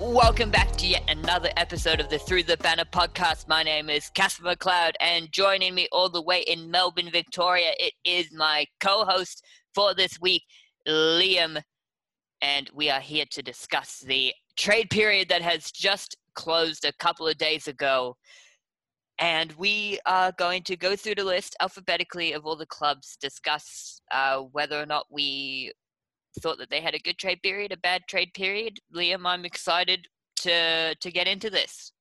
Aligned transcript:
welcome 0.00 0.50
back 0.50 0.72
to 0.72 0.86
yet 0.86 1.02
another 1.08 1.50
episode 1.58 2.00
of 2.00 2.08
the 2.08 2.18
Through 2.18 2.44
the 2.44 2.56
Banner 2.56 2.86
podcast. 2.86 3.46
My 3.48 3.62
name 3.62 3.90
is 3.90 4.08
Casper 4.08 4.44
McLeod, 4.44 4.92
and 4.98 5.30
joining 5.30 5.74
me 5.74 5.88
all 5.92 6.08
the 6.08 6.22
way 6.22 6.40
in 6.46 6.70
Melbourne, 6.70 7.10
Victoria, 7.12 7.72
it 7.78 7.92
is 8.02 8.32
my 8.32 8.64
co 8.80 9.04
host 9.04 9.44
for 9.74 9.94
this 9.94 10.18
week, 10.18 10.42
Liam. 10.88 11.60
And 12.40 12.70
we 12.72 12.88
are 12.88 13.00
here 13.00 13.26
to 13.30 13.42
discuss 13.42 13.98
the 13.98 14.32
trade 14.56 14.88
period 14.88 15.28
that 15.28 15.42
has 15.42 15.70
just 15.70 16.16
closed 16.34 16.86
a 16.86 16.94
couple 16.94 17.28
of 17.28 17.36
days 17.36 17.68
ago. 17.68 18.16
And 19.18 19.52
we 19.52 19.98
are 20.06 20.32
going 20.38 20.62
to 20.62 20.78
go 20.78 20.96
through 20.96 21.16
the 21.16 21.24
list 21.24 21.56
alphabetically 21.60 22.32
of 22.32 22.46
all 22.46 22.56
the 22.56 22.64
clubs, 22.64 23.18
discuss 23.20 24.00
uh, 24.10 24.38
whether 24.38 24.80
or 24.80 24.86
not 24.86 25.04
we 25.10 25.72
thought 26.38 26.58
that 26.58 26.70
they 26.70 26.80
had 26.80 26.94
a 26.94 26.98
good 26.98 27.18
trade 27.18 27.42
period, 27.42 27.72
a 27.72 27.76
bad 27.76 28.02
trade 28.08 28.32
period. 28.34 28.78
Liam, 28.94 29.26
I'm 29.26 29.44
excited 29.44 30.06
to 30.36 30.94
to 30.94 31.10
get 31.10 31.26
into 31.26 31.50
this. 31.50 31.92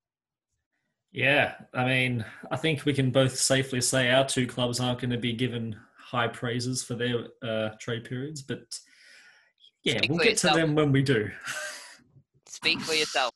Yeah, 1.12 1.56
I 1.74 1.86
mean, 1.86 2.26
I 2.52 2.58
think 2.58 2.86
we 2.86 2.94
can 2.94 3.10
both 3.10 3.36
safely 3.36 3.82
say 3.82 4.12
our 4.12 4.26
two 4.26 4.46
clubs 4.46 4.80
aren't 4.80 5.00
going 5.00 5.10
to 5.10 5.18
be 5.18 5.34
given 5.34 5.76
high 5.98 6.28
praises 6.28 6.84
for 6.84 6.94
their 6.96 7.26
uh, 7.42 7.70
trade 7.80 8.04
periods, 8.04 8.44
but 8.44 8.80
yeah, 9.84 9.98
Speak 9.98 10.10
we'll 10.10 10.20
get 10.20 10.32
yourself. 10.32 10.56
to 10.56 10.62
them 10.62 10.75
when 10.75 10.92
we 10.92 11.02
do. 11.02 11.30
Speak 12.48 12.80
for 12.81 12.94
yourself. 12.94 13.31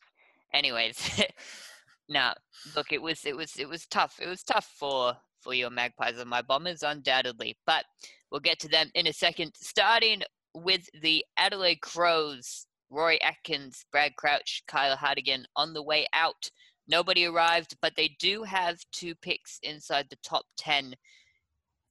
Anyways, 0.52 1.22
now 2.08 2.34
look, 2.76 2.92
it 2.92 3.02
was 3.02 3.24
it 3.24 3.36
was 3.36 3.56
it 3.56 3.68
was 3.68 3.86
tough. 3.86 4.18
It 4.20 4.28
was 4.28 4.42
tough 4.42 4.70
for 4.78 5.14
for 5.40 5.54
your 5.54 5.70
Magpies 5.70 6.18
and 6.18 6.30
my 6.30 6.42
Bombers, 6.42 6.82
undoubtedly, 6.82 7.56
but 7.66 7.84
we'll 8.30 8.40
get 8.40 8.58
to 8.60 8.68
them 8.68 8.90
in 8.94 9.06
a 9.06 9.12
second. 9.12 9.52
Starting 9.56 10.22
with 10.54 10.88
the 11.02 11.24
Adelaide 11.36 11.80
Crows, 11.80 12.66
Rory 12.90 13.20
Atkins, 13.22 13.84
Brad 13.90 14.14
Crouch, 14.16 14.62
Kyle 14.68 14.96
Hartigan 14.96 15.46
on 15.56 15.74
the 15.74 15.82
way 15.82 16.06
out. 16.12 16.48
Nobody 16.86 17.24
arrived, 17.24 17.76
but 17.80 17.94
they 17.96 18.16
do 18.20 18.42
have 18.44 18.78
two 18.92 19.14
picks 19.16 19.58
inside 19.62 20.06
the 20.10 20.18
top 20.22 20.44
10, 20.58 20.94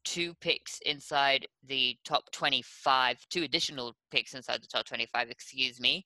two 0.06 0.34
picks 0.36 0.80
inside 0.86 1.48
the 1.68 1.98
top 2.06 2.24
25, 2.32 3.18
two 3.30 3.44
additional 3.44 3.96
picks 4.12 4.34
inside 4.34 4.62
the 4.62 4.68
top 4.68 4.86
25, 4.86 5.30
excuse 5.30 5.80
me. 5.80 6.06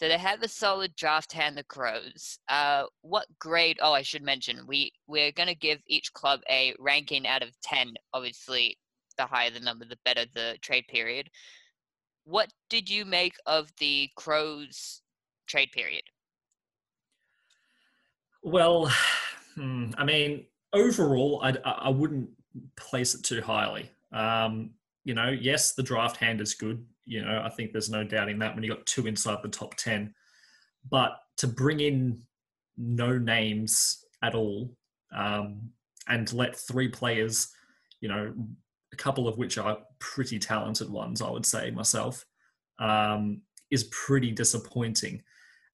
So 0.00 0.08
they 0.08 0.18
have 0.18 0.42
a 0.42 0.48
solid 0.48 0.96
draft 0.96 1.32
hand, 1.32 1.56
the 1.56 1.62
Crows. 1.64 2.38
Uh, 2.48 2.84
what 3.02 3.26
grade? 3.38 3.78
Oh, 3.80 3.92
I 3.92 4.02
should 4.02 4.22
mention 4.22 4.66
we 4.66 4.90
we're 5.06 5.30
gonna 5.30 5.54
give 5.54 5.80
each 5.86 6.12
club 6.12 6.40
a 6.50 6.74
ranking 6.80 7.24
out 7.24 7.42
of 7.42 7.50
ten. 7.60 7.94
Obviously, 8.12 8.76
the 9.16 9.26
higher 9.26 9.50
the 9.50 9.60
number, 9.60 9.84
the 9.84 9.98
better 10.04 10.24
the 10.34 10.58
trade 10.60 10.86
period 10.88 11.30
what 12.24 12.52
did 12.70 12.88
you 12.88 13.04
make 13.04 13.34
of 13.46 13.70
the 13.78 14.10
Crows 14.16 15.02
trade 15.46 15.72
period? 15.72 16.04
Well, 18.42 18.92
hmm, 19.54 19.90
I 19.96 20.04
mean, 20.04 20.46
overall, 20.72 21.40
I'd, 21.42 21.58
I 21.64 21.88
wouldn't 21.88 22.30
place 22.76 23.14
it 23.14 23.22
too 23.24 23.40
highly. 23.40 23.90
Um, 24.12 24.70
you 25.04 25.14
know, 25.14 25.28
yes, 25.28 25.74
the 25.74 25.82
draft 25.82 26.16
hand 26.16 26.40
is 26.40 26.54
good. 26.54 26.84
You 27.04 27.24
know, 27.24 27.42
I 27.44 27.48
think 27.48 27.72
there's 27.72 27.90
no 27.90 28.04
doubting 28.04 28.38
that 28.38 28.54
when 28.54 28.62
you 28.62 28.70
got 28.70 28.86
two 28.86 29.06
inside 29.06 29.38
the 29.42 29.48
top 29.48 29.74
10. 29.74 30.14
But 30.88 31.18
to 31.38 31.46
bring 31.46 31.80
in 31.80 32.22
no 32.76 33.18
names 33.18 34.04
at 34.22 34.34
all 34.34 34.74
um, 35.14 35.70
and 36.08 36.32
let 36.32 36.56
three 36.56 36.88
players, 36.88 37.48
you 38.00 38.08
know, 38.08 38.32
a 38.92 38.96
couple 38.96 39.26
of 39.26 39.38
which 39.38 39.58
are 39.58 39.78
pretty 39.98 40.38
talented 40.38 40.90
ones, 40.90 41.22
I 41.22 41.30
would 41.30 41.46
say 41.46 41.70
myself, 41.70 42.24
um, 42.78 43.42
is 43.70 43.84
pretty 43.84 44.30
disappointing. 44.30 45.22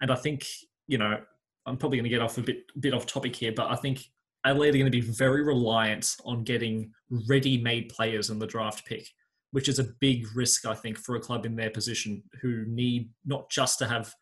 And 0.00 0.10
I 0.10 0.14
think, 0.14 0.46
you 0.86 0.98
know, 0.98 1.20
I'm 1.66 1.76
probably 1.76 1.98
going 1.98 2.04
to 2.04 2.10
get 2.10 2.22
off 2.22 2.38
a 2.38 2.42
bit 2.42 2.64
bit 2.80 2.94
off 2.94 3.06
topic 3.06 3.34
here, 3.34 3.52
but 3.52 3.70
I 3.70 3.76
think 3.76 4.04
Adelaide 4.44 4.74
are 4.74 4.78
going 4.78 4.90
to 4.90 4.90
be 4.90 5.00
very 5.00 5.42
reliant 5.42 6.16
on 6.24 6.44
getting 6.44 6.92
ready-made 7.28 7.88
players 7.88 8.30
in 8.30 8.38
the 8.38 8.46
draft 8.46 8.86
pick, 8.86 9.06
which 9.50 9.68
is 9.68 9.78
a 9.78 9.88
big 10.00 10.26
risk, 10.34 10.64
I 10.64 10.74
think, 10.74 10.96
for 10.96 11.16
a 11.16 11.20
club 11.20 11.44
in 11.44 11.56
their 11.56 11.70
position 11.70 12.22
who 12.40 12.64
need 12.66 13.10
not 13.26 13.50
just 13.50 13.78
to 13.80 13.88
have, 13.88 14.14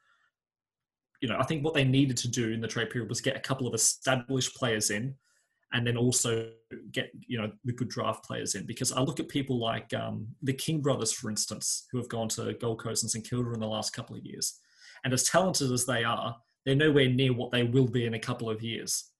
you 1.20 1.28
know, 1.28 1.36
I 1.38 1.44
think 1.44 1.64
what 1.64 1.74
they 1.74 1.84
needed 1.84 2.16
to 2.18 2.28
do 2.28 2.50
in 2.50 2.60
the 2.60 2.68
trade 2.68 2.90
period 2.90 3.08
was 3.08 3.20
get 3.20 3.36
a 3.36 3.40
couple 3.40 3.66
of 3.66 3.74
established 3.74 4.56
players 4.56 4.90
in 4.90 5.14
and 5.72 5.86
then 5.86 5.96
also 5.96 6.48
get 6.92 7.10
you 7.26 7.38
know 7.38 7.50
the 7.64 7.72
good 7.72 7.88
draft 7.88 8.24
players 8.24 8.54
in. 8.54 8.66
Because 8.66 8.92
I 8.92 9.00
look 9.00 9.20
at 9.20 9.28
people 9.28 9.58
like 9.58 9.92
um, 9.94 10.26
the 10.42 10.52
King 10.52 10.80
brothers, 10.80 11.12
for 11.12 11.30
instance, 11.30 11.86
who 11.90 11.98
have 11.98 12.08
gone 12.08 12.28
to 12.30 12.54
Gold 12.54 12.80
Coast 12.80 13.02
and 13.02 13.10
St 13.10 13.28
Kilda 13.28 13.52
in 13.52 13.60
the 13.60 13.66
last 13.66 13.92
couple 13.92 14.16
of 14.16 14.24
years, 14.24 14.58
and 15.04 15.12
as 15.12 15.24
talented 15.24 15.72
as 15.72 15.86
they 15.86 16.04
are, 16.04 16.36
they're 16.64 16.74
nowhere 16.74 17.08
near 17.08 17.32
what 17.32 17.50
they 17.50 17.62
will 17.62 17.88
be 17.88 18.06
in 18.06 18.14
a 18.14 18.18
couple 18.18 18.48
of 18.48 18.62
years, 18.62 19.10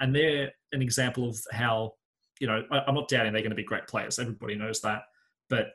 and 0.00 0.14
they're 0.14 0.52
an 0.72 0.82
example 0.82 1.28
of 1.28 1.38
how 1.52 1.92
you 2.40 2.46
know 2.46 2.64
I, 2.70 2.80
I'm 2.86 2.94
not 2.94 3.08
doubting 3.08 3.32
they're 3.32 3.42
going 3.42 3.50
to 3.50 3.56
be 3.56 3.64
great 3.64 3.86
players. 3.86 4.18
Everybody 4.18 4.54
knows 4.54 4.80
that, 4.80 5.02
but 5.48 5.72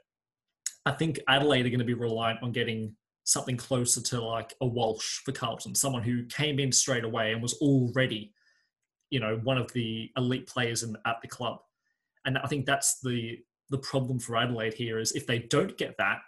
I 0.85 0.91
think 0.91 1.19
Adelaide 1.27 1.65
are 1.65 1.69
going 1.69 1.79
to 1.79 1.85
be 1.85 1.93
reliant 1.93 2.43
on 2.43 2.51
getting 2.51 2.95
something 3.23 3.57
closer 3.57 4.01
to 4.01 4.21
like 4.21 4.53
a 4.61 4.65
Walsh 4.65 5.19
for 5.25 5.31
Carlton, 5.31 5.73
someone 5.73 6.03
who 6.03 6.25
came 6.25 6.59
in 6.59 6.71
straight 6.71 7.03
away 7.03 7.33
and 7.33 7.41
was 7.41 7.53
already 7.55 8.31
you 9.09 9.19
know 9.19 9.39
one 9.43 9.57
of 9.57 9.71
the 9.73 10.11
elite 10.17 10.47
players 10.47 10.83
in, 10.83 10.95
at 11.05 11.21
the 11.21 11.27
club. 11.27 11.59
And 12.25 12.37
i 12.39 12.47
think 12.47 12.65
that's 12.65 12.99
the 13.01 13.39
the 13.69 13.77
problem 13.77 14.19
for 14.19 14.37
adelaide 14.37 14.73
here 14.73 14.99
is 14.99 15.11
if 15.13 15.25
they 15.25 15.39
don't 15.39 15.77
get 15.77 15.95
that 15.97 16.19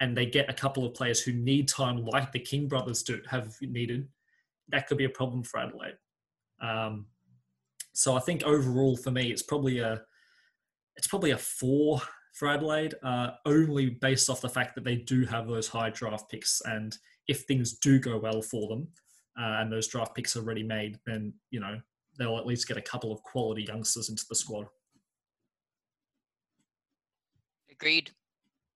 and 0.00 0.16
they 0.16 0.26
get 0.26 0.48
a 0.48 0.54
couple 0.54 0.84
of 0.84 0.94
players 0.94 1.20
who 1.20 1.32
need 1.32 1.68
time 1.68 2.04
like 2.04 2.32
the 2.32 2.38
king 2.38 2.68
brothers 2.68 3.02
do 3.02 3.20
have 3.28 3.54
needed 3.60 4.08
that 4.68 4.86
could 4.86 4.98
be 4.98 5.04
a 5.04 5.10
problem 5.10 5.42
for 5.42 5.58
adelaide. 5.58 5.96
Um, 6.60 7.06
so 7.92 8.16
i 8.16 8.20
think 8.20 8.42
overall 8.44 8.96
for 8.96 9.10
me 9.10 9.30
it's 9.30 9.42
probably 9.42 9.78
a 9.78 10.00
it's 10.96 11.06
probably 11.06 11.32
a 11.32 11.38
four 11.38 12.00
for 12.32 12.48
adelaide 12.48 12.94
uh, 13.02 13.30
only 13.46 13.90
based 13.90 14.30
off 14.30 14.40
the 14.40 14.48
fact 14.48 14.74
that 14.74 14.84
they 14.84 14.96
do 14.96 15.24
have 15.24 15.48
those 15.48 15.68
high 15.68 15.90
draft 15.90 16.30
picks 16.30 16.62
and 16.66 16.96
if 17.28 17.42
things 17.42 17.74
do 17.78 17.98
go 17.98 18.18
well 18.18 18.40
for 18.42 18.68
them 18.68 18.88
uh, 19.40 19.60
and 19.60 19.72
those 19.72 19.88
draft 19.88 20.14
picks 20.14 20.36
are 20.36 20.40
already 20.40 20.62
made, 20.62 20.98
then 21.06 21.32
you 21.50 21.60
know 21.60 21.80
they'll 22.18 22.36
at 22.36 22.46
least 22.46 22.68
get 22.68 22.76
a 22.76 22.82
couple 22.82 23.12
of 23.12 23.22
quality 23.22 23.62
youngsters 23.62 24.08
into 24.08 24.24
the 24.28 24.34
squad. 24.34 24.66
Agreed 27.70 28.10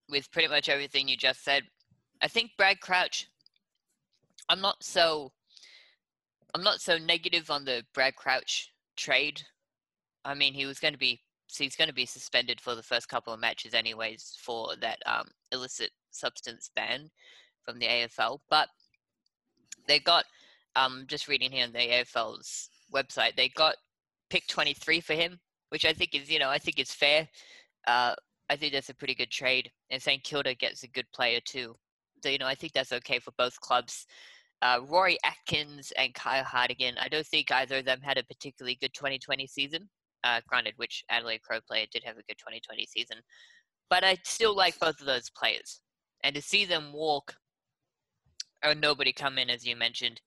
with 0.08 0.30
pretty 0.32 0.48
much 0.48 0.68
everything 0.68 1.08
you 1.08 1.16
just 1.16 1.44
said. 1.44 1.64
I 2.22 2.28
think 2.28 2.52
Brad 2.56 2.80
Crouch. 2.80 3.28
I'm 4.48 4.60
not 4.60 4.82
so. 4.82 5.32
I'm 6.54 6.62
not 6.62 6.80
so 6.80 6.98
negative 6.98 7.50
on 7.50 7.64
the 7.64 7.84
Brad 7.92 8.14
Crouch 8.16 8.72
trade. 8.96 9.42
I 10.24 10.34
mean, 10.34 10.54
he 10.54 10.66
was 10.66 10.78
going 10.78 10.94
to 10.94 10.98
be 10.98 11.20
he's 11.58 11.76
going 11.76 11.88
to 11.88 11.94
be 11.94 12.06
suspended 12.06 12.60
for 12.60 12.74
the 12.74 12.82
first 12.82 13.08
couple 13.08 13.32
of 13.32 13.40
matches, 13.40 13.74
anyways, 13.74 14.36
for 14.40 14.74
that 14.80 14.98
um, 15.06 15.26
illicit 15.52 15.90
substance 16.10 16.70
ban 16.74 17.10
from 17.64 17.78
the 17.78 17.86
AFL. 17.86 18.38
But 18.48 18.68
they 19.86 19.98
got 19.98 20.24
um, 20.76 21.04
just 21.08 21.28
reading 21.28 21.52
here 21.52 21.64
on 21.64 21.72
the 21.72 21.78
AFL's 21.78 22.68
website, 22.92 23.36
they 23.36 23.48
got 23.50 23.76
pick 24.30 24.46
23 24.48 25.00
for 25.00 25.14
him, 25.14 25.38
which 25.70 25.84
I 25.84 25.92
think 25.92 26.14
is, 26.14 26.30
you 26.30 26.38
know, 26.38 26.50
I 26.50 26.58
think 26.58 26.78
is 26.78 26.92
fair. 26.92 27.28
Uh, 27.86 28.14
I 28.50 28.56
think 28.56 28.72
that's 28.72 28.90
a 28.90 28.94
pretty 28.94 29.14
good 29.14 29.30
trade. 29.30 29.70
And 29.90 30.02
St 30.02 30.22
Kilda 30.22 30.54
gets 30.54 30.82
a 30.82 30.88
good 30.88 31.06
player 31.14 31.40
too. 31.44 31.74
So, 32.22 32.28
you 32.28 32.38
know, 32.38 32.46
I 32.46 32.54
think 32.54 32.72
that's 32.72 32.92
okay 32.92 33.18
for 33.18 33.32
both 33.38 33.58
clubs. 33.60 34.06
Uh, 34.62 34.80
Rory 34.88 35.18
Atkins 35.24 35.92
and 35.98 36.14
Kyle 36.14 36.44
Hartigan, 36.44 36.94
I 37.00 37.08
don't 37.08 37.26
think 37.26 37.52
either 37.52 37.78
of 37.78 37.84
them 37.84 38.00
had 38.00 38.18
a 38.18 38.24
particularly 38.24 38.78
good 38.80 38.94
2020 38.94 39.46
season. 39.46 39.88
Uh, 40.22 40.40
granted, 40.48 40.72
which 40.76 41.04
Adelaide 41.10 41.42
Crow 41.42 41.60
player 41.68 41.84
did 41.92 42.02
have 42.02 42.16
a 42.16 42.22
good 42.22 42.38
2020 42.38 42.86
season. 42.86 43.18
But 43.90 44.04
I 44.04 44.16
still 44.24 44.56
like 44.56 44.78
both 44.78 44.98
of 45.00 45.06
those 45.06 45.28
players. 45.28 45.82
And 46.22 46.34
to 46.34 46.40
see 46.40 46.64
them 46.64 46.94
walk 46.94 47.34
or 48.64 48.74
nobody 48.74 49.12
come 49.12 49.36
in, 49.36 49.50
as 49.50 49.66
you 49.66 49.76
mentioned, 49.76 50.22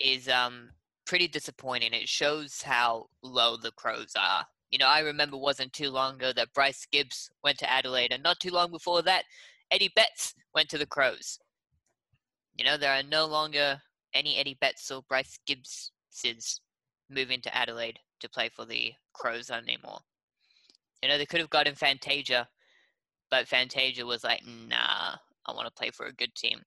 is 0.00 0.28
um, 0.28 0.70
pretty 1.06 1.28
disappointing. 1.28 1.92
It 1.92 2.08
shows 2.08 2.62
how 2.62 3.06
low 3.22 3.56
the 3.56 3.72
Crows 3.72 4.12
are. 4.18 4.44
You 4.70 4.78
know, 4.78 4.86
I 4.86 5.00
remember 5.00 5.36
wasn't 5.36 5.72
too 5.72 5.90
long 5.90 6.16
ago 6.16 6.32
that 6.34 6.52
Bryce 6.52 6.86
Gibbs 6.92 7.30
went 7.42 7.58
to 7.58 7.70
Adelaide, 7.70 8.12
and 8.12 8.22
not 8.22 8.38
too 8.40 8.50
long 8.50 8.70
before 8.70 9.02
that, 9.02 9.24
Eddie 9.70 9.92
Betts 9.94 10.34
went 10.54 10.68
to 10.70 10.78
the 10.78 10.86
Crows. 10.86 11.38
You 12.56 12.64
know, 12.64 12.76
there 12.76 12.92
are 12.92 13.02
no 13.02 13.26
longer 13.26 13.80
any 14.14 14.36
Eddie 14.36 14.58
Betts 14.60 14.90
or 14.90 15.02
Bryce 15.08 15.38
Gibbs 15.46 15.92
Gibbses 16.22 16.60
moving 17.10 17.40
to 17.42 17.56
Adelaide 17.56 17.98
to 18.20 18.28
play 18.28 18.48
for 18.48 18.64
the 18.64 18.92
Crows 19.12 19.50
anymore. 19.50 20.00
You 21.02 21.08
know, 21.08 21.18
they 21.18 21.26
could 21.26 21.40
have 21.40 21.50
gotten 21.50 21.74
Fantasia, 21.74 22.48
but 23.30 23.48
Fantasia 23.48 24.04
was 24.04 24.24
like, 24.24 24.42
nah, 24.46 25.16
I 25.46 25.52
want 25.52 25.66
to 25.66 25.72
play 25.72 25.90
for 25.90 26.06
a 26.06 26.12
good 26.12 26.34
team. 26.34 26.60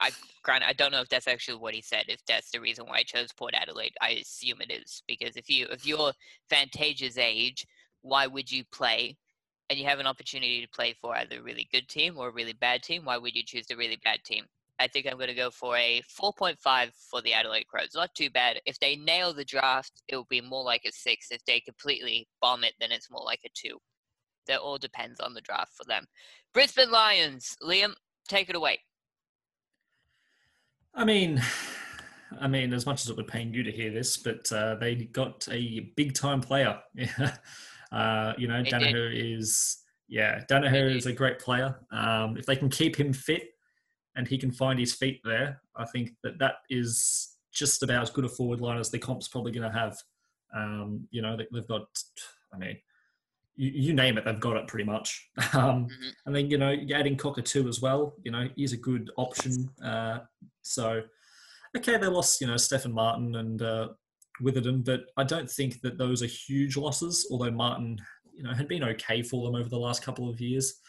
I 0.00 0.10
I 0.46 0.72
don't 0.72 0.92
know 0.92 1.00
if 1.00 1.08
that's 1.08 1.28
actually 1.28 1.58
what 1.58 1.74
he 1.74 1.82
said. 1.82 2.04
If 2.08 2.24
that's 2.26 2.50
the 2.50 2.60
reason 2.60 2.86
why 2.86 2.98
I 2.98 3.02
chose 3.02 3.32
Port 3.32 3.54
Adelaide, 3.54 3.94
I 4.00 4.10
assume 4.10 4.60
it 4.60 4.70
is 4.72 5.02
because 5.06 5.36
if 5.36 5.50
you 5.50 5.66
if 5.70 5.86
you're 5.86 6.12
Fantasia's 6.48 7.18
age, 7.18 7.66
why 8.02 8.26
would 8.26 8.50
you 8.50 8.64
play? 8.72 9.16
And 9.70 9.78
you 9.78 9.84
have 9.84 9.98
an 9.98 10.06
opportunity 10.06 10.62
to 10.62 10.68
play 10.68 10.94
for 10.98 11.14
either 11.14 11.40
a 11.40 11.42
really 11.42 11.68
good 11.70 11.88
team 11.88 12.16
or 12.16 12.28
a 12.28 12.32
really 12.32 12.54
bad 12.54 12.82
team. 12.82 13.04
Why 13.04 13.18
would 13.18 13.36
you 13.36 13.42
choose 13.44 13.66
the 13.66 13.76
really 13.76 13.98
bad 14.02 14.24
team? 14.24 14.44
I 14.80 14.86
think 14.86 15.06
I'm 15.06 15.16
going 15.16 15.28
to 15.28 15.34
go 15.34 15.50
for 15.50 15.76
a 15.76 16.02
4.5 16.20 16.90
for 17.10 17.20
the 17.20 17.34
Adelaide 17.34 17.66
Crows. 17.66 17.90
Not 17.94 18.14
too 18.14 18.30
bad. 18.30 18.60
If 18.64 18.78
they 18.78 18.96
nail 18.96 19.34
the 19.34 19.44
draft, 19.44 20.02
it 20.08 20.16
will 20.16 20.26
be 20.30 20.40
more 20.40 20.62
like 20.62 20.82
a 20.86 20.92
six. 20.92 21.30
If 21.30 21.44
they 21.44 21.60
completely 21.60 22.28
bomb 22.40 22.64
it, 22.64 22.74
then 22.80 22.92
it's 22.92 23.10
more 23.10 23.24
like 23.24 23.40
a 23.44 23.50
two. 23.54 23.78
That 24.46 24.60
all 24.60 24.78
depends 24.78 25.20
on 25.20 25.34
the 25.34 25.40
draft 25.40 25.72
for 25.76 25.84
them. 25.84 26.06
Brisbane 26.54 26.90
Lions, 26.90 27.56
Liam, 27.62 27.92
take 28.28 28.48
it 28.48 28.56
away. 28.56 28.78
I 30.98 31.04
mean, 31.04 31.40
I 32.40 32.48
mean, 32.48 32.72
as 32.72 32.84
much 32.84 33.04
as 33.04 33.08
it 33.08 33.16
would 33.16 33.28
pain 33.28 33.54
you 33.54 33.62
to 33.62 33.70
hear 33.70 33.92
this, 33.92 34.16
but 34.16 34.50
uh, 34.50 34.74
they 34.74 34.96
got 34.96 35.46
a 35.48 35.92
big 35.96 36.12
time 36.12 36.40
player. 36.40 36.76
uh, 37.92 38.32
you 38.36 38.48
know, 38.48 38.64
Daniher 38.64 39.08
is 39.14 39.78
yeah, 40.08 40.42
Daniher 40.50 40.94
is 40.94 41.06
a 41.06 41.12
great 41.12 41.38
player. 41.38 41.78
Um, 41.92 42.36
if 42.36 42.46
they 42.46 42.56
can 42.56 42.68
keep 42.68 42.96
him 42.96 43.12
fit 43.12 43.50
and 44.16 44.26
he 44.26 44.38
can 44.38 44.50
find 44.50 44.76
his 44.76 44.92
feet 44.92 45.20
there, 45.22 45.62
I 45.76 45.84
think 45.84 46.16
that 46.24 46.40
that 46.40 46.56
is 46.68 47.36
just 47.52 47.84
about 47.84 48.02
as 48.02 48.10
good 48.10 48.24
a 48.24 48.28
forward 48.28 48.60
line 48.60 48.78
as 48.78 48.90
the 48.90 48.98
comp's 48.98 49.28
probably 49.28 49.52
going 49.52 49.70
to 49.70 49.78
have. 49.78 49.96
Um, 50.52 51.06
you 51.12 51.22
know, 51.22 51.36
they, 51.36 51.46
have 51.54 51.68
got, 51.68 51.86
I 52.52 52.58
mean, 52.58 52.76
you, 53.58 53.72
you, 53.74 53.92
name 53.92 54.16
it, 54.16 54.24
they've 54.24 54.40
got 54.40 54.56
it 54.56 54.68
pretty 54.68 54.84
much. 54.84 55.28
Um, 55.54 55.86
mm-hmm. 55.86 56.08
And 56.26 56.36
then, 56.36 56.50
you 56.50 56.58
know, 56.58 56.76
adding 56.94 57.16
Cockatoo 57.16 57.68
as 57.68 57.80
well, 57.80 58.14
you 58.22 58.30
know, 58.30 58.48
he's 58.54 58.72
a 58.72 58.76
good 58.76 59.10
option. 59.16 59.68
Uh, 59.82 60.20
so, 60.62 61.02
okay, 61.76 61.96
they 61.96 62.06
lost, 62.06 62.40
you 62.40 62.46
know, 62.46 62.56
Stefan 62.56 62.92
Martin 62.92 63.34
and 63.34 63.62
uh, 63.62 63.88
Witherden, 64.42 64.82
but 64.82 65.06
I 65.16 65.24
don't 65.24 65.50
think 65.50 65.80
that 65.80 65.98
those 65.98 66.22
are 66.22 66.26
huge 66.26 66.76
losses, 66.76 67.26
although 67.30 67.50
Martin, 67.50 67.98
you 68.34 68.44
know, 68.44 68.52
had 68.52 68.68
been 68.68 68.84
okay 68.84 69.22
for 69.22 69.44
them 69.44 69.58
over 69.58 69.68
the 69.68 69.78
last 69.78 70.04
couple 70.04 70.28
of 70.28 70.40
years. 70.40 70.80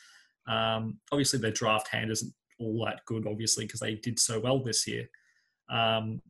Um, 0.47 0.99
obviously, 1.11 1.39
their 1.39 1.51
draft 1.51 1.87
hand 1.87 2.11
isn't 2.11 2.33
all 2.59 2.85
that 2.85 3.01
good, 3.05 3.25
obviously, 3.25 3.65
because 3.65 3.79
they 3.79 3.95
did 3.95 4.19
so 4.19 4.39
well 4.39 4.61
this 4.61 4.85
year. 4.87 5.09
Um, 5.69 6.21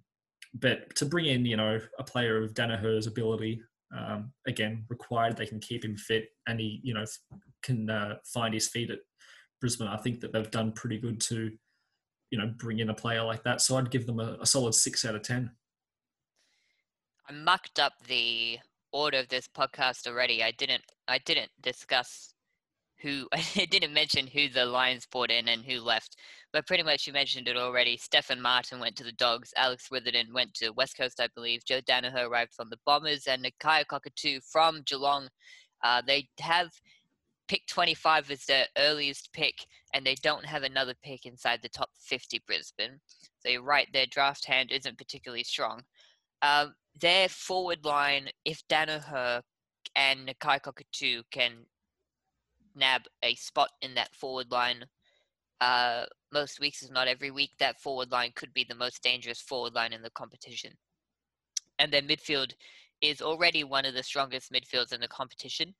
but 0.54 0.96
to 0.96 1.06
bring 1.06 1.26
in, 1.26 1.46
you 1.46 1.58
know, 1.58 1.80
a 1.98 2.04
player 2.04 2.42
of 2.42 2.54
Daniher's 2.54 3.08
ability, 3.08 3.62
um, 3.98 4.32
again, 4.48 4.86
required 4.90 5.38
they 5.38 5.46
can 5.46 5.60
keep 5.60 5.84
him 5.84 5.96
fit 5.96 6.30
and 6.48 6.60
he, 6.60 6.80
you 6.84 6.94
know, 6.94 7.06
can 7.64 7.90
uh, 7.90 8.16
find 8.34 8.54
his 8.54 8.68
feet 8.68 8.92
at 8.92 9.00
Brisbane. 9.60 9.88
I 9.88 9.98
think 9.98 10.22
that 10.22 10.32
they've 10.32 10.52
done 10.52 10.72
pretty 10.74 11.00
good 11.00 11.20
to, 11.22 11.52
you 12.32 12.38
know, 12.38 12.54
bring 12.58 12.80
in 12.80 12.90
a 12.90 12.94
player 12.94 13.24
like 13.24 13.44
that. 13.44 13.62
So 13.62 13.78
I'd 13.78 13.92
give 13.92 14.06
them 14.06 14.20
a, 14.20 14.38
a 14.42 14.46
solid 14.46 14.76
six 14.76 15.06
out 15.06 15.16
of 15.16 15.24
ten. 15.24 15.52
I 17.28 17.32
mucked 17.34 17.80
up 17.80 17.94
the 18.08 18.60
order 18.92 19.20
of 19.20 19.30
this 19.30 19.48
podcast 19.48 20.08
already. 20.08 20.44
I 20.44 20.52
didn't. 20.52 20.84
I 21.08 21.20
didn't 21.20 21.52
discuss 21.62 22.34
who 23.02 23.28
I 23.34 23.66
didn't 23.66 23.94
mention 23.94 24.28
who 24.28 24.50
the 24.50 24.66
Lions 24.66 25.06
brought 25.06 25.32
in 25.32 25.48
and 25.48 25.64
who 25.64 25.80
left, 25.80 26.16
but 26.52 26.68
pretty 26.68 26.84
much 26.84 27.08
you 27.08 27.14
mentioned 27.14 27.48
it 27.48 27.58
already. 27.58 27.98
Stefan 27.98 28.42
Martin 28.42 28.80
went 28.80 28.96
to 28.98 29.04
the 29.04 29.12
Dogs, 29.12 29.54
Alex 29.58 29.90
Witherden 29.92 30.34
went 30.34 30.54
to 30.56 30.72
West 30.72 30.98
Coast, 30.98 31.20
I 31.20 31.28
believe. 31.36 31.66
Joe 31.66 31.82
Daniher 31.82 32.28
arrived 32.28 32.54
from 32.54 32.70
the 32.70 32.80
Bombers, 32.86 33.28
and 33.28 33.44
Nakia 33.44 33.86
Cockatoo 33.88 34.40
from 34.52 34.82
Geelong. 34.86 35.28
Uh, 35.84 36.02
they 36.06 36.28
have 36.40 36.70
pick 37.48 37.66
25 37.68 38.32
as 38.32 38.46
their 38.46 38.66
earliest 38.78 39.32
pick, 39.34 39.56
and 39.94 40.06
they 40.06 40.16
don't 40.22 40.46
have 40.46 40.64
another 40.64 40.94
pick 41.04 41.26
inside 41.26 41.60
the 41.62 41.70
top 41.70 41.90
50 42.00 42.42
Brisbane. 42.46 43.00
So 43.40 43.50
you're 43.50 43.64
right, 43.64 43.88
their 43.92 44.06
draft 44.06 44.46
hand 44.46 44.72
isn't 44.72 44.98
particularly 44.98 45.44
strong. 45.44 45.82
Um, 46.42 46.74
their 47.00 47.28
forward 47.30 47.84
line, 47.86 48.30
if 48.46 48.62
Daniher 48.70 49.42
and 49.96 50.28
Nakia 50.28 50.62
Cockatoo 50.62 51.24
can 51.32 51.66
nab 52.80 53.02
a 53.24 53.36
spot 53.36 53.70
in 53.82 53.94
that 53.96 54.16
forward 54.16 54.52
line 54.52 54.86
uh, 55.62 56.06
most 56.32 56.60
weeks, 56.60 56.82
if 56.82 56.92
not 56.92 57.08
every 57.08 57.32
week, 57.32 57.52
that 57.60 57.80
forward 57.82 58.12
line 58.12 58.32
could 58.36 58.54
be 58.54 58.66
the 58.68 58.76
most 58.76 59.04
dangerous 59.04 59.42
forward 59.42 59.74
line 59.74 59.94
in 59.94 60.02
the 60.02 60.10
competition. 60.12 60.72
And 61.80 61.92
their 61.92 62.02
midfield 62.02 62.54
is 63.02 63.22
already 63.22 63.64
one 63.64 63.86
of 63.86 63.94
the 63.94 64.04
strongest 64.04 64.52
midfields 64.52 64.94
in 64.94 65.02
the 65.02 65.08
competition. 65.08 65.74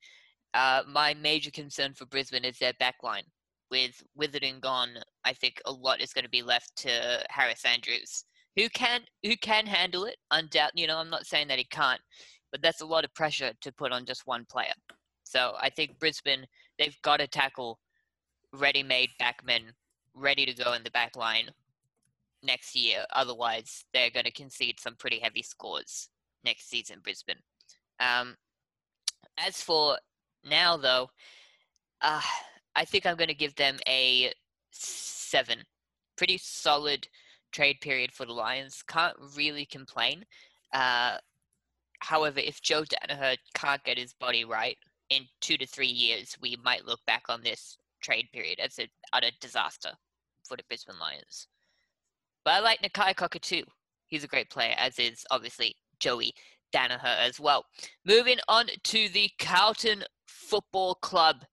Uh, 0.54 0.82
my 0.88 1.14
major 1.14 1.50
concern 1.50 1.94
for 1.94 2.06
Brisbane 2.06 2.44
is 2.44 2.58
their 2.58 2.72
back 2.78 2.96
line. 3.02 3.24
With 3.70 4.02
Witherden 4.16 4.60
gone, 4.60 4.96
I 5.24 5.32
think 5.32 5.60
a 5.64 5.70
lot 5.70 6.00
is 6.00 6.12
going 6.12 6.24
to 6.24 6.30
be 6.30 6.42
left 6.42 6.74
to 6.78 7.24
Harris 7.30 7.64
Andrews, 7.64 8.24
who 8.56 8.68
can 8.68 9.02
who 9.22 9.36
can 9.36 9.64
handle 9.64 10.06
it. 10.06 10.16
Undoubtedly, 10.32 10.82
you 10.82 10.88
know, 10.88 10.98
I'm 10.98 11.08
not 11.08 11.26
saying 11.26 11.46
that 11.48 11.58
he 11.58 11.64
can't, 11.64 12.00
but 12.50 12.62
that's 12.62 12.80
a 12.80 12.86
lot 12.86 13.04
of 13.04 13.14
pressure 13.14 13.52
to 13.60 13.72
put 13.72 13.92
on 13.92 14.06
just 14.06 14.26
one 14.26 14.44
player. 14.50 14.72
So 15.30 15.54
I 15.60 15.70
think 15.70 16.00
Brisbane 16.00 16.44
they've 16.76 17.00
got 17.02 17.18
to 17.18 17.28
tackle 17.28 17.78
ready-made 18.52 19.10
backmen 19.20 19.62
ready 20.12 20.44
to 20.44 20.64
go 20.64 20.72
in 20.72 20.82
the 20.82 20.90
back 20.90 21.16
line 21.16 21.50
next 22.42 22.74
year. 22.74 23.04
Otherwise, 23.12 23.84
they're 23.94 24.10
going 24.10 24.24
to 24.24 24.32
concede 24.32 24.80
some 24.80 24.96
pretty 24.96 25.20
heavy 25.20 25.42
scores 25.42 26.08
next 26.44 26.68
season, 26.68 26.98
Brisbane. 27.04 27.36
Um, 28.00 28.34
as 29.38 29.62
for 29.62 29.98
now, 30.44 30.76
though, 30.76 31.10
uh, 32.00 32.22
I 32.74 32.84
think 32.84 33.06
I'm 33.06 33.16
going 33.16 33.28
to 33.28 33.34
give 33.34 33.54
them 33.54 33.76
a 33.86 34.32
seven. 34.72 35.58
Pretty 36.16 36.38
solid 36.38 37.06
trade 37.52 37.76
period 37.80 38.10
for 38.10 38.26
the 38.26 38.32
Lions. 38.32 38.82
Can't 38.82 39.16
really 39.36 39.64
complain. 39.64 40.24
Uh, 40.72 41.18
however, 42.00 42.40
if 42.40 42.60
Joe 42.62 42.82
Daniher 42.82 43.36
can't 43.54 43.84
get 43.84 43.98
his 43.98 44.12
body 44.14 44.44
right, 44.44 44.76
in 45.10 45.24
two 45.40 45.56
to 45.58 45.66
three 45.66 45.86
years, 45.86 46.36
we 46.40 46.56
might 46.64 46.86
look 46.86 47.00
back 47.06 47.24
on 47.28 47.42
this 47.42 47.76
trade 48.02 48.28
period 48.32 48.58
as 48.60 48.78
an 48.78 48.86
utter 49.12 49.30
disaster 49.40 49.90
for 50.46 50.56
the 50.56 50.62
Brisbane 50.68 50.98
Lions. 50.98 51.48
But 52.44 52.54
I 52.54 52.60
like 52.60 52.80
Nakia 52.80 53.14
Cockatoo. 53.14 53.62
He's 54.06 54.24
a 54.24 54.28
great 54.28 54.50
player, 54.50 54.74
as 54.78 54.98
is 54.98 55.24
obviously 55.30 55.76
Joey 55.98 56.32
Daniher 56.74 57.16
as 57.18 57.38
well. 57.38 57.64
Moving 58.04 58.38
on 58.48 58.66
to 58.84 59.08
the 59.08 59.30
Carlton 59.38 60.04
Football 60.26 60.94
Club. 60.96 61.44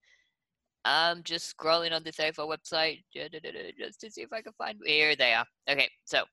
I'm 0.85 1.21
just 1.23 1.55
scrolling 1.55 1.91
on 1.91 2.03
this 2.03 2.15
AFL 2.17 2.47
website 2.47 3.03
just 3.13 3.99
to 4.01 4.09
see 4.09 4.21
if 4.21 4.31
I 4.31 4.41
can 4.41 4.53
find. 4.57 4.77
Here 4.85 5.15
they 5.15 5.33
are. 5.33 5.45
Okay, 5.69 5.89
so 6.05 6.23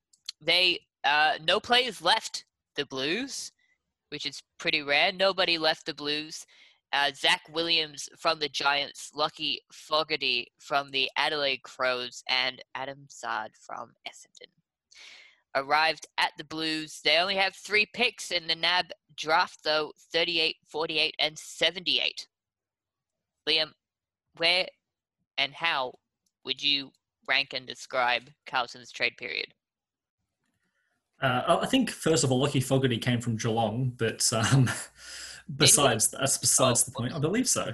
they 0.41 0.79
uh, 1.03 1.33
no 1.45 1.59
players 1.59 2.01
left 2.01 2.45
the 2.75 2.85
Blues, 2.85 3.51
which 4.09 4.25
is 4.25 4.41
pretty 4.57 4.81
rare. 4.81 5.11
Nobody 5.11 5.57
left 5.57 5.85
the 5.85 5.93
Blues 5.93 6.45
uh, 6.93 7.11
Zac 7.15 7.41
Williams 7.51 8.09
from 8.17 8.39
the 8.39 8.49
Giants, 8.49 9.11
Lachie 9.15 9.57
Fogarty 9.71 10.47
from 10.59 10.91
the 10.91 11.09
Adelaide 11.17 11.63
Crows, 11.63 12.23
and 12.29 12.63
Adam 12.73 13.05
Saad 13.09 13.51
from 13.59 13.91
Essendon. 14.07 14.49
Arrived 15.55 16.07
at 16.17 16.31
the 16.37 16.43
Blues. 16.43 16.99
They 17.03 17.17
only 17.17 17.35
have 17.35 17.55
three 17.55 17.85
picks 17.93 18.31
in 18.31 18.47
the 18.47 18.55
NAB 18.55 18.87
draft, 19.15 19.59
though 19.63 19.91
38, 20.11 20.57
48, 20.67 21.15
and 21.19 21.37
78. 21.37 22.27
Liam, 23.47 23.71
where 24.37 24.67
and 25.37 25.53
how 25.53 25.93
would 26.43 26.61
you 26.61 26.91
rank 27.27 27.53
and 27.53 27.65
describe 27.65 28.29
Carlton's 28.45 28.91
trade 28.91 29.17
period? 29.17 29.47
Uh, 31.21 31.59
I 31.61 31.65
think, 31.65 31.89
first 31.89 32.23
of 32.23 32.31
all, 32.31 32.45
Lachie 32.45 32.63
Fogarty 32.63 32.97
came 32.97 33.21
from 33.21 33.37
Geelong, 33.37 33.93
but. 33.97 34.31
Um, 34.33 34.69
besides 35.57 36.09
that's 36.09 36.37
besides 36.37 36.83
oh, 36.83 36.85
the 36.85 36.91
point. 36.91 37.13
I 37.13 37.19
believe 37.19 37.47
so. 37.47 37.73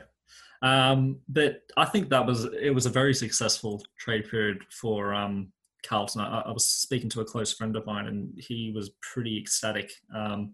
Um, 0.61 1.19
but 1.27 1.61
I 1.75 1.85
think 1.85 2.09
that 2.09 2.25
was 2.25 2.45
it 2.59 2.73
was 2.73 2.85
a 2.85 2.89
very 2.89 3.13
successful 3.13 3.83
trade 3.97 4.29
period 4.29 4.59
for 4.69 5.13
um, 5.13 5.51
Carlton. 5.83 6.21
I, 6.21 6.41
I, 6.41 6.51
was 6.51 6.65
speaking 6.65 7.09
to 7.11 7.21
a 7.21 7.25
close 7.25 7.51
friend 7.51 7.75
of 7.75 7.85
mine, 7.85 8.05
and 8.07 8.31
he 8.37 8.71
was 8.73 8.91
pretty 9.01 9.39
ecstatic. 9.39 9.91
Um, 10.15 10.53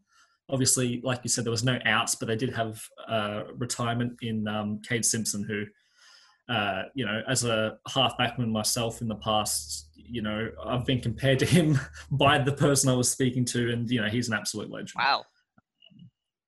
obviously, 0.49 1.01
like 1.03 1.19
you 1.23 1.29
said, 1.29 1.43
there 1.43 1.51
was 1.51 1.65
no 1.65 1.77
outs, 1.85 2.15
but 2.15 2.27
they 2.27 2.37
did 2.37 2.53
have 2.53 2.81
uh, 3.07 3.43
retirement 3.57 4.13
in 4.21 4.47
um, 4.47 4.79
Kade 4.89 5.03
Simpson, 5.03 5.43
who, 5.43 6.53
uh, 6.53 6.83
you 6.95 7.05
know, 7.05 7.21
as 7.27 7.43
a 7.43 7.77
half 7.93 8.17
backman 8.17 8.49
myself 8.49 9.01
in 9.01 9.09
the 9.09 9.15
past, 9.15 9.89
you 9.93 10.21
know, 10.21 10.49
I've 10.65 10.85
been 10.85 11.01
compared 11.01 11.39
to 11.39 11.45
him 11.45 11.77
by 12.11 12.37
the 12.37 12.53
person 12.53 12.89
I 12.89 12.95
was 12.95 13.11
speaking 13.11 13.43
to, 13.45 13.71
and 13.71 13.89
you 13.89 14.01
know, 14.01 14.07
he's 14.07 14.29
an 14.29 14.35
absolute 14.35 14.71
legend. 14.71 14.93
Wow 14.97 15.25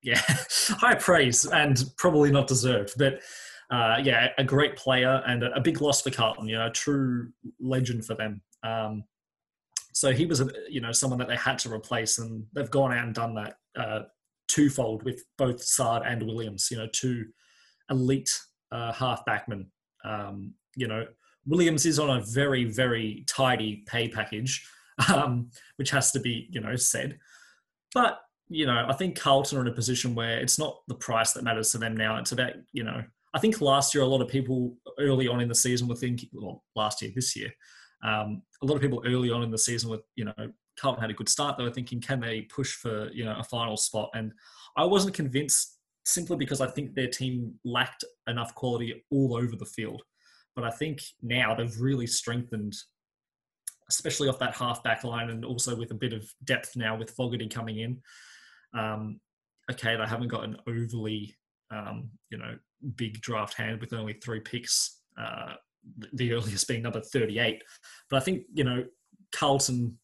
yeah, 0.02 0.20
high 0.70 0.94
praise 0.94 1.44
and 1.46 1.82
probably 1.96 2.30
not 2.30 2.46
deserved, 2.46 2.92
but 2.96 3.20
uh, 3.70 3.98
yeah, 4.02 4.28
a 4.36 4.44
great 4.44 4.76
player 4.76 5.22
and 5.26 5.44
a, 5.44 5.60
big 5.60 5.80
loss 5.80 6.02
for 6.02 6.10
Carlton. 6.10 6.48
You 6.48 6.58
know, 6.58 6.66
a 6.66 6.70
true 6.70 7.30
legend 7.60 8.04
for 8.04 8.14
them. 8.14 8.42
Um, 8.64 9.04
so 9.92 10.12
he 10.12 10.26
was, 10.26 10.40
a, 10.40 10.48
you 10.68 10.80
know, 10.80 10.92
someone 10.92 11.18
that 11.20 11.28
they 11.28 11.36
had 11.36 11.58
to 11.60 11.72
replace, 11.72 12.18
and 12.18 12.44
they've 12.52 12.70
gone 12.70 12.92
out 12.92 13.04
and 13.04 13.14
done 13.14 13.34
that 13.34 13.54
uh, 13.76 14.00
twofold 14.48 15.04
with 15.04 15.22
both 15.38 15.62
Saad 15.62 16.02
and 16.04 16.22
Williams. 16.22 16.68
You 16.70 16.78
know, 16.78 16.88
two 16.92 17.26
elite 17.90 18.30
uh, 18.72 18.92
half 18.92 19.24
backmen. 19.24 19.66
Um, 20.04 20.54
you 20.74 20.88
know, 20.88 21.06
Williams 21.46 21.86
is 21.86 21.98
on 21.98 22.10
a 22.10 22.24
very, 22.24 22.64
very 22.64 23.24
tidy 23.28 23.84
pay 23.86 24.08
package, 24.08 24.66
um, 25.14 25.50
which 25.76 25.90
has 25.90 26.10
to 26.12 26.20
be, 26.20 26.48
you 26.50 26.60
know, 26.60 26.74
said. 26.74 27.18
But 27.94 28.20
you 28.50 28.66
know, 28.66 28.84
I 28.86 28.92
think 28.92 29.18
Carlton 29.18 29.56
are 29.56 29.62
in 29.62 29.68
a 29.68 29.72
position 29.72 30.14
where 30.14 30.38
it's 30.38 30.58
not 30.58 30.82
the 30.88 30.94
price 30.96 31.32
that 31.32 31.44
matters 31.44 31.70
to 31.72 31.78
them 31.78 31.96
now. 31.96 32.18
It's 32.18 32.32
about, 32.32 32.52
you 32.72 32.84
know, 32.84 33.02
I 33.32 33.38
think 33.38 33.60
last 33.60 33.94
year 33.94 34.02
a 34.02 34.06
lot 34.06 34.20
of 34.20 34.28
people 34.28 34.76
early 34.98 35.28
on 35.28 35.40
in 35.40 35.48
the 35.48 35.54
season 35.54 35.88
were 35.88 35.94
thinking, 35.94 36.28
well, 36.32 36.64
last 36.74 37.00
year, 37.00 37.12
this 37.14 37.36
year, 37.36 37.52
Um, 38.02 38.42
a 38.62 38.66
lot 38.66 38.76
of 38.76 38.80
people 38.80 39.02
early 39.06 39.30
on 39.30 39.42
in 39.42 39.50
the 39.50 39.58
season 39.58 39.90
with 39.90 40.02
you 40.16 40.24
know 40.24 40.52
Carlton 40.78 41.02
had 41.02 41.10
a 41.10 41.14
good 41.14 41.28
start. 41.28 41.56
They 41.56 41.64
were 41.64 41.70
thinking, 41.70 42.00
can 42.00 42.20
they 42.20 42.42
push 42.42 42.74
for 42.74 43.10
you 43.12 43.24
know 43.24 43.36
a 43.38 43.44
final 43.44 43.76
spot? 43.76 44.10
And 44.14 44.32
I 44.76 44.84
wasn't 44.84 45.14
convinced 45.14 45.78
simply 46.04 46.36
because 46.36 46.60
I 46.60 46.66
think 46.66 46.94
their 46.94 47.08
team 47.08 47.54
lacked 47.64 48.04
enough 48.26 48.54
quality 48.54 49.04
all 49.10 49.36
over 49.36 49.54
the 49.56 49.66
field. 49.66 50.02
But 50.56 50.64
I 50.64 50.70
think 50.70 51.00
now 51.22 51.54
they've 51.54 51.80
really 51.80 52.06
strengthened, 52.06 52.74
especially 53.88 54.28
off 54.28 54.38
that 54.38 54.54
half 54.54 54.82
back 54.82 55.04
line 55.04 55.30
and 55.30 55.44
also 55.44 55.76
with 55.76 55.90
a 55.90 55.94
bit 55.94 56.12
of 56.12 56.24
depth 56.44 56.74
now 56.74 56.96
with 56.96 57.10
Fogarty 57.10 57.48
coming 57.48 57.78
in. 57.78 58.00
Um, 58.74 59.20
okay, 59.70 59.96
they 59.96 60.06
haven't 60.06 60.28
got 60.28 60.44
an 60.44 60.56
overly, 60.66 61.34
um, 61.70 62.10
you 62.30 62.38
know, 62.38 62.56
big 62.96 63.20
draft 63.20 63.54
hand 63.54 63.80
with 63.80 63.92
only 63.92 64.14
three 64.14 64.40
picks, 64.40 65.00
uh, 65.18 65.54
the 66.12 66.32
earliest 66.32 66.68
being 66.68 66.82
number 66.82 67.00
38. 67.00 67.62
But 68.08 68.16
I 68.16 68.20
think, 68.20 68.44
you 68.52 68.64
know, 68.64 68.84
Carlton 69.32 69.98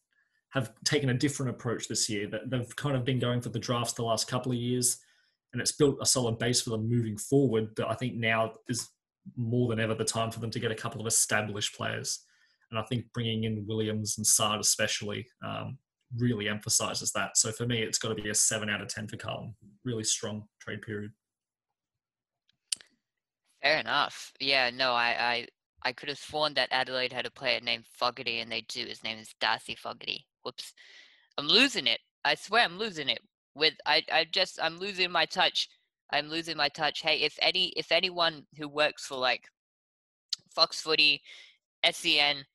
have 0.51 0.71
taken 0.85 1.09
a 1.09 1.13
different 1.13 1.51
approach 1.51 1.87
this 1.87 2.09
year. 2.09 2.29
They've 2.45 2.75
kind 2.75 2.95
of 2.95 3.03
been 3.03 3.19
going 3.19 3.41
for 3.41 3.49
the 3.49 3.59
drafts 3.59 3.93
the 3.93 4.03
last 4.03 4.27
couple 4.27 4.51
of 4.51 4.57
years, 4.57 4.97
and 5.53 5.61
it's 5.61 5.73
built 5.73 5.97
a 6.01 6.05
solid 6.05 6.39
base 6.39 6.61
for 6.61 6.71
them 6.71 6.89
moving 6.89 7.17
forward. 7.17 7.69
But 7.75 7.89
I 7.89 7.95
think 7.95 8.15
now 8.15 8.53
is 8.69 8.89
more 9.35 9.67
than 9.67 9.79
ever 9.79 9.93
the 9.93 10.05
time 10.05 10.31
for 10.31 10.39
them 10.39 10.51
to 10.51 10.59
get 10.59 10.71
a 10.71 10.75
couple 10.75 11.01
of 11.01 11.07
established 11.07 11.75
players. 11.75 12.19
And 12.71 12.79
I 12.79 12.83
think 12.83 13.05
bringing 13.13 13.43
in 13.43 13.65
Williams 13.67 14.17
and 14.17 14.25
Saad 14.25 14.59
especially 14.59 15.25
um, 15.45 15.77
really 16.15 16.47
emphasises 16.47 17.11
that. 17.11 17.37
So 17.37 17.51
for 17.51 17.65
me, 17.65 17.81
it's 17.81 17.97
got 17.97 18.09
to 18.09 18.15
be 18.15 18.29
a 18.29 18.35
seven 18.35 18.69
out 18.69 18.81
of 18.81 18.87
ten 18.87 19.07
for 19.07 19.17
Carlton. 19.17 19.55
Really 19.83 20.03
strong 20.03 20.43
trade 20.61 20.81
period. 20.81 21.11
Fair 23.61 23.79
enough. 23.79 24.31
Yeah, 24.39 24.69
no, 24.69 24.93
I, 24.93 25.15
I, 25.19 25.47
I 25.83 25.91
could 25.91 26.09
have 26.09 26.17
sworn 26.17 26.53
that 26.53 26.69
Adelaide 26.71 27.11
had 27.11 27.25
a 27.25 27.31
player 27.31 27.59
named 27.59 27.85
Fogarty, 27.91 28.39
and 28.39 28.51
they 28.51 28.61
do. 28.61 28.85
His 28.85 29.03
name 29.03 29.17
is 29.17 29.33
Darcy 29.41 29.75
Fogarty. 29.75 30.25
Whoops, 30.43 30.73
I'm 31.37 31.47
losing 31.47 31.87
it. 31.87 31.99
I 32.23 32.35
swear, 32.35 32.63
I'm 32.63 32.77
losing 32.77 33.09
it. 33.09 33.19
With 33.55 33.73
I, 33.85 34.03
I 34.11 34.25
just, 34.31 34.59
I'm 34.61 34.77
losing 34.77 35.11
my 35.11 35.25
touch. 35.25 35.67
I'm 36.11 36.29
losing 36.29 36.55
my 36.55 36.69
touch. 36.69 37.01
Hey, 37.01 37.17
if 37.17 37.37
any, 37.41 37.73
if 37.75 37.91
anyone 37.91 38.45
who 38.57 38.69
works 38.69 39.05
for 39.05 39.15
like 39.17 39.49
Fox 40.55 40.79
Footy, 40.79 41.21
SEN, 41.91 42.45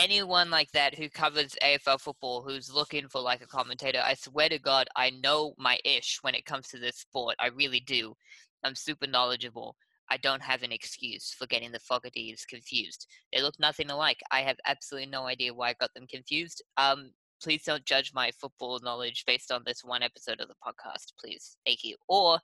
anyone 0.00 0.50
like 0.50 0.70
that 0.72 0.94
who 0.94 1.08
covers 1.08 1.54
AFL 1.62 2.00
football 2.00 2.42
who's 2.42 2.72
looking 2.72 3.08
for 3.08 3.20
like 3.20 3.42
a 3.42 3.46
commentator, 3.46 4.00
I 4.02 4.14
swear 4.14 4.48
to 4.48 4.58
God, 4.58 4.88
I 4.96 5.10
know 5.10 5.54
my 5.58 5.78
ish 5.84 6.18
when 6.22 6.34
it 6.34 6.46
comes 6.46 6.68
to 6.68 6.78
this 6.78 6.96
sport. 6.96 7.36
I 7.38 7.48
really 7.48 7.80
do. 7.80 8.14
I'm 8.64 8.74
super 8.74 9.06
knowledgeable. 9.06 9.76
I 10.10 10.16
don't 10.16 10.42
have 10.42 10.62
an 10.62 10.72
excuse 10.72 11.34
for 11.38 11.46
getting 11.46 11.70
the 11.70 11.78
Fogartys 11.78 12.46
confused. 12.48 13.06
They 13.32 13.42
look 13.42 13.54
nothing 13.60 13.90
alike. 13.90 14.20
I 14.30 14.40
have 14.40 14.56
absolutely 14.66 15.10
no 15.10 15.26
idea 15.26 15.54
why 15.54 15.70
I 15.70 15.74
got 15.78 15.94
them 15.94 16.06
confused. 16.08 16.62
Um, 16.76 17.10
please 17.42 17.62
don't 17.64 17.84
judge 17.84 18.12
my 18.14 18.30
football 18.40 18.80
knowledge 18.82 19.24
based 19.26 19.52
on 19.52 19.62
this 19.64 19.84
one 19.84 20.02
episode 20.02 20.40
of 20.40 20.48
the 20.48 20.54
podcast, 20.54 21.12
please. 21.22 21.56
Thank 21.64 21.84
you. 21.84 21.96
Or 22.08 22.40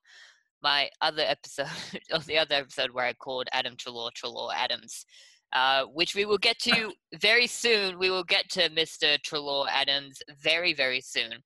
my 0.63 0.91
other 1.01 1.23
episode, 1.27 1.67
or 2.13 2.21
the 2.21 2.39
other 2.39 2.55
episode 2.55 2.91
where 2.91 3.07
I 3.07 3.15
called 3.15 3.49
Adam 3.53 3.77
Treloar 3.77 4.11
Treloar 4.13 4.53
Adams, 4.55 5.05
uh, 5.57 5.87
which 5.95 6.15
we 6.15 6.27
will 6.27 6.37
get 6.37 6.59
to 6.59 6.93
very 7.19 7.47
soon. 7.47 7.99
We 7.99 8.11
will 8.11 8.25
get 8.25 8.51
to 8.51 8.69
Mr. 8.69 9.19
Treloar 9.23 9.67
Adams 9.71 10.19
very, 10.43 10.75
very 10.75 11.01
soon. 11.01 11.43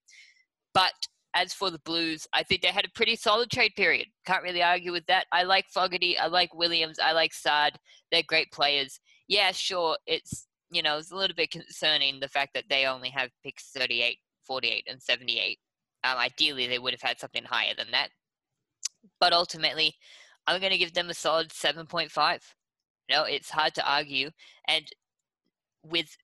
But 0.74 0.94
as 1.36 1.54
for 1.54 1.70
the 1.70 1.78
Blues, 1.84 2.26
I 2.34 2.42
think 2.42 2.62
they 2.62 2.68
had 2.72 2.84
a 2.84 2.96
pretty 2.96 3.14
solid 3.14 3.52
trade 3.52 3.70
period. 3.76 4.08
Can't 4.26 4.42
really 4.42 4.64
argue 4.64 4.90
with 4.90 5.06
that. 5.06 5.26
I 5.30 5.44
like 5.44 5.66
Fogarty. 5.68 6.18
I 6.18 6.26
like 6.26 6.52
Williams. 6.52 6.98
I 6.98 7.12
like 7.12 7.32
Saad. 7.32 7.78
They're 8.10 8.24
great 8.26 8.50
players. 8.50 8.98
Yeah, 9.28 9.52
sure. 9.52 9.96
It's, 10.06 10.48
you 10.72 10.82
know, 10.82 10.98
it's 10.98 11.12
a 11.12 11.16
little 11.16 11.36
bit 11.36 11.52
concerning 11.52 12.18
the 12.18 12.26
fact 12.26 12.50
that 12.54 12.64
they 12.68 12.86
only 12.86 13.10
have 13.10 13.30
picks 13.44 13.70
38, 13.70 14.18
48, 14.44 14.88
and 14.90 15.00
78. 15.00 15.56
Um, 16.02 16.18
ideally, 16.18 16.66
they 16.66 16.80
would 16.80 16.94
have 16.94 17.08
had 17.08 17.20
something 17.20 17.44
higher 17.44 17.74
than 17.78 17.92
that. 17.92 18.08
But 19.20 19.32
ultimately, 19.32 19.94
I'm 20.48 20.58
going 20.58 20.72
to 20.72 20.78
give 20.78 20.94
them 20.94 21.10
a 21.10 21.14
solid 21.14 21.50
7.5. 21.50 22.40
Know, 23.10 23.24
it's 23.24 23.50
hard 23.50 23.74
to 23.74 23.90
argue. 23.90 24.30
And 24.68 24.86
with 25.84 26.16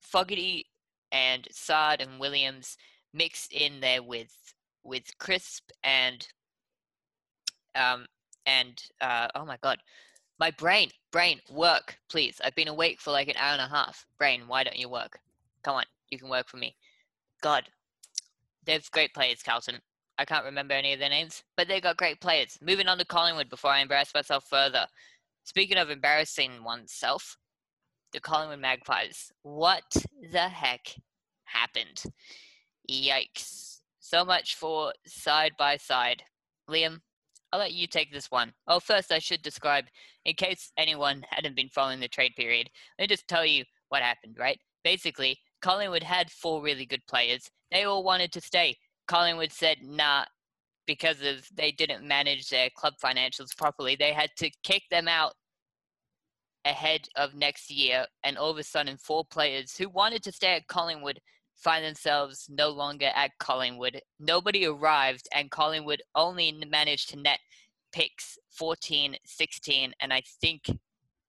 Fogarty 0.00 0.66
and 1.10 1.48
Saad 1.50 2.00
and 2.00 2.20
Williams– 2.20 2.76
mixed 3.14 3.52
in 3.52 3.80
there 3.80 4.02
with 4.02 4.32
with 4.84 5.04
Cripps 5.18 5.60
and 5.84 6.26
um 7.74 8.06
and 8.46 8.82
uh 9.00 9.28
oh 9.34 9.44
my 9.44 9.56
god 9.62 9.78
my 10.38 10.50
brain 10.52 10.90
brain 11.12 11.40
work 11.50 11.98
please. 12.10 12.40
I've 12.42 12.54
been 12.54 12.68
awake 12.68 13.00
for 13.00 13.10
like 13.10 13.28
an 13.28 13.36
hour 13.36 13.52
and 13.52 13.62
a 13.62 13.74
half. 13.74 14.06
Brain 14.18 14.42
why 14.46 14.64
don't 14.64 14.78
you 14.78 14.88
work? 14.88 15.18
Come 15.62 15.76
on 15.76 15.84
you 16.10 16.18
can 16.18 16.28
work 16.28 16.48
for 16.48 16.56
me. 16.56 16.74
God 17.42 17.64
they've 18.64 18.90
great 18.90 19.14
players 19.14 19.42
carlton. 19.42 19.76
I 20.18 20.24
can't 20.24 20.44
remember 20.44 20.74
any 20.74 20.92
of 20.92 20.98
their 20.98 21.08
names 21.08 21.42
but 21.56 21.68
they 21.68 21.80
got 21.80 21.96
great 21.96 22.20
players. 22.20 22.58
Moving 22.60 22.88
on 22.88 22.98
to 22.98 23.04
collingwood 23.04 23.50
before 23.50 23.70
i 23.70 23.80
embarrass 23.80 24.14
myself 24.14 24.44
further 24.48 24.86
speaking 25.44 25.78
of 25.78 25.90
embarrassing 25.90 26.64
oneself 26.64 27.36
the 28.12 28.20
collingwood 28.20 28.60
magpies 28.60 29.30
what 29.42 29.84
the 30.30 30.48
heck 30.48 30.94
happened 31.44 32.02
Yikes. 32.90 33.80
So 34.00 34.24
much 34.24 34.56
for 34.56 34.92
side 35.06 35.52
by 35.58 35.76
side. 35.76 36.22
Liam, 36.68 36.98
I'll 37.52 37.60
let 37.60 37.72
you 37.72 37.86
take 37.86 38.12
this 38.12 38.30
one. 38.30 38.52
Oh, 38.66 38.80
first, 38.80 39.12
I 39.12 39.18
should 39.18 39.42
describe, 39.42 39.84
in 40.24 40.34
case 40.34 40.72
anyone 40.76 41.24
hadn't 41.30 41.56
been 41.56 41.68
following 41.68 42.00
the 42.00 42.08
trade 42.08 42.32
period, 42.36 42.68
let 42.98 43.04
me 43.04 43.14
just 43.14 43.28
tell 43.28 43.44
you 43.44 43.64
what 43.88 44.02
happened, 44.02 44.36
right? 44.38 44.58
Basically, 44.84 45.38
Collingwood 45.60 46.02
had 46.02 46.30
four 46.30 46.62
really 46.62 46.86
good 46.86 47.02
players. 47.08 47.48
They 47.70 47.84
all 47.84 48.02
wanted 48.02 48.32
to 48.32 48.40
stay. 48.40 48.76
Collingwood 49.06 49.52
said, 49.52 49.78
nah, 49.82 50.24
because 50.86 51.22
of 51.22 51.46
they 51.54 51.72
didn't 51.72 52.06
manage 52.06 52.48
their 52.48 52.68
club 52.74 52.94
financials 53.02 53.56
properly. 53.56 53.96
They 53.96 54.12
had 54.12 54.30
to 54.38 54.50
kick 54.62 54.82
them 54.90 55.08
out 55.08 55.32
ahead 56.64 57.08
of 57.16 57.34
next 57.34 57.70
year, 57.70 58.06
and 58.24 58.38
all 58.38 58.50
of 58.50 58.58
a 58.58 58.62
sudden, 58.62 58.96
four 58.96 59.24
players 59.24 59.76
who 59.76 59.88
wanted 59.88 60.22
to 60.24 60.32
stay 60.32 60.54
at 60.54 60.66
Collingwood 60.68 61.20
find 61.56 61.84
themselves 61.84 62.46
no 62.48 62.68
longer 62.68 63.10
at 63.14 63.30
Collingwood. 63.38 64.00
Nobody 64.18 64.66
arrived, 64.66 65.28
and 65.34 65.50
Collingwood 65.50 66.02
only 66.14 66.52
managed 66.68 67.10
to 67.10 67.18
net 67.18 67.38
picks 67.92 68.38
14, 68.50 69.16
16, 69.24 69.92
and 70.00 70.12
I 70.12 70.22
think 70.40 70.62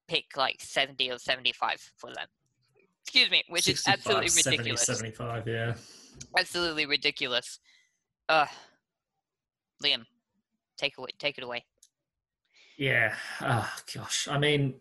pick 0.08 0.24
like 0.36 0.56
70 0.60 1.10
or 1.10 1.18
75 1.18 1.80
for 1.96 2.10
them. 2.14 2.26
Excuse 3.02 3.30
me, 3.30 3.42
which 3.48 3.68
is 3.68 3.82
absolutely 3.86 4.28
70, 4.28 4.58
ridiculous. 4.58 4.86
75, 4.86 5.46
yeah. 5.46 5.74
Absolutely 6.38 6.86
ridiculous. 6.86 7.60
Uh, 8.28 8.46
Liam, 9.82 10.04
take 10.76 10.98
away, 10.98 11.10
take 11.18 11.38
it 11.38 11.44
away. 11.44 11.64
Yeah. 12.76 13.14
Oh, 13.40 13.72
gosh. 13.94 14.28
I 14.28 14.38
mean, 14.38 14.74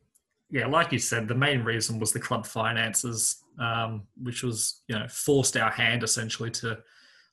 yeah, 0.50 0.68
like 0.68 0.92
you 0.92 1.00
said, 1.00 1.28
the 1.28 1.36
main 1.36 1.64
reason 1.64 2.00
was 2.00 2.12
the 2.12 2.20
club 2.20 2.46
finances, 2.46 3.44
um, 3.60 4.04
which 4.22 4.44
was 4.44 4.82
you 4.88 4.98
know 4.98 5.08
forced 5.08 5.58
our 5.58 5.72
hand 5.72 6.04
essentially 6.04 6.52
to 6.52 6.80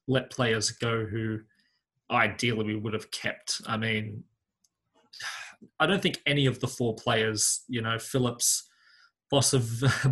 let 0.07 0.31
players 0.31 0.71
go 0.71 1.05
who 1.05 1.39
ideally 2.11 2.65
we 2.65 2.77
would 2.77 2.95
have 2.95 3.11
kept. 3.11 3.61
I 3.67 3.77
mean, 3.77 4.25
I 5.81 5.87
don't 5.87 6.03
think 6.03 6.21
any 6.27 6.47
of 6.47 6.61
the 6.61 6.69
four 6.69 6.95
players, 6.95 7.63
you 7.69 7.83
know, 7.83 7.99
Phillips, 7.99 8.70
boss 9.31 9.53
of 9.53 9.69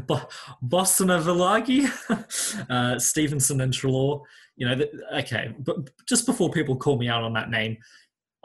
Boston 0.62 1.10
of 1.10 1.24
Vilagi, 1.24 1.88
uh, 2.70 2.98
Stephenson 2.98 3.60
and 3.60 3.72
Treloar. 3.72 4.22
you 4.56 4.68
know, 4.68 4.74
the, 4.74 4.90
okay, 5.18 5.54
but 5.58 5.76
just 6.06 6.26
before 6.26 6.50
people 6.50 6.76
call 6.76 6.96
me 6.96 7.08
out 7.08 7.22
on 7.24 7.32
that 7.34 7.50
name, 7.50 7.76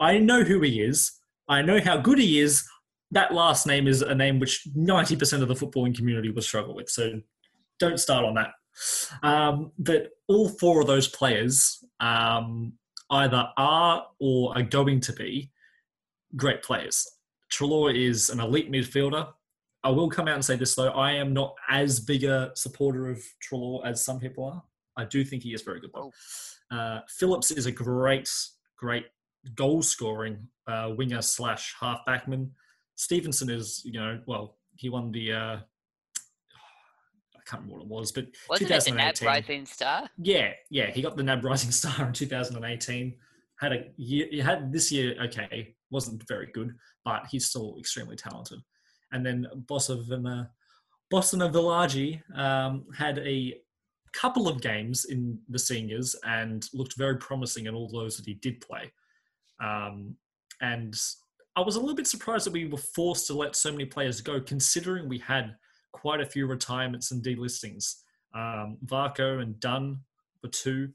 I 0.00 0.18
know 0.18 0.42
who 0.42 0.60
he 0.60 0.80
is. 0.82 1.12
I 1.48 1.62
know 1.62 1.80
how 1.80 1.98
good 1.98 2.18
he 2.18 2.40
is 2.40 2.64
that 3.14 3.32
last 3.32 3.66
name 3.66 3.86
is 3.86 4.02
a 4.02 4.14
name 4.14 4.38
which 4.38 4.66
90% 4.76 5.40
of 5.40 5.48
the 5.48 5.54
footballing 5.54 5.96
community 5.96 6.30
will 6.30 6.42
struggle 6.42 6.74
with. 6.74 6.90
So 6.90 7.20
don't 7.78 7.98
start 7.98 8.24
on 8.24 8.34
that. 8.34 8.50
Um, 9.22 9.72
but 9.78 10.10
all 10.28 10.48
four 10.48 10.80
of 10.80 10.86
those 10.86 11.08
players 11.08 11.82
um, 12.00 12.72
either 13.10 13.48
are 13.56 14.06
or 14.20 14.56
are 14.56 14.62
going 14.62 15.00
to 15.00 15.12
be 15.12 15.50
great 16.36 16.62
players. 16.62 17.06
Treloar 17.52 17.94
is 17.94 18.30
an 18.30 18.40
elite 18.40 18.70
midfielder. 18.70 19.28
I 19.84 19.90
will 19.90 20.08
come 20.08 20.26
out 20.26 20.34
and 20.34 20.44
say 20.44 20.56
this 20.56 20.74
though: 20.74 20.88
I 20.88 21.12
am 21.12 21.32
not 21.34 21.54
as 21.68 22.00
big 22.00 22.24
a 22.24 22.50
supporter 22.54 23.10
of 23.10 23.22
Treloar 23.40 23.86
as 23.86 24.02
some 24.02 24.18
people 24.18 24.44
are. 24.44 24.62
I 24.96 25.04
do 25.04 25.24
think 25.24 25.42
he 25.42 25.52
is 25.52 25.62
very 25.62 25.80
good 25.80 25.90
though. 25.94 26.10
Uh, 26.70 27.00
Phillips 27.08 27.50
is 27.50 27.66
a 27.66 27.72
great, 27.72 28.30
great 28.78 29.04
goal 29.54 29.82
scoring 29.82 30.48
uh, 30.66 30.92
winger 30.96 31.20
slash 31.20 31.74
half 31.78 32.00
backman. 32.08 32.50
Stephenson 32.96 33.50
is, 33.50 33.82
you 33.84 33.92
know, 33.92 34.20
well, 34.26 34.56
he 34.76 34.88
won 34.88 35.12
the. 35.12 35.32
Uh, 35.32 35.56
I 37.36 37.50
can't 37.50 37.62
remember 37.62 37.84
what 37.84 37.84
it 37.84 37.90
was, 37.90 38.12
but 38.12 38.26
wasn't 38.48 38.70
it 38.70 38.84
the 38.84 38.90
NAB 38.92 39.16
Rising 39.22 39.66
Star? 39.66 40.08
Yeah, 40.16 40.52
yeah, 40.70 40.90
he 40.90 41.02
got 41.02 41.16
the 41.16 41.22
NAB 41.22 41.44
Rising 41.44 41.70
Star 41.72 42.06
in 42.06 42.12
2018. 42.14 43.14
Had 43.60 43.72
a 43.72 43.84
year, 43.98 44.26
he 44.30 44.40
had 44.40 44.72
this 44.72 44.90
year. 44.90 45.14
Okay, 45.24 45.74
wasn't 45.90 46.26
very 46.26 46.48
good, 46.54 46.74
but 47.04 47.26
he's 47.30 47.46
still 47.46 47.76
extremely 47.78 48.16
talented. 48.16 48.60
And 49.14 49.24
then 49.24 49.46
Boss 49.68 49.88
of 49.88 50.10
uh, 50.10 50.44
Boston 51.10 51.40
Villagi 51.40 52.20
um, 52.36 52.84
had 52.94 53.18
a 53.20 53.54
couple 54.12 54.48
of 54.48 54.60
games 54.60 55.06
in 55.06 55.38
the 55.48 55.58
seniors 55.58 56.14
and 56.24 56.68
looked 56.74 56.96
very 56.96 57.16
promising 57.16 57.66
in 57.66 57.74
all 57.74 57.88
those 57.88 58.16
that 58.16 58.26
he 58.26 58.34
did 58.34 58.60
play. 58.60 58.92
Um, 59.62 60.16
and 60.60 61.00
I 61.56 61.60
was 61.60 61.76
a 61.76 61.80
little 61.80 61.94
bit 61.94 62.06
surprised 62.06 62.46
that 62.46 62.52
we 62.52 62.66
were 62.66 62.76
forced 62.76 63.26
to 63.28 63.34
let 63.34 63.56
so 63.56 63.70
many 63.70 63.84
players 63.84 64.20
go, 64.20 64.40
considering 64.40 65.08
we 65.08 65.18
had 65.18 65.54
quite 65.92 66.20
a 66.20 66.26
few 66.26 66.46
retirements 66.46 67.12
and 67.12 67.22
delistings. 67.22 68.02
Um, 68.34 68.78
Varcoe 68.84 69.40
and 69.40 69.58
Dunn 69.60 70.00
were 70.42 70.48
two 70.48 70.90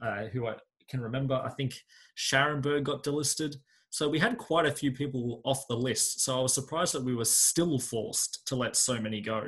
uh, 0.00 0.26
who 0.26 0.46
I 0.46 0.54
can 0.88 1.00
remember. 1.00 1.34
I 1.34 1.50
think 1.50 1.74
Scharenberg 2.16 2.84
got 2.84 3.02
delisted. 3.02 3.56
So 3.94 4.08
we 4.08 4.18
had 4.18 4.38
quite 4.38 4.66
a 4.66 4.72
few 4.72 4.90
people 4.90 5.40
off 5.44 5.68
the 5.68 5.76
list. 5.76 6.20
So 6.22 6.36
I 6.36 6.42
was 6.42 6.52
surprised 6.52 6.94
that 6.94 7.04
we 7.04 7.14
were 7.14 7.24
still 7.24 7.78
forced 7.78 8.44
to 8.48 8.56
let 8.56 8.74
so 8.74 9.00
many 9.00 9.20
go. 9.20 9.46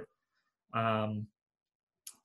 Um, 0.72 1.26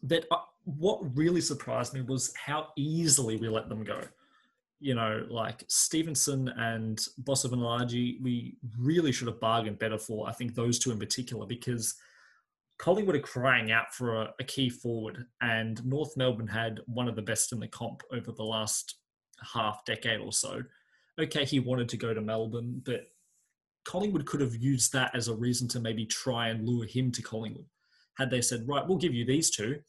but 0.03 0.27
uh, 0.29 0.37
what 0.65 0.99
really 1.17 1.41
surprised 1.41 1.95
me 1.95 2.01
was 2.01 2.31
how 2.35 2.67
easily 2.77 3.37
we 3.37 3.49
let 3.49 3.69
them 3.69 3.83
go. 3.83 4.01
You 4.79 4.93
know, 4.93 5.25
like 5.31 5.63
Stephenson 5.67 6.47
and 6.49 7.03
Bosovanaji, 7.23 8.21
we 8.21 8.55
really 8.77 9.11
should 9.11 9.27
have 9.27 9.39
bargained 9.39 9.79
better 9.79 9.97
for. 9.97 10.29
I 10.29 10.33
think 10.33 10.53
those 10.53 10.77
two 10.77 10.91
in 10.91 10.99
particular, 10.99 11.47
because 11.47 11.95
Collingwood 12.77 13.15
are 13.15 13.19
crying 13.19 13.71
out 13.71 13.95
for 13.95 14.21
a, 14.21 14.33
a 14.39 14.43
key 14.43 14.69
forward, 14.69 15.25
and 15.41 15.83
North 15.83 16.15
Melbourne 16.15 16.45
had 16.45 16.81
one 16.85 17.07
of 17.07 17.15
the 17.15 17.23
best 17.23 17.51
in 17.51 17.59
the 17.59 17.67
comp 17.67 18.03
over 18.13 18.31
the 18.31 18.43
last 18.43 18.97
half 19.41 19.83
decade 19.85 20.19
or 20.19 20.31
so. 20.31 20.61
Okay, 21.19 21.45
he 21.45 21.59
wanted 21.59 21.89
to 21.89 21.97
go 21.97 22.13
to 22.13 22.21
Melbourne, 22.21 22.81
but 22.85 23.07
Collingwood 23.85 24.25
could 24.25 24.41
have 24.41 24.55
used 24.55 24.93
that 24.93 25.13
as 25.15 25.27
a 25.27 25.35
reason 25.35 25.67
to 25.69 25.79
maybe 25.79 26.05
try 26.05 26.49
and 26.49 26.67
lure 26.67 26.85
him 26.85 27.11
to 27.11 27.21
Collingwood. 27.21 27.65
Had 28.17 28.29
they 28.29 28.41
said, 28.41 28.67
right, 28.67 28.87
we'll 28.87 28.97
give 28.97 29.13
you 29.13 29.25
these 29.25 29.49
two, 29.49 29.79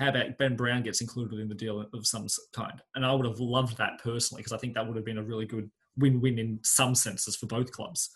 how 0.00 0.08
about 0.08 0.38
Ben 0.38 0.56
Brown 0.56 0.82
gets 0.82 1.00
included 1.00 1.38
in 1.38 1.48
the 1.48 1.54
deal 1.54 1.84
of 1.92 2.06
some 2.06 2.26
kind? 2.54 2.80
And 2.94 3.04
I 3.04 3.12
would 3.12 3.26
have 3.26 3.40
loved 3.40 3.76
that 3.78 4.00
personally 4.02 4.40
because 4.40 4.52
I 4.52 4.58
think 4.58 4.74
that 4.74 4.86
would 4.86 4.96
have 4.96 5.04
been 5.04 5.18
a 5.18 5.22
really 5.22 5.46
good 5.46 5.70
win 5.98 6.20
win 6.20 6.38
in 6.38 6.58
some 6.62 6.94
senses 6.94 7.36
for 7.36 7.46
both 7.46 7.70
clubs. 7.72 8.10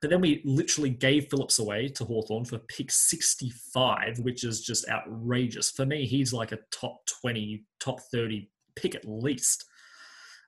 But 0.00 0.10
then 0.10 0.20
we 0.20 0.42
literally 0.44 0.90
gave 0.90 1.28
Phillips 1.30 1.60
away 1.60 1.86
to 1.90 2.04
Hawthorn 2.04 2.44
for 2.44 2.58
pick 2.58 2.90
65, 2.90 4.18
which 4.18 4.42
is 4.42 4.60
just 4.60 4.88
outrageous. 4.88 5.70
For 5.70 5.86
me, 5.86 6.04
he's 6.04 6.32
like 6.32 6.50
a 6.50 6.58
top 6.72 7.06
20, 7.20 7.64
top 7.78 8.00
30 8.12 8.50
pick 8.74 8.96
at 8.96 9.04
least. 9.06 9.64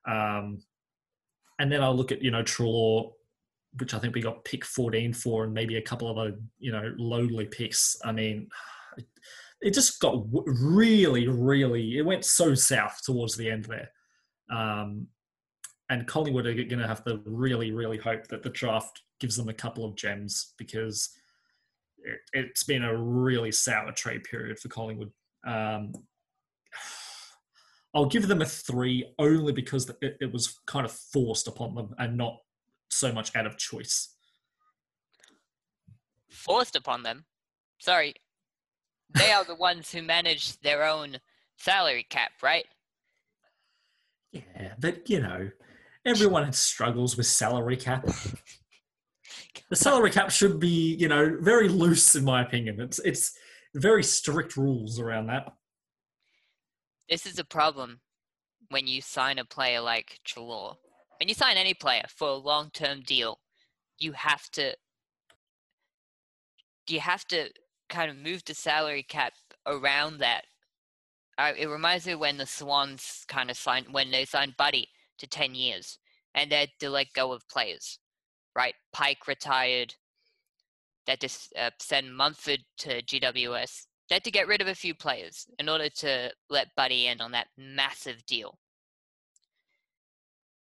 Um, 0.09 0.59
and 1.59 1.71
then 1.71 1.83
I'll 1.83 1.97
look 1.97 2.13
at, 2.13 2.23
you 2.23 2.31
know, 2.31 2.43
Treloar, 2.43 3.13
which 3.79 3.95
I 3.95 3.99
think 3.99 4.15
we 4.15 4.21
got 4.21 4.45
pick 4.45 4.65
14 4.65 5.13
for, 5.13 5.45
and 5.45 5.55
maybe 5.55 5.77
a 5.77 5.83
couple 5.83 6.09
of 6.09 6.19
other, 6.19 6.37
you 6.59 6.73
know, 6.73 6.93
lowly 6.97 7.47
picks. 7.47 7.97
I 8.05 8.13
mean, 8.13 8.49
it 9.61 9.73
just 9.73 10.01
got 10.01 10.25
really, 10.47 11.29
really, 11.29 11.99
it 11.99 12.03
went 12.03 12.25
so 12.25 12.55
south 12.55 13.01
towards 13.05 13.37
the 13.37 13.51
end 13.51 13.65
there. 13.65 13.91
Um, 14.51 15.09
and 15.91 16.07
Collingwood 16.07 16.47
are 16.47 16.55
going 16.55 16.79
to 16.79 16.87
have 16.87 17.05
to 17.05 17.21
really, 17.25 17.73
really 17.73 17.99
hope 17.99 18.27
that 18.29 18.43
the 18.43 18.51
draft 18.51 19.03
gives 19.21 19.37
them 19.37 19.49
a 19.49 19.55
couple 19.55 19.85
of 19.85 19.97
gems 19.97 20.55
because 20.59 21.11
it, 22.33 22.49
has 22.55 22.63
been 22.65 22.85
a 22.85 22.97
really 22.97 23.53
sour 23.53 23.93
trade 23.93 24.25
period 24.25 24.59
for 24.59 24.69
Collingwood. 24.69 25.13
Um, 25.47 25.93
I'll 27.95 28.07
give 28.07 28.27
them 28.27 28.43
a 28.43 28.47
three 28.47 29.05
only 29.19 29.53
because 29.53 29.89
it, 30.03 30.17
it 30.21 30.33
was 30.33 30.59
kind 30.67 30.85
of 30.85 30.93
forced 30.93 31.47
upon 31.47 31.75
them 31.75 31.95
and 31.99 32.17
not 32.17 32.39
so 32.91 33.13
much 33.13 33.35
out 33.37 33.47
of 33.47 33.57
choice. 33.57 34.15
Forced 36.29 36.75
upon 36.75 37.05
them? 37.05 37.25
Sorry, 37.79 38.15
they 39.15 39.31
are 39.31 39.45
the 39.45 39.55
ones 39.55 39.93
who 39.93 40.03
manage 40.03 40.59
their 40.61 40.85
own 40.85 41.19
salary 41.57 42.07
cap, 42.09 42.33
right? 42.43 42.67
Yeah, 44.33 44.73
but 44.79 45.09
you 45.09 45.21
know, 45.21 45.51
everyone 46.05 46.53
struggles 46.53 47.17
with 47.17 47.27
salary 47.27 47.77
cap. 47.77 48.07
the 49.71 49.77
salary 49.77 50.11
cap 50.11 50.31
should 50.31 50.59
be, 50.59 50.97
you 50.97 51.09
know, 51.09 51.37
very 51.41 51.69
loose 51.69 52.17
in 52.17 52.25
my 52.25 52.43
opinion. 52.43 52.81
It's 52.81 52.99
it's 53.01 53.37
very 53.75 54.03
strict 54.03 54.57
rules 54.57 54.99
around 54.99 55.27
that. 55.27 55.53
This 57.09 57.27
is 57.27 57.39
a 57.39 57.45
problem 57.45 58.01
when 58.71 58.87
you 58.87 59.03
sign 59.03 59.39
a 59.39 59.45
player 59.45 59.81
like 59.81 60.21
Treloar. 60.25 60.77
When 61.21 61.29
you 61.29 61.35
sign 61.35 61.57
any 61.57 61.75
player 61.75 62.05
for 62.09 62.29
a 62.29 62.35
long-term 62.35 63.03
deal, 63.03 63.41
you 63.99 64.13
have 64.13 64.51
to 64.53 64.75
you 66.89 67.01
have 67.01 67.25
to 67.27 67.49
kind 67.89 68.11
of 68.11 68.17
move 68.17 68.45
the 68.45 68.55
salary 68.55 69.03
cap 69.03 69.33
around 69.67 70.19
that. 70.19 70.45
Uh, 71.39 71.53
it 71.57 71.67
reminds 71.67 72.07
me 72.07 72.15
when 72.15 72.37
the 72.37 72.47
Swans 72.47 73.25
kind 73.29 73.51
of 73.51 73.57
signed 73.57 73.87
when 73.91 74.11
they 74.11 74.25
signed 74.25 74.57
Buddy 74.57 74.89
to 75.19 75.27
ten 75.27 75.55
years, 75.55 75.99
and 76.35 76.51
they 76.51 76.61
had 76.61 76.71
to 76.81 76.91
let 76.91 77.13
go 77.13 77.33
of 77.33 77.49
players, 77.49 77.99
right? 78.57 78.75
Pyke 78.93 79.27
retired. 79.29 79.95
Had 81.07 81.21
to 81.21 81.29
uh, 81.59 81.71
send 81.79 82.17
Mumford 82.17 82.61
to 82.79 83.03
GWS. 83.03 83.87
They 84.09 84.17
had 84.17 84.25
to 84.25 84.31
get 84.31 84.49
rid 84.49 84.61
of 84.61 84.69
a 84.69 84.75
few 84.75 84.95
players 84.95 85.47
in 85.59 85.69
order 85.69 85.89
to 85.89 86.31
let 86.51 86.75
Buddy 86.77 87.07
in 87.07 87.21
on 87.21 87.33
that 87.33 87.49
massive 87.57 88.25
deal. 88.27 88.59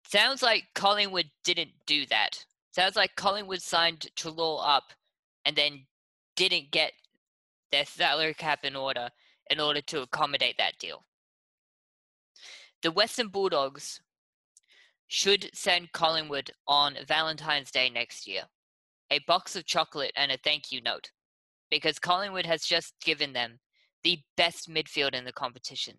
Sounds 0.08 0.44
like 0.44 0.66
Collingwood 0.76 1.32
didn't 1.44 1.72
do 1.88 2.06
that. 2.08 2.46
Sounds 2.72 2.96
like 2.96 3.16
Collingwood 3.16 3.62
signed 3.62 4.08
Treloar 4.16 4.62
up 4.64 4.94
and 5.46 5.56
then 5.56 5.86
didn't 6.36 6.72
get 6.72 6.92
their 7.72 7.86
salary 7.86 8.34
cap 8.34 8.60
in 8.64 8.76
order 8.76 9.10
in 9.50 9.60
order 9.60 9.82
to 9.82 10.02
accommodate 10.02 10.56
that 10.58 10.78
deal. 10.80 11.04
The 12.82 12.92
Western 12.92 13.30
Bulldogs 13.30 14.02
should 15.08 15.50
send 15.54 15.92
Collingwood 15.92 16.52
on 16.68 16.98
Valentine's 17.08 17.72
Day 17.72 17.90
next 17.90 18.28
year 18.28 18.44
a 19.12 19.20
box 19.20 19.56
of 19.56 19.66
chocolate 19.66 20.12
and 20.16 20.32
a 20.32 20.38
thank 20.38 20.72
you 20.72 20.82
note 20.82 21.12
because 21.70 22.00
Collingwood 22.00 22.46
has 22.46 22.64
just 22.64 22.94
given 23.04 23.34
them 23.34 23.60
the 24.04 24.20
best 24.38 24.70
midfield 24.70 25.14
in 25.14 25.26
the 25.26 25.34
competition 25.34 25.96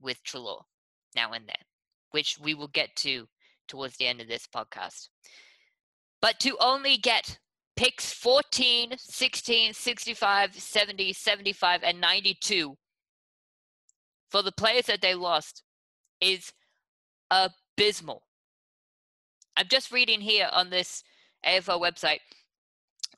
with 0.00 0.22
Treloar 0.24 0.62
now 1.14 1.32
and 1.32 1.46
then, 1.46 1.62
which 2.10 2.36
we 2.42 2.54
will 2.54 2.68
get 2.68 2.94
to 2.96 3.26
towards 3.68 3.96
the 3.96 4.06
end 4.06 4.20
of 4.20 4.28
this 4.28 4.46
podcast. 4.46 5.08
But 6.20 6.40
to 6.40 6.56
only 6.60 6.96
get 6.96 7.38
picks 7.76 8.12
14, 8.12 8.94
16, 8.96 9.72
65, 9.72 10.54
70, 10.54 11.12
75, 11.12 11.80
and 11.82 12.00
92 12.00 12.76
for 14.30 14.42
the 14.42 14.52
players 14.52 14.86
that 14.86 15.00
they 15.00 15.14
lost 15.14 15.62
is 16.20 16.52
abysmal. 17.30 18.22
I'm 19.56 19.68
just 19.68 19.92
reading 19.92 20.20
here 20.20 20.48
on 20.52 20.70
this 20.70 21.04
AFL 21.46 21.80
website 21.80 22.20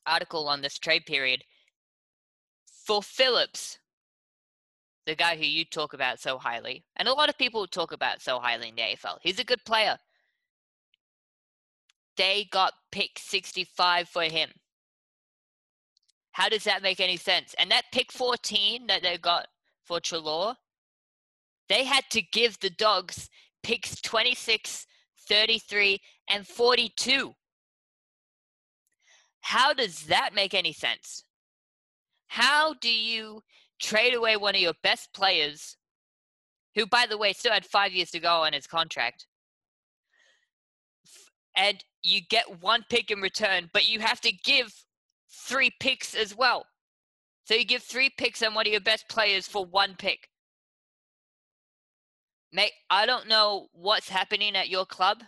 article 0.07 0.49
on 0.49 0.61
this 0.61 0.79
trade 0.79 1.07
period. 1.07 1.43
For 2.87 3.03
Phillips, 3.03 3.79
the 5.07 5.15
guy 5.15 5.37
who 5.37 5.45
you 5.45 5.65
talk 5.65 5.93
about 5.93 6.21
so 6.21 6.39
highly, 6.39 6.85
and 6.97 7.09
a 7.09 7.13
lot 7.13 7.29
of 7.29 7.39
people 7.39 7.67
talk 7.67 7.93
about 7.93 8.23
so 8.23 8.39
highly 8.39 8.69
in 8.69 8.77
the 8.77 8.83
AFL, 8.83 9.19
he's 9.23 9.39
a 9.39 9.45
good 9.45 9.65
player 9.65 9.99
they 12.17 12.49
got 12.51 12.73
pick 12.91 13.19
65 13.19 14.09
for 14.09 14.25
him. 14.25 14.51
How 16.33 16.49
does 16.49 16.65
that 16.65 16.83
make 16.83 17.01
any 17.01 17.17
sense? 17.17 17.55
And 17.59 17.71
that 17.71 17.85
pick 17.93 18.13
14 18.13 18.87
that 18.89 19.03
they 19.03 19.17
got 19.17 19.47
for 19.85 20.01
Treloar, 20.01 20.55
they 21.69 21.85
had 21.85 22.05
to 22.11 22.23
give 22.23 22.59
the 22.61 22.71
dogs 22.71 23.31
picks 23.63 24.01
26, 24.01 24.87
33, 25.29 26.01
and 26.29 26.47
42. 26.47 27.35
How 29.41 29.73
does 29.73 30.07
that 30.07 30.35
make 30.35 30.55
any 30.55 30.73
sense? 30.73 31.25
How 32.29 32.75
do 32.75 32.91
you 32.91 33.43
trade 33.81 34.15
away 34.15 34.37
one 34.37 34.55
of 34.55 34.61
your 34.61 34.75
best 34.83 35.13
players, 35.15 35.77
who, 36.75 36.87
by 36.87 37.07
the 37.09 37.19
way, 37.19 37.33
still 37.33 37.53
had 37.53 37.65
five 37.65 37.93
years 37.93 38.11
to 38.11 38.21
go 38.21 38.43
on 38.43 38.53
his 38.53 38.67
contract, 38.67 39.27
and 41.57 41.83
you 42.03 42.21
get 42.21 42.61
one 42.61 42.85
pick 42.89 43.11
in 43.11 43.21
return, 43.21 43.71
but 43.73 43.89
you 43.89 44.01
have 44.01 44.21
to 44.21 44.33
give 44.33 44.85
three 45.31 45.71
picks 45.81 46.15
as 46.15 46.37
well. 46.37 46.67
So 47.45 47.55
you 47.55 47.65
give 47.65 47.83
three 47.83 48.11
picks 48.11 48.43
on 48.43 48.55
one 48.55 48.67
of 48.67 48.73
your 48.73 48.81
best 48.81 49.09
players 49.09 49.47
for 49.47 49.65
one 49.65 49.95
pick. 49.97 50.29
Mate, 52.53 52.73
I 52.91 53.07
don't 53.07 53.29
know 53.29 53.69
what's 53.73 54.09
happening 54.09 54.57
at 54.57 54.69
your 54.69 54.87
club, 54.87 55.23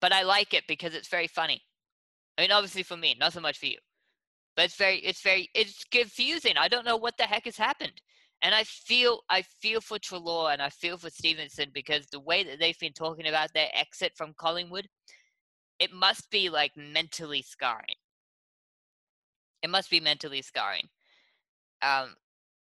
but 0.00 0.12
I 0.12 0.22
like 0.22 0.54
it 0.54 0.64
because 0.66 0.94
it's 0.94 1.08
very 1.08 1.26
funny. 1.26 1.62
I 2.36 2.42
mean, 2.42 2.52
obviously 2.52 2.82
for 2.82 2.96
me, 2.96 3.16
not 3.18 3.32
so 3.32 3.40
much 3.40 3.58
for 3.58 3.66
you. 3.66 3.78
But 4.58 4.64
it's 4.64 4.74
very, 4.74 4.96
it's 4.96 5.20
very, 5.22 5.48
it's 5.54 5.84
confusing. 5.84 6.54
I 6.58 6.66
don't 6.66 6.84
know 6.84 6.96
what 6.96 7.16
the 7.16 7.22
heck 7.22 7.44
has 7.44 7.56
happened. 7.56 8.02
And 8.42 8.56
I 8.56 8.64
feel 8.64 9.20
I 9.30 9.42
feel 9.42 9.80
for 9.80 10.00
Treloar 10.00 10.52
and 10.52 10.60
I 10.60 10.68
feel 10.68 10.98
for 10.98 11.10
Stephenson 11.10 11.70
because 11.72 12.08
the 12.08 12.18
way 12.18 12.42
that 12.42 12.58
they've 12.58 12.78
been 12.80 12.92
talking 12.92 13.28
about 13.28 13.52
their 13.54 13.68
exit 13.72 14.14
from 14.16 14.34
Collingwood, 14.36 14.88
it 15.78 15.92
must 15.92 16.28
be 16.32 16.50
like 16.50 16.72
mentally 16.76 17.40
scarring. 17.40 17.94
It 19.62 19.70
must 19.70 19.90
be 19.90 20.00
mentally 20.00 20.42
scarring. 20.42 20.88
Um, 21.80 22.16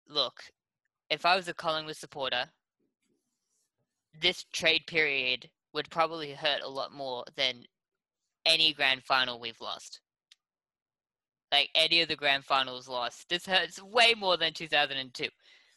look, 0.09 0.40
if 1.11 1.27
I 1.27 1.35
was 1.35 1.49
a 1.49 1.55
Collingwood 1.55 1.97
supporter, 1.97 2.45
this 4.21 4.45
trade 4.53 4.83
period 4.87 5.51
would 5.75 5.90
probably 5.90 6.33
hurt 6.33 6.62
a 6.62 6.71
lot 6.71 6.92
more 6.92 7.25
than 7.35 7.64
any 8.47 8.73
grand 8.73 9.03
final 9.03 9.40
we've 9.40 9.61
lost. 9.61 10.01
Like 11.53 11.69
any 11.75 12.01
of 12.01 12.09
the 12.09 12.17
grand 12.17 12.45
finals 12.45 12.88
lost. 12.88 13.29
This 13.29 13.47
hurts 13.47 13.81
way 13.83 14.15
more 14.19 14.37
than 14.37 14.55
2002. 14.55 15.29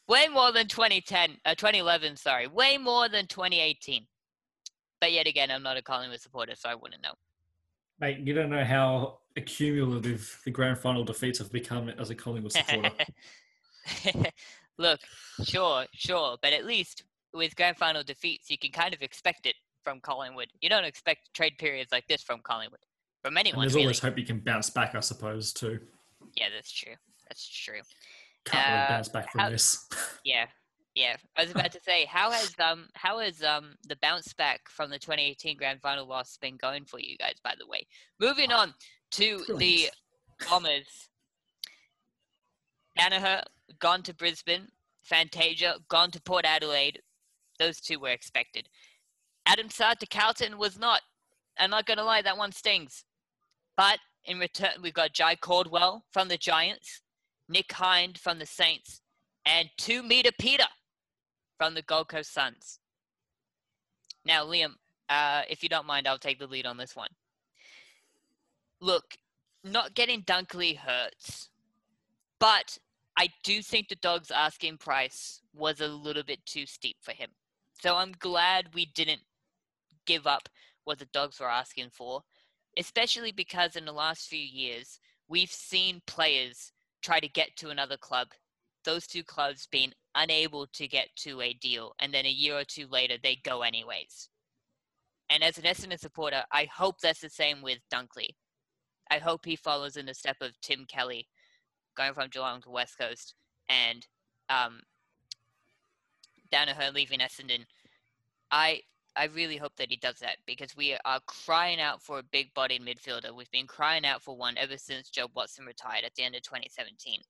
Way 0.08 0.28
more 0.28 0.52
than 0.52 0.68
2010, 0.68 1.38
uh, 1.46 1.56
2011, 1.56 2.16
sorry. 2.16 2.48
Way 2.48 2.78
more 2.78 3.10
than 3.10 3.28
2018. 3.28 4.06
But 5.02 5.12
yet 5.12 5.28
again, 5.28 5.52
I'm 5.52 5.64
not 5.64 5.78
a 5.78 5.82
Collingwood 5.82 6.22
supporter, 6.22 6.54
so 6.56 6.70
I 6.70 6.76
wouldn't 6.76 7.04
know. 7.04 7.14
Mate, 8.00 8.20
you 8.20 8.34
don't 8.34 8.50
know 8.50 8.64
how 8.64 9.20
accumulative 9.36 10.40
the 10.46 10.52
grand 10.52 10.78
final 10.78 11.04
defeats 11.04 11.40
have 11.40 11.52
become 11.52 11.90
as 11.90 12.10
a 12.10 12.16
Collingwood 12.16 12.54
supporter. 12.54 12.92
Look, 14.78 15.00
sure, 15.44 15.86
sure, 15.94 16.38
but 16.42 16.54
at 16.54 16.66
least 16.66 17.04
with 17.34 17.56
grand 17.56 17.78
final 17.78 18.04
defeats, 18.04 18.50
you 18.50 18.58
can 18.58 18.72
kind 18.72 18.94
of 18.94 19.02
expect 19.02 19.46
it 19.46 19.56
from 19.84 20.00
Collingwood. 20.00 20.48
You 20.62 20.70
don't 20.70 20.86
expect 20.86 21.34
trade 21.34 21.58
periods 21.58 21.92
like 21.92 22.08
this 22.08 22.22
from 22.22 22.42
Collingwood, 22.42 22.80
from 23.26 23.38
anyone. 23.38 23.56
And 23.56 23.64
there's 23.64 23.74
really. 23.74 23.86
always 23.86 24.00
hope 24.00 24.20
you 24.20 24.26
can 24.26 24.40
bounce 24.40 24.70
back, 24.70 24.94
I 24.94 25.00
suppose, 25.00 25.52
too. 25.52 25.80
Yeah, 26.36 26.48
that's 26.56 26.72
true. 26.72 26.94
That's 27.28 27.48
true. 27.48 27.80
Can't 28.46 28.68
really 28.68 28.80
Uh, 28.84 28.88
bounce 28.90 29.10
back 29.10 29.32
from 29.32 29.42
how- 29.42 29.50
this. 29.50 29.88
Yeah, 30.24 30.46
yeah. 30.94 31.16
I 31.36 31.42
was 31.44 31.52
about 31.52 31.72
to 31.72 31.80
say, 31.82 32.06
how 32.06 32.30
has 32.30 32.54
um 32.60 32.88
how 32.94 33.20
has 33.20 33.42
um 33.42 33.76
the 33.88 33.96
bounce 34.02 34.34
back 34.34 34.70
from 34.70 34.90
the 34.92 35.00
2018 35.00 35.58
grand 35.58 35.82
final 35.82 36.06
loss 36.08 36.38
been 36.38 36.56
going 36.58 36.86
for 36.86 37.00
you 37.00 37.18
guys? 37.18 37.36
By 37.44 37.56
the 37.58 37.66
way, 37.68 37.88
moving 38.20 38.52
on 38.52 38.74
to 39.12 39.40
the 39.40 39.54
Brilliant. 39.54 39.96
Bombers. 40.50 41.10
Daniher 43.00 43.42
gone 43.80 44.04
to 44.04 44.14
Brisbane. 44.14 44.68
Fantasia 45.04 45.76
gone 45.90 46.12
to 46.12 46.22
Port 46.22 46.46
Adelaide. 46.46 47.02
Those 47.60 47.80
two 47.80 48.00
were 48.00 48.10
expected. 48.10 48.70
Adam 49.48 49.70
Saad 49.70 50.00
to 50.00 50.06
Carlton 50.08 50.58
was 50.58 50.78
not. 50.78 51.02
I'm 51.58 51.70
not 51.70 51.86
gonna 51.86 52.04
lie, 52.04 52.22
that 52.22 52.38
one 52.38 52.52
stings. 52.52 53.04
But 53.78 54.00
in 54.26 54.40
return, 54.40 54.82
we've 54.82 54.94
got 54.94 55.14
Jye 55.14 55.36
Caldwell 55.36 56.06
from 56.12 56.28
the 56.28 56.38
Giants, 56.38 57.02
Nick 57.50 57.72
Hind 57.72 58.18
from 58.18 58.40
the 58.40 58.46
Saints, 58.46 59.02
and 59.46 59.70
two 59.78 60.02
meter 60.02 60.32
Peter 60.40 60.66
from 61.58 61.74
the 61.74 61.82
Gold 61.82 62.10
Coast 62.10 62.34
Suns. 62.34 62.80
Now, 64.26 64.46
Liam, 64.46 64.74
uh, 65.10 65.44
if 65.50 65.62
you 65.62 65.70
don't 65.70 65.86
mind, 65.86 66.08
I'll 66.08 66.18
take 66.18 66.40
the 66.40 66.48
lead 66.48 66.66
on 66.66 66.78
this 66.78 66.96
one. 66.96 67.10
Look, 68.82 69.18
not 69.64 69.94
getting 69.94 70.24
Dunkley 70.24 70.78
hurts, 70.78 71.50
but 72.40 72.78
I 73.18 73.30
do 73.44 73.62
think 73.62 73.88
the 73.88 73.96
dog's 73.96 74.32
asking 74.32 74.78
price 74.78 75.42
was 75.54 75.80
a 75.80 75.88
little 75.88 76.24
bit 76.24 76.46
too 76.46 76.66
steep 76.66 76.98
for 77.02 77.12
him. 77.12 77.30
So 77.82 77.96
I'm 77.96 78.14
glad 78.20 78.74
we 78.74 78.86
didn't 78.86 79.22
give 80.06 80.28
up 80.28 80.50
what 80.84 81.00
the 81.00 81.06
dogs 81.06 81.40
were 81.40 81.50
asking 81.50 81.90
for, 81.92 82.24
especially 82.78 83.32
because 83.32 83.76
in 83.76 83.86
the 83.86 83.92
last 83.92 84.28
few 84.28 84.40
years, 84.40 85.00
we've 85.28 85.52
seen 85.52 86.02
players 86.08 86.72
try 87.02 87.20
to 87.20 87.28
get 87.28 87.56
to 87.58 87.70
another 87.70 87.98
club 87.98 88.28
those 88.86 89.08
two 89.08 89.24
clubs 89.24 89.68
being 89.70 89.92
unable 90.14 90.68
to 90.68 90.88
get 90.88 91.10
to 91.18 91.42
a 91.42 91.54
deal, 91.54 91.94
and 92.00 92.14
then 92.14 92.26
a 92.26 92.30
year 92.30 92.58
or 92.58 92.64
two 92.64 92.88
later 92.88 93.16
they 93.22 93.36
go 93.44 93.64
anyways. 93.64 94.30
And 95.30 95.44
as 95.44 95.58
an 95.58 95.64
Essendon 95.64 96.00
supporter, 96.00 96.44
I 96.52 96.68
hope 96.74 97.00
that's 97.02 97.20
the 97.20 97.30
same 97.30 97.62
with 97.62 97.80
Dunkley. 97.92 98.30
I 99.10 99.18
hope 99.18 99.44
he 99.44 99.56
follows 99.56 99.98
in 99.98 100.06
the 100.06 100.14
step 100.14 100.38
of 100.40 100.60
Tim 100.62 100.86
Kelly, 100.88 101.28
going 101.98 102.14
from 102.14 102.30
Geelong 102.30 102.62
to 102.62 102.70
West 102.70 102.98
Coast, 102.98 103.34
and 103.68 104.06
um, 104.50 104.82
Daniher 106.54 106.94
leaving 106.94 107.20
Essendon. 107.20 107.66
I 108.52 108.82
I 109.18 109.26
really 109.26 109.58
hope 109.58 109.76
that 109.78 109.90
he 109.90 109.96
does 109.98 110.20
that 110.20 110.38
because 110.46 110.76
we 110.76 110.98
are 111.06 111.20
crying 111.26 111.80
out 111.80 112.02
for 112.02 112.20
a 112.20 112.24
big-bodied 112.24 112.82
midfielder. 112.82 113.34
We've 113.34 113.52
been 113.52 113.68
crying 113.68 114.06
out 114.06 114.22
for 114.22 114.36
one 114.36 114.58
ever 114.58 114.78
since 114.78 115.10
Jobe 115.10 115.36
Watson 115.36 115.66
retired 115.66 116.04
at 116.04 116.14
the 116.16 116.24
end 116.24 116.36
of 116.36 116.42
2017. 116.42 117.22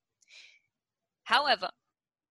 However, 1.23 1.69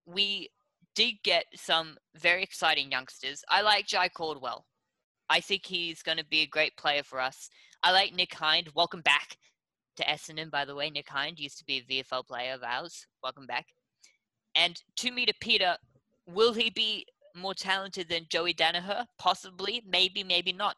we 0.07 0.51
did 0.95 1.15
get 1.23 1.45
some 1.55 1.97
very 2.17 2.43
exciting 2.43 2.91
youngsters. 2.91 3.43
I 3.49 3.63
like 3.63 3.87
Jye 3.87 4.09
Caldwell. 4.09 4.65
I 5.29 5.41
think 5.41 5.67
he's 5.67 6.03
going 6.03 6.19
to 6.19 6.27
be 6.27 6.41
a 6.41 6.47
great 6.47 6.77
player 6.77 7.03
for 7.03 7.21
us. 7.21 7.49
I 7.83 7.93
like 7.93 8.15
Nick 8.15 8.35
Hind. 8.35 8.69
Welcome 8.75 9.01
back 9.01 9.37
to 9.97 10.05
Essendon, 10.05 10.51
by 10.51 10.65
the 10.65 10.75
way. 10.75 10.91
Nick 10.91 11.09
Hind 11.09 11.39
used 11.39 11.59
to 11.59 11.65
be 11.65 11.79
a 11.79 12.03
VFL 12.03 12.27
player 12.27 12.55
of 12.55 12.63
ours. 12.63 13.07
Welcome 13.23 13.47
back. 13.47 13.67
And 14.55 14.81
to 14.97 15.11
me, 15.11 15.27
to 15.27 15.35
Peter, 15.41 15.77
will 16.27 16.53
he 16.53 16.71
be 16.71 17.07
more 17.35 17.55
talented 17.55 18.09
than 18.09 18.27
Joey 18.29 18.55
Daniher? 18.55 19.07
Possibly, 19.19 19.83
maybe, 19.87 20.25
maybe 20.25 20.53
not. 20.53 20.77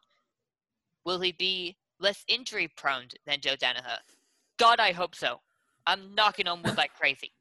Will 1.05 1.19
he 1.19 1.31
be 1.31 1.77
less 1.99 2.23
injury 2.27 2.67
prone 2.75 3.07
than 3.25 3.39
Joe 3.41 3.55
Daniher? 3.55 3.99
God, 4.57 4.79
I 4.79 4.91
hope 4.91 5.15
so. 5.15 5.39
I'm 5.85 6.13
knocking 6.15 6.47
on 6.47 6.61
wood 6.63 6.77
like 6.77 6.93
crazy. 6.99 7.31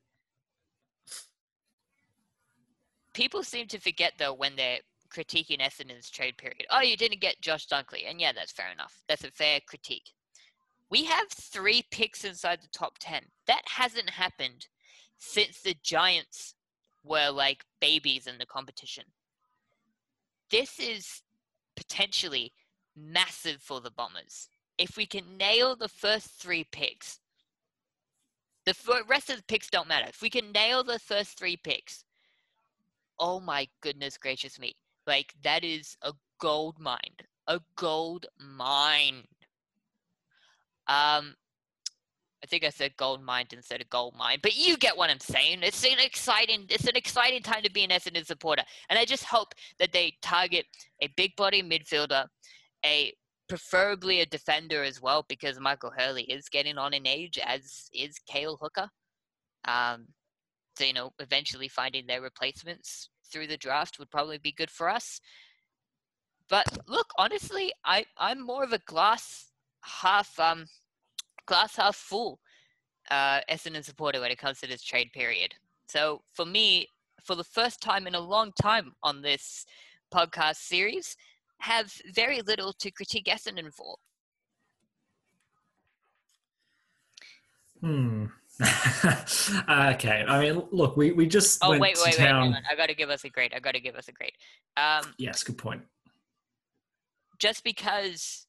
People 3.15 3.43
seem 3.43 3.67
to 3.69 3.81
forget 3.81 4.13
though 4.19 4.35
when 4.35 4.57
they're 4.57 4.81
critiquing 5.11 5.61
Essendon's 5.61 6.11
trade 6.11 6.37
period. 6.37 6.67
Oh, 6.71 6.83
you 6.83 6.97
didn't 6.97 7.21
get 7.21 7.41
Josh 7.41 7.67
Dunkley, 7.67 8.09
and 8.09 8.21
yeah, 8.21 8.33
that's 8.33 8.53
fair 8.53 8.71
enough. 8.71 9.03
That's 9.09 9.25
a 9.25 9.31
fair 9.31 9.61
critique. 9.67 10.11
We 10.91 11.05
have 11.05 11.27
three 11.31 11.83
picks 11.91 12.25
inside 12.25 12.61
the 12.61 12.69
top 12.69 12.99
ten. 13.01 13.23
That 13.47 13.63
hasn't 13.67 14.11
happened 14.11 14.69
since 15.19 15.61
the 15.61 15.75
Giants 15.83 16.55
were 17.07 17.31
like 17.31 17.65
babies 17.81 18.27
in 18.27 18.39
the 18.39 18.47
competition. 18.47 19.05
This 20.51 20.79
is 20.79 21.23
potentially 21.77 22.53
massive 22.97 23.61
for 23.61 23.81
the 23.81 23.91
Bombers. 23.91 24.49
If 24.79 24.97
we 24.97 25.07
can 25.07 25.37
nail 25.37 25.77
the 25.77 25.89
first 25.89 26.29
three 26.41 26.65
picks, 26.71 27.21
the 28.65 28.75
rest 29.09 29.31
of 29.31 29.37
the 29.37 29.45
picks 29.45 29.71
don't 29.71 29.89
matter. 29.89 30.09
If 30.09 30.23
we 30.23 30.31
can 30.31 30.53
nail 30.53 30.83
the 30.83 30.99
first 30.99 31.39
three 31.39 31.57
picks, 31.57 32.05
oh 33.19 33.41
my 33.41 33.69
goodness 33.81 34.19
gracious 34.19 34.59
me. 34.59 34.75
Like, 35.07 35.35
that 35.43 35.65
is 35.65 35.97
a 36.03 36.13
gold 36.41 36.79
mine. 36.79 37.17
A 37.47 37.61
gold 37.77 38.27
mine. 38.39 39.23
Um, 40.89 41.37
I 42.47 42.49
think 42.49 42.65
I 42.65 42.71
said 42.71 42.97
gold 42.97 43.25
mine 43.25 43.47
instead 43.51 43.81
of 43.81 43.91
gold 43.91 44.15
mine, 44.17 44.39
but 44.41 44.57
you 44.57 44.77
get 44.77 44.97
what 44.97 45.11
I'm 45.11 45.19
saying. 45.19 45.61
It's 45.63 45.85
an 45.85 45.99
exciting, 45.99 46.67
it's 46.69 46.87
an 46.87 46.95
exciting 46.95 47.43
time 47.43 47.63
to 47.65 47.73
be 47.73 47.83
an 47.83 47.91
Essendon 47.91 48.25
supporter, 48.25 48.63
and 48.89 48.97
I 48.97 49.05
just 49.05 49.25
hope 49.25 49.53
that 49.81 49.93
they 49.93 50.15
target 50.23 50.65
a 51.03 51.09
big 51.17 51.35
body 51.35 51.61
midfielder, 51.61 52.27
a 52.85 53.13
preferably 53.49 54.21
a 54.21 54.27
defender 54.27 54.85
as 54.85 55.03
well, 55.03 55.25
because 55.29 55.59
Michael 55.59 55.91
Hurley 55.97 56.23
is 56.23 56.49
getting 56.49 56.79
on 56.79 56.95
in 56.95 57.05
age, 57.05 57.37
as 57.45 57.91
is 57.93 58.17
Cale 58.29 58.57
Hooker. 58.61 58.89
Um, 59.67 60.07
so 60.79 60.85
you 60.85 60.93
know, 60.93 61.11
eventually 61.19 61.67
finding 61.67 62.07
their 62.07 62.23
replacements 62.23 63.11
through 63.33 63.49
the 63.49 63.57
draft 63.57 63.99
would 63.99 64.11
probably 64.11 64.39
be 64.39 64.53
good 64.53 64.71
for 64.71 64.89
us. 64.89 65.21
But 66.49 66.79
look, 66.87 67.09
honestly, 67.19 67.73
I 67.85 68.05
I'm 68.19 68.41
more 68.47 68.63
of 68.63 68.73
a 68.73 68.79
glass 68.87 69.47
half 69.83 70.39
um 70.39 70.67
glass 71.47 71.77
half 71.77 71.97
full 71.97 72.41
uh, 73.11 73.41
Essendon 73.51 73.85
supporter 73.85 74.21
when 74.21 74.31
it 74.31 74.39
comes 74.39 74.61
to 74.61 74.67
this 74.67 74.83
trade 74.83 75.13
period. 75.13 75.55
So 75.89 76.23
for 76.35 76.45
me, 76.45 76.89
for 77.23 77.35
the 77.35 77.45
first 77.45 77.81
time 77.81 78.07
in 78.07 78.15
a 78.15 78.21
long 78.21 78.53
time 78.61 78.93
on 79.03 79.23
this 79.23 79.65
podcast 80.13 80.57
series, 80.57 81.17
have 81.61 81.93
very 82.15 82.43
little 82.43 82.73
to 82.75 82.91
critique 82.91 83.27
Essendon 83.27 83.73
for. 83.73 83.97
Hmm. 87.81 88.27
okay. 88.63 90.25
I 90.27 90.41
mean, 90.41 90.63
look, 90.73 90.97
we, 90.97 91.13
we 91.13 91.27
just 91.27 91.59
Oh 91.63 91.71
wait, 91.71 91.81
wait, 91.81 91.99
wait! 92.05 92.15
town. 92.15 92.53
Hang. 92.53 92.63
I 92.71 92.75
got 92.75 92.87
to 92.87 92.95
give 92.95 93.11
us 93.11 93.25
a 93.25 93.29
grade. 93.29 93.53
I 93.55 93.61
got 93.61 93.75
to 93.75 93.81
give 93.81 93.97
us 93.97 94.09
a 94.09 94.13
grade. 94.13 94.33
Um, 94.77 95.13
Yes, 95.19 95.43
good 95.43 95.59
point. 95.59 95.83
just 97.39 97.63
because 97.65 98.47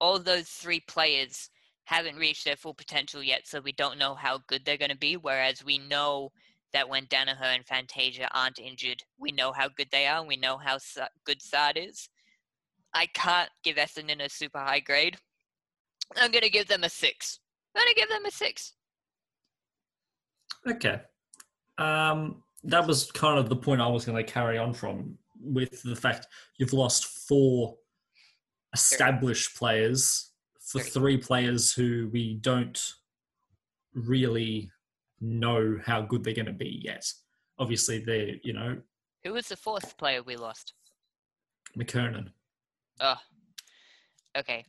all 0.00 0.18
those 0.20 0.46
three 0.48 0.78
players 0.80 1.50
haven't 1.88 2.16
reached 2.16 2.44
their 2.44 2.54
full 2.54 2.74
potential 2.74 3.22
yet, 3.22 3.46
so 3.46 3.62
we 3.62 3.72
don't 3.72 3.98
know 3.98 4.14
how 4.14 4.40
good 4.46 4.62
they're 4.62 4.76
going 4.76 4.90
to 4.90 4.96
be. 4.96 5.16
Whereas 5.16 5.64
we 5.64 5.78
know 5.78 6.30
that 6.74 6.86
when 6.86 7.06
Daniher 7.06 7.54
and 7.54 7.64
Fantasia 7.64 8.28
aren't 8.34 8.58
injured, 8.58 9.02
we 9.18 9.32
know 9.32 9.52
how 9.52 9.70
good 9.74 9.88
they 9.90 10.06
are. 10.06 10.22
We 10.22 10.36
know 10.36 10.58
how 10.58 10.76
good 11.24 11.40
Saad 11.40 11.78
is. 11.78 12.10
I 12.92 13.06
can't 13.14 13.48
give 13.64 13.76
Essendon 13.76 14.22
a 14.22 14.28
super 14.28 14.58
high 14.58 14.80
grade. 14.80 15.16
I'm 16.14 16.30
going 16.30 16.42
to 16.42 16.50
give 16.50 16.68
them 16.68 16.84
a 16.84 16.90
six. 16.90 17.40
I'm 17.74 17.82
going 17.82 17.94
to 17.94 18.00
give 18.00 18.10
them 18.10 18.26
a 18.26 18.30
six. 18.30 18.74
Okay. 20.68 21.00
Um, 21.78 22.42
that 22.64 22.86
was 22.86 23.10
kind 23.12 23.38
of 23.38 23.48
the 23.48 23.56
point 23.56 23.80
I 23.80 23.88
was 23.88 24.04
going 24.04 24.22
to 24.22 24.30
carry 24.30 24.58
on 24.58 24.74
from 24.74 25.16
with 25.40 25.82
the 25.84 25.96
fact 25.96 26.26
you've 26.58 26.74
lost 26.74 27.06
four 27.26 27.76
established 28.74 29.56
players 29.56 30.27
for 30.68 30.80
three 30.80 31.16
players 31.16 31.72
who 31.72 32.10
we 32.12 32.34
don't 32.34 32.94
really 33.94 34.70
know 35.20 35.78
how 35.84 36.02
good 36.02 36.22
they're 36.22 36.34
going 36.34 36.46
to 36.46 36.52
be 36.52 36.80
yet. 36.84 37.10
Obviously, 37.58 37.98
they're 37.98 38.34
you 38.42 38.52
know 38.52 38.76
Who 39.24 39.32
was 39.32 39.48
the 39.48 39.56
fourth 39.56 39.96
player 39.96 40.22
we 40.22 40.36
lost? 40.36 40.74
McKernan. 41.76 42.28
Oh, 43.00 43.16
okay. 44.36 44.64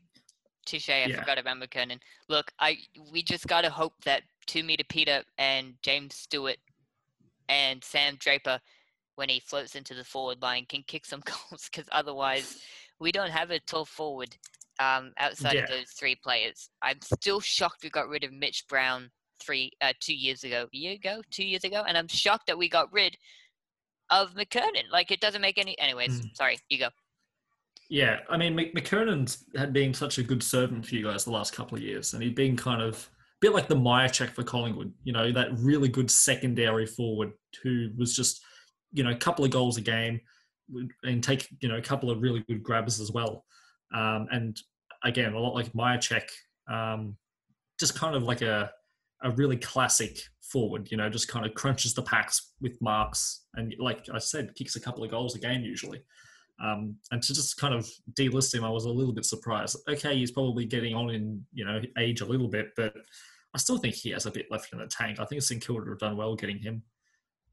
Touche. 0.65 0.89
I 0.89 1.05
Yeah. 1.05 1.19
forgot 1.19 1.38
about 1.38 1.57
McKernan. 1.57 1.99
Look, 2.29 2.51
I 2.59 2.77
we 3.12 3.21
just 3.21 3.47
gotta 3.47 3.69
hope 3.69 3.93
that 4.05 4.23
two 4.47 4.63
meter 4.63 4.83
Peter 4.88 5.23
and 5.38 5.73
James 5.81 6.15
Stewart 6.15 6.57
and 7.47 7.83
Sam 7.83 8.15
Draper, 8.19 8.59
when 9.15 9.29
he 9.29 9.39
floats 9.39 9.75
into 9.75 9.93
the 9.93 10.03
forward 10.03 10.41
line, 10.41 10.65
can 10.67 10.83
kick 10.83 11.05
some 11.05 11.21
goals. 11.25 11.69
Because 11.71 11.88
otherwise, 11.91 12.62
we 12.99 13.12
don't 13.12 13.31
have 13.31 13.51
a 13.51 13.59
tall 13.59 13.85
forward 13.85 14.35
um, 14.80 15.12
outside 15.18 15.56
of 15.58 15.70
those 15.70 15.92
three 15.98 16.15
players. 16.15 16.70
I'm 16.82 17.00
still 17.02 17.39
shocked 17.39 17.84
we 17.84 17.89
got 17.89 18.08
rid 18.08 18.24
of 18.24 18.32
Mitch 18.34 18.65
Brown 18.70 19.10
three 19.42 19.72
uh, 19.82 19.94
two 20.00 20.15
years 20.15 20.44
ago, 20.44 20.68
a 20.74 20.78
year 20.78 20.94
ago, 20.94 21.22
two 21.32 21.46
years 21.46 21.63
ago, 21.63 21.84
and 21.88 21.98
I'm 21.98 22.08
shocked 22.08 22.48
that 22.48 22.58
we 22.58 22.70
got 22.70 22.92
rid 22.92 23.15
of 24.10 24.34
McKernan. 24.34 24.89
Like 24.92 25.12
it 25.12 25.20
doesn't 25.20 25.42
make 25.42 25.58
any. 25.58 25.78
Anyways, 25.80 26.22
Mm. 26.22 26.36
sorry, 26.36 26.58
you 26.70 26.80
go. 26.80 26.89
Yeah, 27.89 28.20
I 28.30 28.38
mean, 28.38 28.56
Mc- 28.56 28.76
McKernan's 28.76 29.46
had 29.58 29.74
been 29.74 29.94
such 29.94 30.20
a 30.20 30.24
good 30.24 30.44
servant 30.44 30.86
for 30.86 30.94
you 30.96 31.04
guys 31.04 31.26
the 31.26 31.32
last 31.32 31.54
couple 31.54 31.76
of 31.78 31.84
years, 31.84 32.13
and 32.13 32.22
he'd 32.22 32.36
been 32.36 32.56
kind 32.56 32.82
of 32.82 32.96
a 32.96 33.39
bit 33.42 33.54
like 33.54 33.68
the 33.68 33.76
Mihocek 33.76 34.30
for 34.30 34.44
Collingwood. 34.44 34.94
You 35.04 35.13
know, 35.13 35.32
that 35.32 35.58
really 35.58 35.89
good 35.89 36.12
secondary 36.12 36.86
forward 36.86 37.32
who 37.63 37.89
was 37.98 38.15
just, 38.15 38.42
you 38.94 39.04
know, 39.04 39.10
a 39.10 39.15
couple 39.15 39.44
of 39.44 39.52
goals 39.52 39.78
a 39.78 39.82
game 39.82 40.22
and 41.04 41.24
take, 41.24 41.48
you 41.62 41.68
know, 41.70 41.78
a 41.78 41.82
couple 41.82 42.12
of 42.12 42.22
really 42.22 42.42
good 42.48 42.62
grabs 42.62 43.00
as 43.00 43.12
well. 43.12 43.44
Um, 43.92 44.28
and 44.32 44.56
again, 45.03 45.33
a 45.33 45.39
lot 45.39 45.53
like 45.53 46.01
check, 46.01 46.29
um, 46.67 47.15
just 47.79 47.95
kind 47.95 48.15
of 48.15 48.23
like 48.23 48.41
a 48.41 48.71
a 49.23 49.31
really 49.31 49.57
classic 49.57 50.19
forward. 50.41 50.89
You 50.91 50.97
know, 50.97 51.09
just 51.09 51.27
kind 51.27 51.45
of 51.45 51.53
crunches 51.53 51.93
the 51.93 52.03
packs 52.03 52.53
with 52.62 52.81
marks, 52.81 53.45
and 53.55 53.73
like 53.79 54.07
I 54.13 54.19
said, 54.19 54.55
kicks 54.55 54.75
a 54.75 54.81
couple 54.81 55.03
of 55.03 55.12
goals 55.12 55.35
a 55.35 55.39
game 55.39 55.62
usually. 55.62 56.01
Um, 56.62 56.97
and 57.12 57.23
to 57.23 57.33
just 57.33 57.57
kind 57.57 57.73
of 57.73 57.89
delist 58.13 58.53
him, 58.53 58.65
I 58.65 58.69
was 58.69 58.83
a 58.83 58.89
little 58.89 59.13
bit 59.13 59.25
surprised. 59.25 59.77
Okay, 59.88 60.17
he's 60.17 60.31
probably 60.31 60.65
getting 60.65 60.93
on 60.93 61.09
in 61.09 61.45
you 61.53 61.65
know 61.65 61.81
age 61.97 62.21
a 62.21 62.25
little 62.25 62.49
bit, 62.49 62.71
but 62.75 62.93
I 63.53 63.57
still 63.57 63.77
think 63.77 63.95
he 63.95 64.12
has 64.12 64.25
a 64.25 64.31
bit 64.31 64.47
left 64.51 64.73
in 64.73 64.79
the 64.79 64.88
tank. 64.88 65.19
I 65.19 65.25
think 65.25 65.41
St 65.41 65.65
Kilda 65.65 65.89
have 65.89 65.99
done 65.99 66.17
well 66.17 66.35
getting 66.35 66.59
him. 66.59 66.83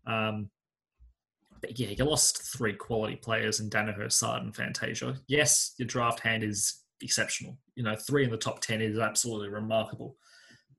Um, 0.07 0.51
but 1.61 1.79
yeah, 1.79 1.89
you 1.89 2.05
lost 2.05 2.53
three 2.57 2.75
quality 2.75 3.17
players 3.17 3.61
in 3.61 3.71
Daniher, 3.71 4.11
Saad, 4.13 4.43
and 4.43 4.55
Fantasia. 4.55 5.17
Yes, 5.27 5.75
your 5.79 5.87
draft 5.87 6.21
hand 6.21 6.43
is 6.43 6.83
exceptional. 7.03 7.59
You 7.75 7.83
know, 7.83 7.97
three 7.97 8.25
in 8.25 8.31
the 8.31 8.37
top 8.37 8.61
ten 8.61 8.81
is 8.81 8.99
absolutely 8.99 9.49
remarkable. 9.49 10.17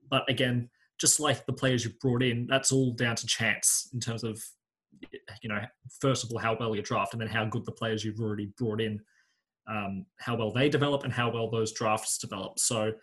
But 0.10 0.30
again, 0.30 0.70
just 1.00 1.20
like 1.20 1.46
the 1.46 1.54
players 1.54 1.84
you've 1.84 2.00
brought 2.00 2.24
in, 2.24 2.48
that's 2.48 2.72
all 2.72 2.92
down 2.92 3.16
to 3.18 3.28
chance 3.28 3.90
in 3.94 4.00
terms 4.00 4.24
of 4.24 4.42
you 5.42 5.50
know, 5.50 5.60
first 6.00 6.24
of 6.24 6.32
all, 6.32 6.40
how 6.40 6.58
well 6.60 6.76
you 6.76 6.82
draft, 6.82 7.14
and 7.14 7.22
then 7.22 7.28
how 7.28 7.46
good 7.46 7.66
the 7.66 7.72
players 7.72 8.04
you've 8.04 8.20
already 8.20 8.48
brought 8.58 8.82
in, 8.82 9.00
um, 9.68 10.06
how 10.18 10.36
well 10.36 10.52
they 10.52 10.70
develop, 10.70 11.04
and 11.04 11.14
how 11.14 11.30
well 11.32 11.50
those 11.50 11.74
drafts 11.74 12.18
develop. 12.18 12.60
So, 12.60 12.94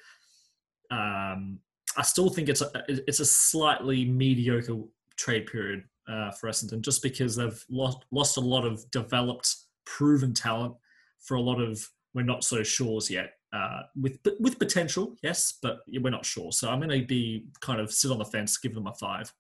um, 0.91 1.59
I 1.97 2.03
still 2.03 2.29
think 2.29 2.49
it's 2.49 2.63
a 2.63 2.71
it's 2.89 3.21
a 3.21 3.25
slightly 3.25 4.05
mediocre 4.05 4.77
trade 5.17 5.47
period 5.47 5.85
uh, 6.09 6.31
for 6.33 6.49
Essendon, 6.49 6.81
just 6.81 7.03
because 7.03 7.37
they've 7.37 7.65
lost 7.71 7.99
lost 8.11 8.37
a 8.37 8.41
lot 8.41 8.65
of 8.65 8.91
developed, 8.91 9.55
proven 9.85 10.35
talent 10.35 10.75
for 11.21 11.37
a 11.37 11.41
lot 11.41 11.61
of 11.61 11.89
we're 12.15 12.23
not 12.23 12.45
so 12.45 12.63
sure's 12.63 13.11
yet. 13.11 13.35
Uh, 13.53 13.83
with 14.01 14.19
with 14.41 14.59
potential, 14.59 15.17
yes, 15.23 15.59
but 15.63 15.79
we're 16.01 16.11
not 16.11 16.25
sure. 16.25 16.51
So 16.51 16.71
I'm 16.71 16.81
going 16.81 17.01
to 17.01 17.07
be 17.07 17.47
kind 17.61 17.81
of 17.81 17.93
sit 17.93 18.11
on 18.11 18.19
the 18.19 18.25
fence, 18.25 18.57
give 18.59 18.75
them 18.75 18.87
a 18.87 18.95
five. 18.95 19.33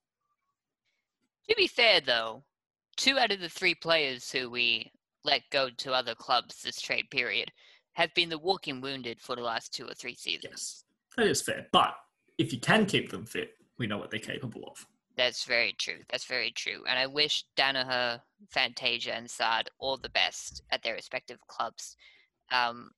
To 1.48 1.56
be 1.56 1.66
fair, 1.66 2.00
though, 2.00 2.44
two 2.96 3.18
out 3.18 3.32
of 3.32 3.40
the 3.40 3.48
three 3.48 3.74
players 3.74 4.30
who 4.30 4.50
we 4.50 4.92
let 5.24 5.42
go 5.50 5.68
to 5.78 5.92
other 5.92 6.14
clubs 6.14 6.62
this 6.62 6.80
trade 6.80 7.10
period 7.10 7.50
have 7.94 8.14
been 8.14 8.28
the 8.28 8.38
walking 8.38 8.80
wounded 8.80 9.20
for 9.20 9.36
the 9.36 9.42
last 9.42 9.74
two 9.74 9.86
or 9.86 9.94
three 9.94 10.14
seasons. 10.14 10.44
Yes, 10.44 10.84
that 11.16 11.26
is 11.26 11.42
fair. 11.42 11.66
But 11.72 11.94
if 12.38 12.52
you 12.52 12.60
can 12.60 12.86
keep 12.86 13.10
them 13.10 13.26
fit, 13.26 13.50
we 13.78 13.86
know 13.86 13.98
what 13.98 14.10
they're 14.10 14.20
capable 14.20 14.64
of. 14.68 14.86
That's 15.16 15.44
very 15.44 15.74
true. 15.78 15.98
That's 16.10 16.24
very 16.24 16.50
true. 16.50 16.82
And 16.88 16.98
I 16.98 17.06
wish 17.06 17.44
Daniher, 17.56 18.20
Fantasia, 18.50 19.14
and 19.14 19.30
Saad 19.30 19.70
all 19.78 19.96
the 19.96 20.08
best 20.08 20.62
at 20.70 20.82
their 20.82 20.94
respective 20.94 21.38
clubs. 21.46 21.96
Um, 22.54 22.90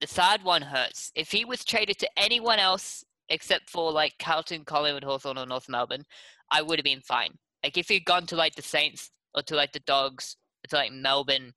the 0.00 0.06
third 0.06 0.42
one 0.42 0.62
hurts. 0.62 1.12
If 1.14 1.30
he 1.30 1.44
was 1.44 1.64
traded 1.64 1.98
to 1.98 2.08
anyone 2.16 2.58
else 2.58 3.04
except 3.28 3.70
for 3.70 3.90
like 3.92 4.14
Carlton, 4.18 4.64
Collingwood, 4.64 5.04
Hawthorn, 5.04 5.38
or 5.38 5.46
North 5.46 5.68
Melbourne, 5.68 6.04
I 6.50 6.62
would 6.62 6.78
have 6.78 6.84
been 6.84 7.00
fine. 7.00 7.32
Like 7.62 7.76
if 7.76 7.88
he'd 7.88 8.04
gone 8.04 8.26
to 8.26 8.36
like 8.36 8.54
the 8.54 8.62
Saints 8.62 9.10
or 9.34 9.42
to 9.42 9.56
like 9.56 9.72
the 9.72 9.80
Dogs 9.80 10.36
or 10.64 10.68
to 10.68 10.76
like 10.76 10.92
Melbourne, 10.92 11.52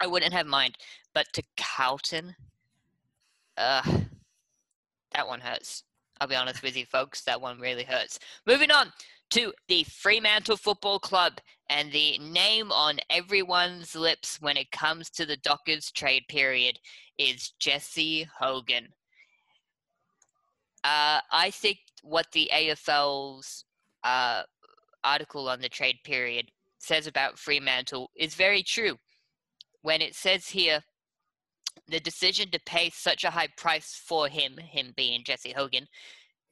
I 0.00 0.06
wouldn't 0.06 0.32
have 0.32 0.46
mind. 0.46 0.76
But 1.14 1.26
to 1.32 1.42
Carlton, 1.56 2.34
uh, 3.56 3.82
that 5.12 5.26
one 5.26 5.40
hurts. 5.40 5.84
I'll 6.20 6.28
be 6.28 6.36
honest 6.36 6.62
with 6.62 6.76
you, 6.76 6.86
folks. 6.86 7.22
That 7.22 7.40
one 7.40 7.58
really 7.58 7.84
hurts. 7.84 8.18
Moving 8.46 8.70
on 8.70 8.92
to 9.34 9.52
the 9.66 9.82
Fremantle 9.82 10.56
Football 10.56 11.00
Club 11.00 11.40
and 11.68 11.90
the 11.90 12.16
name 12.18 12.70
on 12.70 13.00
everyone's 13.10 13.96
lips 13.96 14.38
when 14.40 14.56
it 14.56 14.70
comes 14.70 15.10
to 15.10 15.26
the 15.26 15.36
Dockers 15.38 15.90
trade 15.90 16.22
period 16.28 16.78
is 17.18 17.52
Jesse 17.58 18.28
Hogan. 18.38 18.86
Uh, 20.84 21.18
I 21.32 21.50
think 21.50 21.78
what 22.04 22.26
the 22.32 22.48
AFL's 22.54 23.64
uh, 24.04 24.42
article 25.02 25.48
on 25.48 25.60
the 25.60 25.68
trade 25.68 25.96
period 26.04 26.46
says 26.78 27.08
about 27.08 27.36
Fremantle 27.36 28.10
is 28.14 28.36
very 28.36 28.62
true. 28.62 28.96
When 29.82 30.00
it 30.00 30.14
says 30.14 30.46
here, 30.46 30.80
the 31.88 31.98
decision 31.98 32.52
to 32.52 32.60
pay 32.64 32.88
such 32.90 33.24
a 33.24 33.30
high 33.30 33.48
price 33.56 34.00
for 34.06 34.28
him, 34.28 34.58
him 34.58 34.92
being 34.96 35.24
Jesse 35.24 35.54
Hogan, 35.56 35.88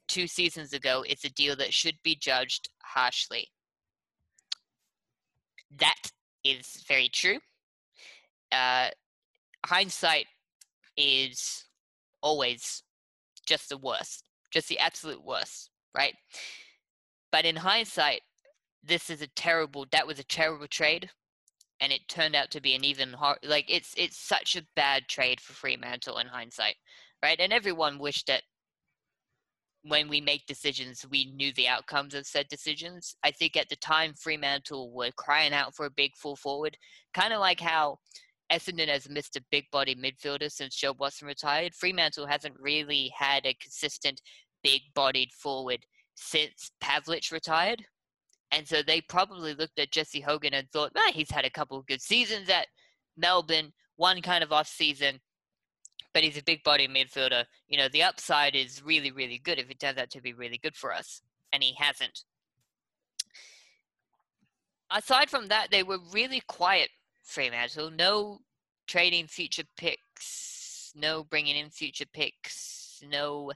two 0.08 0.26
seasons 0.26 0.72
ago 0.72 1.04
it's 1.06 1.24
a 1.24 1.30
deal 1.30 1.56
that 1.56 1.72
should 1.72 1.96
be 2.02 2.14
judged 2.14 2.68
harshly. 2.82 3.48
That 5.78 6.10
is 6.44 6.84
very 6.86 7.08
true. 7.08 7.38
Uh, 8.50 8.88
hindsight 9.64 10.26
is 10.96 11.64
always 12.22 12.82
just 13.46 13.68
the 13.68 13.78
worst, 13.78 14.24
just 14.50 14.68
the 14.68 14.78
absolute 14.78 15.24
worst, 15.24 15.70
right? 15.96 16.14
But 17.30 17.44
in 17.46 17.56
hindsight, 17.56 18.20
this 18.82 19.08
is 19.10 19.22
a 19.22 19.26
terrible. 19.28 19.86
That 19.90 20.06
was 20.06 20.18
a 20.18 20.24
terrible 20.24 20.66
trade, 20.66 21.10
and 21.80 21.92
it 21.92 22.08
turned 22.08 22.36
out 22.36 22.50
to 22.50 22.60
be 22.60 22.74
an 22.74 22.84
even 22.84 23.12
hard. 23.12 23.38
Like 23.42 23.66
it's 23.68 23.94
it's 23.96 24.18
such 24.18 24.56
a 24.56 24.66
bad 24.76 25.08
trade 25.08 25.40
for 25.40 25.54
Fremantle 25.54 26.18
in 26.18 26.26
hindsight, 26.26 26.76
right? 27.22 27.40
And 27.40 27.52
everyone 27.52 27.98
wished 27.98 28.26
that 28.26 28.42
when 29.84 30.08
we 30.08 30.20
make 30.20 30.46
decisions, 30.46 31.04
we 31.10 31.32
knew 31.34 31.52
the 31.54 31.68
outcomes 31.68 32.14
of 32.14 32.26
said 32.26 32.46
decisions. 32.48 33.16
I 33.24 33.30
think 33.32 33.56
at 33.56 33.68
the 33.68 33.76
time 33.76 34.14
Fremantle 34.14 34.92
were 34.92 35.10
crying 35.16 35.52
out 35.52 35.74
for 35.74 35.86
a 35.86 35.90
big 35.90 36.12
full 36.16 36.36
forward, 36.36 36.76
kind 37.14 37.32
of 37.32 37.40
like 37.40 37.60
how 37.60 37.98
Essendon 38.52 38.88
has 38.88 39.08
missed 39.08 39.36
a 39.36 39.44
big 39.50 39.64
body 39.72 39.94
midfielder 39.94 40.50
since 40.50 40.76
Jobe 40.76 40.98
Watson 40.98 41.26
retired. 41.26 41.74
Fremantle 41.74 42.26
hasn't 42.26 42.54
really 42.60 43.12
had 43.16 43.44
a 43.44 43.54
consistent 43.54 44.20
big 44.62 44.82
bodied 44.94 45.32
forward 45.32 45.84
since 46.14 46.70
Pavlich 46.82 47.32
retired. 47.32 47.82
And 48.52 48.68
so 48.68 48.82
they 48.82 49.00
probably 49.00 49.54
looked 49.54 49.78
at 49.78 49.90
Jesse 49.90 50.20
Hogan 50.20 50.54
and 50.54 50.68
thought, 50.70 50.92
ah, 50.96 51.10
he's 51.12 51.30
had 51.30 51.46
a 51.46 51.50
couple 51.50 51.78
of 51.78 51.86
good 51.86 52.02
seasons 52.02 52.50
at 52.50 52.66
Melbourne, 53.16 53.72
one 53.96 54.20
kind 54.20 54.44
of 54.44 54.52
off 54.52 54.68
season, 54.68 55.18
but 56.14 56.22
he's 56.22 56.38
a 56.38 56.42
big 56.42 56.62
body 56.62 56.88
midfielder. 56.88 57.44
You 57.68 57.78
know, 57.78 57.88
the 57.88 58.02
upside 58.02 58.54
is 58.54 58.82
really, 58.84 59.10
really 59.10 59.38
good 59.38 59.58
if 59.58 59.70
it 59.70 59.80
turns 59.80 59.98
out 59.98 60.10
to 60.10 60.20
be 60.20 60.32
really 60.32 60.58
good 60.58 60.76
for 60.76 60.92
us. 60.92 61.22
And 61.52 61.62
he 61.62 61.74
hasn't. 61.78 62.24
Aside 64.90 65.30
from 65.30 65.46
that, 65.46 65.68
they 65.70 65.82
were 65.82 65.98
really 66.12 66.42
quiet, 66.48 66.90
Fremantle. 67.24 67.90
No 67.90 68.40
trading 68.86 69.26
future 69.26 69.64
picks, 69.76 70.92
no 70.94 71.24
bringing 71.24 71.56
in 71.56 71.70
future 71.70 72.04
picks, 72.12 73.00
no 73.08 73.52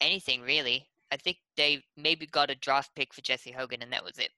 anything 0.00 0.42
really. 0.42 0.86
I 1.10 1.16
think 1.16 1.38
they 1.56 1.82
maybe 1.96 2.26
got 2.26 2.50
a 2.50 2.56
draft 2.56 2.90
pick 2.94 3.12
for 3.12 3.20
Jesse 3.20 3.52
Hogan, 3.52 3.82
and 3.82 3.92
that 3.92 4.04
was 4.04 4.18
it. 4.18 4.30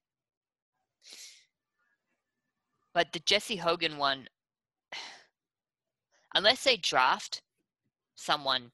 But 2.94 3.12
the 3.12 3.20
Jesse 3.20 3.56
Hogan 3.56 3.98
one, 3.98 4.26
unless 6.36 6.64
they 6.64 6.76
draft 6.76 7.40
someone 8.14 8.70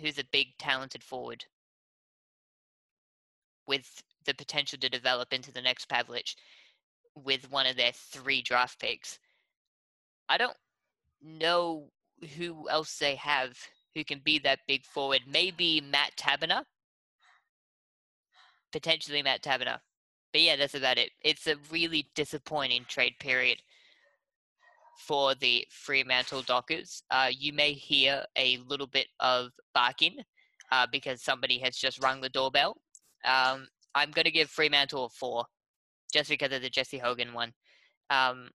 who's 0.00 0.18
a 0.18 0.24
big, 0.32 0.48
talented 0.58 1.04
forward 1.04 1.44
with 3.68 4.02
the 4.24 4.34
potential 4.34 4.78
to 4.78 4.88
develop 4.88 5.32
into 5.32 5.52
the 5.52 5.60
next 5.60 5.88
Pavlich 5.88 6.34
with 7.14 7.50
one 7.50 7.66
of 7.66 7.76
their 7.76 7.92
three 7.92 8.40
draft 8.40 8.80
picks, 8.80 9.18
I 10.30 10.38
don't 10.38 10.56
know 11.22 11.90
who 12.36 12.68
else 12.70 12.98
they 12.98 13.16
have 13.16 13.58
who 13.94 14.02
can 14.02 14.20
be 14.24 14.38
that 14.38 14.60
big 14.66 14.86
forward. 14.86 15.20
Maybe 15.28 15.82
Matt 15.82 16.12
Taberner 16.16 16.62
potentially 18.72 19.22
Matt 19.22 19.42
Taberner. 19.42 19.80
But 20.32 20.40
yeah, 20.40 20.56
that's 20.56 20.74
about 20.74 20.96
it. 20.96 21.10
It's 21.20 21.46
a 21.46 21.56
really 21.70 22.08
disappointing 22.14 22.86
trade 22.88 23.18
period 23.20 23.58
for 24.98 25.34
the 25.34 25.66
Fremantle 25.70 26.42
Dockers. 26.42 27.02
Uh, 27.10 27.28
you 27.30 27.52
may 27.52 27.72
hear 27.72 28.24
a 28.36 28.58
little 28.68 28.86
bit 28.86 29.08
of 29.20 29.50
barking 29.74 30.16
uh, 30.70 30.86
because 30.90 31.22
somebody 31.22 31.58
has 31.58 31.76
just 31.76 32.02
rung 32.02 32.20
the 32.20 32.28
doorbell. 32.28 32.76
Um, 33.24 33.68
I'm 33.94 34.10
going 34.10 34.24
to 34.24 34.30
give 34.30 34.48
Fremantle 34.48 35.06
a 35.06 35.08
four 35.08 35.44
just 36.12 36.28
because 36.28 36.52
of 36.52 36.62
the 36.62 36.70
Jesse 36.70 36.98
Hogan 36.98 37.32
one. 37.32 37.52
Um, 38.10 38.50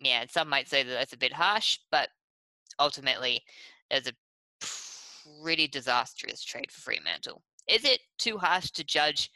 yeah, 0.00 0.24
some 0.28 0.48
might 0.48 0.68
say 0.68 0.82
that 0.82 0.92
that's 0.92 1.12
a 1.12 1.18
bit 1.18 1.32
harsh, 1.32 1.78
but 1.90 2.08
ultimately, 2.78 3.40
it's 3.90 4.08
a 4.08 4.12
pretty 5.42 5.68
disastrous 5.68 6.42
trade 6.42 6.70
for 6.70 6.80
Fremantle. 6.80 7.42
Is 7.68 7.84
it 7.84 8.00
too 8.18 8.38
harsh 8.38 8.70
to 8.72 8.84
judge 8.84 9.30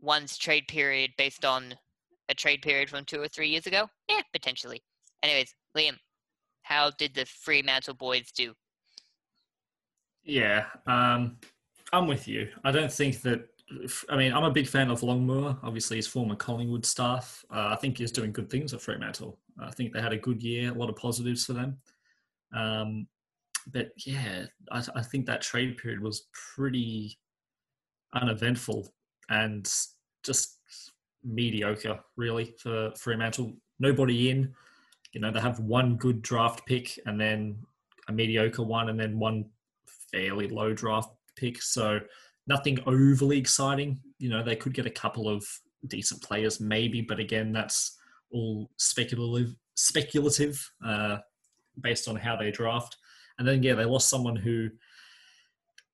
one's 0.00 0.38
trade 0.38 0.68
period 0.68 1.10
based 1.18 1.44
on 1.44 1.74
a 2.28 2.34
trade 2.34 2.62
period 2.62 2.88
from 2.88 3.04
two 3.04 3.20
or 3.20 3.28
three 3.28 3.48
years 3.48 3.66
ago? 3.66 3.88
Yeah, 4.08 4.22
potentially. 4.32 4.82
Anyways, 5.22 5.54
Liam, 5.76 5.96
how 6.62 6.90
did 6.98 7.14
the 7.14 7.26
Fremantle 7.26 7.94
boys 7.94 8.30
do? 8.32 8.52
Yeah, 10.24 10.66
um, 10.86 11.36
I'm 11.92 12.06
with 12.06 12.26
you. 12.26 12.48
I 12.64 12.72
don't 12.72 12.92
think 12.92 13.22
that. 13.22 13.48
I 14.08 14.16
mean, 14.16 14.32
I'm 14.32 14.44
a 14.44 14.50
big 14.50 14.68
fan 14.68 14.90
of 14.90 15.02
Longmuir. 15.02 15.56
Obviously, 15.62 15.96
his 15.96 16.06
former 16.06 16.36
Collingwood 16.36 16.86
staff. 16.86 17.44
Uh, 17.50 17.68
I 17.72 17.76
think 17.76 17.98
he's 17.98 18.12
doing 18.12 18.32
good 18.32 18.48
things 18.48 18.72
at 18.72 18.80
Fremantle. 18.80 19.38
I 19.60 19.70
think 19.70 19.92
they 19.92 20.00
had 20.00 20.12
a 20.12 20.18
good 20.18 20.42
year, 20.42 20.70
a 20.70 20.74
lot 20.74 20.90
of 20.90 20.96
positives 20.96 21.44
for 21.44 21.52
them. 21.52 21.78
Um, 22.54 23.08
but 23.72 23.90
yeah, 24.04 24.46
I, 24.70 24.84
I 24.94 25.02
think 25.02 25.26
that 25.26 25.42
trade 25.42 25.78
period 25.78 26.00
was 26.00 26.28
pretty 26.54 27.18
uneventful 28.14 28.92
and 29.28 29.68
just 30.22 30.58
mediocre, 31.24 31.98
really, 32.16 32.54
for 32.58 32.92
Fremantle. 32.96 33.54
Nobody 33.78 34.30
in. 34.30 34.54
You 35.16 35.22
know, 35.22 35.30
they 35.30 35.40
have 35.40 35.60
one 35.60 35.96
good 35.96 36.20
draft 36.20 36.66
pick 36.66 36.98
and 37.06 37.18
then 37.18 37.56
a 38.06 38.12
mediocre 38.12 38.62
one 38.62 38.90
and 38.90 39.00
then 39.00 39.18
one 39.18 39.46
fairly 40.12 40.46
low 40.46 40.74
draft 40.74 41.08
pick. 41.36 41.62
So 41.62 42.00
nothing 42.46 42.80
overly 42.84 43.38
exciting. 43.38 43.98
You 44.18 44.28
know, 44.28 44.42
they 44.42 44.56
could 44.56 44.74
get 44.74 44.84
a 44.84 44.90
couple 44.90 45.26
of 45.26 45.42
decent 45.86 46.22
players, 46.22 46.60
maybe, 46.60 47.00
but 47.00 47.18
again, 47.18 47.50
that's 47.50 47.96
all 48.30 48.68
speculative, 48.76 49.56
speculative, 49.74 50.70
uh, 50.84 51.16
based 51.80 52.08
on 52.08 52.16
how 52.16 52.36
they 52.36 52.50
draft. 52.50 52.98
And 53.38 53.48
then 53.48 53.62
yeah, 53.62 53.72
they 53.72 53.86
lost 53.86 54.10
someone 54.10 54.36
who, 54.36 54.68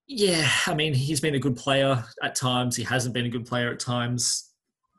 yeah, 0.08 0.50
I 0.66 0.74
mean, 0.74 0.94
he's 0.94 1.20
been 1.20 1.36
a 1.36 1.38
good 1.38 1.56
player 1.56 2.04
at 2.24 2.34
times. 2.34 2.74
He 2.74 2.82
hasn't 2.82 3.14
been 3.14 3.26
a 3.26 3.30
good 3.30 3.46
player 3.46 3.70
at 3.70 3.78
times, 3.78 4.50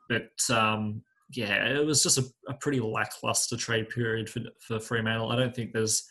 but 0.08 0.30
um, 0.48 1.02
yeah, 1.36 1.66
it 1.66 1.84
was 1.84 2.02
just 2.02 2.18
a, 2.18 2.24
a 2.48 2.54
pretty 2.54 2.80
lackluster 2.80 3.56
trade 3.56 3.88
period 3.88 4.28
for 4.28 4.40
for 4.60 4.78
Fremantle. 4.78 5.30
I 5.30 5.36
don't 5.36 5.54
think 5.54 5.72
there's 5.72 6.04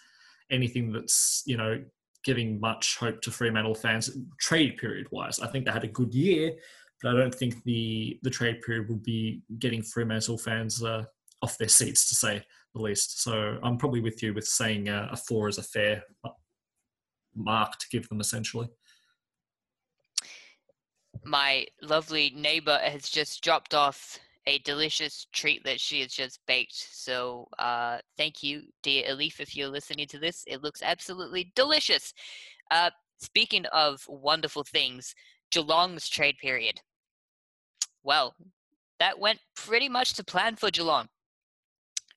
anything 0.52 0.92
that's 0.92 1.44
you 1.46 1.58
know 1.58 1.84
giving 2.24 2.60
much 2.60 2.98
hope 2.98 3.22
to 3.22 3.32
Fremantle 3.32 3.76
fans 3.76 4.10
trade 4.40 4.78
period 4.78 5.08
wise. 5.12 5.40
I 5.40 5.48
think 5.48 5.66
they 5.66 5.72
had 5.72 5.84
a 5.84 5.90
good 5.90 6.14
year, 6.14 6.54
but 7.02 7.14
I 7.14 7.18
don't 7.18 7.34
think 7.34 7.64
the 7.64 8.20
the 8.24 8.30
trade 8.30 8.62
period 8.62 8.90
would 8.90 9.04
be 9.04 9.42
getting 9.60 9.82
Fremantle 9.82 10.38
fans 10.38 10.84
uh, 10.84 11.04
off 11.42 11.58
their 11.58 11.68
seats 11.68 12.08
to 12.10 12.16
say 12.16 12.44
the 12.74 12.82
least. 12.82 13.22
So 13.22 13.58
I'm 13.64 13.78
probably 13.78 14.02
with 14.02 14.22
you 14.24 14.34
with 14.34 14.48
saying 14.48 14.90
a 14.90 15.16
four 15.16 15.48
is 15.48 15.58
a 15.58 15.64
fair 15.64 16.04
mark 17.36 17.78
to 17.80 17.88
give 17.92 18.08
them 18.10 18.20
essentially. 18.20 18.68
My 21.24 21.68
lovely 21.82 22.34
neighbor 22.36 22.80
has 22.84 23.08
just 23.08 23.44
dropped 23.44 23.74
off 23.74 24.20
a 24.46 24.60
delicious 24.60 25.28
treat 25.32 25.64
that 25.64 25.80
she 25.80 26.02
has 26.02 26.12
just 26.12 26.40
baked. 26.48 26.74
So 26.76 27.48
uh, 27.60 28.00
thank 28.18 28.44
you, 28.44 28.64
dear 28.82 29.04
Elif, 29.06 29.40
if 29.40 29.56
you're 29.56 29.70
listening 29.70 30.08
to 30.08 30.20
this. 30.20 30.44
It 30.48 30.62
looks 30.62 30.82
absolutely 30.84 31.52
delicious. 31.56 32.14
Uh, 32.72 32.90
speaking 33.20 33.66
of 33.68 34.04
wonderful 34.08 34.64
things, 34.64 35.16
Geelong's 35.52 36.10
trade 36.10 36.36
period. 36.42 36.82
Well, 38.04 38.36
that 39.00 39.20
went 39.20 39.40
pretty 39.56 39.90
much 39.90 40.14
to 40.16 40.24
plan 40.24 40.56
for 40.56 40.70
Geelong. 40.72 41.08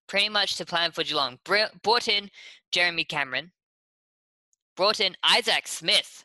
Pretty 0.09 0.29
much 0.29 0.57
to 0.57 0.65
plan 0.65 0.93
for 0.93 1.05
Geelong. 1.05 1.39
brought 1.45 2.09
in 2.09 2.31
Jeremy 2.73 3.05
Cameron. 3.05 3.53
Brought 4.77 5.01
in 5.01 5.17
Isaac 5.25 5.67
Smith. 5.67 6.25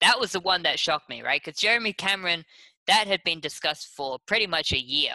That 0.00 0.20
was 0.20 0.32
the 0.32 0.40
one 0.40 0.62
that 0.62 0.78
shocked 0.78 1.08
me, 1.08 1.22
right? 1.22 1.40
Because 1.44 1.58
Jeremy 1.58 1.92
Cameron 1.92 2.44
that 2.88 3.06
had 3.06 3.22
been 3.24 3.40
discussed 3.40 3.88
for 3.94 4.18
pretty 4.26 4.46
much 4.46 4.72
a 4.72 4.80
year 4.80 5.14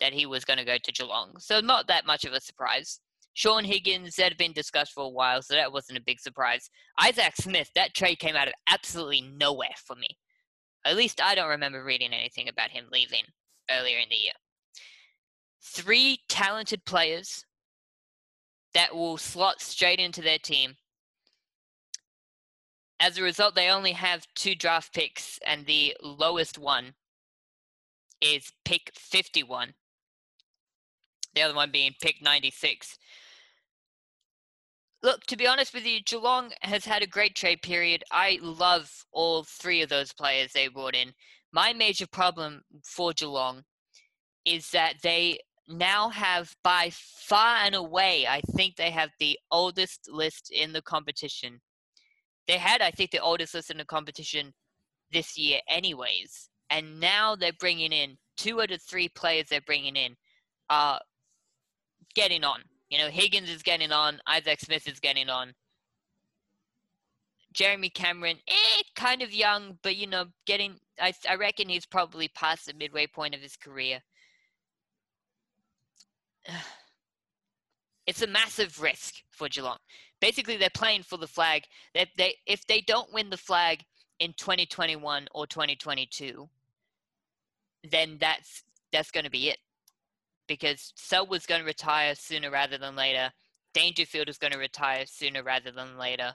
that 0.00 0.12
he 0.12 0.26
was 0.26 0.44
going 0.44 0.58
to 0.58 0.64
go 0.64 0.76
to 0.82 0.92
Geelong. 0.92 1.32
So 1.38 1.60
not 1.60 1.88
that 1.88 2.06
much 2.06 2.24
of 2.24 2.32
a 2.32 2.40
surprise. 2.40 3.00
Shaun 3.32 3.64
Higgins 3.64 4.14
that 4.16 4.28
had 4.28 4.36
been 4.36 4.52
discussed 4.52 4.92
for 4.92 5.04
a 5.04 5.08
while, 5.08 5.42
so 5.42 5.54
that 5.54 5.72
wasn't 5.72 5.98
a 5.98 6.02
big 6.02 6.20
surprise. 6.20 6.70
Isaac 7.00 7.34
Smith, 7.36 7.70
that 7.74 7.94
trade 7.94 8.20
came 8.20 8.36
out 8.36 8.46
of 8.46 8.54
absolutely 8.70 9.22
nowhere 9.22 9.74
for 9.84 9.96
me. 9.96 10.08
At 10.84 10.96
least 10.96 11.20
I 11.20 11.34
don't 11.34 11.48
remember 11.48 11.82
reading 11.82 12.12
anything 12.12 12.48
about 12.48 12.70
him 12.70 12.84
leaving 12.92 13.24
earlier 13.70 13.98
in 13.98 14.08
the 14.10 14.16
year. 14.16 14.32
Three 15.64 16.20
talented 16.28 16.84
players 16.84 17.44
that 18.74 18.94
will 18.94 19.16
slot 19.16 19.62
straight 19.62 19.98
into 19.98 20.20
their 20.20 20.38
team 20.38 20.74
as 23.00 23.18
a 23.18 23.22
result, 23.22 23.54
they 23.54 23.68
only 23.68 23.92
have 23.92 24.26
two 24.34 24.54
draft 24.54 24.92
picks, 24.92 25.38
and 25.44 25.66
the 25.66 25.96
lowest 26.02 26.58
one 26.58 26.94
is 28.20 28.52
pick 28.64 28.90
51. 28.94 29.74
The 31.34 31.42
other 31.42 31.54
one 31.54 31.70
being 31.70 31.92
pick 32.00 32.22
96. 32.22 32.96
Look, 35.02 35.26
to 35.26 35.36
be 35.36 35.46
honest 35.46 35.74
with 35.74 35.84
you, 35.84 36.00
Geelong 36.00 36.52
has 36.62 36.84
had 36.84 37.02
a 37.02 37.06
great 37.06 37.34
trade 37.34 37.60
period. 37.60 38.04
I 38.10 38.38
love 38.40 38.90
all 39.12 39.44
three 39.44 39.82
of 39.82 39.90
those 39.90 40.12
players 40.12 40.52
they 40.52 40.68
brought 40.68 40.94
in. 40.94 41.12
My 41.52 41.72
major 41.72 42.06
problem 42.06 42.62
for 42.84 43.12
Geelong 43.12 43.64
is 44.46 44.70
that 44.70 44.94
they 45.02 45.38
now 45.68 46.08
have 46.10 46.54
by 46.62 46.90
far 46.92 47.56
and 47.56 47.74
away, 47.74 48.26
I 48.26 48.40
think 48.56 48.76
they 48.76 48.90
have 48.90 49.10
the 49.18 49.38
oldest 49.50 50.08
list 50.10 50.50
in 50.50 50.72
the 50.72 50.82
competition 50.82 51.60
they 52.46 52.58
had, 52.58 52.82
I 52.82 52.90
think, 52.90 53.10
the 53.10 53.20
oldest 53.20 53.54
list 53.54 53.70
in 53.70 53.78
the 53.78 53.84
competition 53.84 54.52
this 55.12 55.38
year, 55.38 55.60
anyways. 55.68 56.50
And 56.70 57.00
now 57.00 57.36
they're 57.36 57.52
bringing 57.58 57.92
in 57.92 58.16
two 58.36 58.60
out 58.60 58.70
of 58.70 58.82
three 58.82 59.08
players 59.08 59.46
they're 59.48 59.60
bringing 59.60 59.96
in 59.96 60.16
are 60.70 61.00
getting 62.14 62.44
on. 62.44 62.60
You 62.90 62.98
know, 62.98 63.08
Higgins 63.08 63.50
is 63.50 63.62
getting 63.62 63.92
on, 63.92 64.20
Isaac 64.26 64.60
Smith 64.60 64.86
is 64.88 65.00
getting 65.00 65.28
on. 65.28 65.52
Jeremy 67.52 67.88
Cameron, 67.88 68.38
eh, 68.48 68.82
kind 68.96 69.22
of 69.22 69.32
young, 69.32 69.78
but 69.82 69.96
you 69.96 70.08
know, 70.08 70.26
getting. 70.44 70.74
I, 71.00 71.12
I 71.28 71.36
reckon 71.36 71.68
he's 71.68 71.86
probably 71.86 72.28
past 72.28 72.66
the 72.66 72.74
midway 72.74 73.06
point 73.06 73.34
of 73.34 73.40
his 73.40 73.56
career. 73.56 74.00
It's 78.06 78.20
a 78.20 78.26
massive 78.26 78.82
risk 78.82 79.14
for 79.30 79.48
Geelong 79.48 79.78
basically 80.20 80.56
they're 80.56 80.70
playing 80.74 81.02
for 81.02 81.16
the 81.16 81.26
flag. 81.26 81.64
They, 81.94 82.06
they 82.16 82.34
if 82.46 82.66
they 82.66 82.80
don't 82.80 83.12
win 83.12 83.30
the 83.30 83.36
flag 83.36 83.84
in 84.20 84.32
2021 84.34 85.28
or 85.34 85.46
2022, 85.46 86.48
then 87.90 88.16
that's 88.20 88.62
that's 88.92 89.10
going 89.10 89.24
to 89.24 89.30
be 89.30 89.48
it. 89.48 89.58
Because 90.46 90.92
Selwood's 90.96 91.46
going 91.46 91.60
to 91.60 91.66
retire 91.66 92.14
sooner 92.14 92.50
rather 92.50 92.78
than 92.78 92.96
later. 92.96 93.30
Dangerfield 93.72 94.28
is 94.28 94.38
going 94.38 94.52
to 94.52 94.58
retire 94.58 95.04
sooner 95.06 95.42
rather 95.42 95.70
than 95.70 95.98
later. 95.98 96.32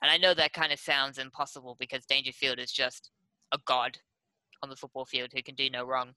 And 0.00 0.10
I 0.10 0.16
know 0.16 0.34
that 0.34 0.52
kind 0.52 0.72
of 0.72 0.80
sounds 0.80 1.18
impossible 1.18 1.76
because 1.78 2.06
Dangerfield 2.06 2.58
is 2.58 2.72
just 2.72 3.10
a 3.52 3.58
god 3.66 3.98
on 4.62 4.70
the 4.70 4.76
football 4.76 5.04
field 5.04 5.30
who 5.34 5.42
can 5.42 5.54
do 5.54 5.68
no 5.70 5.84
wrong. 5.84 6.14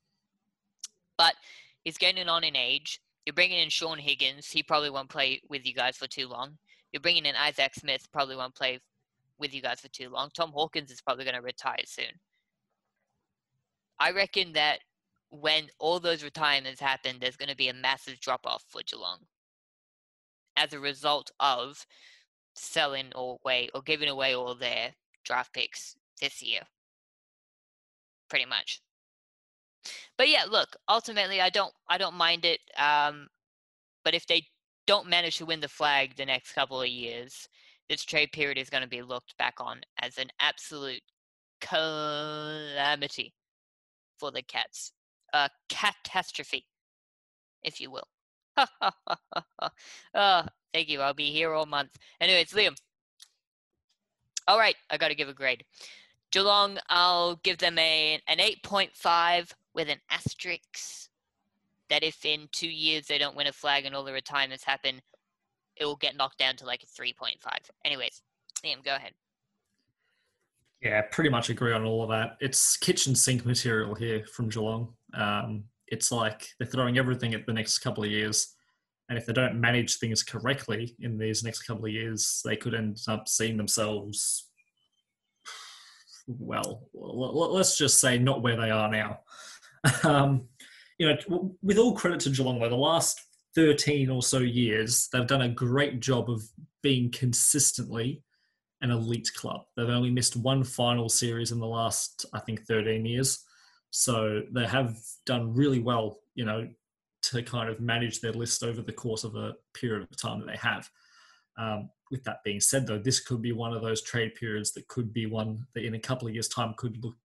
But 1.18 1.36
he's 1.84 1.98
getting 1.98 2.28
on 2.28 2.44
in 2.44 2.56
age. 2.56 3.00
You're 3.26 3.34
bringing 3.34 3.60
in 3.60 3.70
Shaun 3.70 3.98
Higgins. 3.98 4.50
He 4.50 4.64
probably 4.64 4.90
won't 4.90 5.10
play 5.10 5.42
with 5.50 5.66
you 5.66 5.74
guys 5.74 5.98
for 5.98 6.08
too 6.08 6.28
long. 6.28 6.58
You're 6.96 7.02
bringing 7.02 7.26
in 7.26 7.36
Isaac 7.36 7.76
Smith, 7.76 8.08
probably 8.14 8.38
won't 8.38 8.56
play 8.56 8.80
with 9.38 9.54
you 9.54 9.62
guys 9.62 9.82
for 9.82 9.90
too 9.90 10.08
long. 10.08 10.30
Tom 10.34 10.54
Hawkins 10.54 10.90
is 10.90 11.02
probably 11.02 11.26
going 11.26 11.36
to 11.36 11.42
retire 11.42 11.84
soon. 11.84 12.22
I 14.00 14.12
reckon 14.12 14.54
that 14.54 14.80
when 15.30 15.68
all 15.78 16.00
those 16.00 16.24
retirements 16.24 16.80
happen, 16.80 17.18
there's 17.20 17.36
going 17.36 17.50
to 17.50 17.56
be 17.58 17.68
a 17.68 17.74
massive 17.74 18.22
drop 18.22 18.48
off 18.48 18.64
for 18.70 18.80
Geelong 18.88 19.18
as 20.56 20.72
a 20.72 20.80
result 20.80 21.32
of 21.42 21.86
selling 22.54 23.12
away 23.14 23.68
or 23.76 23.82
giving 23.82 24.08
away 24.08 24.34
all 24.34 24.56
their 24.56 24.94
draft 25.26 25.54
picks 25.54 25.98
this 26.22 26.42
year. 26.42 26.62
Pretty 28.30 28.46
much. 28.46 28.80
But 30.18 30.30
yeah, 30.30 30.46
look, 30.50 30.78
ultimately 30.88 31.42
I 31.42 31.50
don't 31.50 31.74
I 31.90 31.98
don't 31.98 32.16
mind 32.16 32.46
it. 32.46 32.62
Um, 32.78 33.28
but 34.06 34.14
if 34.14 34.26
they 34.28 34.46
don't 34.88 35.08
manage 35.08 35.38
to 35.38 35.46
win 35.46 35.60
the 35.60 35.68
flag 35.68 36.16
the 36.16 36.26
next 36.26 36.54
couple 36.54 36.82
of 36.82 36.88
years, 36.88 37.48
this 37.90 38.04
trade 38.04 38.32
period 38.32 38.58
is 38.58 38.70
going 38.70 38.84
to 38.84 38.90
be 38.90 39.02
looked 39.02 39.38
back 39.38 39.56
on 39.60 39.82
as 40.02 40.18
an 40.18 40.30
absolute 40.40 41.02
calamity 41.62 43.34
for 44.20 44.32
the 44.32 44.42
Cats. 44.42 44.92
A 45.34 45.50
catastrophe, 45.70 46.66
if 47.64 47.82
you 47.82 47.92
will. 47.92 48.08
oh, 48.58 50.44
thank 50.74 50.88
you. 50.88 51.02
I'll 51.02 51.14
be 51.14 51.32
here 51.32 51.54
all 51.54 51.66
month. 51.66 51.92
Anyways, 52.22 52.52
Liam. 52.52 52.76
All 54.48 54.58
right, 54.58 54.76
I 54.90 54.98
got 54.98 55.10
to 55.10 55.16
give 55.16 55.28
a 55.28 55.34
grade. 55.34 55.64
Geelong, 56.32 56.78
I'll 56.90 57.38
give 57.38 57.58
them 57.58 57.78
a 57.80 58.20
an 58.28 58.38
8.5 58.38 59.52
with 59.74 59.90
an 59.90 60.00
asterisk. 60.10 61.10
That 61.90 62.04
if 62.04 62.26
in 62.26 62.48
two 62.52 62.70
years 62.70 63.06
they 63.06 63.18
don't 63.18 63.36
win 63.36 63.48
a 63.48 63.54
flag 63.54 63.86
and 63.86 63.96
all 63.96 64.04
the 64.04 64.14
retirements 64.14 64.64
happen, 64.64 65.02
it 65.78 65.86
will 65.86 65.98
get 65.98 66.16
knocked 66.16 66.40
down 66.40 66.56
to 66.58 66.66
like 66.66 66.84
a 66.84 67.02
3.5. 67.02 67.36
Anyways, 67.84 68.22
Liam, 68.66 68.84
go 68.84 68.96
ahead. 68.96 69.12
Yeah, 70.82 71.02
pretty 71.12 71.30
much 71.30 71.50
agree 71.50 71.74
on 71.74 71.84
all 71.84 72.04
of 72.04 72.10
that. 72.10 72.38
It's 72.40 72.78
kitchen 72.78 73.16
sink 73.16 73.46
material 73.46 73.96
here 73.96 74.26
from 74.34 74.50
Geelong. 74.50 74.94
Um, 75.14 75.64
it's 75.88 76.12
like 76.12 76.48
they're 76.60 76.68
throwing 76.68 76.98
everything 76.98 77.34
at 77.34 77.46
the 77.46 77.54
next 77.54 77.80
couple 77.80 78.04
of 78.04 78.10
years. 78.10 78.54
And 79.10 79.18
if 79.18 79.26
they 79.26 79.34
don't 79.34 79.60
manage 79.62 79.98
things 79.98 80.24
correctly 80.24 80.96
in 81.00 81.18
these 81.18 81.44
next 81.44 81.64
couple 81.64 81.86
of 81.86 81.92
years, 81.92 82.42
they 82.44 82.56
could 82.56 82.74
end 82.74 83.00
up 83.08 83.28
seeing 83.28 83.56
themselves, 83.56 84.50
well, 86.28 86.88
let's 86.94 87.78
just 87.78 88.00
say 88.00 88.18
not 88.18 88.42
where 88.42 88.58
they 88.58 88.72
are 88.72 88.90
now. 88.90 89.20
Um, 90.04 90.48
you 90.98 91.08
know, 91.08 91.56
with 91.62 91.78
all 91.78 91.96
credit 91.96 92.22
to 92.22 92.30
Geelong, 92.30 92.60
though, 92.60 92.70
the 92.70 92.76
last 92.76 93.22
13 93.56 94.10
or 94.10 94.22
so 94.22 94.40
years, 94.40 95.10
they've 95.12 95.28
done 95.28 95.42
a 95.42 95.50
great 95.50 96.00
job 96.00 96.30
of 96.30 96.44
being 96.82 97.12
consistently 97.12 98.22
an 98.82 98.92
elite 98.92 99.32
club. 99.36 99.62
They've 99.76 99.90
only 99.90 100.12
missed 100.12 100.36
one 100.36 100.64
final 100.64 101.10
series 101.10 101.52
in 101.52 101.60
the 101.60 101.66
last, 101.66 102.26
I 102.34 102.40
think, 102.40 102.66
13 102.66 103.06
years. 103.06 103.44
So 103.90 104.42
they 104.52 104.66
have 104.68 104.98
done 105.26 105.54
really 105.54 105.80
well, 105.80 106.20
you 106.36 106.46
know, 106.46 106.68
to 107.24 107.42
kind 107.42 107.70
of 107.70 107.80
manage 107.80 108.22
their 108.22 108.34
list 108.34 108.64
over 108.64 108.82
the 108.82 108.94
course 108.94 109.24
of 109.24 109.36
a 109.36 109.56
period 109.74 110.04
of 110.04 110.18
time 110.18 110.40
that 110.40 110.48
they 110.48 110.58
have. 110.58 110.90
Um, 111.58 111.90
with 112.12 112.24
that 112.26 112.44
being 112.44 112.60
said, 112.60 112.86
though, 112.86 113.00
this 113.00 113.20
could 113.20 113.42
be 113.42 113.54
one 113.54 113.74
of 113.74 113.82
those 113.82 114.02
trade 114.02 114.36
periods 114.36 114.74
that 114.74 114.88
could 114.88 115.14
be 115.14 115.26
one 115.26 115.66
that 115.74 115.86
in 115.86 115.96
a 115.96 116.00
couple 116.00 116.28
of 116.28 116.34
years' 116.34 116.50
time 116.50 116.74
could 116.78 117.04
look 117.04 117.16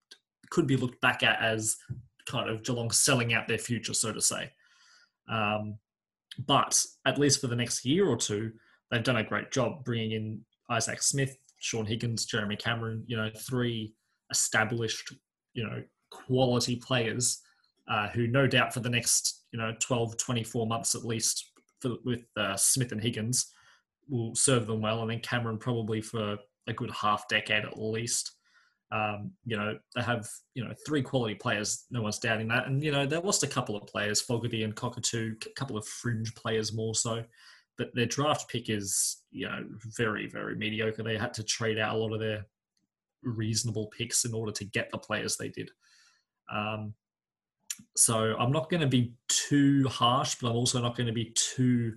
could 0.51 0.67
be 0.67 0.77
looked 0.77 1.01
back 1.01 1.23
at 1.23 1.41
as 1.41 1.77
kind 2.27 2.49
of 2.49 2.63
Geelong 2.63 2.91
selling 2.91 3.33
out 3.35 3.49
their 3.49 3.59
future, 3.59 3.95
so 3.95 4.13
to 4.13 4.21
say. 4.21 4.51
Um, 5.29 5.79
but 6.47 6.83
at 7.07 7.19
least 7.19 7.41
for 7.41 7.47
the 7.47 7.57
next 7.57 7.85
year 7.85 8.07
or 8.07 8.17
two, 8.17 8.53
they've 8.91 9.03
done 9.03 9.17
a 9.17 9.25
great 9.25 9.51
job 9.51 9.85
bringing 9.85 10.13
in 10.13 10.41
Isaac 10.71 11.03
Smith, 11.03 11.37
Shaun 11.59 11.87
Higgins, 11.87 12.25
Jeremy 12.25 12.57
Cameron. 12.57 13.05
You 13.07 13.17
know, 13.17 13.31
three 13.37 13.95
established, 14.31 15.13
you 15.55 15.65
know, 15.65 15.83
quality 16.11 16.77
players 16.77 17.43
uh, 17.89 18.09
who 18.09 18.27
no 18.27 18.47
doubt 18.47 18.73
for 18.73 18.81
the 18.81 18.89
next 18.89 19.45
you 19.53 19.59
know 19.59 19.75
12 19.81 20.17
24 20.17 20.67
months 20.67 20.95
at 20.95 21.05
least 21.05 21.53
for, 21.81 21.97
with 22.05 22.25
uh, 22.37 22.57
smith 22.57 22.93
and 22.93 23.03
higgins 23.03 23.53
will 24.09 24.35
serve 24.35 24.67
them 24.67 24.81
well 24.81 25.03
and 25.03 25.11
then 25.11 25.21
cameron 25.21 25.59
probably 25.59 26.01
for 26.01 26.37
a 26.67 26.73
good 26.73 26.91
half 26.91 27.29
decade 27.29 27.65
at 27.65 27.81
least 27.81 28.33
um, 28.93 29.31
you 29.45 29.57
know 29.57 29.79
they 29.95 30.03
have 30.03 30.29
you 30.55 30.65
know 30.65 30.75
three 30.87 31.03
quality 31.03 31.35
players 31.35 31.87
no 31.91 32.03
one's 32.03 32.19
doubting 32.19 32.49
that. 32.49 32.67
And 32.67 32.83
you 32.83 32.91
know 32.91 33.07
they 33.07 33.17
lost 33.17 33.43
a 33.43 33.49
couple 33.49 33.77
of 33.77 33.87
players 33.87 34.21
fogarty 34.21 34.65
and 34.65 34.75
cockatoo 34.75 35.35
a 35.47 35.51
couple 35.51 35.77
of 35.77 35.87
fringe 35.87 36.35
players 36.35 36.73
more 36.73 36.95
so. 36.95 37.25
But 37.79 37.95
their 37.95 38.07
draft 38.07 38.51
pick 38.51 38.69
is 38.69 39.23
you 39.31 39.49
know 39.49 39.65
very 39.97 40.27
very 40.27 40.57
mediocre. 40.57 41.03
They 41.03 41.17
had 41.17 41.35
to 41.35 41.45
trade 41.45 41.79
out 41.79 41.95
a 41.95 41.99
lot 41.99 42.13
of 42.13 42.21
their 42.21 42.47
reasonable 43.23 43.87
picks 43.87 44.25
in 44.25 44.35
order 44.35 44.53
to 44.53 44.65
get 44.65 44.91
the 44.91 44.99
players 44.99 45.37
they 45.37 45.49
did. 45.49 45.71
Um, 46.53 46.95
so 47.97 48.35
I'm 48.39 48.53
not 48.53 48.71
going 48.71 48.81
to 48.81 48.87
be 48.87 49.15
too 49.29 49.87
harsh, 49.89 50.37
but 50.41 50.51
I'm 50.51 50.57
also 50.57 50.83
not 50.83 50.97
going 50.97 51.07
to 51.07 51.13
be 51.13 51.33
too 51.35 51.95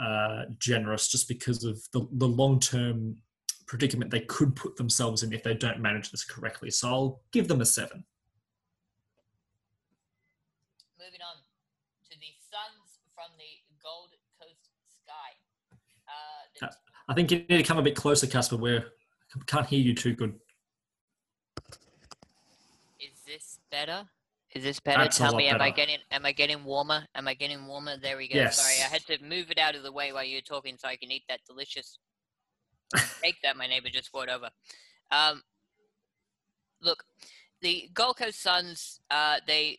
uh, 0.00 0.44
generous 0.58 1.08
just 1.08 1.28
because 1.28 1.64
of 1.64 1.80
the, 1.92 2.06
the 2.12 2.28
long 2.28 2.60
term 2.60 3.16
predicament 3.72 4.10
they 4.10 4.20
could 4.20 4.54
put 4.54 4.76
themselves 4.76 5.22
in 5.22 5.32
if 5.32 5.42
they 5.42 5.54
don't 5.54 5.80
manage 5.80 6.10
this 6.10 6.24
correctly. 6.24 6.70
So 6.70 6.88
I'll 6.88 7.20
give 7.32 7.48
them 7.48 7.62
a 7.62 7.64
seven. 7.64 8.04
Moving 10.98 11.20
on 11.22 11.40
to 12.10 12.18
the 12.20 12.26
Suns 12.38 13.00
from 13.14 13.32
the 13.38 13.64
Gold 13.82 14.10
Coast 14.38 14.68
Sky. 15.02 15.32
Uh, 16.62 16.66
uh 16.66 16.70
I 17.08 17.14
think 17.14 17.30
you 17.30 17.38
need 17.48 17.56
to 17.56 17.62
come 17.62 17.78
a 17.78 17.82
bit 17.82 17.96
closer, 17.96 18.26
Casper. 18.26 18.58
We 18.58 18.82
can't 19.46 19.66
hear 19.66 19.80
you 19.80 19.94
too 19.94 20.12
good. 20.12 20.34
Is 23.00 23.22
this 23.26 23.58
better? 23.70 24.06
Is 24.54 24.64
this 24.64 24.80
better? 24.80 25.00
That's 25.00 25.16
Tell 25.16 25.34
me, 25.34 25.48
am 25.48 25.62
I 25.62 25.70
getting 25.70 25.96
am 26.10 26.26
I 26.26 26.32
getting 26.32 26.62
warmer? 26.62 27.06
Am 27.14 27.26
I 27.26 27.32
getting 27.32 27.66
warmer? 27.66 27.96
There 27.96 28.18
we 28.18 28.28
go. 28.28 28.36
Yes. 28.36 28.60
Sorry, 28.60 28.84
I 28.84 28.92
had 28.92 29.06
to 29.06 29.24
move 29.24 29.50
it 29.50 29.58
out 29.58 29.74
of 29.74 29.82
the 29.82 29.92
way 29.92 30.12
while 30.12 30.24
you 30.24 30.36
were 30.36 30.42
talking 30.42 30.76
so 30.76 30.88
I 30.88 30.96
can 30.96 31.10
eat 31.10 31.22
that 31.30 31.40
delicious 31.46 31.98
cake 33.22 33.36
that 33.42 33.56
my 33.56 33.66
neighbor 33.66 33.88
just 33.88 34.12
brought 34.12 34.28
over. 34.28 34.50
Um, 35.10 35.42
look, 36.80 37.04
the 37.60 37.88
Gold 37.94 38.16
Coast 38.16 38.42
Suns, 38.42 39.00
uh, 39.10 39.36
they 39.46 39.78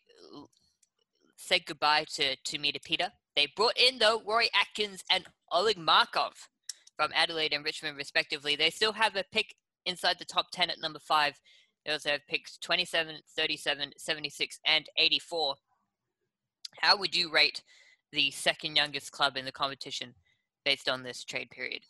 said 1.38 1.66
goodbye 1.66 2.06
to 2.16 2.36
two 2.44 2.60
meter 2.60 2.80
Peter. 2.84 3.10
They 3.36 3.48
brought 3.56 3.78
in 3.78 4.00
though 4.00 4.22
Rory 4.26 4.50
Atkins 4.60 5.04
and 5.10 5.26
Oleg 5.52 5.78
Markov 5.78 6.50
from 6.96 7.12
Adelaide 7.16 7.54
and 7.54 7.66
Richmond, 7.66 7.98
respectively. 7.98 8.56
They 8.56 8.70
still 8.70 8.94
have 8.94 9.16
a 9.16 9.24
pick 9.32 9.56
inside 9.86 10.18
the 10.20 10.26
top 10.26 10.52
ten 10.52 10.70
at 10.70 10.80
number 10.82 11.00
five 11.00 11.40
they 11.86 11.92
also 11.92 12.12
have 12.12 12.28
picks 12.28 12.58
27, 12.58 13.18
37, 13.36 13.94
76, 13.98 14.60
and 14.66 14.86
84. 14.98 15.56
How 16.80 16.98
would 16.98 17.16
you 17.16 17.32
rate 17.32 17.62
the 18.12 18.32
second 18.32 18.76
youngest 18.76 19.12
club 19.12 19.38
in 19.38 19.46
the 19.46 19.52
competition 19.52 20.14
based 20.64 20.88
on 20.88 21.04
this 21.04 21.24
trade 21.24 21.50
period? 21.50 21.84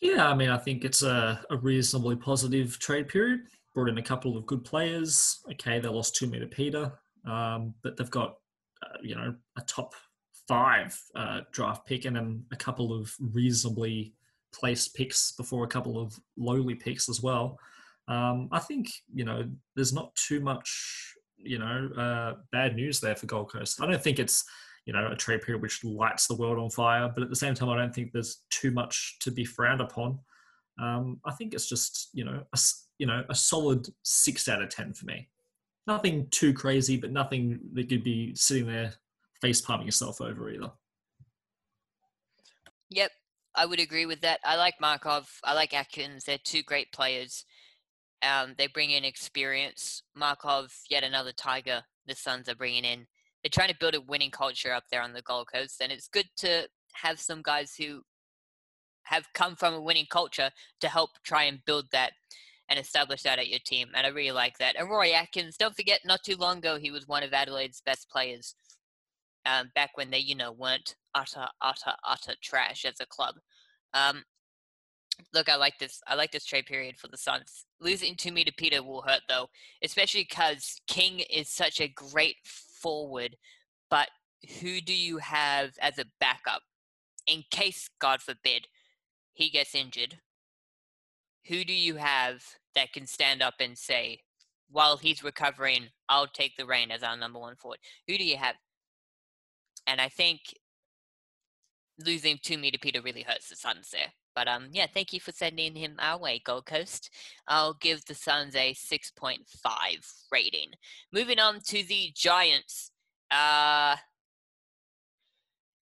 Yeah, 0.00 0.28
I 0.28 0.34
mean, 0.34 0.48
I 0.48 0.58
think 0.58 0.84
it's 0.84 1.02
a, 1.02 1.40
a 1.50 1.56
reasonably 1.56 2.16
positive 2.16 2.78
trade 2.78 3.08
period. 3.08 3.40
Brought 3.74 3.88
in 3.88 3.98
a 3.98 4.02
couple 4.02 4.36
of 4.36 4.46
good 4.46 4.64
players. 4.64 5.40
Okay, 5.52 5.78
they 5.78 5.88
lost 5.88 6.16
two 6.16 6.26
meter 6.26 6.46
Peter, 6.46 6.92
um, 7.26 7.74
but 7.82 7.96
they've 7.96 8.10
got 8.10 8.36
uh, 8.82 8.98
you 9.02 9.14
know 9.14 9.34
a 9.56 9.60
top 9.62 9.94
five 10.46 10.98
uh, 11.14 11.40
draft 11.52 11.86
pick 11.86 12.04
and 12.04 12.16
then 12.16 12.44
a 12.52 12.56
couple 12.56 12.92
of 12.92 13.14
reasonably 13.20 14.14
placed 14.52 14.94
picks 14.94 15.32
before 15.32 15.64
a 15.64 15.68
couple 15.68 16.00
of 16.00 16.18
lowly 16.36 16.74
picks 16.74 17.08
as 17.08 17.22
well. 17.22 17.58
Um, 18.08 18.48
I 18.52 18.58
think 18.60 18.88
you 19.12 19.24
know 19.24 19.48
there's 19.76 19.92
not 19.92 20.14
too 20.14 20.40
much 20.40 21.14
you 21.36 21.58
know 21.58 21.88
uh, 21.96 22.34
bad 22.52 22.74
news 22.74 23.00
there 23.00 23.16
for 23.16 23.26
Gold 23.26 23.52
Coast. 23.52 23.80
I 23.80 23.86
don't 23.86 24.02
think 24.02 24.18
it's 24.18 24.44
you 24.88 24.94
know 24.94 25.06
a 25.12 25.14
trade 25.14 25.42
period 25.42 25.60
which 25.60 25.84
lights 25.84 26.26
the 26.26 26.34
world 26.34 26.58
on 26.58 26.70
fire, 26.70 27.12
but 27.14 27.22
at 27.22 27.28
the 27.28 27.36
same 27.36 27.52
time, 27.52 27.68
I 27.68 27.76
don't 27.76 27.94
think 27.94 28.10
there's 28.10 28.44
too 28.48 28.70
much 28.70 29.18
to 29.20 29.30
be 29.30 29.44
frowned 29.44 29.82
upon. 29.82 30.18
Um, 30.80 31.20
I 31.26 31.32
think 31.32 31.52
it's 31.52 31.68
just 31.68 32.08
you 32.14 32.24
know 32.24 32.42
a, 32.54 32.58
you 32.98 33.06
know 33.06 33.22
a 33.28 33.34
solid 33.34 33.86
six 34.02 34.48
out 34.48 34.62
of 34.62 34.70
ten 34.70 34.94
for 34.94 35.04
me. 35.04 35.28
Nothing 35.86 36.26
too 36.30 36.54
crazy, 36.54 36.96
but 36.96 37.12
nothing 37.12 37.60
that 37.74 37.90
could 37.90 38.02
be 38.02 38.34
sitting 38.34 38.66
there 38.66 38.94
face 39.42 39.60
palming 39.60 39.86
yourself 39.86 40.22
over 40.22 40.50
either. 40.50 40.70
Yep, 42.88 43.10
I 43.54 43.66
would 43.66 43.80
agree 43.80 44.06
with 44.06 44.22
that. 44.22 44.40
I 44.42 44.56
like 44.56 44.80
Markov. 44.80 45.28
I 45.44 45.52
like 45.52 45.74
Atkins. 45.74 46.24
They're 46.24 46.38
two 46.42 46.62
great 46.62 46.90
players. 46.92 47.44
Um, 48.22 48.54
they 48.56 48.68
bring 48.68 48.92
in 48.92 49.04
experience. 49.04 50.02
Markov, 50.16 50.72
yet 50.88 51.04
another 51.04 51.32
Tiger. 51.32 51.82
The 52.06 52.14
Suns 52.14 52.48
are 52.48 52.54
bringing 52.54 52.86
in. 52.86 53.06
They're 53.48 53.64
trying 53.64 53.72
to 53.72 53.80
build 53.80 53.94
a 53.94 54.00
winning 54.02 54.30
culture 54.30 54.74
up 54.74 54.84
there 54.90 55.00
on 55.00 55.14
the 55.14 55.22
Gold 55.22 55.48
Coast, 55.50 55.80
and 55.80 55.90
it's 55.90 56.06
good 56.06 56.28
to 56.36 56.68
have 56.92 57.18
some 57.18 57.40
guys 57.40 57.74
who 57.74 58.02
have 59.04 59.24
come 59.32 59.56
from 59.56 59.72
a 59.72 59.80
winning 59.80 60.04
culture 60.10 60.50
to 60.82 60.88
help 60.88 61.12
try 61.24 61.44
and 61.44 61.64
build 61.64 61.86
that 61.92 62.12
and 62.68 62.78
establish 62.78 63.22
that 63.22 63.38
at 63.38 63.48
your 63.48 63.60
team. 63.64 63.88
And 63.94 64.06
I 64.06 64.10
really 64.10 64.32
like 64.32 64.58
that. 64.58 64.76
And 64.78 64.90
Rory 64.90 65.14
Atkins, 65.14 65.56
don't 65.56 65.74
forget, 65.74 66.00
not 66.04 66.20
too 66.22 66.36
long 66.36 66.58
ago, 66.58 66.76
he 66.78 66.90
was 66.90 67.08
one 67.08 67.22
of 67.22 67.32
Adelaide's 67.32 67.80
best 67.80 68.10
players. 68.10 68.54
Um, 69.46 69.70
back 69.74 69.92
when 69.96 70.10
they, 70.10 70.18
you 70.18 70.34
know, 70.34 70.52
weren't 70.52 70.94
utter, 71.14 71.46
utter, 71.62 71.94
utter 72.06 72.34
trash 72.42 72.84
as 72.84 73.00
a 73.00 73.06
club. 73.06 73.36
Um, 73.94 74.24
look, 75.32 75.48
I 75.48 75.56
like 75.56 75.78
this. 75.78 76.02
I 76.06 76.16
like 76.16 76.32
this 76.32 76.44
trade 76.44 76.66
period 76.66 76.98
for 76.98 77.08
the 77.08 77.16
Suns. 77.16 77.64
Losing 77.80 78.14
meter 78.30 78.52
Peter 78.54 78.82
will 78.82 79.00
hurt 79.06 79.22
though, 79.26 79.48
especially 79.82 80.26
because 80.28 80.82
King 80.86 81.20
is 81.30 81.48
such 81.48 81.80
a 81.80 81.88
great 81.88 82.36
forward. 82.80 83.36
But 83.90 84.08
who 84.60 84.80
do 84.80 84.94
you 84.94 85.18
have 85.18 85.72
as 85.80 85.98
a 85.98 86.06
backup 86.20 86.62
in 87.26 87.44
case, 87.50 87.88
God 88.00 88.20
forbid, 88.20 88.68
he 89.34 89.50
gets 89.50 89.74
injured? 89.74 90.18
Who 91.48 91.64
do 91.64 91.72
you 91.72 91.96
have 91.96 92.42
that 92.74 92.92
can 92.92 93.06
stand 93.06 93.42
up 93.42 93.54
and 93.60 93.76
say, 93.76 94.20
while 94.70 94.98
he's 94.98 95.24
recovering, 95.24 95.88
I'll 96.08 96.26
take 96.26 96.56
the 96.56 96.66
reign 96.66 96.90
as 96.90 97.02
our 97.02 97.16
number 97.16 97.38
one 97.38 97.56
forward? 97.56 97.78
Who 98.06 98.18
do 98.18 98.24
you 98.24 98.36
have? 98.36 98.56
And 99.86 100.00
I 100.00 100.08
think 100.08 100.40
losing 102.04 102.38
two 102.42 102.58
meter 102.58 102.78
Peter 102.78 103.00
really 103.00 103.22
hurts 103.22 103.48
the 103.48 103.56
Suns 103.56 103.90
there. 103.90 104.12
But 104.38 104.46
um, 104.46 104.68
yeah, 104.70 104.86
thank 104.86 105.12
you 105.12 105.18
for 105.18 105.32
sending 105.32 105.74
him 105.74 105.96
our 105.98 106.16
way, 106.16 106.40
Gold 106.44 106.66
Coast. 106.66 107.10
I'll 107.48 107.74
give 107.74 108.04
the 108.04 108.14
Suns 108.14 108.54
a 108.54 108.72
6.5 108.72 109.40
rating. 110.30 110.68
Moving 111.12 111.40
on 111.40 111.58
to 111.66 111.82
the 111.82 112.12
Giants. 112.14 112.92
Uh, 113.32 113.96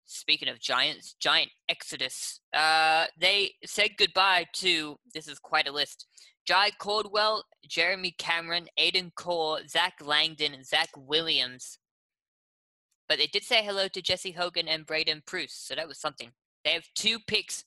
speaking 0.07 0.49
of 0.49 0.61
Giants, 0.61 1.15
Giant 1.21 1.51
Exodus. 1.69 2.41
Uh, 2.55 3.05
they 3.21 3.53
said 3.67 3.91
goodbye 3.99 4.47
to, 4.55 4.97
this 5.13 5.29
is 5.29 5.39
quite 5.39 5.69
a 5.69 5.73
list, 5.73 6.07
Jye 6.47 6.71
Caldwell, 6.79 7.45
Jeremy 7.69 8.15
Cameron, 8.17 8.69
Aidan 8.79 9.13
Corr, 9.15 9.69
Zach 9.69 9.97
Langdon, 10.03 10.65
Zach 10.65 10.89
Williams. 10.97 11.77
But 13.11 13.19
they 13.19 13.27
did 13.27 13.45
say 13.45 13.63
hello 13.63 13.89
to 13.89 14.01
Jesse 14.01 14.33
Hogan 14.33 14.69
and 14.69 14.87
Braydon 14.87 15.23
Preuss, 15.27 15.53
so 15.53 15.75
that 15.75 15.87
was 15.87 16.01
something. 16.01 16.31
They 16.65 16.71
have 16.71 16.85
two 16.95 17.19
picks. 17.27 17.65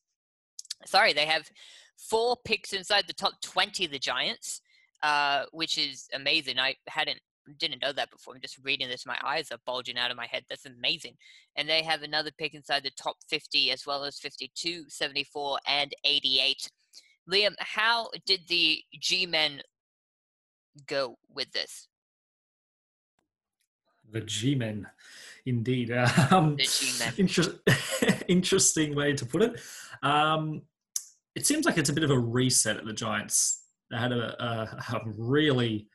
Sorry, 0.85 1.13
they 1.13 1.25
have 1.25 1.49
four 1.97 2.37
picks 2.45 2.73
inside 2.73 3.05
the 3.07 3.13
top 3.13 3.33
20 3.41 3.85
of 3.85 3.91
the 3.91 3.99
Giants, 3.99 4.61
uh, 5.03 5.43
which 5.51 5.77
is 5.77 6.07
amazing. 6.13 6.59
I 6.59 6.75
hadn't 6.87 7.19
didn't 7.57 7.81
know 7.81 7.91
that 7.91 8.11
before. 8.11 8.35
I'm 8.35 8.41
just 8.41 8.59
reading 8.63 8.87
this. 8.87 9.05
My 9.05 9.17
eyes 9.23 9.51
are 9.51 9.57
bulging 9.65 9.97
out 9.97 10.11
of 10.11 10.17
my 10.17 10.27
head. 10.27 10.43
That's 10.49 10.65
amazing. 10.65 11.15
And 11.55 11.67
they 11.67 11.83
have 11.83 12.03
another 12.03 12.31
pick 12.37 12.53
inside 12.53 12.83
the 12.83 12.91
top 12.91 13.17
50 13.29 13.71
as 13.71 13.85
well 13.85 14.03
as 14.03 14.19
52, 14.19 14.85
74, 14.87 15.59
and 15.67 15.91
88. 16.05 16.69
Liam, 17.29 17.53
how 17.59 18.09
did 18.25 18.41
the 18.47 18.81
G 18.99 19.25
Men 19.25 19.61
go 20.87 21.17
with 21.33 21.51
this? 21.51 21.87
The 24.11 24.21
G 24.21 24.55
Men, 24.55 24.87
indeed. 25.45 25.91
Um, 26.31 26.55
the 26.57 26.63
G 26.63 26.99
Men. 26.99 27.13
Inter- 27.17 27.59
interesting 28.27 28.95
way 28.95 29.13
to 29.13 29.25
put 29.25 29.41
it. 29.41 29.59
Um, 30.03 30.63
it 31.35 31.45
seems 31.45 31.65
like 31.65 31.77
it's 31.77 31.89
a 31.89 31.93
bit 31.93 32.03
of 32.03 32.11
a 32.11 32.19
reset 32.19 32.77
at 32.77 32.85
the 32.85 32.93
Giants. 32.93 33.65
They 33.89 33.97
had 33.97 34.11
a, 34.11 34.41
a, 34.43 34.95
a 34.95 35.01
really 35.17 35.87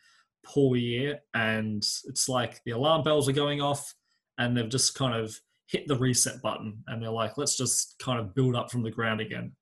poor 0.44 0.76
year, 0.76 1.20
and 1.34 1.82
it's 2.04 2.28
like 2.28 2.60
the 2.64 2.72
alarm 2.72 3.02
bells 3.02 3.28
are 3.28 3.32
going 3.32 3.60
off, 3.60 3.94
and 4.38 4.56
they've 4.56 4.68
just 4.68 4.94
kind 4.94 5.14
of 5.14 5.38
hit 5.66 5.88
the 5.88 5.96
reset 5.96 6.40
button, 6.42 6.82
and 6.86 7.02
they're 7.02 7.10
like, 7.10 7.36
let's 7.36 7.56
just 7.56 7.96
kind 7.98 8.20
of 8.20 8.34
build 8.34 8.54
up 8.54 8.70
from 8.70 8.82
the 8.82 8.90
ground 8.90 9.20
again. 9.20 9.52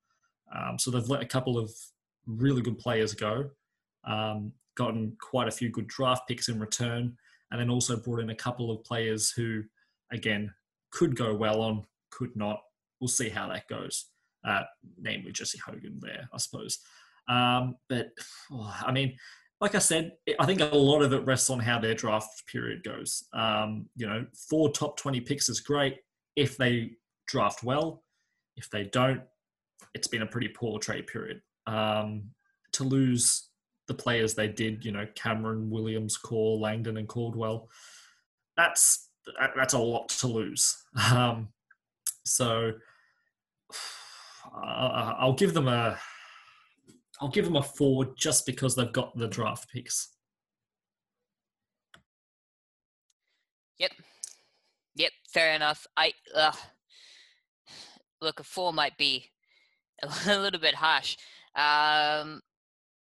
Um, 0.55 0.77
so 0.77 0.91
they've 0.91 1.09
let 1.09 1.23
a 1.23 1.27
couple 1.27 1.57
of 1.57 1.71
really 2.27 2.61
good 2.61 2.77
players 2.77 3.13
go, 3.13 3.49
um, 4.05 4.51
gotten 4.75 5.15
quite 5.19 5.47
a 5.47 5.51
few 5.51 5.69
good 5.69 5.87
draft 5.87 6.27
picks 6.27 6.49
in 6.49 6.59
return, 6.59 7.17
and 7.51 7.59
then 7.59 7.69
also 7.69 7.97
brought 7.97 8.19
in 8.19 8.29
a 8.29 8.35
couple 8.35 8.71
of 8.71 8.83
players 8.83 9.31
who, 9.31 9.63
again, 10.11 10.53
could 10.91 11.15
go 11.15 11.33
well 11.35 11.61
on, 11.61 11.85
could 12.11 12.35
not. 12.35 12.61
We'll 12.99 13.07
see 13.07 13.29
how 13.29 13.49
that 13.49 13.67
goes. 13.67 14.05
Uh, 14.45 14.63
namely 14.99 15.31
Jesse 15.31 15.59
Hogan 15.65 15.99
there, 16.01 16.29
I 16.33 16.37
suppose. 16.37 16.79
Um, 17.27 17.75
but 17.89 18.09
oh, 18.51 18.75
I 18.85 18.91
mean, 18.91 19.15
like 19.61 19.75
I 19.75 19.79
said, 19.79 20.11
I 20.39 20.45
think 20.45 20.61
a 20.61 20.75
lot 20.75 21.01
of 21.01 21.13
it 21.13 21.25
rests 21.25 21.49
on 21.49 21.59
how 21.59 21.79
their 21.79 21.95
draft 21.95 22.45
period 22.47 22.83
goes. 22.83 23.23
Um, 23.33 23.87
you 23.95 24.05
know, 24.05 24.25
four 24.49 24.69
top 24.69 24.97
20 24.97 25.21
picks 25.21 25.49
is 25.49 25.61
great 25.61 25.97
if 26.35 26.57
they 26.57 26.91
draft 27.27 27.63
well. 27.63 28.03
If 28.57 28.69
they 28.69 28.83
don't, 28.83 29.21
it's 29.93 30.07
been 30.07 30.21
a 30.21 30.27
pretty 30.27 30.49
poor 30.49 30.79
trade 30.79 31.07
period. 31.07 31.41
Um, 31.67 32.31
to 32.73 32.83
lose 32.83 33.49
the 33.87 33.93
players 33.93 34.33
they 34.33 34.47
did, 34.47 34.83
you 34.83 34.91
know, 34.91 35.07
Cameron, 35.15 35.69
Williams, 35.69 36.17
Corr, 36.17 36.59
Langdon, 36.59 36.97
and 36.97 37.07
Caldwell, 37.07 37.69
that's 38.57 39.09
that's 39.55 39.73
a 39.73 39.79
lot 39.79 40.09
to 40.09 40.27
lose. 40.27 40.75
Um, 41.11 41.49
so 42.25 42.73
I'll 44.53 45.33
give 45.33 45.53
them 45.53 45.67
a 45.67 45.97
I'll 47.21 47.29
give 47.29 47.45
them 47.45 47.55
a 47.55 47.63
four 47.63 48.13
just 48.17 48.45
because 48.45 48.75
they've 48.75 48.91
got 48.91 49.17
the 49.17 49.27
draft 49.27 49.69
picks. 49.71 50.09
Yep. 53.79 53.91
Yep, 54.95 55.11
fair 55.33 55.53
enough. 55.53 55.85
I 55.97 56.13
uh, 56.33 56.51
look 58.21 58.39
a 58.39 58.43
four 58.43 58.73
might 58.73 58.97
be 58.97 59.31
a 60.27 60.39
little 60.39 60.59
bit 60.59 60.75
harsh. 60.75 61.17
Um, 61.55 62.41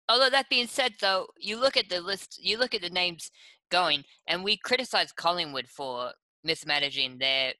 although 0.09 0.31
that 0.31 0.51
being 0.51 0.67
said, 0.67 0.95
though, 1.01 1.29
you 1.39 1.59
look 1.59 1.77
at 1.77 1.89
the 1.89 2.01
list, 2.01 2.39
you 2.43 2.59
look 2.59 2.75
at 2.75 2.83
the 2.83 2.91
names 2.91 3.31
going, 3.71 4.05
and 4.27 4.45
we 4.45 4.57
criticize 4.57 5.13
Collingwood 5.13 5.69
for 5.69 6.13
mismanaging 6.45 7.19
their 7.19 7.55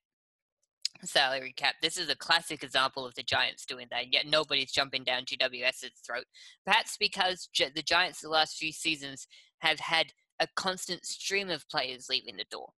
salary 1.05 1.53
cap. 1.57 1.77
This 1.83 1.97
is 1.97 2.09
a 2.09 2.17
classic 2.17 2.63
example 2.63 3.05
of 3.07 3.15
the 3.15 3.23
Giants 3.23 3.67
doing 3.67 3.87
that, 3.91 4.05
and 4.05 4.13
yet 4.13 4.27
nobody's 4.27 4.73
jumping 4.73 5.05
down 5.05 5.25
GWS's 5.25 5.93
throat. 6.07 6.25
Perhaps 6.65 6.97
because 6.97 7.49
the 7.57 7.83
Giants, 7.83 8.21
the 8.21 8.29
last 8.29 8.57
few 8.57 8.73
seasons, 8.73 9.27
have 9.61 9.81
had 9.81 10.13
a 10.41 10.49
constant 10.57 11.05
stream 11.05 11.51
of 11.51 11.69
players 11.69 12.09
leaving 12.09 12.37
the 12.37 12.45
door. 12.51 12.71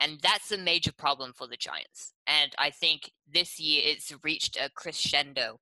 And 0.00 0.18
that's 0.22 0.50
a 0.50 0.58
major 0.58 0.92
problem 0.92 1.32
for 1.36 1.46
the 1.46 1.58
Giants. 1.58 2.14
And 2.26 2.52
I 2.58 2.70
think 2.70 3.12
this 3.30 3.60
year 3.60 3.82
it's 3.84 4.12
reached 4.24 4.56
a 4.56 4.70
crescendo. 4.70 5.60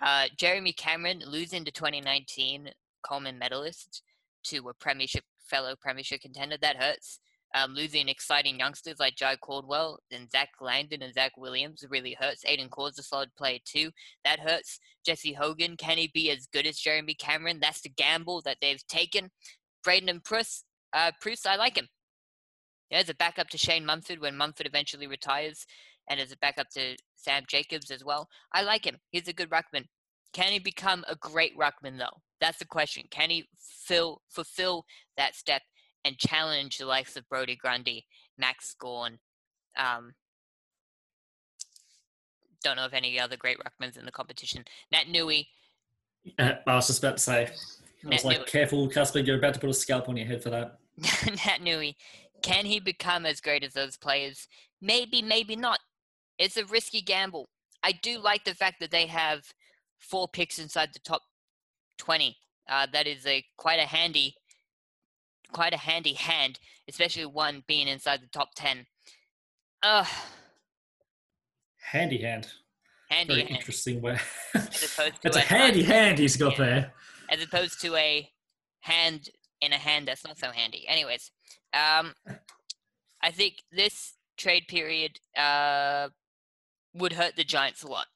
Uh, 0.00 0.26
Jeremy 0.36 0.72
Cameron 0.72 1.22
losing 1.26 1.64
to 1.64 1.70
2019 1.70 2.70
Coleman 3.02 3.38
medalist 3.38 4.02
to 4.44 4.68
a 4.68 4.74
premiership 4.74 5.24
fellow 5.48 5.74
premiership 5.80 6.20
contender 6.20 6.56
that 6.60 6.76
hurts. 6.76 7.20
Um, 7.54 7.72
losing 7.72 8.10
exciting 8.10 8.58
youngsters 8.58 9.00
like 9.00 9.16
Jye 9.16 9.36
Caldwell 9.36 10.00
and 10.12 10.30
Zach 10.30 10.50
Langdon 10.60 11.00
and 11.02 11.14
Zach 11.14 11.32
Williams 11.38 11.82
really 11.88 12.14
hurts. 12.20 12.44
Aidan 12.44 12.68
Corr's 12.68 12.98
a 12.98 13.02
solid 13.02 13.34
player 13.38 13.58
too. 13.64 13.90
That 14.24 14.38
hurts. 14.38 14.78
Jesse 15.06 15.32
Hogan, 15.32 15.78
can 15.78 15.96
he 15.96 16.10
be 16.12 16.30
as 16.30 16.46
good 16.52 16.66
as 16.66 16.76
Jeremy 16.76 17.14
Cameron? 17.14 17.58
That's 17.60 17.80
the 17.80 17.88
gamble 17.88 18.42
that 18.42 18.58
they've 18.60 18.86
taken. 18.86 19.30
Braydon 19.82 20.10
and 20.10 20.20
uh, 20.92 21.12
Preuss, 21.20 21.46
I 21.46 21.56
like 21.56 21.76
him. 21.76 21.88
Yeah, 22.90 22.98
as 22.98 23.08
a 23.08 23.14
backup 23.14 23.48
to 23.50 23.58
Shane 23.58 23.86
Mumford 23.86 24.20
when 24.20 24.36
Mumford 24.36 24.66
eventually 24.66 25.06
retires, 25.06 25.66
and 26.08 26.20
as 26.20 26.32
a 26.32 26.38
backup 26.38 26.68
to 26.70 26.96
Sam 27.16 27.44
Jacobs 27.46 27.90
as 27.90 28.04
well. 28.04 28.28
I 28.52 28.62
like 28.62 28.84
him. 28.84 28.96
He's 29.10 29.28
a 29.28 29.32
good 29.32 29.50
ruckman. 29.50 29.84
Can 30.32 30.52
he 30.52 30.58
become 30.58 31.04
a 31.08 31.16
great 31.16 31.56
ruckman 31.56 31.98
though? 31.98 32.22
That's 32.40 32.58
the 32.58 32.64
question. 32.64 33.04
Can 33.10 33.30
he 33.30 33.48
fill, 33.58 34.22
fulfill 34.30 34.84
that 35.16 35.34
step 35.34 35.62
and 36.04 36.18
challenge 36.18 36.78
the 36.78 36.86
likes 36.86 37.16
of 37.16 37.28
Brodie 37.28 37.56
Grundy, 37.56 38.06
Max 38.36 38.74
Gawn. 38.78 39.18
Um, 39.76 40.14
don't 42.62 42.76
know 42.76 42.84
of 42.84 42.94
any 42.94 43.18
other 43.20 43.36
great 43.36 43.58
ruckmans 43.58 43.98
in 43.98 44.04
the 44.04 44.12
competition. 44.12 44.64
Naitanui. 44.92 45.46
Uh, 46.38 46.54
I 46.66 46.74
was 46.74 46.88
just 46.88 46.98
about 46.98 47.16
to 47.16 47.22
say. 47.22 47.48
I 48.04 48.08
was 48.08 48.24
like, 48.24 48.46
careful, 48.46 48.88
Casper, 48.88 49.20
you're 49.20 49.38
about 49.38 49.54
to 49.54 49.60
put 49.60 49.70
a 49.70 49.74
scalp 49.74 50.08
on 50.08 50.16
your 50.16 50.26
head 50.26 50.42
for 50.42 50.50
that. 50.50 50.78
Nat 51.46 51.62
Nui. 51.62 51.96
Can 52.42 52.64
he 52.64 52.80
become 52.80 53.26
as 53.26 53.40
great 53.40 53.64
as 53.64 53.72
those 53.72 53.96
players? 53.96 54.46
Maybe, 54.80 55.22
maybe 55.22 55.56
not. 55.56 55.80
It's 56.38 56.56
a 56.56 56.64
risky 56.64 57.00
gamble. 57.00 57.48
I 57.82 57.92
do 57.92 58.18
like 58.18 58.44
the 58.44 58.54
fact 58.54 58.80
that 58.80 58.90
they 58.90 59.06
have 59.06 59.42
four 59.98 60.28
picks 60.28 60.58
inside 60.58 60.90
the 60.92 61.00
top 61.00 61.22
20. 61.98 62.36
Uh, 62.68 62.86
that 62.92 63.06
is 63.06 63.26
a 63.26 63.44
quite 63.56 63.80
a 63.80 63.86
handy 63.86 64.34
quite 65.52 65.72
a 65.72 65.78
handy 65.78 66.14
hand, 66.14 66.58
especially 66.88 67.26
one 67.26 67.62
being 67.66 67.88
inside 67.88 68.20
the 68.22 68.28
top 68.28 68.50
10. 68.54 68.86
Uh, 69.82 70.04
handy 71.78 72.18
hand. 72.18 72.48
Handy 73.10 73.34
Very 73.34 73.46
hand. 73.46 73.56
interesting 73.56 74.00
way. 74.02 74.18
it's 74.54 74.98
a, 74.98 75.38
a 75.38 75.40
handy 75.40 75.82
hand 75.82 76.18
he's 76.18 76.36
got 76.36 76.56
there. 76.56 76.92
As 77.30 77.42
opposed 77.42 77.80
to 77.80 77.94
a 77.96 78.30
hand 78.80 79.30
in 79.60 79.72
a 79.72 79.78
hand 79.78 80.08
that's 80.08 80.24
not 80.24 80.38
so 80.38 80.50
handy. 80.50 80.86
Anyways, 80.86 81.30
um, 81.72 82.14
I 83.22 83.30
think 83.30 83.62
this 83.72 84.14
trade 84.36 84.68
period 84.68 85.18
uh, 85.36 86.08
would 86.94 87.14
hurt 87.14 87.36
the 87.36 87.44
Giants 87.44 87.82
a 87.82 87.88
lot. 87.88 88.06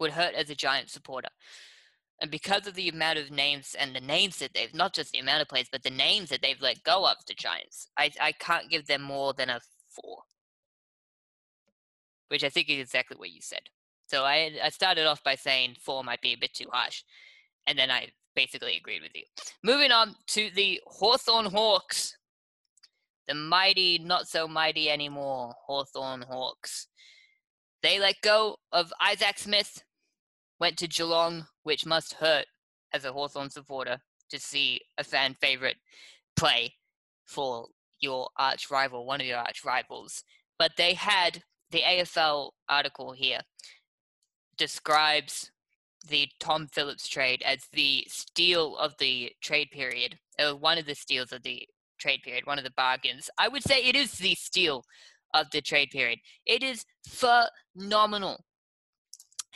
Would 0.00 0.12
hurt 0.12 0.34
as 0.34 0.48
a 0.48 0.54
Giant 0.54 0.90
supporter. 0.90 1.28
And 2.20 2.30
because 2.30 2.66
of 2.66 2.74
the 2.74 2.88
amount 2.88 3.18
of 3.18 3.30
names 3.30 3.76
and 3.78 3.94
the 3.94 4.00
names 4.00 4.38
that 4.38 4.50
they've, 4.54 4.74
not 4.74 4.92
just 4.92 5.12
the 5.12 5.20
amount 5.20 5.42
of 5.42 5.48
players, 5.48 5.68
but 5.70 5.84
the 5.84 5.90
names 5.90 6.30
that 6.30 6.42
they've 6.42 6.60
let 6.60 6.82
go 6.82 7.06
of 7.06 7.16
the 7.26 7.34
Giants, 7.34 7.88
I, 7.96 8.10
I 8.20 8.32
can't 8.32 8.70
give 8.70 8.86
them 8.86 9.02
more 9.02 9.32
than 9.32 9.50
a 9.50 9.60
four. 9.90 10.18
Which 12.28 12.42
I 12.42 12.48
think 12.48 12.68
is 12.68 12.80
exactly 12.80 13.16
what 13.16 13.30
you 13.30 13.40
said. 13.40 13.62
So 14.08 14.24
I, 14.24 14.52
I 14.62 14.70
started 14.70 15.06
off 15.06 15.22
by 15.22 15.36
saying 15.36 15.76
four 15.80 16.02
might 16.02 16.20
be 16.20 16.32
a 16.32 16.38
bit 16.38 16.54
too 16.54 16.66
harsh. 16.72 17.02
And 17.66 17.78
then 17.78 17.90
I 17.90 18.08
basically 18.34 18.76
agreed 18.76 19.02
with 19.02 19.12
you. 19.14 19.24
Moving 19.62 19.92
on 19.92 20.16
to 20.28 20.50
the 20.54 20.80
Hawthorn 20.86 21.46
Hawks. 21.46 22.16
The 23.28 23.34
mighty, 23.34 23.98
not 23.98 24.26
so 24.26 24.48
mighty 24.48 24.90
anymore, 24.90 25.52
Hawthorn 25.66 26.22
Hawks. 26.22 26.88
They 27.82 28.00
let 28.00 28.16
go 28.22 28.56
of 28.72 28.92
Isaac 29.00 29.38
Smith, 29.38 29.82
went 30.60 30.76
to 30.78 30.88
Geelong, 30.88 31.46
which 31.62 31.86
must 31.86 32.14
hurt 32.14 32.46
as 32.92 33.04
a 33.04 33.12
Hawthorn 33.12 33.50
supporter 33.50 33.98
to 34.30 34.38
see 34.38 34.80
a 34.98 35.04
fan 35.04 35.34
favorite 35.40 35.76
play 36.36 36.74
for 37.26 37.66
your 38.00 38.28
arch 38.38 38.70
rival, 38.70 39.06
one 39.06 39.20
of 39.20 39.26
your 39.26 39.38
arch 39.38 39.64
rivals. 39.64 40.24
But 40.58 40.72
they 40.76 40.94
had 40.94 41.42
the 41.70 41.82
AFL 41.82 42.50
article 42.68 43.12
here 43.12 43.40
describes 44.56 45.50
the 46.08 46.28
Tom 46.40 46.66
Phillips 46.72 47.08
trade 47.08 47.42
as 47.44 47.66
the 47.72 48.06
steal 48.08 48.76
of 48.76 48.94
the 48.98 49.32
trade 49.42 49.68
period, 49.70 50.18
or 50.40 50.56
one 50.56 50.78
of 50.78 50.86
the 50.86 50.94
steals 50.94 51.32
of 51.32 51.42
the 51.42 51.66
trade 51.98 52.20
period, 52.22 52.46
one 52.46 52.58
of 52.58 52.64
the 52.64 52.72
bargains. 52.76 53.28
I 53.38 53.48
would 53.48 53.62
say 53.62 53.84
it 53.84 53.96
is 53.96 54.12
the 54.12 54.34
steal 54.34 54.84
of 55.34 55.46
the 55.52 55.60
trade 55.60 55.90
period. 55.90 56.20
It 56.46 56.62
is 56.62 56.84
phenomenal. 57.06 58.44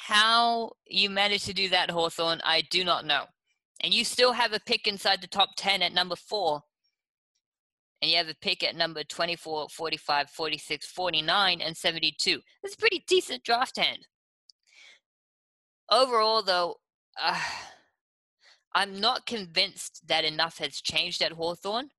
How 0.07 0.73
you 0.85 1.09
managed 1.11 1.47
to 1.47 1.55
do 1.55 1.69
that, 1.69 1.89
Hawthorn, 1.89 2.41
I 2.45 2.63
do 2.63 2.83
not 2.83 3.07
know. 3.07 3.27
And 3.85 3.95
you 3.95 4.05
still 4.05 4.33
have 4.33 4.53
a 4.53 4.59
pick 4.59 4.89
inside 4.89 5.21
the 5.21 5.29
top 5.29 5.51
10 5.57 5.81
at 5.81 5.95
number 5.95 6.17
four. 6.17 6.63
And 8.01 8.11
you 8.11 8.17
have 8.17 8.29
a 8.29 8.35
pick 8.35 8.65
at 8.65 8.75
number 8.75 9.05
24, 9.05 9.69
45, 9.69 10.29
46, 10.29 10.87
49, 10.87 11.61
and 11.61 11.77
72. 11.77 12.41
That's 12.61 12.75
a 12.75 12.79
pretty 12.79 13.05
decent 13.07 13.45
draft 13.45 13.79
hand. 13.79 14.09
Overall, 15.89 16.43
though, 16.43 16.79
uh, 17.23 17.41
I'm 18.75 18.99
not 18.99 19.25
convinced 19.25 20.09
that 20.09 20.25
enough 20.25 20.59
has 20.59 20.81
changed 20.81 21.23
at 21.23 21.31
Hawthorn 21.31 21.91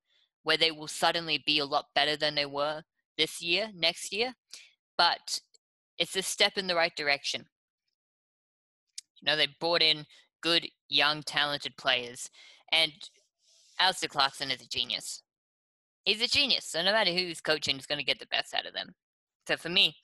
where 0.43 0.58
they 0.58 0.72
will 0.72 0.89
suddenly 0.89 1.41
be 1.45 1.58
a 1.58 1.66
lot 1.66 1.86
better 1.95 2.18
than 2.18 2.36
they 2.36 2.45
were 2.45 2.84
this 3.18 3.41
year, 3.41 3.70
next 3.74 4.12
year. 4.12 4.34
But 4.97 5.39
it's 5.97 6.18
a 6.18 6.22
step 6.22 6.58
in 6.58 6.68
the 6.68 6.76
right 6.76 6.95
direction. 6.97 7.45
You 9.24 9.32
know, 9.32 9.38
they 9.38 9.47
brought 9.59 9.82
in 9.82 10.05
good, 10.41 10.67
young, 10.89 11.24
talented 11.24 11.78
players. 11.78 12.30
And 12.71 12.91
Alastair 13.80 14.09
Clarkson 14.09 14.51
is 14.51 14.61
a 14.61 14.67
genius. 14.67 15.24
He's 16.03 16.21
a 16.21 16.28
genius. 16.28 16.65
So 16.65 16.84
no 16.84 16.91
matter 16.91 17.13
who's 17.13 17.39
coaching, 17.39 17.78
is 17.78 17.86
going 17.86 17.99
to 17.99 18.05
get 18.05 18.19
the 18.19 18.28
best 18.28 18.53
out 18.53 18.65
of 18.65 18.74
them. 18.74 18.93
So 19.47 19.55
for 19.55 19.69
me, 19.69 19.95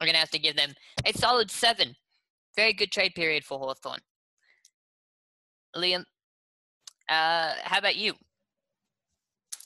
we're 0.00 0.06
going 0.06 0.14
to 0.14 0.20
have 0.20 0.30
to 0.30 0.38
give 0.38 0.56
them 0.56 0.74
a 1.04 1.12
solid 1.12 1.50
seven. 1.50 1.96
Very 2.54 2.72
good 2.72 2.92
trade 2.92 3.14
period 3.16 3.44
for 3.44 3.58
Hawthorn. 3.58 3.98
Liam, 5.76 6.04
uh, 7.08 7.54
how 7.62 7.78
about 7.78 7.96
you? 7.96 8.14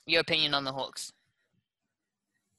Your 0.06 0.20
opinion 0.20 0.54
on 0.54 0.64
the 0.64 0.72
Hawks? 0.72 1.12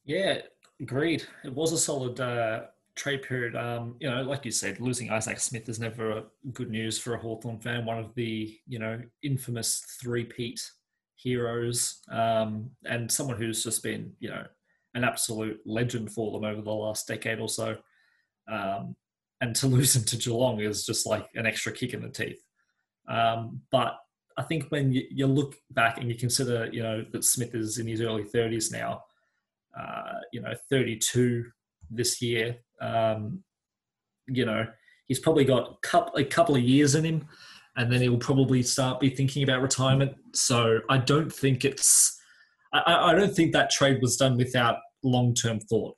Yeah, 0.04 0.42
agreed. 0.80 1.24
It 1.44 1.54
was 1.54 1.74
a 1.74 1.78
solid 1.78 2.20
uh, 2.20 2.62
trade 2.96 3.24
period. 3.24 3.56
Um, 3.56 3.96
you 4.00 4.10
know, 4.10 4.24
like 4.24 4.46
you 4.46 4.52
said, 4.52 4.80
losing 4.80 5.12
Isaac 5.12 5.40
Smith 5.40 5.68
is 5.70 5.80
never 5.80 6.24
good 6.54 6.70
news 6.70 6.98
for 6.98 7.16
a 7.16 7.20
Hawthorn 7.20 7.60
fan. 7.60 7.86
One 7.86 8.00
of 8.00 8.14
the, 8.16 8.58
you 8.68 8.80
know, 8.80 9.02
infamous 9.24 9.84
three-peat 10.02 10.62
heroes 11.16 12.02
um, 12.10 12.70
and 12.86 13.12
someone 13.12 13.38
who's 13.38 13.64
just 13.64 13.84
been, 13.84 14.14
you 14.20 14.30
know, 14.30 14.46
an 14.94 15.04
absolute 15.04 15.60
legend 15.66 16.12
for 16.12 16.32
them 16.32 16.50
over 16.50 16.62
the 16.62 16.72
last 16.72 17.08
decade 17.08 17.40
or 17.40 17.50
so. 17.50 17.78
Um, 18.50 18.96
and 19.42 19.56
to 19.58 19.68
lose 19.76 19.96
him 19.96 20.04
to 20.06 20.18
Geelong 20.18 20.62
is 20.62 20.86
just 20.86 21.06
like 21.06 21.28
an 21.36 21.46
extra 21.46 21.72
kick 21.72 21.94
in 21.94 22.02
the 22.02 22.10
teeth. 22.10 22.42
Um, 23.08 23.62
but 23.72 23.98
I 24.38 24.44
think 24.44 24.66
when 24.70 24.92
you, 24.92 25.04
you, 25.10 25.28
look 25.28 25.56
back 25.72 25.98
and 26.00 26.10
you 26.10 26.16
consider, 26.16 26.70
you 26.72 26.84
know, 26.84 27.06
that 27.12 27.24
Smith 27.24 27.56
is 27.56 27.78
in 27.78 27.88
his 27.88 28.02
early 28.02 28.24
30s 28.24 28.72
now, 28.72 29.04
uh, 29.80 30.20
you 30.34 30.42
know, 30.42 30.54
32 30.70 31.46
this 31.90 32.22
year, 32.22 32.58
um, 32.82 33.44
you 34.28 34.46
know, 34.46 34.66
he's 35.08 35.20
probably 35.20 35.46
got 35.46 35.78
a 36.16 36.24
couple, 36.24 36.56
of 36.56 36.62
years 36.62 36.96
in 36.96 37.04
him 37.04 37.28
and 37.78 37.92
then 37.92 38.02
he'll 38.02 38.18
probably 38.18 38.64
start 38.64 39.00
be 39.00 39.10
thinking 39.10 39.44
about 39.44 39.62
retirement. 39.62 40.14
So 40.34 40.80
I 40.90 40.98
don't 40.98 41.32
think 41.32 41.66
it's, 41.66 42.20
I, 42.74 43.12
I 43.12 43.14
don't 43.14 43.36
think 43.36 43.54
that 43.54 43.70
trade 43.70 44.02
was 44.02 44.18
done 44.18 44.38
without 44.38 44.78
long-term 45.04 45.60
thought. 45.62 45.96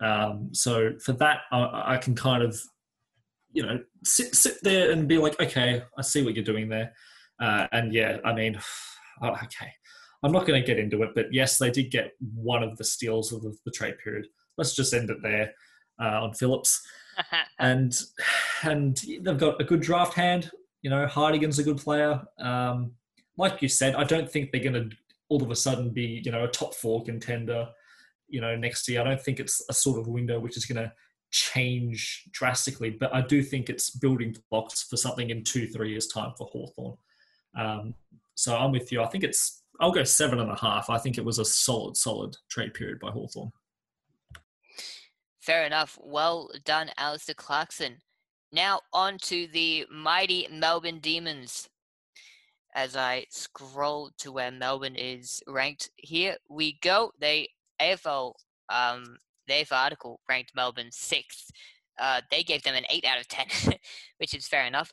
Um, 0.00 0.50
so 0.52 0.92
for 1.04 1.12
that, 1.14 1.40
I, 1.52 1.94
I 1.94 1.96
can 1.98 2.14
kind 2.14 2.42
of, 2.42 2.58
you 3.52 3.62
know, 3.64 3.80
sit, 4.04 4.34
sit 4.34 4.56
there 4.62 4.90
and 4.90 5.08
be 5.08 5.18
like, 5.18 5.40
okay, 5.40 5.82
I 5.96 6.02
see 6.02 6.22
what 6.24 6.34
you're 6.34 6.44
doing 6.44 6.68
there. 6.68 6.92
Uh, 7.40 7.66
and 7.72 7.92
yeah, 7.92 8.18
I 8.24 8.32
mean, 8.32 8.58
oh, 9.22 9.30
okay, 9.30 9.72
I'm 10.22 10.32
not 10.32 10.46
going 10.46 10.60
to 10.60 10.66
get 10.66 10.78
into 10.78 11.02
it, 11.02 11.10
but 11.14 11.32
yes, 11.32 11.58
they 11.58 11.70
did 11.70 11.90
get 11.90 12.12
one 12.34 12.62
of 12.62 12.76
the 12.76 12.84
steals 12.84 13.32
of 13.32 13.42
the, 13.42 13.56
the 13.64 13.70
trade 13.70 13.94
period. 14.02 14.26
Let's 14.58 14.74
just 14.74 14.92
end 14.92 15.10
it 15.10 15.18
there 15.22 15.52
uh, 16.00 16.22
on 16.22 16.34
Phillips. 16.34 16.82
and 17.58 17.94
and 18.62 19.02
they've 19.20 19.38
got 19.38 19.60
a 19.60 19.64
good 19.64 19.80
draft 19.80 20.14
hand. 20.14 20.50
You 20.82 20.90
know, 20.90 21.06
Hartigan's 21.06 21.58
a 21.58 21.62
good 21.62 21.78
player. 21.78 22.22
Um, 22.38 22.92
like 23.36 23.60
you 23.62 23.68
said, 23.68 23.94
I 23.94 24.04
don't 24.04 24.30
think 24.30 24.50
they're 24.50 24.62
going 24.62 24.90
to 24.90 24.96
all 25.28 25.42
of 25.42 25.50
a 25.50 25.56
sudden 25.56 25.90
be 25.90 26.22
you 26.24 26.32
know 26.32 26.44
a 26.44 26.48
top 26.48 26.74
four 26.74 27.04
contender. 27.04 27.68
You 28.28 28.40
know, 28.40 28.56
next 28.56 28.88
year. 28.88 29.00
I 29.00 29.04
don't 29.04 29.20
think 29.20 29.40
it's 29.40 29.62
a 29.68 29.74
sort 29.74 29.98
of 29.98 30.06
window 30.06 30.38
which 30.38 30.56
is 30.56 30.64
going 30.64 30.82
to 30.82 30.92
change 31.30 32.28
drastically, 32.32 32.90
but 32.90 33.14
I 33.14 33.22
do 33.22 33.42
think 33.42 33.68
it's 33.68 33.90
building 33.90 34.36
blocks 34.50 34.82
for 34.82 34.96
something 34.96 35.30
in 35.30 35.44
two, 35.44 35.66
three 35.66 35.90
years' 35.90 36.06
time 36.06 36.32
for 36.36 36.46
Hawthorn. 36.46 36.96
Um, 37.56 37.94
so 38.34 38.56
I'm 38.56 38.72
with 38.72 38.92
you. 38.92 39.02
I 39.02 39.06
think 39.06 39.24
it's, 39.24 39.62
I'll 39.80 39.92
go 39.92 40.04
seven 40.04 40.40
and 40.40 40.50
a 40.50 40.56
half. 40.56 40.90
I 40.90 40.98
think 40.98 41.18
it 41.18 41.24
was 41.24 41.38
a 41.38 41.44
solid, 41.44 41.96
solid 41.96 42.36
trade 42.48 42.74
period 42.74 42.98
by 43.00 43.10
Hawthorn. 43.10 43.52
Fair 45.40 45.64
enough. 45.64 45.98
Well 46.02 46.50
done, 46.64 46.90
Alastair 46.98 47.34
Clarkson. 47.34 47.98
Now 48.52 48.80
on 48.92 49.16
to 49.22 49.46
the 49.46 49.86
mighty 49.90 50.46
Melbourne 50.50 50.98
Demons. 51.00 51.68
As 52.74 52.94
I 52.94 53.26
scroll 53.30 54.10
to 54.18 54.30
where 54.30 54.50
Melbourne 54.50 54.96
is 54.96 55.42
ranked, 55.46 55.90
here 55.96 56.36
we 56.48 56.78
go. 56.82 57.12
They 57.18 57.48
AFL, 57.80 58.34
um, 58.68 59.16
article 59.72 60.20
ranked 60.28 60.52
Melbourne 60.54 60.90
sixth. 60.92 61.50
Uh, 61.98 62.20
they 62.30 62.42
gave 62.42 62.62
them 62.62 62.74
an 62.74 62.84
eight 62.90 63.04
out 63.04 63.18
of 63.18 63.26
ten, 63.26 63.46
which 64.18 64.34
is 64.34 64.46
fair 64.46 64.66
enough. 64.66 64.92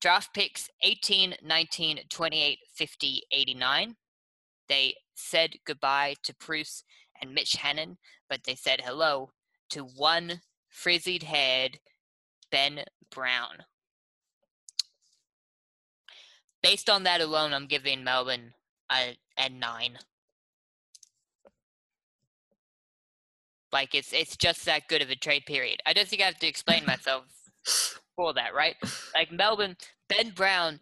Draft 0.00 0.34
picks 0.34 0.68
18, 0.82 1.36
19, 1.44 2.00
28, 2.10 2.58
50, 2.74 3.22
89. 3.30 3.96
They 4.68 4.94
said 5.14 5.52
goodbye 5.64 6.16
to 6.24 6.34
Preuss 6.34 6.82
and 7.20 7.32
Mitch 7.32 7.52
Hannan, 7.52 7.98
but 8.28 8.40
they 8.44 8.56
said 8.56 8.80
hello 8.84 9.30
to 9.72 9.82
one 9.82 10.40
frizzed 10.68 11.22
head, 11.22 11.78
Ben 12.50 12.84
Brown. 13.10 13.64
Based 16.62 16.88
on 16.88 17.02
that 17.04 17.20
alone, 17.20 17.52
I'm 17.52 17.66
giving 17.66 18.04
Melbourne 18.04 18.52
a, 18.90 19.16
a 19.38 19.48
nine. 19.48 19.98
Like 23.72 23.94
it's 23.94 24.12
it's 24.12 24.36
just 24.36 24.66
that 24.66 24.88
good 24.88 25.00
of 25.00 25.08
a 25.08 25.16
trade 25.16 25.44
period. 25.46 25.80
I 25.86 25.94
don't 25.94 26.06
think 26.06 26.20
I 26.20 26.26
have 26.26 26.38
to 26.40 26.46
explain 26.46 26.84
myself 26.84 27.24
for 28.16 28.34
that, 28.34 28.54
right? 28.54 28.76
Like 29.14 29.32
Melbourne, 29.32 29.76
Ben 30.08 30.30
Brown 30.30 30.80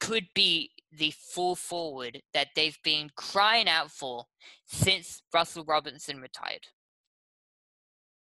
could 0.00 0.26
be 0.34 0.72
the 0.90 1.12
full 1.16 1.54
forward 1.54 2.20
that 2.34 2.48
they've 2.56 2.78
been 2.82 3.10
crying 3.16 3.68
out 3.68 3.92
for 3.92 4.24
since 4.66 5.22
Russell 5.32 5.64
Robinson 5.64 6.20
retired. 6.20 6.66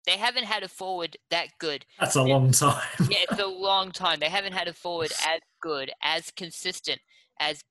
They 0.07 0.16
haven't 0.16 0.44
had 0.44 0.62
a 0.62 0.68
forward 0.68 1.16
that 1.30 1.48
good. 1.59 1.84
That's 2.00 2.16
a 2.16 2.22
long 2.22 2.50
time. 2.50 2.82
yeah, 3.09 3.18
it's 3.30 3.40
a 3.40 3.46
long 3.46 3.92
time. 3.92 4.18
They 4.20 4.28
haven't 4.28 4.53
had 4.53 4.68
a 4.68 4.72
forward 4.72 5.12
as 5.26 5.40
good, 5.61 5.92
as 6.03 6.30
consistent 6.30 7.00
as 7.38 7.62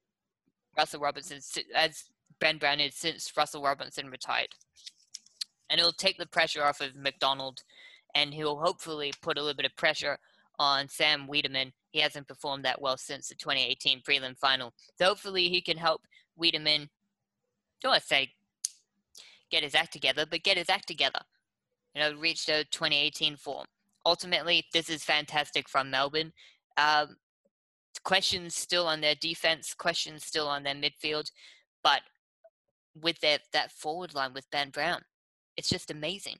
Russell 0.77 1.01
Robinson, 1.01 1.39
as 1.75 2.05
Ben 2.39 2.57
Brown 2.57 2.79
is 2.79 2.95
since 2.95 3.31
Russell 3.35 3.63
Robinson 3.63 4.07
retired. 4.07 4.49
And 5.69 5.79
it'll 5.79 5.91
take 5.91 6.17
the 6.17 6.25
pressure 6.25 6.63
off 6.63 6.81
of 6.81 6.95
McDonald, 6.95 7.63
and 8.15 8.33
he'll 8.33 8.59
hopefully 8.59 9.11
put 9.21 9.37
a 9.37 9.41
little 9.41 9.55
bit 9.55 9.65
of 9.65 9.75
pressure 9.75 10.17
on 10.59 10.87
Sam 10.87 11.27
Weideman. 11.27 11.71
He 11.91 11.99
hasn't 11.99 12.27
performed 12.27 12.63
that 12.65 12.81
well 12.81 12.97
since 12.97 13.27
the 13.27 13.35
2018 13.35 14.01
prelim 14.01 14.37
final. 14.37 14.73
So 14.97 15.05
hopefully 15.05 15.49
he 15.49 15.61
can 15.61 15.77
help 15.77 16.01
Weideman, 16.41 16.87
don't 17.81 17.91
want 17.91 18.01
to 18.01 18.07
say 18.07 18.31
get 19.49 19.63
his 19.63 19.75
act 19.75 19.91
together, 19.91 20.25
but 20.29 20.43
get 20.43 20.57
his 20.57 20.69
act 20.69 20.87
together. 20.87 21.19
You 21.93 22.01
know, 22.01 22.13
reached 22.15 22.49
a 22.49 22.63
2018 22.65 23.35
form. 23.35 23.65
Ultimately, 24.05 24.65
this 24.73 24.89
is 24.89 25.03
fantastic 25.03 25.69
from 25.69 25.91
Melbourne. 25.91 26.31
Um, 26.77 27.17
questions 28.03 28.55
still 28.55 28.87
on 28.87 29.01
their 29.01 29.15
defense, 29.15 29.73
questions 29.73 30.25
still 30.25 30.47
on 30.47 30.63
their 30.63 30.75
midfield, 30.75 31.31
but 31.83 32.01
with 32.99 33.19
their 33.19 33.39
that 33.53 33.71
forward 33.71 34.13
line 34.13 34.33
with 34.33 34.49
Ben 34.51 34.69
Brown, 34.69 35.01
it's 35.57 35.69
just 35.69 35.91
amazing. 35.91 36.37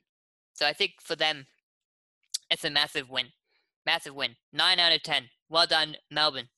So 0.54 0.66
I 0.66 0.72
think 0.72 0.92
for 1.00 1.16
them, 1.16 1.46
it's 2.50 2.64
a 2.64 2.70
massive 2.70 3.08
win. 3.10 3.26
Massive 3.86 4.14
win. 4.14 4.36
Nine 4.52 4.78
out 4.78 4.94
of 4.94 5.02
ten. 5.02 5.24
Well 5.48 5.66
done, 5.66 5.96
Melbourne. 6.10 6.48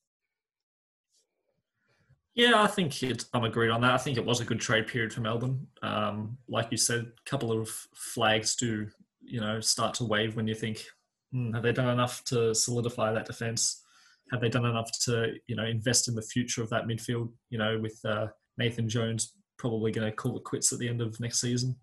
Yeah, 2.35 2.61
I 2.61 2.67
think 2.67 3.01
it, 3.01 3.25
I'm 3.33 3.45
agreed 3.45 3.69
on 3.69 3.81
that. 3.81 3.93
I 3.93 3.97
think 3.97 4.17
it 4.17 4.25
was 4.25 4.41
a 4.41 4.45
good 4.45 4.59
trade 4.59 4.87
period 4.87 5.13
for 5.13 5.21
Melbourne. 5.21 5.67
Um, 5.81 6.37
like 6.49 6.67
you 6.69 6.77
said, 6.77 6.99
a 6.99 7.29
couple 7.29 7.51
of 7.51 7.69
flags 7.95 8.55
do, 8.57 8.87
you 9.21 9.39
know, 9.39 9.61
start 9.61 9.93
to 9.95 10.03
wave 10.03 10.35
when 10.35 10.47
you 10.47 10.53
think, 10.55 10.83
hmm, 11.31 11.53
have 11.53 11.63
they 11.63 11.71
done 11.71 11.89
enough 11.89 12.23
to 12.25 12.53
solidify 12.53 13.13
that 13.13 13.25
defence? 13.25 13.83
Have 14.31 14.41
they 14.41 14.49
done 14.49 14.65
enough 14.65 14.91
to, 15.05 15.35
you 15.47 15.55
know, 15.55 15.63
invest 15.63 16.09
in 16.09 16.15
the 16.15 16.21
future 16.21 16.61
of 16.61 16.69
that 16.71 16.87
midfield? 16.87 17.31
You 17.49 17.57
know, 17.57 17.79
with 17.79 17.99
uh, 18.03 18.27
Nathan 18.57 18.89
Jones 18.89 19.33
probably 19.57 19.91
going 19.91 20.09
to 20.09 20.15
call 20.15 20.35
it 20.35 20.43
quits 20.43 20.73
at 20.73 20.79
the 20.79 20.89
end 20.89 21.01
of 21.01 21.17
next 21.21 21.39
season. 21.39 21.77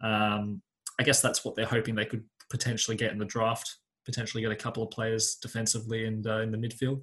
Um, 0.00 0.62
I 1.00 1.02
guess 1.02 1.20
that's 1.20 1.44
what 1.44 1.56
they're 1.56 1.66
hoping 1.66 1.96
they 1.96 2.04
could 2.04 2.22
potentially 2.48 2.96
get 2.96 3.10
in 3.10 3.18
the 3.18 3.24
draft. 3.24 3.78
potentially 4.04 4.42
get 4.42 4.52
a 4.52 4.56
couple 4.56 4.82
of 4.82 4.90
players 4.90 5.36
defensively 5.40 6.06
and 6.06 6.26
uh, 6.26 6.40
in 6.40 6.52
the 6.52 6.58
midfield. 6.58 7.02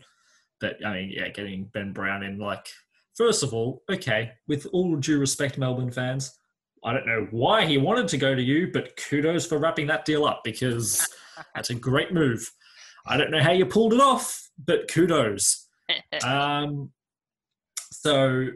But 0.61 0.85
I 0.85 0.93
mean, 0.93 1.11
yeah, 1.11 1.27
getting 1.29 1.65
Ben 1.73 1.91
Brown 1.91 2.23
in, 2.23 2.37
like, 2.37 2.67
first 3.15 3.43
of 3.43 3.53
all, 3.53 3.83
okay, 3.91 4.31
with 4.47 4.67
all 4.71 4.95
due 4.95 5.19
respect, 5.19 5.57
Melbourne 5.57 5.91
fans, 5.91 6.37
I 6.83 6.93
don't 6.93 7.05
know 7.05 7.27
why 7.31 7.65
he 7.65 7.77
wanted 7.77 8.07
to 8.09 8.17
go 8.17 8.33
to 8.33 8.41
you, 8.41 8.69
but 8.71 8.95
kudos 8.95 9.45
for 9.45 9.57
wrapping 9.57 9.87
that 9.87 10.05
deal 10.05 10.25
up 10.25 10.41
because 10.43 11.07
that's 11.55 11.69
a 11.69 11.75
great 11.75 12.13
move. 12.13 12.49
I 13.05 13.17
don't 13.17 13.31
know 13.31 13.41
how 13.41 13.51
you 13.51 13.65
pulled 13.65 13.93
it 13.93 14.01
off, 14.01 14.49
but 14.65 14.87
kudos. 14.91 15.67
Um, 16.23 16.89
so 17.91 18.47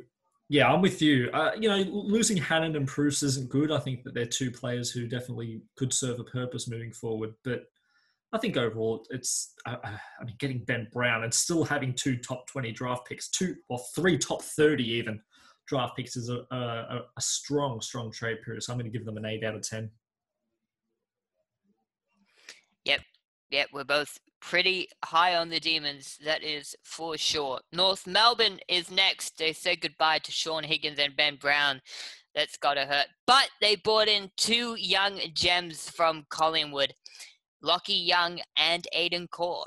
yeah, 0.47 0.71
I'm 0.71 0.81
with 0.81 1.01
you. 1.01 1.29
Uh, 1.33 1.51
you 1.59 1.67
know, 1.67 1.77
losing 1.77 2.37
Hannan 2.37 2.75
and 2.75 2.87
Preuss 2.87 3.23
isn't 3.23 3.49
good. 3.49 3.71
I 3.71 3.79
think 3.79 4.03
that 4.03 4.13
they're 4.13 4.25
two 4.25 4.51
players 4.51 4.91
who 4.91 5.07
definitely 5.07 5.61
could 5.75 5.91
serve 5.91 6.19
a 6.19 6.23
purpose 6.23 6.69
moving 6.69 6.91
forward. 6.91 7.33
But 7.43 7.65
I 8.33 8.37
think 8.37 8.57
overall, 8.57 9.05
it's 9.11 9.53
uh, 9.65 9.77
uh 9.83 9.97
I 10.19 10.23
mean, 10.23 10.35
getting 10.39 10.63
Ben 10.65 10.87
Brown 10.91 11.23
and 11.23 11.33
still 11.33 11.63
having 11.63 11.93
two 11.93 12.17
top 12.17 12.47
20 12.47 12.71
draft 12.71 13.07
picks, 13.07 13.29
two 13.29 13.55
or 13.69 13.79
three 13.95 14.17
top 14.17 14.41
30 14.41 14.83
even 14.83 15.21
draft 15.67 15.95
picks 15.95 16.15
is 16.15 16.29
a, 16.29 16.45
a, 16.51 17.01
a 17.17 17.21
strong, 17.21 17.81
strong 17.81 18.11
trade 18.11 18.37
period. 18.43 18.61
So 18.63 18.71
I'm 18.71 18.79
going 18.79 18.91
to 18.91 18.95
give 18.95 19.05
them 19.05 19.17
an 19.17 19.25
eight 19.25 19.43
out 19.43 19.55
of 19.55 19.61
10. 19.61 19.89
Yep. 22.85 23.01
Yep. 23.49 23.67
We're 23.73 23.83
both 23.83 24.17
pretty 24.41 24.87
high 25.03 25.35
on 25.35 25.49
the 25.49 25.59
Demons, 25.59 26.19
that 26.23 26.43
is 26.43 26.75
for 26.83 27.17
sure. 27.17 27.59
North 27.73 28.05
Melbourne 28.05 28.59
is 28.67 28.91
next. 28.91 29.37
They 29.37 29.53
said 29.53 29.81
goodbye 29.81 30.19
to 30.19 30.31
Shaun 30.31 30.63
Higgins 30.63 30.99
and 30.99 31.15
Ben 31.15 31.37
Brown. 31.37 31.81
That's 32.35 32.57
got 32.57 32.75
to 32.75 32.85
hurt. 32.85 33.07
But 33.25 33.49
they 33.61 33.75
brought 33.77 34.07
in 34.07 34.29
two 34.37 34.75
young 34.75 35.19
gems 35.33 35.89
from 35.89 36.25
Collingwood 36.29 36.93
Lachie 37.65 38.05
Young 38.05 38.39
and 38.57 38.85
Aidan 38.93 39.27
Corr. 39.27 39.65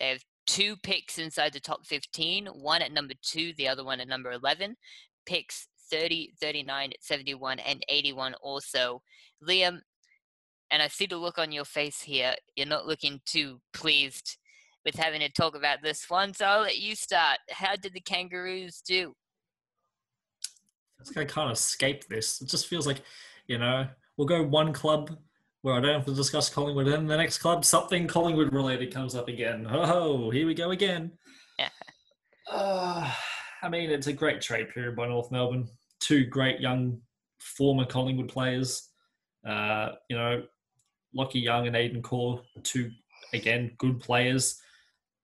They 0.00 0.08
have 0.08 0.24
two 0.46 0.76
picks 0.82 1.18
inside 1.18 1.52
the 1.52 1.60
top 1.60 1.86
15, 1.86 2.46
one 2.46 2.82
at 2.82 2.92
number 2.92 3.14
two, 3.22 3.52
the 3.56 3.68
other 3.68 3.84
one 3.84 4.00
at 4.00 4.08
number 4.08 4.32
11. 4.32 4.76
Picks 5.26 5.68
30, 5.90 6.32
39, 6.40 6.92
71, 7.00 7.58
and 7.60 7.82
81 7.88 8.34
also. 8.42 9.02
Liam, 9.46 9.80
and 10.70 10.82
I 10.82 10.88
see 10.88 11.06
the 11.06 11.16
look 11.16 11.38
on 11.38 11.52
your 11.52 11.64
face 11.64 12.00
here. 12.02 12.34
You're 12.56 12.66
not 12.66 12.86
looking 12.86 13.20
too 13.24 13.60
pleased 13.72 14.36
with 14.84 14.96
having 14.96 15.20
to 15.20 15.30
talk 15.30 15.56
about 15.56 15.78
this 15.82 16.04
one, 16.08 16.34
so 16.34 16.46
I'll 16.46 16.62
let 16.62 16.78
you 16.78 16.94
start. 16.94 17.38
How 17.50 17.76
did 17.76 17.94
the 17.94 18.00
Kangaroos 18.00 18.80
do? 18.80 19.14
Going 21.14 21.26
to 21.26 21.32
kind 21.32 21.48
of 21.48 21.56
escape 21.56 22.06
this. 22.08 22.40
It 22.40 22.48
just 22.48 22.66
feels 22.66 22.86
like, 22.86 23.02
you 23.46 23.56
know, 23.56 23.86
we'll 24.16 24.26
go 24.26 24.42
one 24.42 24.72
club 24.72 25.16
where 25.62 25.74
I 25.74 25.80
don't 25.80 25.94
have 25.94 26.04
to 26.06 26.14
discuss 26.14 26.48
Collingwood, 26.48 26.88
and 26.88 27.10
the 27.10 27.16
next 27.16 27.38
club, 27.38 27.64
something 27.64 28.06
Collingwood 28.06 28.52
related 28.52 28.92
comes 28.92 29.14
up 29.14 29.28
again. 29.28 29.66
Oh, 29.68 30.30
here 30.30 30.46
we 30.46 30.54
go 30.54 30.70
again. 30.70 31.12
Yeah. 31.58 31.68
Uh, 32.50 33.10
I 33.62 33.68
mean, 33.68 33.90
it's 33.90 34.06
a 34.06 34.12
great 34.12 34.40
trade 34.40 34.70
period 34.70 34.96
by 34.96 35.08
North 35.08 35.30
Melbourne. 35.30 35.68
Two 36.00 36.24
great 36.24 36.60
young 36.60 37.00
former 37.40 37.84
Collingwood 37.84 38.28
players. 38.28 38.88
Uh, 39.46 39.90
you 40.08 40.16
know, 40.16 40.42
Lachie 41.16 41.42
Young 41.42 41.66
and 41.66 41.76
Aidan 41.76 42.02
Corr, 42.02 42.42
two 42.62 42.90
again 43.32 43.72
good 43.78 44.00
players. 44.00 44.60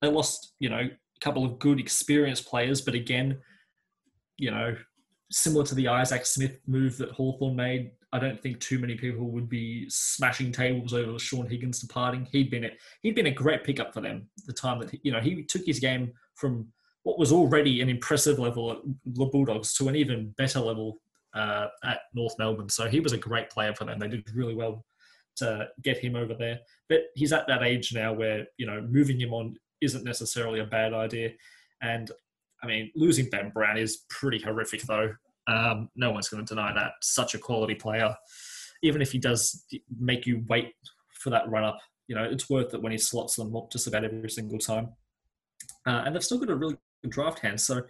They 0.00 0.08
lost, 0.08 0.54
you 0.58 0.68
know, 0.68 0.80
a 0.80 1.20
couple 1.20 1.44
of 1.44 1.58
good 1.58 1.78
experienced 1.78 2.46
players, 2.46 2.80
but 2.80 2.94
again, 2.94 3.38
you 4.36 4.50
know, 4.50 4.76
similar 5.30 5.64
to 5.66 5.74
the 5.74 5.88
Isaac 5.88 6.26
Smith 6.26 6.58
move 6.66 6.96
that 6.98 7.10
Hawthorn 7.10 7.56
made, 7.56 7.92
I 8.14 8.20
don't 8.20 8.40
think 8.40 8.60
too 8.60 8.78
many 8.78 8.94
people 8.94 9.28
would 9.32 9.48
be 9.48 9.86
smashing 9.90 10.52
tables 10.52 10.94
over 10.94 11.18
Shaun 11.18 11.48
Higgins 11.48 11.80
departing. 11.80 12.28
He'd 12.30 12.48
been 12.48 12.66
a, 12.66 12.70
he'd 13.02 13.16
been 13.16 13.26
a 13.26 13.32
great 13.32 13.64
pickup 13.64 13.92
for 13.92 14.00
them. 14.00 14.28
The 14.46 14.52
time 14.52 14.78
that 14.78 15.04
you 15.04 15.10
know 15.10 15.18
he 15.18 15.42
took 15.42 15.66
his 15.66 15.80
game 15.80 16.12
from 16.36 16.68
what 17.02 17.18
was 17.18 17.32
already 17.32 17.80
an 17.80 17.88
impressive 17.88 18.38
level 18.38 18.70
at 18.70 18.78
the 19.04 19.26
Bulldogs 19.26 19.74
to 19.74 19.88
an 19.88 19.96
even 19.96 20.32
better 20.38 20.60
level 20.60 21.00
uh, 21.34 21.66
at 21.82 22.02
North 22.14 22.36
Melbourne. 22.38 22.68
So 22.68 22.86
he 22.86 23.00
was 23.00 23.12
a 23.12 23.18
great 23.18 23.50
player 23.50 23.74
for 23.74 23.84
them. 23.84 23.98
They 23.98 24.06
did 24.06 24.30
really 24.32 24.54
well 24.54 24.84
to 25.38 25.66
get 25.82 25.98
him 25.98 26.14
over 26.14 26.34
there. 26.34 26.60
But 26.88 27.06
he's 27.16 27.32
at 27.32 27.48
that 27.48 27.64
age 27.64 27.92
now 27.92 28.12
where 28.12 28.46
you 28.58 28.66
know 28.66 28.80
moving 28.80 29.20
him 29.20 29.34
on 29.34 29.56
isn't 29.80 30.04
necessarily 30.04 30.60
a 30.60 30.66
bad 30.66 30.94
idea. 30.94 31.32
And 31.82 32.12
I 32.62 32.68
mean, 32.68 32.92
losing 32.94 33.28
Ben 33.28 33.50
Brown 33.50 33.76
is 33.76 34.04
pretty 34.08 34.40
horrific, 34.40 34.82
though. 34.82 35.14
Um, 35.46 35.88
no 35.96 36.10
one's 36.10 36.28
going 36.28 36.44
to 36.44 36.54
deny 36.54 36.72
that. 36.72 36.92
Such 37.02 37.34
a 37.34 37.38
quality 37.38 37.74
player, 37.74 38.14
even 38.82 39.02
if 39.02 39.12
he 39.12 39.18
does 39.18 39.64
make 39.98 40.26
you 40.26 40.44
wait 40.48 40.72
for 41.20 41.30
that 41.30 41.48
run 41.48 41.64
up, 41.64 41.78
you 42.08 42.14
know, 42.14 42.24
it's 42.24 42.50
worth 42.50 42.74
it 42.74 42.82
when 42.82 42.92
he 42.92 42.98
slots 42.98 43.36
them 43.36 43.54
up 43.56 43.70
just 43.70 43.86
about 43.86 44.04
every 44.04 44.30
single 44.30 44.58
time. 44.58 44.88
Uh, 45.86 46.02
and 46.04 46.14
they've 46.14 46.24
still 46.24 46.38
got 46.38 46.50
a 46.50 46.54
really 46.54 46.76
good 47.02 47.12
draft 47.12 47.40
hand, 47.40 47.60
so 47.60 47.82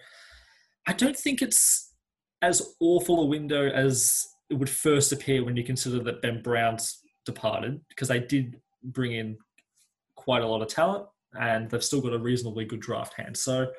I 0.86 0.92
don't 0.92 1.16
think 1.16 1.42
it's 1.42 1.94
as 2.42 2.74
awful 2.80 3.22
a 3.22 3.26
window 3.26 3.68
as 3.68 4.26
it 4.50 4.54
would 4.54 4.68
first 4.68 5.12
appear 5.12 5.44
when 5.44 5.56
you 5.56 5.64
consider 5.64 6.00
that 6.00 6.20
Ben 6.20 6.42
Brown's 6.42 7.00
departed 7.24 7.80
because 7.88 8.08
they 8.08 8.20
did 8.20 8.60
bring 8.82 9.12
in 9.12 9.38
quite 10.16 10.42
a 10.42 10.46
lot 10.46 10.60
of 10.60 10.68
talent 10.68 11.06
and 11.40 11.70
they've 11.70 11.82
still 11.82 12.02
got 12.02 12.12
a 12.12 12.18
reasonably 12.18 12.64
good 12.64 12.80
draft 12.80 13.14
hand. 13.14 13.36
So 13.36 13.70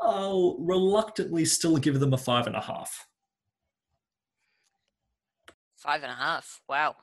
I'll 0.00 0.56
reluctantly 0.58 1.44
still 1.44 1.76
give 1.76 2.00
them 2.00 2.12
a 2.12 2.18
five 2.18 2.46
and 2.46 2.56
a 2.56 2.60
half. 2.60 3.06
Five 5.80 6.02
and 6.02 6.12
a 6.12 6.14
half. 6.14 6.60
Wow. 6.68 6.96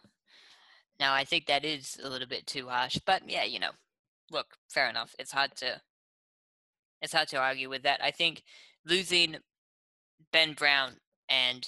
Now 1.00 1.14
I 1.14 1.24
think 1.24 1.48
that 1.48 1.66
is 1.66 1.98
a 2.04 2.10
little 2.10 2.28
bit 2.28 2.46
too 2.46 2.68
harsh, 2.68 3.00
but 3.06 3.24
yeah, 3.28 3.44
you 3.44 3.60
know, 3.60 3.72
look, 4.32 4.48
fair 4.70 4.88
enough. 4.88 5.16
It's 5.18 5.32
hard 5.32 5.56
to 5.58 5.82
it's 7.02 7.14
hard 7.14 7.28
to 7.30 7.38
argue 7.38 7.70
with 7.70 7.84
that. 7.84 8.00
I 8.04 8.12
think 8.12 8.44
losing 8.86 9.38
Ben 10.32 10.54
Brown 10.54 10.94
and 11.28 11.68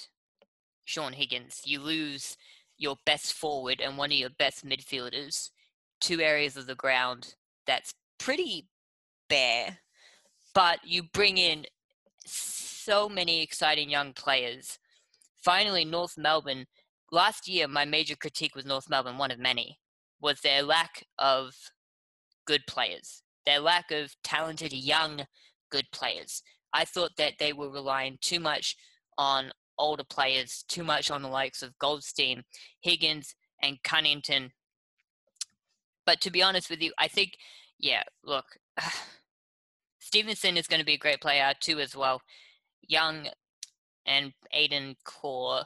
Shaun 0.84 1.12
Higgins, 1.12 1.62
you 1.64 1.80
lose 1.80 2.36
your 2.78 2.96
best 3.04 3.32
forward 3.32 3.80
and 3.80 3.98
one 3.98 4.10
of 4.10 4.18
your 4.18 4.30
best 4.38 4.64
midfielders, 4.64 5.50
two 6.00 6.20
areas 6.20 6.56
of 6.56 6.66
the 6.66 6.74
ground 6.74 7.34
that's 7.66 7.92
pretty 8.18 8.68
bare, 9.28 9.78
but 10.54 10.78
you 10.84 11.02
bring 11.02 11.38
in 11.38 11.66
so 12.24 13.08
many 13.08 13.42
exciting 13.42 13.90
young 13.90 14.12
players. 14.12 14.78
Finally, 15.42 15.84
North 15.84 16.16
Melbourne. 16.16 16.66
Last 17.12 17.48
year, 17.48 17.66
my 17.66 17.84
major 17.84 18.14
critique 18.14 18.54
with 18.54 18.66
North 18.66 18.88
Melbourne, 18.88 19.18
one 19.18 19.30
of 19.30 19.38
many, 19.38 19.78
was 20.20 20.40
their 20.40 20.62
lack 20.62 21.06
of 21.18 21.54
good 22.46 22.66
players, 22.66 23.22
their 23.46 23.58
lack 23.58 23.90
of 23.90 24.14
talented 24.22 24.72
young 24.72 25.26
good 25.70 25.86
players. 25.92 26.42
I 26.72 26.84
thought 26.84 27.16
that 27.16 27.34
they 27.38 27.52
were 27.52 27.70
relying 27.70 28.18
too 28.20 28.38
much 28.38 28.76
on 29.18 29.50
older 29.76 30.04
players, 30.04 30.64
too 30.68 30.84
much 30.84 31.10
on 31.10 31.22
the 31.22 31.28
likes 31.28 31.62
of 31.62 31.78
Goldstein, 31.78 32.44
Higgins, 32.80 33.34
and 33.62 33.82
Cunnington. 33.82 34.52
But 36.06 36.20
to 36.20 36.30
be 36.30 36.42
honest 36.42 36.70
with 36.70 36.80
you, 36.80 36.92
I 36.98 37.08
think, 37.08 37.32
yeah, 37.78 38.02
look, 38.24 38.44
Stephenson 39.98 40.56
is 40.56 40.66
going 40.66 40.80
to 40.80 40.86
be 40.86 40.94
a 40.94 40.98
great 40.98 41.20
player 41.20 41.52
too, 41.58 41.80
as 41.80 41.96
well. 41.96 42.20
Young 42.82 43.28
and 44.06 44.32
Aidan 44.52 44.96
Corr, 45.04 45.64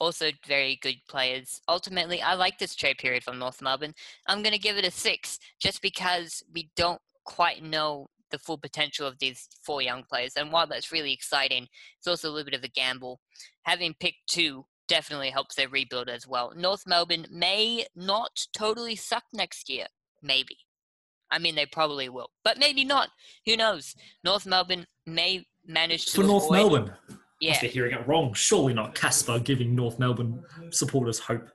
also 0.00 0.30
very 0.46 0.78
good 0.82 0.96
players. 1.08 1.60
Ultimately, 1.68 2.22
I 2.22 2.34
like 2.34 2.58
this 2.58 2.74
trade 2.74 2.98
period 2.98 3.24
from 3.24 3.38
North 3.38 3.62
Melbourne. 3.62 3.94
I'm 4.26 4.42
going 4.42 4.52
to 4.52 4.58
give 4.58 4.76
it 4.76 4.86
a 4.86 4.90
six 4.90 5.38
just 5.60 5.82
because 5.82 6.42
we 6.52 6.70
don't 6.76 7.00
quite 7.24 7.62
know 7.62 8.08
the 8.30 8.38
full 8.38 8.58
potential 8.58 9.06
of 9.06 9.18
these 9.18 9.48
four 9.64 9.82
young 9.82 10.02
players. 10.02 10.32
And 10.36 10.50
while 10.50 10.66
that's 10.66 10.92
really 10.92 11.12
exciting, 11.12 11.68
it's 11.98 12.06
also 12.06 12.28
a 12.28 12.32
little 12.32 12.50
bit 12.50 12.58
of 12.58 12.64
a 12.64 12.68
gamble. 12.68 13.20
Having 13.62 13.94
picked 14.00 14.28
two 14.28 14.66
definitely 14.88 15.30
helps 15.30 15.54
their 15.54 15.68
rebuild 15.68 16.08
as 16.08 16.26
well. 16.26 16.52
North 16.56 16.84
Melbourne 16.86 17.26
may 17.30 17.86
not 17.94 18.46
totally 18.56 18.96
suck 18.96 19.24
next 19.32 19.68
year. 19.68 19.86
Maybe. 20.22 20.58
I 21.30 21.38
mean, 21.38 21.56
they 21.56 21.66
probably 21.66 22.08
will, 22.08 22.30
but 22.44 22.58
maybe 22.58 22.84
not. 22.84 23.08
Who 23.46 23.56
knows? 23.56 23.94
North 24.22 24.46
Melbourne 24.46 24.86
may 25.06 25.44
manage 25.66 26.06
to. 26.06 26.20
For 26.20 26.26
North 26.26 26.50
Melbourne? 26.50 26.92
Yeah. 27.40 27.50
Must 27.50 27.62
be 27.62 27.68
hearing 27.68 27.92
it 27.92 28.06
wrong. 28.06 28.32
Surely 28.34 28.74
not 28.74 28.94
Casper 28.94 29.38
giving 29.38 29.74
North 29.74 29.98
Melbourne 29.98 30.42
supporters 30.70 31.18
hope. 31.18 31.48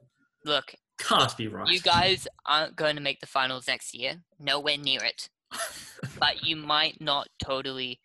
Look. 0.45 0.75
Can't 0.99 1.36
be 1.36 1.47
right. 1.47 1.67
You 1.67 1.79
guys 1.79 2.27
aren't 2.45 2.75
going 2.75 2.95
to 2.95 3.01
make 3.01 3.19
the 3.21 3.27
finals 3.27 3.67
next 3.67 3.95
year. 3.95 4.23
Nowhere 4.39 4.77
near 4.77 5.03
it 5.03 5.29
but 6.19 6.43
you 6.43 6.55
might 6.55 6.99
not 6.99 7.27
totally 7.43 7.99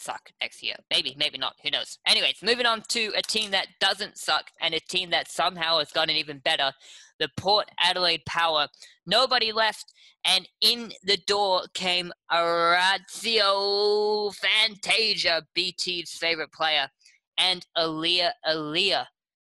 suck 0.00 0.30
next 0.40 0.62
year. 0.62 0.76
Maybe, 0.90 1.14
maybe 1.18 1.38
not. 1.38 1.54
Who 1.62 1.70
knows? 1.70 1.98
Anyways, 2.06 2.36
moving 2.42 2.66
on 2.66 2.82
to 2.88 3.12
a 3.16 3.22
team 3.22 3.50
that 3.52 3.68
doesn't 3.80 4.18
suck 4.18 4.50
and 4.60 4.74
a 4.74 4.80
team 4.80 5.10
that 5.10 5.30
somehow 5.30 5.78
has 5.78 5.92
gotten 5.92 6.16
even 6.16 6.38
better. 6.38 6.72
The 7.18 7.28
Port 7.36 7.68
Adelaide 7.78 8.24
Power. 8.26 8.68
Nobody 9.06 9.52
left, 9.52 9.92
and 10.24 10.48
in 10.60 10.92
the 11.02 11.18
door 11.26 11.64
came 11.74 12.12
Orazio 12.32 14.30
Fantasia, 14.32 15.42
BT's 15.54 16.12
favorite 16.14 16.52
player, 16.52 16.88
and 17.36 17.66
Aliir 17.76 18.32
Aliir. 18.46 19.06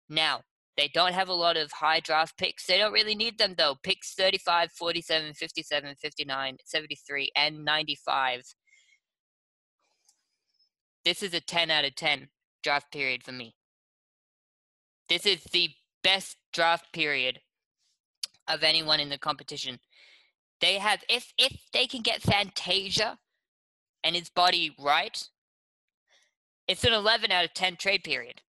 Now, 0.09 0.41
They 0.75 0.87
don't 0.87 1.13
have 1.13 1.29
a 1.29 1.33
lot 1.33 1.57
of 1.57 1.71
high 1.71 1.99
draft 1.99 2.37
picks. 2.37 2.65
They 2.65 2.77
don't 2.77 2.93
really 2.93 3.15
need 3.15 3.37
them 3.37 3.55
though. 3.57 3.75
Picks 3.83 4.13
35, 4.15 4.71
47, 4.71 5.33
57, 5.33 5.95
59, 6.01 6.57
73, 6.65 7.31
and 7.35 7.63
95. 7.63 8.41
This 11.05 11.21
is 11.21 11.33
a 11.33 11.41
10 11.41 11.69
out 11.69 11.85
of 11.85 11.95
10 11.95 12.29
draft 12.63 12.91
period 12.91 13.23
for 13.23 13.31
me. 13.31 13.55
This 15.09 15.25
is 15.25 15.43
the 15.51 15.69
best 16.03 16.37
draft 16.53 16.93
period 16.93 17.39
of 18.47 18.63
anyone 18.63 18.99
in 18.99 19.09
the 19.09 19.17
competition. 19.17 19.79
They 20.61 20.77
have 20.77 21.03
if 21.09 21.33
if 21.37 21.53
they 21.73 21.87
can 21.87 22.01
get 22.01 22.21
Fantasia 22.21 23.17
and 24.03 24.15
his 24.15 24.29
body 24.29 24.75
right, 24.79 25.21
it's 26.67 26.83
an 26.83 26.93
11 26.93 27.31
out 27.31 27.45
of 27.45 27.53
10 27.53 27.75
trade 27.75 28.03
period. 28.03 28.41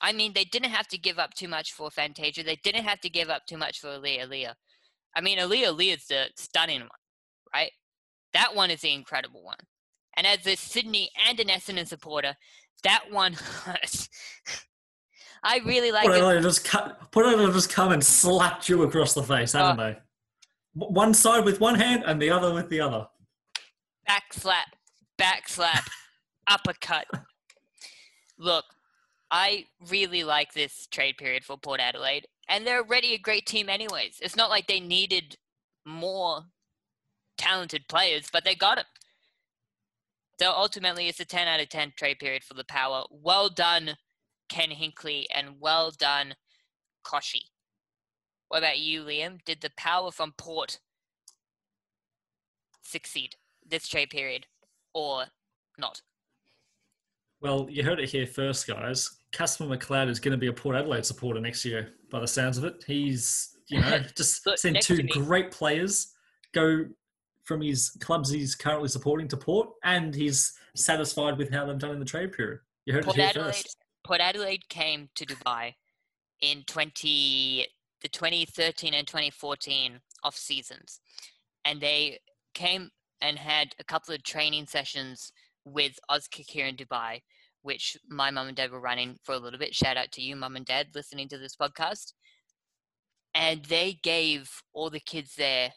I 0.00 0.12
mean, 0.12 0.34
they 0.34 0.44
didn't 0.44 0.70
have 0.70 0.88
to 0.88 0.98
give 0.98 1.18
up 1.18 1.32
too 1.34 1.48
much 1.48 1.72
for 1.72 1.90
Fantasia. 1.90 2.42
They 2.42 2.56
didn't 2.62 2.84
have 2.84 3.00
to 3.00 3.08
give 3.08 3.30
up 3.30 3.46
too 3.46 3.56
much 3.56 3.80
for 3.80 3.88
Aliir 3.88 4.26
Aliir. 4.26 4.54
I 5.14 5.22
mean, 5.22 5.38
Aliir 5.38 5.96
is 5.96 6.06
the 6.06 6.26
stunning 6.36 6.80
one, 6.80 6.90
right? 7.54 7.72
That 8.34 8.54
one 8.54 8.70
is 8.70 8.82
the 8.82 8.92
incredible 8.92 9.42
one. 9.42 9.56
And 10.16 10.26
as 10.26 10.46
a 10.46 10.56
Sydney 10.56 11.10
and 11.28 11.38
an 11.40 11.48
Essendon 11.48 11.86
supporter, 11.86 12.36
that 12.82 13.10
one 13.10 13.34
hurts. 13.34 14.08
I 15.42 15.58
really 15.64 15.92
like 15.92 16.02
Port 16.02 16.16
it. 16.16 16.18
Adelaide 16.18 16.42
just 16.42 16.64
cut, 16.64 17.12
Port 17.12 17.26
Adelaide 17.26 17.52
just 17.52 17.70
come 17.70 17.92
and 17.92 18.04
slapped 18.04 18.68
you 18.68 18.82
across 18.82 19.14
the 19.14 19.22
face, 19.22 19.54
oh. 19.54 19.58
haven't 19.58 19.76
they? 19.76 19.98
One 20.74 21.14
side 21.14 21.44
with 21.44 21.60
one 21.60 21.74
hand 21.76 22.02
and 22.06 22.20
the 22.20 22.30
other 22.30 22.52
with 22.52 22.68
the 22.68 22.80
other. 22.80 23.06
back 24.06 24.32
slap, 24.32 24.76
back 25.16 25.48
slap, 25.48 25.84
uppercut. 26.48 27.06
Look, 28.38 28.64
I 29.30 29.66
really 29.88 30.24
like 30.24 30.52
this 30.52 30.86
trade 30.90 31.16
period 31.16 31.44
for 31.44 31.56
Port 31.56 31.80
Adelaide, 31.80 32.26
and 32.48 32.66
they're 32.66 32.82
already 32.82 33.14
a 33.14 33.18
great 33.18 33.46
team, 33.46 33.68
anyways. 33.68 34.18
It's 34.20 34.36
not 34.36 34.50
like 34.50 34.66
they 34.66 34.80
needed 34.80 35.36
more 35.84 36.42
talented 37.38 37.88
players, 37.88 38.28
but 38.32 38.44
they 38.44 38.54
got 38.54 38.76
them. 38.76 38.84
So 40.38 40.52
ultimately, 40.52 41.08
it's 41.08 41.20
a 41.20 41.24
10 41.24 41.48
out 41.48 41.60
of 41.60 41.68
10 41.68 41.94
trade 41.96 42.18
period 42.18 42.44
for 42.44 42.54
the 42.54 42.64
Power. 42.64 43.04
Well 43.10 43.48
done, 43.48 43.96
Ken 44.48 44.70
Hinkley, 44.70 45.24
and 45.34 45.60
well 45.60 45.90
done, 45.90 46.34
Kochie. 47.04 47.46
What 48.48 48.58
about 48.58 48.78
you, 48.78 49.02
Liam? 49.02 49.38
Did 49.44 49.62
the 49.62 49.70
Power 49.76 50.10
from 50.10 50.34
Port 50.36 50.78
succeed 52.82 53.36
this 53.66 53.88
trade 53.88 54.10
period 54.10 54.46
or 54.94 55.24
not? 55.78 56.02
Well, 57.40 57.66
you 57.70 57.82
heard 57.82 58.00
it 58.00 58.08
here 58.08 58.26
first, 58.26 58.66
guys. 58.66 59.18
Casper 59.32 59.64
McLeod 59.64 60.08
is 60.08 60.20
going 60.20 60.32
to 60.32 60.38
be 60.38 60.46
a 60.46 60.52
Port 60.52 60.76
Adelaide 60.76 61.04
supporter 61.04 61.40
next 61.40 61.64
year, 61.64 61.94
by 62.10 62.20
the 62.20 62.26
sounds 62.26 62.58
of 62.58 62.64
it. 62.64 62.84
He's, 62.86 63.56
you 63.68 63.80
know, 63.80 64.00
just 64.16 64.46
Look, 64.46 64.58
seen 64.58 64.78
two 64.80 65.02
great 65.02 65.50
players 65.50 66.12
go 66.54 66.84
from 67.46 67.62
his 67.62 67.90
clubs 68.00 68.28
he's 68.28 68.54
currently 68.54 68.88
supporting 68.88 69.28
to 69.28 69.36
Port, 69.36 69.70
and 69.84 70.14
he's 70.14 70.52
satisfied 70.74 71.38
with 71.38 71.50
how 71.50 71.64
they've 71.64 71.78
done 71.78 71.92
in 71.92 71.98
the 72.00 72.04
trade 72.04 72.32
period. 72.32 72.60
You 72.84 72.92
heard 72.92 73.04
Port 73.04 73.16
it 73.16 73.20
here 73.20 73.28
Adelaide, 73.30 73.46
first. 73.54 73.76
Port 74.04 74.20
Adelaide 74.20 74.68
came 74.68 75.08
to 75.14 75.24
Dubai 75.24 75.74
in 76.40 76.64
20 76.66 77.66
the 78.02 78.08
2013 78.08 78.92
and 78.92 79.06
2014 79.06 80.00
off 80.22 80.36
seasons, 80.36 81.00
and 81.64 81.80
they 81.80 82.18
came 82.52 82.90
and 83.22 83.38
had 83.38 83.74
a 83.78 83.84
couple 83.84 84.14
of 84.14 84.22
training 84.22 84.66
sessions 84.66 85.32
with 85.64 85.98
Auskick 86.10 86.50
here 86.50 86.66
in 86.66 86.76
Dubai, 86.76 87.20
which 87.62 87.96
my 88.08 88.30
mum 88.30 88.48
and 88.48 88.56
dad 88.56 88.70
were 88.70 88.80
running 88.80 89.16
for 89.24 89.34
a 89.34 89.38
little 89.38 89.58
bit. 89.58 89.74
Shout 89.74 89.96
out 89.96 90.12
to 90.12 90.22
you, 90.22 90.36
mum 90.36 90.56
and 90.56 90.66
dad, 90.66 90.88
listening 90.94 91.28
to 91.28 91.38
this 91.38 91.56
podcast. 91.56 92.12
And 93.34 93.64
they 93.64 93.98
gave 94.02 94.50
all 94.72 94.90
the 94.90 95.00
kids 95.00 95.34
there 95.36 95.72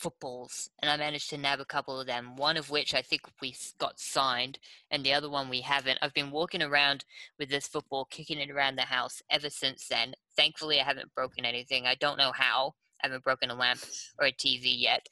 footballs, 0.00 0.70
and 0.80 0.90
I 0.90 0.96
managed 0.96 1.30
to 1.30 1.38
nab 1.38 1.60
a 1.60 1.64
couple 1.64 2.00
of 2.00 2.06
them. 2.06 2.36
One 2.36 2.56
of 2.56 2.70
which 2.70 2.94
I 2.94 3.02
think 3.02 3.22
we 3.40 3.54
got 3.78 4.00
signed, 4.00 4.58
and 4.90 5.04
the 5.04 5.12
other 5.12 5.28
one 5.28 5.48
we 5.48 5.60
haven't. 5.60 5.98
I've 6.00 6.14
been 6.14 6.30
walking 6.30 6.62
around 6.62 7.04
with 7.38 7.50
this 7.50 7.68
football, 7.68 8.06
kicking 8.10 8.38
it 8.38 8.50
around 8.50 8.76
the 8.76 8.82
house 8.82 9.22
ever 9.30 9.50
since 9.50 9.86
then. 9.88 10.14
Thankfully, 10.36 10.80
I 10.80 10.84
haven't 10.84 11.14
broken 11.14 11.44
anything. 11.44 11.86
I 11.86 11.94
don't 11.94 12.18
know 12.18 12.32
how. 12.34 12.74
I 13.02 13.06
haven't 13.06 13.24
broken 13.24 13.50
a 13.50 13.54
lamp 13.54 13.80
or 14.18 14.26
a 14.26 14.32
TV 14.32 14.74
yet. 14.80 15.06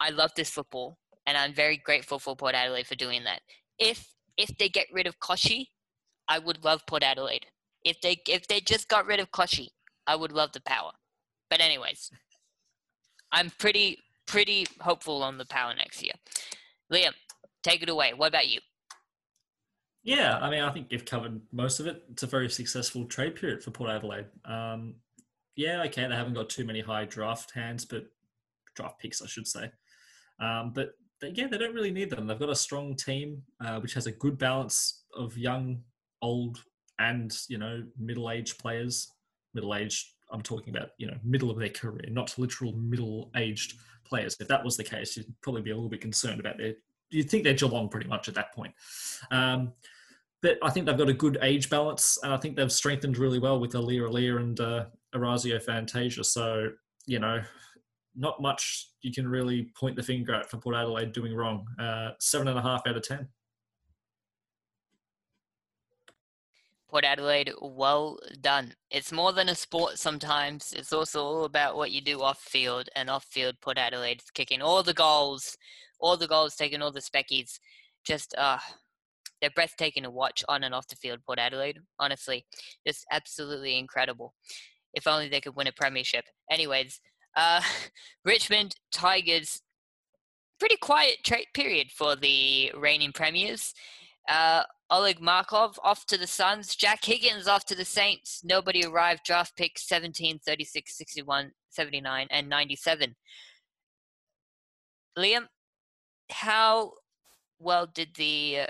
I 0.00 0.10
love 0.10 0.30
this 0.36 0.50
football, 0.50 0.98
and 1.26 1.36
I'm 1.36 1.54
very 1.54 1.76
grateful 1.76 2.18
for 2.18 2.36
Port 2.36 2.54
Adelaide 2.54 2.86
for 2.86 2.94
doing 2.94 3.24
that. 3.24 3.40
If 3.78 4.14
if 4.36 4.56
they 4.58 4.68
get 4.68 4.86
rid 4.92 5.06
of 5.06 5.18
Kochie, 5.20 5.66
I 6.28 6.38
would 6.38 6.64
love 6.64 6.86
Port 6.86 7.02
Adelaide. 7.02 7.46
If 7.84 8.00
they 8.00 8.18
if 8.28 8.46
they 8.46 8.60
just 8.60 8.88
got 8.88 9.06
rid 9.06 9.20
of 9.20 9.30
Kochie, 9.30 9.70
I 10.06 10.16
would 10.16 10.32
love 10.32 10.52
the 10.52 10.60
power. 10.60 10.92
But 11.50 11.60
anyways, 11.60 12.10
I'm 13.34 13.50
pretty 13.58 13.98
pretty 14.26 14.66
hopeful 14.80 15.22
on 15.22 15.36
the 15.36 15.44
power 15.44 15.74
next 15.74 16.02
year. 16.02 16.14
Liam, 16.90 17.12
take 17.62 17.82
it 17.82 17.88
away. 17.88 18.12
What 18.14 18.28
about 18.28 18.48
you? 18.48 18.60
Yeah, 20.04 20.38
I 20.38 20.50
mean, 20.50 20.62
I 20.62 20.70
think 20.70 20.86
you've 20.90 21.04
covered 21.04 21.40
most 21.50 21.80
of 21.80 21.86
it. 21.86 22.02
It's 22.12 22.22
a 22.22 22.26
very 22.26 22.48
successful 22.48 23.06
trade 23.06 23.36
period 23.36 23.62
for 23.62 23.70
Port 23.70 23.90
Adelaide. 23.90 24.26
Um, 24.44 24.94
yeah, 25.56 25.82
okay, 25.84 26.06
they 26.06 26.14
haven't 26.14 26.34
got 26.34 26.48
too 26.48 26.64
many 26.64 26.80
high 26.80 27.06
draft 27.06 27.52
hands, 27.52 27.84
but 27.84 28.04
draft 28.76 29.00
picks, 29.00 29.22
I 29.22 29.26
should 29.26 29.46
say. 29.46 29.70
Um, 30.40 30.72
but 30.74 30.92
they, 31.20 31.30
yeah, 31.30 31.46
they 31.48 31.58
don't 31.58 31.74
really 31.74 31.90
need 31.90 32.10
them. 32.10 32.26
They've 32.26 32.38
got 32.38 32.50
a 32.50 32.56
strong 32.56 32.94
team 32.96 33.42
uh, 33.64 33.80
which 33.80 33.94
has 33.94 34.06
a 34.06 34.12
good 34.12 34.38
balance 34.38 35.04
of 35.16 35.36
young, 35.38 35.82
old, 36.22 36.62
and 36.98 37.36
you 37.48 37.58
know 37.58 37.82
middle-aged 37.98 38.58
players. 38.58 39.10
Middle-aged, 39.54 40.06
I'm 40.30 40.42
talking 40.42 40.74
about 40.74 40.90
you 40.98 41.06
know 41.06 41.16
middle 41.22 41.50
of 41.50 41.58
their 41.58 41.68
career, 41.68 42.08
not 42.10 42.36
literal 42.38 42.72
middle-aged 42.72 43.74
players. 44.04 44.36
If 44.40 44.48
that 44.48 44.64
was 44.64 44.76
the 44.76 44.84
case, 44.84 45.16
you'd 45.16 45.32
probably 45.42 45.62
be 45.62 45.70
a 45.70 45.74
little 45.74 45.90
bit 45.90 46.00
concerned 46.00 46.40
about 46.40 46.58
their. 46.58 46.74
You'd 47.10 47.30
think 47.30 47.44
they're 47.44 47.54
Geelong 47.54 47.88
pretty 47.88 48.08
much 48.08 48.28
at 48.28 48.34
that 48.34 48.52
point. 48.54 48.74
Um, 49.30 49.72
but 50.42 50.58
I 50.62 50.70
think 50.70 50.86
they've 50.86 50.98
got 50.98 51.08
a 51.08 51.14
good 51.14 51.38
age 51.42 51.70
balance, 51.70 52.18
and 52.22 52.32
I 52.32 52.36
think 52.36 52.56
they've 52.56 52.70
strengthened 52.70 53.16
really 53.16 53.38
well 53.38 53.58
with 53.58 53.72
Aliir 53.72 54.10
Aliir 54.10 54.40
and 54.40 54.60
uh, 54.60 55.60
Fantasia. 55.60 56.22
So, 56.22 56.70
you 57.06 57.18
know, 57.18 57.40
not 58.16 58.42
much 58.42 58.90
you 59.00 59.12
can 59.12 59.26
really 59.26 59.70
point 59.76 59.96
the 59.96 60.02
finger 60.02 60.34
at 60.34 60.50
for 60.50 60.58
Port 60.58 60.76
Adelaide 60.76 61.12
doing 61.12 61.34
wrong. 61.34 61.66
Uh, 61.78 62.10
seven 62.20 62.48
and 62.48 62.58
a 62.58 62.62
half 62.62 62.86
out 62.86 62.96
of 62.96 63.02
ten. 63.02 63.28
Port 66.94 67.04
Adelaide, 67.04 67.50
well 67.60 68.20
done. 68.40 68.72
It's 68.88 69.10
more 69.10 69.32
than 69.32 69.48
a 69.48 69.54
sport 69.56 69.98
sometimes. 69.98 70.72
It's 70.72 70.92
also 70.92 71.24
all 71.24 71.44
about 71.44 71.74
what 71.74 71.90
you 71.90 72.00
do 72.00 72.22
off 72.22 72.38
field, 72.38 72.88
and 72.94 73.10
off 73.10 73.24
field, 73.24 73.56
Port 73.60 73.78
Adelaide's 73.78 74.30
kicking 74.32 74.62
all 74.62 74.80
the 74.84 74.94
goals, 74.94 75.58
all 75.98 76.16
the 76.16 76.28
goals, 76.28 76.54
taking 76.54 76.82
all 76.82 76.92
the 76.92 77.00
speckies. 77.00 77.58
Just, 78.06 78.32
uh, 78.38 78.58
they're 79.40 79.50
breathtaking 79.56 80.04
to 80.04 80.10
watch 80.10 80.44
on 80.48 80.62
and 80.62 80.72
off 80.72 80.86
the 80.86 80.94
field, 80.94 81.18
Port 81.26 81.40
Adelaide. 81.40 81.80
Honestly, 81.98 82.46
just 82.86 83.04
absolutely 83.10 83.76
incredible. 83.76 84.32
If 84.92 85.08
only 85.08 85.28
they 85.28 85.40
could 85.40 85.56
win 85.56 85.66
a 85.66 85.72
premiership. 85.72 86.26
Anyways, 86.48 87.00
uh, 87.36 87.60
Richmond 88.24 88.76
Tigers, 88.92 89.62
pretty 90.60 90.76
quiet 90.76 91.24
trade 91.24 91.48
period 91.54 91.88
for 91.90 92.14
the 92.14 92.70
reigning 92.78 93.10
premiers. 93.10 93.74
Uh, 94.28 94.62
Oleg 94.90 95.20
Markov 95.20 95.78
off 95.82 96.06
to 96.06 96.18
the 96.18 96.26
Suns. 96.26 96.76
Jack 96.76 97.04
Higgins 97.04 97.48
off 97.48 97.64
to 97.66 97.74
the 97.74 97.84
Saints. 97.84 98.42
Nobody 98.44 98.84
arrived. 98.84 99.22
Draft 99.24 99.56
picks 99.56 99.86
17, 99.88 100.40
36, 100.46 100.96
61, 100.96 101.52
79, 101.70 102.26
and 102.30 102.48
97. 102.48 103.14
Liam, 105.18 105.46
how 106.30 106.92
well 107.58 107.86
did 107.86 108.14
the 108.16 108.58
uh, 108.62 108.66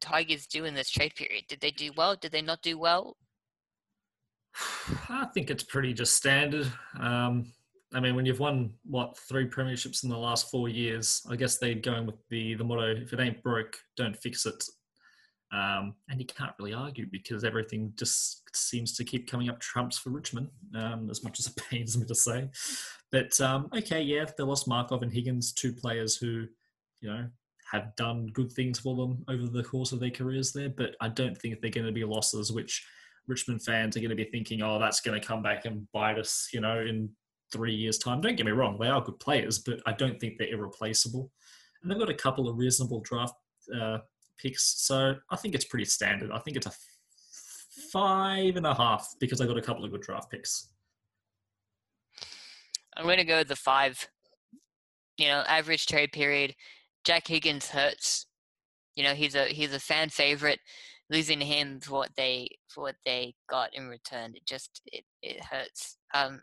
Tigers 0.00 0.46
do 0.46 0.64
in 0.64 0.74
this 0.74 0.90
trade 0.90 1.14
period? 1.14 1.44
Did 1.48 1.60
they 1.60 1.70
do 1.70 1.90
well? 1.96 2.16
Did 2.16 2.32
they 2.32 2.42
not 2.42 2.62
do 2.62 2.78
well? 2.78 3.16
I 5.08 5.26
think 5.34 5.50
it's 5.50 5.64
pretty 5.64 5.92
just 5.92 6.14
standard. 6.14 6.70
Um, 6.98 7.52
I 7.94 8.00
mean, 8.00 8.16
when 8.16 8.26
you've 8.26 8.40
won 8.40 8.72
what 8.84 9.16
three 9.16 9.48
premierships 9.48 10.02
in 10.02 10.10
the 10.10 10.18
last 10.18 10.50
four 10.50 10.68
years, 10.68 11.22
I 11.30 11.36
guess 11.36 11.58
they're 11.58 11.74
going 11.74 12.06
with 12.06 12.16
the 12.28 12.54
the 12.54 12.64
motto: 12.64 12.96
"If 12.96 13.12
it 13.12 13.20
ain't 13.20 13.42
broke, 13.42 13.76
don't 13.96 14.16
fix 14.16 14.46
it." 14.46 14.62
Um, 15.54 15.94
and 16.08 16.18
you 16.18 16.26
can't 16.26 16.52
really 16.58 16.74
argue 16.74 17.06
because 17.06 17.44
everything 17.44 17.92
just 17.96 18.42
seems 18.56 18.96
to 18.96 19.04
keep 19.04 19.30
coming 19.30 19.48
up 19.48 19.60
trumps 19.60 19.96
for 19.96 20.10
Richmond, 20.10 20.48
um, 20.74 21.08
as 21.10 21.22
much 21.22 21.38
as 21.38 21.46
it 21.46 21.56
pains 21.70 21.96
me 21.96 22.06
to 22.06 22.14
say. 22.14 22.48
But 23.12 23.40
um, 23.40 23.68
okay, 23.76 24.02
yeah, 24.02 24.24
they 24.36 24.42
lost 24.42 24.66
Markov 24.66 25.02
and 25.02 25.12
Higgins, 25.12 25.52
two 25.52 25.72
players 25.72 26.16
who, 26.16 26.46
you 27.00 27.08
know, 27.08 27.26
have 27.70 27.94
done 27.96 28.26
good 28.32 28.50
things 28.52 28.80
for 28.80 28.96
them 28.96 29.24
over 29.28 29.46
the 29.46 29.62
course 29.62 29.92
of 29.92 30.00
their 30.00 30.10
careers 30.10 30.52
there. 30.52 30.70
But 30.70 30.96
I 31.00 31.08
don't 31.08 31.38
think 31.38 31.60
they're 31.60 31.70
going 31.70 31.86
to 31.86 31.92
be 31.92 32.04
losses 32.04 32.50
which 32.50 32.84
Richmond 33.28 33.62
fans 33.62 33.96
are 33.96 34.00
going 34.00 34.10
to 34.10 34.16
be 34.16 34.24
thinking, 34.24 34.62
oh, 34.62 34.78
that's 34.80 35.00
going 35.00 35.18
to 35.20 35.26
come 35.26 35.42
back 35.42 35.66
and 35.66 35.90
bite 35.92 36.18
us, 36.18 36.48
you 36.52 36.60
know, 36.60 36.80
in 36.80 37.10
three 37.52 37.74
years' 37.74 37.98
time. 37.98 38.20
Don't 38.20 38.36
get 38.36 38.46
me 38.46 38.52
wrong, 38.52 38.78
they 38.78 38.88
are 38.88 39.00
good 39.00 39.20
players, 39.20 39.60
but 39.60 39.80
I 39.86 39.92
don't 39.92 40.18
think 40.18 40.36
they're 40.36 40.52
irreplaceable. 40.52 41.30
And 41.82 41.90
they've 41.90 41.98
got 41.98 42.10
a 42.10 42.14
couple 42.14 42.48
of 42.48 42.58
reasonable 42.58 43.00
draft 43.00 43.34
uh, 43.74 43.98
picks, 44.38 44.82
so 44.84 45.14
I 45.30 45.36
think 45.36 45.54
it's 45.54 45.64
pretty 45.64 45.84
standard. 45.84 46.30
I 46.30 46.38
think 46.38 46.56
it's 46.56 46.66
a 46.66 46.72
five 47.92 48.56
and 48.56 48.66
a 48.66 48.74
half 48.74 49.14
because 49.20 49.40
I 49.40 49.46
got 49.46 49.58
a 49.58 49.62
couple 49.62 49.84
of 49.84 49.90
good 49.90 50.02
draft 50.02 50.30
picks. 50.30 50.70
I'm 52.96 53.04
going 53.04 53.18
to 53.18 53.24
go 53.24 53.44
the 53.44 53.56
five. 53.56 54.08
You 55.16 55.28
know, 55.28 55.44
average 55.46 55.86
trade 55.86 56.10
period. 56.12 56.54
Jack 57.04 57.28
Higgins 57.28 57.68
hurts. 57.68 58.26
You 58.96 59.04
know, 59.04 59.14
he's 59.14 59.34
a 59.34 59.44
he's 59.44 59.74
a 59.74 59.80
fan 59.80 60.08
favorite. 60.08 60.60
Losing 61.10 61.40
him 61.40 61.80
for 61.80 61.92
what 61.92 62.10
they 62.16 62.48
for 62.68 62.82
what 62.82 62.96
they 63.04 63.34
got 63.48 63.74
in 63.74 63.88
return, 63.88 64.32
it 64.34 64.46
just 64.46 64.80
it, 64.86 65.04
it 65.22 65.44
hurts. 65.44 65.98
Um, 66.14 66.40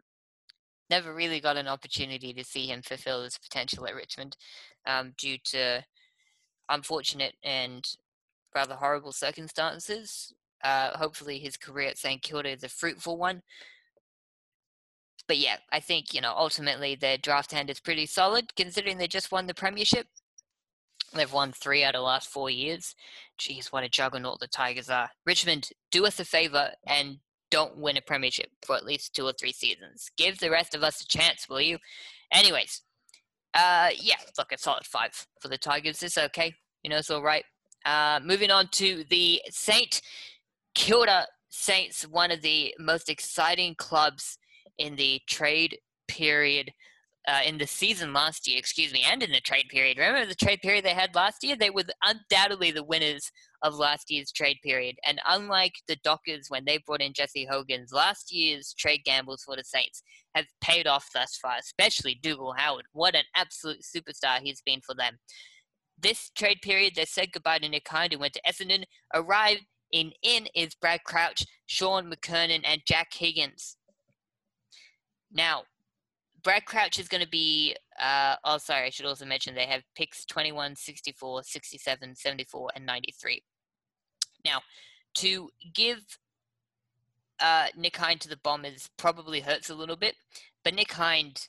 never 0.89 1.15
really 1.15 1.39
got 1.39 1.57
an 1.57 1.67
opportunity 1.67 2.33
to 2.33 2.43
see 2.43 2.67
him 2.67 2.81
fulfill 2.81 3.23
his 3.23 3.37
potential 3.37 3.87
at 3.87 3.95
Richmond, 3.95 4.37
um, 4.85 5.13
due 5.17 5.37
to 5.45 5.83
unfortunate 6.71 7.35
and 7.43 7.85
rather 8.55 8.75
horrible 8.75 9.11
circumstances. 9.11 10.33
Uh, 10.63 10.97
hopefully, 10.97 11.39
his 11.39 11.57
career 11.57 11.89
at 11.89 11.97
St 11.97 12.21
Kilda 12.21 12.49
is 12.49 12.63
a 12.63 12.69
fruitful 12.69 13.17
one. 13.17 13.41
But 15.27 15.37
yeah, 15.37 15.57
I 15.71 15.79
think 15.79 16.13
you 16.13 16.21
know 16.21 16.33
ultimately 16.35 16.95
their 16.95 17.17
draft 17.17 17.51
hand 17.51 17.69
is 17.69 17.79
pretty 17.79 18.05
solid 18.05 18.55
considering 18.55 18.97
they 18.97 19.07
just 19.07 19.31
won 19.31 19.47
the 19.47 19.53
premiership. 19.53 20.07
They've 21.13 21.31
won 21.31 21.51
three 21.51 21.83
out 21.83 21.95
of 21.95 21.99
the 21.99 22.05
last 22.05 22.29
four 22.29 22.49
years. 22.49 22.95
Jeez, 23.39 23.67
what 23.67 23.83
a 23.83 23.89
juggernaut 23.89 24.39
the 24.39 24.47
Tigers 24.47 24.89
are. 24.89 25.09
Richmond, 25.25 25.69
do 25.91 26.05
us 26.05 26.19
a 26.19 26.25
favor 26.25 26.71
and 26.87 27.17
don't 27.49 27.77
win 27.77 27.97
a 27.97 28.01
premiership 28.01 28.49
for 28.65 28.77
at 28.77 28.85
least 28.85 29.13
two 29.13 29.25
or 29.25 29.33
three 29.33 29.51
seasons. 29.51 30.09
Give 30.17 30.39
the 30.39 30.49
rest 30.49 30.73
of 30.73 30.83
us 30.83 31.01
a 31.01 31.07
chance, 31.07 31.49
will 31.49 31.59
you? 31.59 31.77
Anyways, 32.31 32.81
uh, 33.53 33.89
yeah, 33.97 34.15
look, 34.37 34.51
a 34.51 34.57
solid 34.57 34.85
five 34.85 35.11
for 35.41 35.47
the 35.47 35.57
Tigers. 35.57 36.03
It's 36.03 36.17
okay. 36.17 36.53
You 36.83 36.89
know, 36.89 36.97
it's 36.97 37.09
all 37.09 37.21
right. 37.23 37.43
Uh, 37.85 38.19
moving 38.23 38.51
on 38.51 38.67
to 38.69 39.03
the 39.09 39.41
St. 39.49 40.01
Kilda 40.75 41.25
Saints, 41.49 42.03
one 42.03 42.31
of 42.31 42.41
the 42.41 42.73
most 42.79 43.09
exciting 43.09 43.75
clubs 43.75 44.37
in 44.77 44.95
the 44.95 45.19
trade 45.27 45.77
period, 46.07 46.71
uh, 47.27 47.41
in 47.45 47.57
the 47.57 47.67
season 47.67 48.13
last 48.13 48.47
year, 48.47 48.57
excuse 48.57 48.93
me, 48.93 49.03
and 49.09 49.21
in 49.21 49.31
the 49.31 49.41
trade 49.41 49.67
period. 49.69 49.97
Remember 49.97 50.25
the 50.25 50.35
trade 50.35 50.61
period 50.61 50.85
they 50.85 50.93
had 50.93 51.13
last 51.13 51.43
year? 51.43 51.55
They 51.55 51.69
were 51.69 51.83
undoubtedly 52.03 52.71
the 52.71 52.83
winners 52.83 53.31
of 53.63 53.75
last 53.75 54.09
year's 54.09 54.31
trade 54.31 54.57
period. 54.63 54.95
And 55.05 55.19
unlike 55.27 55.73
the 55.87 55.97
Dockers 56.03 56.47
when 56.49 56.65
they 56.65 56.79
brought 56.79 57.01
in 57.01 57.13
Jesse 57.13 57.47
Hogan's, 57.49 57.91
last 57.93 58.31
year's 58.31 58.73
trade 58.77 59.01
gambles 59.05 59.43
for 59.43 59.55
the 59.55 59.63
Saints 59.63 60.03
have 60.35 60.45
paid 60.61 60.87
off 60.87 61.07
thus 61.13 61.37
far, 61.41 61.55
especially 61.59 62.19
Dougal 62.21 62.53
Howard. 62.57 62.85
What 62.93 63.15
an 63.15 63.23
absolute 63.35 63.81
superstar 63.81 64.39
he's 64.41 64.61
been 64.61 64.81
for 64.81 64.95
them. 64.95 65.17
This 65.99 66.31
trade 66.35 66.59
period, 66.61 66.93
they 66.95 67.05
said 67.05 67.31
goodbye 67.31 67.59
to 67.59 67.69
Nick 67.69 67.87
Hind 67.87 68.13
and 68.13 68.21
went 68.21 68.33
to 68.33 68.41
Essendon. 68.47 68.83
Arrived 69.13 69.65
in 69.91 70.11
in 70.23 70.47
is 70.55 70.73
Brad 70.75 71.03
Crouch, 71.03 71.45
Shaun 71.67 72.11
McKernan, 72.11 72.61
and 72.63 72.81
Jack 72.87 73.13
Higgins. 73.13 73.77
Now, 75.31 75.63
Brad 76.43 76.65
Crouch 76.65 76.99
is 76.99 77.07
going 77.07 77.23
to 77.23 77.29
be, 77.29 77.75
uh, 77.99 78.35
oh, 78.43 78.57
sorry, 78.57 78.87
I 78.87 78.89
should 78.89 79.05
also 79.05 79.25
mention 79.25 79.53
they 79.53 79.65
have 79.65 79.83
picks 79.95 80.25
21, 80.25 80.75
64, 80.75 81.43
67, 81.43 82.15
74, 82.15 82.69
and 82.75 82.85
93. 82.85 83.43
Now, 84.45 84.61
to 85.15 85.49
give 85.73 85.99
uh, 87.39 87.67
Nick 87.75 87.97
Hind 87.97 88.21
to 88.21 88.29
the 88.29 88.37
Bombers 88.37 88.89
probably 88.97 89.41
hurts 89.41 89.69
a 89.69 89.75
little 89.75 89.95
bit, 89.95 90.15
but 90.63 90.73
Nick 90.73 90.93
Hind 90.93 91.47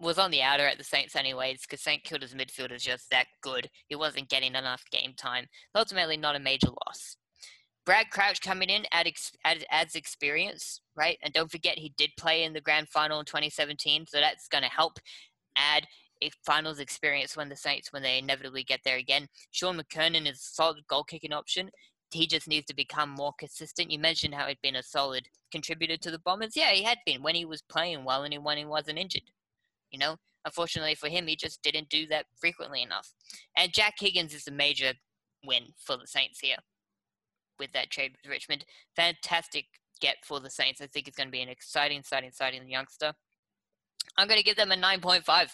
was 0.00 0.18
on 0.18 0.30
the 0.30 0.42
outer 0.42 0.66
at 0.66 0.76
the 0.76 0.84
Saints 0.84 1.14
anyways 1.14 1.62
because 1.62 1.80
St 1.80 2.02
Kilda's 2.02 2.34
midfield 2.34 2.72
is 2.72 2.82
just 2.82 3.10
that 3.10 3.26
good. 3.40 3.70
He 3.86 3.94
wasn't 3.94 4.28
getting 4.28 4.54
enough 4.54 4.84
game 4.90 5.14
time. 5.16 5.46
Ultimately, 5.74 6.16
not 6.16 6.36
a 6.36 6.40
major 6.40 6.68
loss. 6.68 7.16
Brad 7.86 8.10
Crouch 8.10 8.40
coming 8.40 8.70
in 8.70 8.84
add 8.92 9.08
add, 9.44 9.64
adds 9.70 9.94
experience, 9.94 10.80
right? 10.96 11.18
And 11.22 11.32
don't 11.32 11.50
forget 11.50 11.78
he 11.78 11.92
did 11.96 12.10
play 12.18 12.44
in 12.44 12.54
the 12.54 12.60
grand 12.60 12.88
final 12.88 13.20
in 13.20 13.26
2017, 13.26 14.06
so 14.06 14.20
that's 14.20 14.48
going 14.48 14.64
to 14.64 14.70
help 14.70 14.98
add 15.56 15.86
a 16.22 16.30
finals 16.46 16.78
experience 16.78 17.36
when 17.36 17.48
the 17.48 17.56
Saints 17.56 17.92
when 17.92 18.02
they 18.02 18.18
inevitably 18.18 18.64
get 18.64 18.80
there 18.84 18.96
again. 18.96 19.28
Shaun 19.50 19.78
McKernan 19.78 20.30
is 20.30 20.38
a 20.38 20.54
solid 20.54 20.86
goal 20.88 21.04
kicking 21.04 21.32
option. 21.32 21.70
He 22.14 22.26
just 22.26 22.48
needs 22.48 22.66
to 22.66 22.74
become 22.74 23.10
more 23.10 23.32
consistent. 23.38 23.90
You 23.90 23.98
mentioned 23.98 24.34
how 24.34 24.46
he'd 24.46 24.60
been 24.62 24.76
a 24.76 24.82
solid 24.82 25.28
contributor 25.50 25.96
to 25.98 26.10
the 26.10 26.18
Bombers. 26.18 26.56
Yeah, 26.56 26.70
he 26.70 26.82
had 26.82 26.98
been 27.04 27.22
when 27.22 27.34
he 27.34 27.44
was 27.44 27.62
playing 27.62 28.04
well 28.04 28.22
and 28.22 28.44
when 28.44 28.58
he 28.58 28.64
wasn't 28.64 28.98
injured. 28.98 29.30
You 29.90 29.98
know, 29.98 30.16
unfortunately 30.44 30.94
for 30.94 31.08
him, 31.08 31.26
he 31.26 31.36
just 31.36 31.62
didn't 31.62 31.88
do 31.88 32.06
that 32.08 32.26
frequently 32.40 32.82
enough. 32.82 33.12
And 33.56 33.72
Jack 33.72 33.94
Higgins 33.98 34.34
is 34.34 34.46
a 34.46 34.52
major 34.52 34.92
win 35.44 35.74
for 35.76 35.96
the 35.96 36.06
Saints 36.06 36.40
here 36.40 36.56
with 37.58 37.72
that 37.72 37.90
trade 37.90 38.12
with 38.12 38.30
Richmond. 38.30 38.64
Fantastic 38.96 39.66
get 40.00 40.16
for 40.24 40.40
the 40.40 40.50
Saints. 40.50 40.80
I 40.80 40.86
think 40.86 41.08
it's 41.08 41.16
going 41.16 41.28
to 41.28 41.32
be 41.32 41.42
an 41.42 41.48
exciting, 41.48 41.98
exciting, 41.98 42.28
exciting 42.28 42.68
youngster. 42.68 43.12
I'm 44.16 44.28
going 44.28 44.38
to 44.38 44.44
give 44.44 44.56
them 44.56 44.72
a 44.72 44.76
9.5. 44.76 45.50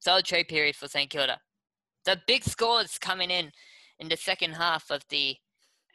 Solid 0.00 0.24
trade 0.24 0.48
period 0.48 0.76
for 0.76 0.88
St 0.88 1.10
Kilda. 1.10 1.38
The 2.04 2.20
big 2.26 2.44
scores 2.44 2.98
coming 2.98 3.30
in 3.30 3.52
in 4.02 4.08
the 4.08 4.16
second 4.16 4.54
half 4.54 4.90
of 4.90 5.04
the 5.10 5.36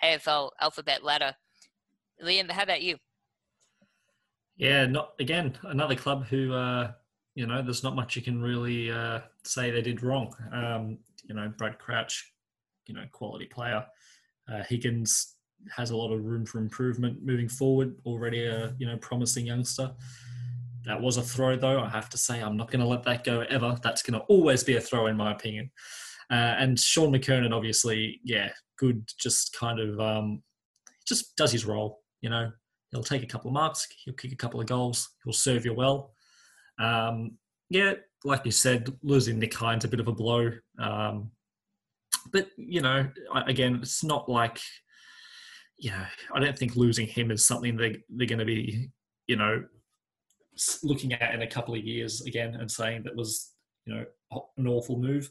AFL 0.02 0.52
alphabet 0.62 1.04
ladder. 1.04 1.36
Liam, 2.24 2.50
how 2.50 2.64
about 2.64 2.82
you? 2.82 2.96
Yeah, 4.56 4.86
not 4.86 5.12
again 5.20 5.58
another 5.64 5.96
club 5.96 6.26
who 6.26 6.54
uh, 6.54 6.94
you 7.36 7.46
know 7.46 7.62
there's 7.62 7.84
not 7.84 7.96
much 7.96 8.16
you 8.16 8.22
can 8.22 8.42
really 8.42 8.90
uh, 8.90 9.20
say 9.44 9.70
they 9.70 9.82
did 9.82 10.02
wrong. 10.02 10.34
Um, 10.54 11.00
you 11.26 11.36
know, 11.36 11.52
Brad 11.58 11.78
Crouch, 11.78 12.34
you 12.88 12.96
know, 12.96 13.04
quality 13.12 13.46
player. 13.46 13.86
Uh, 14.52 14.64
Higgins 14.64 15.36
has 15.76 15.90
a 15.90 15.98
lot 15.98 16.14
of 16.14 16.24
room 16.24 16.46
for 16.46 16.60
improvement 16.60 17.18
moving 17.24 17.50
forward. 17.50 17.94
Already 18.06 18.46
a 18.46 18.74
you 18.80 18.88
know 18.88 18.98
promising 18.98 19.46
youngster. 19.46 19.92
That 20.86 21.02
was 21.02 21.18
a 21.18 21.22
throw, 21.22 21.58
though. 21.58 21.82
I 21.82 21.90
have 21.90 22.10
to 22.12 22.18
say, 22.18 22.42
I'm 22.42 22.56
not 22.56 22.72
going 22.72 22.80
to 22.80 22.88
let 22.88 23.04
that 23.04 23.26
go 23.26 23.42
ever. 23.42 23.78
That's 23.84 24.02
going 24.02 24.18
to 24.18 24.26
always 24.28 24.64
be 24.64 24.78
a 24.78 24.82
throw, 24.82 25.08
in 25.08 25.18
my 25.18 25.34
opinion. 25.34 25.70
Uh, 26.30 26.56
and 26.60 26.80
Shaun 26.80 27.12
McKernan, 27.12 27.54
obviously, 27.54 28.20
yeah, 28.24 28.50
good. 28.78 29.08
Just 29.20 29.56
kind 29.58 29.80
of 29.80 30.00
um, 30.00 30.44
just 31.08 31.36
does 31.36 31.52
his 31.52 31.66
role. 31.66 32.02
You 32.22 32.30
know, 32.30 32.52
he'll 32.92 33.04
take 33.04 33.24
a 33.24 33.28
couple 33.28 33.50
of 33.50 33.54
marks, 33.54 33.88
he'll 34.04 34.14
kick 34.14 34.32
a 34.32 34.38
couple 34.38 34.60
of 34.60 34.68
goals, 34.68 35.08
he'll 35.24 35.34
serve 35.34 35.66
you 35.66 35.74
well. 35.74 36.14
Um, 36.80 37.38
yeah, 37.70 37.94
like 38.24 38.46
you 38.46 38.52
said, 38.52 38.92
losing 39.04 39.40
Nick 39.40 39.58
Hind's 39.58 39.86
a 39.86 39.88
bit 39.88 40.00
of 40.00 40.08
a 40.08 40.14
blow. 40.14 40.52
Um, 40.80 41.32
but 42.32 42.48
you 42.58 42.82
know, 42.82 43.08
again, 43.46 43.80
it's 43.82 44.04
not 44.04 44.30
like 44.30 44.60
you 45.78 45.92
know. 45.92 46.06
I 46.34 46.40
don't 46.40 46.58
think 46.58 46.76
losing 46.76 47.08
him 47.08 47.32
is 47.32 47.46
something 47.46 47.78
they 47.78 47.98
they're 48.10 48.28
going 48.28 48.40
to 48.40 48.46
be 48.46 48.90
you 49.28 49.36
know 49.36 49.64
looking 50.84 51.14
at 51.14 51.34
in 51.34 51.42
a 51.42 51.48
couple 51.48 51.76
of 51.76 51.84
years 51.84 52.22
again 52.26 52.56
and 52.56 52.70
saying 52.70 53.04
that 53.04 53.16
was 53.16 53.52
you 53.86 53.94
know 53.94 54.06
an 54.58 54.68
awful 54.68 54.98
move. 55.00 55.30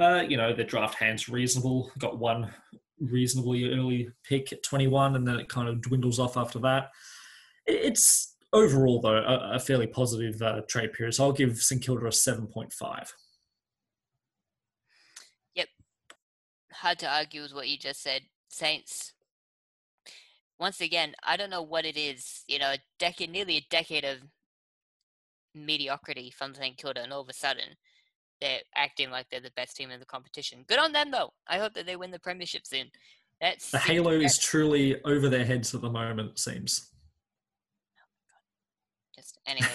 Uh, 0.00 0.24
you 0.26 0.38
know, 0.38 0.54
the 0.54 0.64
draft 0.64 0.94
hand's 0.94 1.28
reasonable. 1.28 1.92
Got 1.98 2.18
one 2.18 2.50
reasonably 2.98 3.70
early 3.70 4.08
pick 4.24 4.50
at 4.50 4.62
21, 4.62 5.14
and 5.14 5.28
then 5.28 5.38
it 5.38 5.50
kind 5.50 5.68
of 5.68 5.82
dwindles 5.82 6.18
off 6.18 6.38
after 6.38 6.58
that. 6.60 6.90
It's 7.66 8.34
overall 8.52 9.00
though 9.00 9.16
a, 9.16 9.56
a 9.56 9.58
fairly 9.60 9.86
positive 9.86 10.40
uh, 10.40 10.62
trade 10.68 10.94
period. 10.94 11.12
So 11.12 11.24
I'll 11.24 11.32
give 11.32 11.58
St 11.58 11.82
Kilda 11.82 12.06
a 12.06 12.08
7.5. 12.08 13.12
Yep. 15.54 15.68
hard 16.72 16.98
to 17.00 17.06
argue 17.06 17.42
with 17.42 17.54
what 17.54 17.68
you 17.68 17.76
just 17.76 18.02
said. 18.02 18.22
Saints, 18.48 19.12
once 20.58 20.80
again, 20.80 21.14
I 21.22 21.36
don't 21.36 21.50
know 21.50 21.62
what 21.62 21.84
it 21.84 21.98
is. 21.98 22.42
You 22.48 22.58
know, 22.58 22.70
a 22.70 22.78
decade, 22.98 23.30
nearly 23.30 23.58
a 23.58 23.66
decade 23.70 24.04
of 24.04 24.18
mediocrity 25.54 26.30
from 26.30 26.54
St 26.54 26.78
Kilda, 26.78 27.02
and 27.02 27.12
all 27.12 27.20
of 27.20 27.28
a 27.28 27.34
sudden 27.34 27.76
they're 28.40 28.60
acting 28.74 29.10
like 29.10 29.26
they're 29.30 29.40
the 29.40 29.52
best 29.56 29.76
team 29.76 29.90
in 29.90 30.00
the 30.00 30.06
competition. 30.06 30.64
Good 30.68 30.78
on 30.78 30.92
them, 30.92 31.10
though. 31.10 31.32
I 31.48 31.58
hope 31.58 31.74
that 31.74 31.86
they 31.86 31.96
win 31.96 32.10
the 32.10 32.18
premiership 32.18 32.66
soon. 32.66 32.90
That's 33.40 33.70
the 33.70 33.78
halo 33.78 34.12
is 34.12 34.38
truly 34.38 35.02
over 35.04 35.28
their 35.28 35.44
heads 35.44 35.74
at 35.74 35.80
the 35.80 35.90
moment. 35.90 36.38
Seems. 36.38 36.90
Oh, 37.98 38.36
Just 39.16 39.38
anyway, 39.46 39.68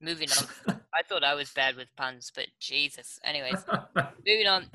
moving 0.00 0.28
on. 0.66 0.80
I 0.94 1.02
thought 1.02 1.24
I 1.24 1.34
was 1.34 1.50
bad 1.50 1.76
with 1.76 1.88
puns, 1.96 2.32
but 2.34 2.46
Jesus. 2.60 3.18
Anyways, 3.24 3.64
moving 4.26 4.46
on 4.46 4.66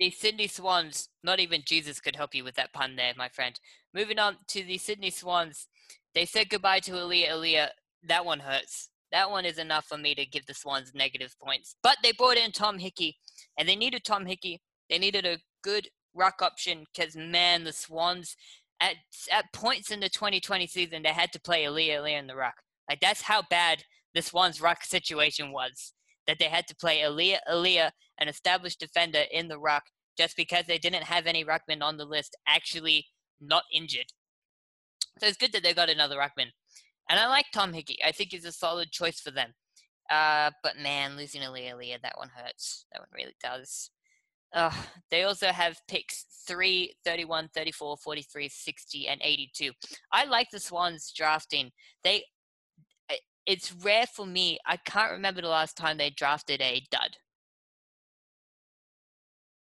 the 0.00 0.10
Sydney 0.10 0.48
Swans, 0.48 1.08
not 1.22 1.40
even 1.40 1.62
Jesus 1.64 2.00
could 2.00 2.16
help 2.16 2.34
you 2.34 2.44
with 2.44 2.56
that 2.56 2.72
pun 2.72 2.96
there, 2.96 3.12
my 3.16 3.28
friend. 3.28 3.58
Moving 3.92 4.18
on 4.18 4.36
to 4.48 4.64
the 4.64 4.78
Sydney 4.78 5.10
Swans, 5.10 5.68
they 6.14 6.26
said 6.26 6.50
goodbye 6.50 6.80
to 6.80 6.92
Aliir 6.92 7.30
Aliir. 7.30 7.68
That 8.02 8.24
one 8.24 8.40
hurts. 8.40 8.90
That 9.14 9.30
one 9.30 9.44
is 9.44 9.58
enough 9.58 9.86
for 9.86 9.96
me 9.96 10.12
to 10.16 10.26
give 10.26 10.44
the 10.46 10.54
Swans 10.54 10.90
negative 10.92 11.36
points. 11.40 11.76
But 11.84 11.98
they 12.02 12.10
brought 12.10 12.36
in 12.36 12.50
Tom 12.50 12.80
Hickey, 12.80 13.16
and 13.56 13.68
they 13.68 13.76
needed 13.76 14.02
Tom 14.04 14.26
Hickey. 14.26 14.60
They 14.90 14.98
needed 14.98 15.24
a 15.24 15.38
good 15.62 15.86
ruck 16.14 16.42
option 16.42 16.84
because, 16.92 17.14
man, 17.14 17.62
the 17.62 17.72
Swans, 17.72 18.36
at, 18.80 18.96
at 19.30 19.52
points 19.52 19.92
in 19.92 20.00
the 20.00 20.08
2020 20.08 20.66
season, 20.66 21.04
they 21.04 21.10
had 21.10 21.32
to 21.32 21.40
play 21.40 21.62
Aliir 21.62 22.00
Aliir 22.00 22.18
in 22.18 22.26
the 22.26 22.34
ruck. 22.34 22.56
Like, 22.90 22.98
that's 22.98 23.22
how 23.22 23.44
bad 23.48 23.84
the 24.16 24.20
Swans' 24.20 24.60
ruck 24.60 24.82
situation 24.82 25.52
was 25.52 25.92
that 26.26 26.40
they 26.40 26.46
had 26.48 26.66
to 26.66 26.74
play 26.74 26.98
Aliir 26.98 27.38
Aliir, 27.48 27.92
an 28.18 28.26
established 28.26 28.80
defender, 28.80 29.22
in 29.30 29.46
the 29.46 29.60
ruck 29.60 29.84
just 30.18 30.36
because 30.36 30.64
they 30.66 30.78
didn't 30.78 31.04
have 31.04 31.26
any 31.26 31.44
ruckmen 31.44 31.82
on 31.82 31.98
the 31.98 32.04
list 32.04 32.36
actually 32.48 33.06
not 33.40 33.62
injured. 33.72 34.06
So 35.20 35.28
it's 35.28 35.36
good 35.36 35.52
that 35.52 35.62
they 35.62 35.72
got 35.72 35.88
another 35.88 36.16
ruckman. 36.16 36.50
And 37.08 37.20
I 37.20 37.28
like 37.28 37.46
Tom 37.52 37.72
Hickey. 37.72 37.98
I 38.04 38.12
think 38.12 38.30
he's 38.32 38.44
a 38.44 38.52
solid 38.52 38.90
choice 38.90 39.20
for 39.20 39.30
them. 39.30 39.52
Uh, 40.10 40.50
but 40.62 40.76
man, 40.78 41.16
losing 41.16 41.42
Aliir 41.42 41.74
Aliir, 41.74 42.00
that 42.02 42.16
one 42.16 42.30
hurts. 42.34 42.86
That 42.92 43.00
one 43.00 43.08
really 43.14 43.36
does. 43.42 43.90
Uh, 44.54 44.70
they 45.10 45.24
also 45.24 45.48
have 45.48 45.80
picks 45.88 46.26
3, 46.46 46.94
31, 47.04 47.48
34, 47.54 47.96
43, 47.96 48.48
60, 48.48 49.08
and 49.08 49.20
82. 49.22 49.72
I 50.12 50.24
like 50.24 50.48
the 50.50 50.60
Swans 50.60 51.12
drafting. 51.14 51.70
They, 52.04 52.24
it's 53.46 53.74
rare 53.82 54.06
for 54.06 54.26
me. 54.26 54.58
I 54.66 54.76
can't 54.76 55.12
remember 55.12 55.42
the 55.42 55.48
last 55.48 55.76
time 55.76 55.98
they 55.98 56.10
drafted 56.10 56.60
a 56.60 56.82
dud. 56.90 57.16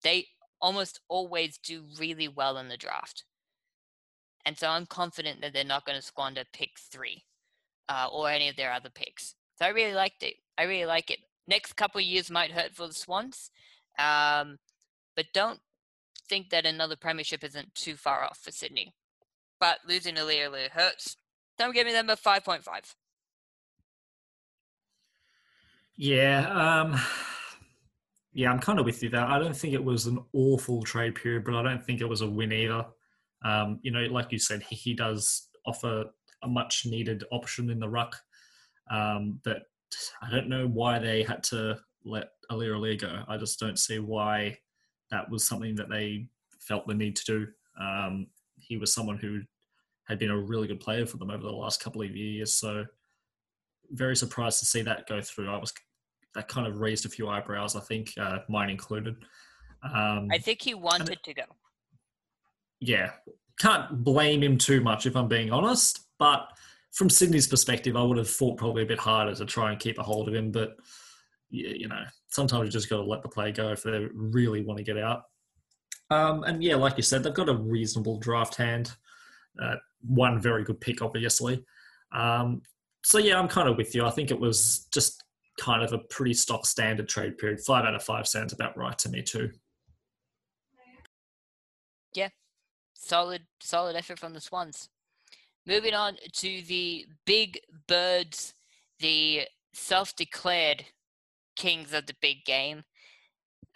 They 0.03 0.27
almost 0.61 1.01
always 1.09 1.59
do 1.59 1.85
really 1.99 2.29
well 2.29 2.59
in 2.59 2.69
the 2.69 2.77
draft. 2.77 3.25
And 4.45 4.59
so 4.59 4.69
I'm 4.69 4.87
confident 4.87 5.41
that 5.41 5.53
they're 5.53 5.65
not 5.65 5.87
going 5.87 5.99
to 5.99 6.05
squander 6.05 6.45
pick 6.53 6.71
three 6.91 7.23
uh, 7.91 8.07
or 8.11 8.31
any 8.31 8.49
of 8.49 8.57
their 8.57 8.73
other 8.73 8.89
picks. 8.89 9.35
So 9.59 9.67
I 9.67 9.71
really 9.71 9.95
liked 9.95 10.23
it. 10.23 10.35
I 10.57 10.63
really 10.63 10.87
like 10.87 11.11
it. 11.11 11.19
Next 11.49 11.73
couple 11.75 12.01
years 12.01 12.31
might 12.31 12.53
hurt 12.53 12.75
for 12.75 12.87
the 12.87 12.95
Swans, 12.95 13.51
um, 13.99 14.59
but 15.17 15.27
don't 15.35 15.59
think 16.29 16.51
that 16.51 16.65
another 16.65 16.95
premiership 16.95 17.43
isn't 17.43 17.75
too 17.75 17.97
far 17.97 18.23
off 18.23 18.39
for 18.39 18.53
Sydney. 18.53 18.95
But 19.59 19.79
losing 19.87 20.15
Aliir 20.15 20.71
hurts. 20.71 21.17
Don't 21.59 21.75
give 21.75 21.87
me 21.87 21.93
them 21.93 22.09
a 22.09 22.17
5.5. 22.17 22.95
Yeah, 25.97 26.49
um, 26.49 26.99
yeah, 28.33 28.53
I'm 28.53 28.61
kind 28.61 28.79
of 28.79 28.87
with 28.87 29.03
you 29.03 29.11
there. 29.11 29.25
I 29.25 29.41
don't 29.41 29.57
think 29.57 29.75
it 29.75 29.85
was 29.85 30.07
an 30.07 30.21
awful 30.33 30.83
trade 30.83 31.17
period, 31.17 31.45
but 31.45 31.57
I 31.57 31.63
don't 31.63 31.85
think 31.85 32.01
it 32.01 32.09
was 32.09 32.21
a 32.21 32.31
win 32.31 32.53
either. 32.53 32.87
Um, 33.45 33.81
you 33.83 33.91
know, 33.91 34.05
like 34.05 34.31
you 34.31 34.39
said, 34.39 34.63
he 34.63 34.95
does 34.95 35.49
offer 35.67 36.05
a 36.43 36.49
much 36.49 36.85
needed 36.87 37.25
option 37.31 37.71
in 37.71 37.79
the 37.79 37.89
ruck. 37.89 38.17
Um, 38.91 39.41
that 39.45 39.63
I 40.23 40.31
don't 40.31 40.49
know 40.49 40.67
why 40.67 40.99
they 40.99 41.23
had 41.23 41.43
to 41.45 41.79
let 42.05 42.29
Aliir 42.51 42.99
go. 43.01 43.23
I 43.29 43.37
just 43.37 43.61
don't 43.61 43.79
see 43.79 43.99
why 43.99 44.59
that 45.11 45.31
was 45.31 45.47
something 45.47 45.75
that 45.77 45.89
they 45.89 46.27
felt 46.59 46.87
the 46.87 46.95
need 46.95 47.17
to 47.17 47.25
do. 47.25 47.47
Um, 47.81 48.27
he 48.57 48.77
was 48.77 48.93
someone 48.93 49.19
who 49.19 49.41
had 50.09 50.19
been 50.19 50.31
a 50.31 50.39
really 50.39 50.67
good 50.67 50.81
player 50.81 51.07
for 51.07 51.17
them 51.17 51.31
over 51.31 51.43
the 51.43 51.53
last 51.53 51.83
couple 51.83 52.03
of 52.03 52.17
years. 52.17 52.53
So 52.53 52.85
very 53.91 54.17
surprised 54.17 54.59
to 54.61 54.67
see 54.67 54.83
that 54.83 55.09
go 55.09 55.21
through. 55.21 55.51
I 55.51 55.59
was 55.59 55.73
that 56.35 56.49
kind 56.49 56.67
of 56.67 56.79
raised 56.79 57.07
a 57.07 57.09
few 57.09 57.29
eyebrows. 57.29 57.75
I 57.75 57.81
think 57.81 58.13
uh, 58.21 58.39
mine 58.49 58.71
included. 58.71 59.17
Um, 59.83 60.29
I 60.31 60.39
think 60.39 60.63
he 60.63 60.75
wanted 60.75 61.19
to 61.25 61.35
go. 61.35 61.43
Yeah, 62.81 63.11
can't 63.59 64.05
blame 64.05 64.43
him 64.43 64.59
too 64.59 64.81
much 64.81 65.07
if 65.07 65.17
I'm 65.17 65.29
being 65.29 65.51
honest. 65.51 66.01
But 66.21 66.47
from 66.93 67.11
Sydney's 67.11 67.49
perspective, 67.49 67.97
I 67.97 68.03
would 68.03 68.19
have 68.19 68.31
fought 68.31 68.59
probably 68.59 68.85
a 68.85 68.87
bit 68.87 68.99
harder 68.99 69.35
to 69.35 69.47
try 69.47 69.73
and 69.73 69.81
keep 69.81 69.99
a 69.99 70.03
hold 70.05 70.29
of 70.29 70.35
him. 70.35 70.53
But 70.53 70.77
you 71.49 71.89
know, 71.89 72.03
sometimes 72.29 72.67
you 72.67 72.71
just 72.71 72.89
got 72.89 72.99
to 72.99 73.03
let 73.03 73.23
the 73.23 73.29
play 73.29 73.51
go 73.51 73.73
if 73.73 73.83
they 73.83 74.07
really 74.15 74.63
want 74.63 74.79
to 74.79 74.85
get 74.85 74.99
out. 74.99 75.23
Um, 76.11 76.45
and 76.45 76.63
yeah, 76.63 76.77
like 76.77 76.97
you 76.97 77.03
said, 77.03 77.25
they've 77.25 77.35
got 77.35 77.49
a 77.49 77.57
reasonable 77.57 78.19
draft 78.19 78.55
hand. 78.55 78.93
Uh, 79.61 79.77
one 80.03 80.41
very 80.41 80.63
good 80.63 80.81
pick, 80.81 81.03
obviously. 81.03 81.65
Um, 82.13 82.63
so 83.03 83.19
yeah, 83.19 83.39
I'm 83.39 83.49
kind 83.49 83.69
of 83.69 83.77
with 83.77 83.95
you. 83.95 84.05
I 84.05 84.11
think 84.11 84.31
it 84.31 84.39
was 84.39 84.87
just 84.93 85.25
kind 85.59 85.83
of 85.83 85.93
a 85.93 85.99
pretty 85.99 86.35
stock 86.35 86.67
standard 86.67 87.09
trade 87.09 87.39
period. 87.39 87.61
Five 87.61 87.85
out 87.85 87.95
of 87.95 88.03
five 88.03 88.29
sounds 88.29 88.53
about 88.53 88.77
right 88.77 88.99
to 88.99 89.09
me 89.09 89.23
too. 89.23 89.51
Yeah, 92.15 92.29
solid, 92.95 93.43
solid 93.61 93.97
effort 93.97 94.19
from 94.19 94.35
the 94.35 94.41
Swans. 94.41 94.89
Moving 95.71 95.95
on 95.95 96.17
to 96.33 96.63
the 96.63 97.07
big 97.25 97.61
birds, 97.87 98.55
the 98.99 99.43
self-declared 99.73 100.85
kings 101.55 101.93
of 101.93 102.07
the 102.07 102.17
big 102.21 102.45
game. 102.45 102.83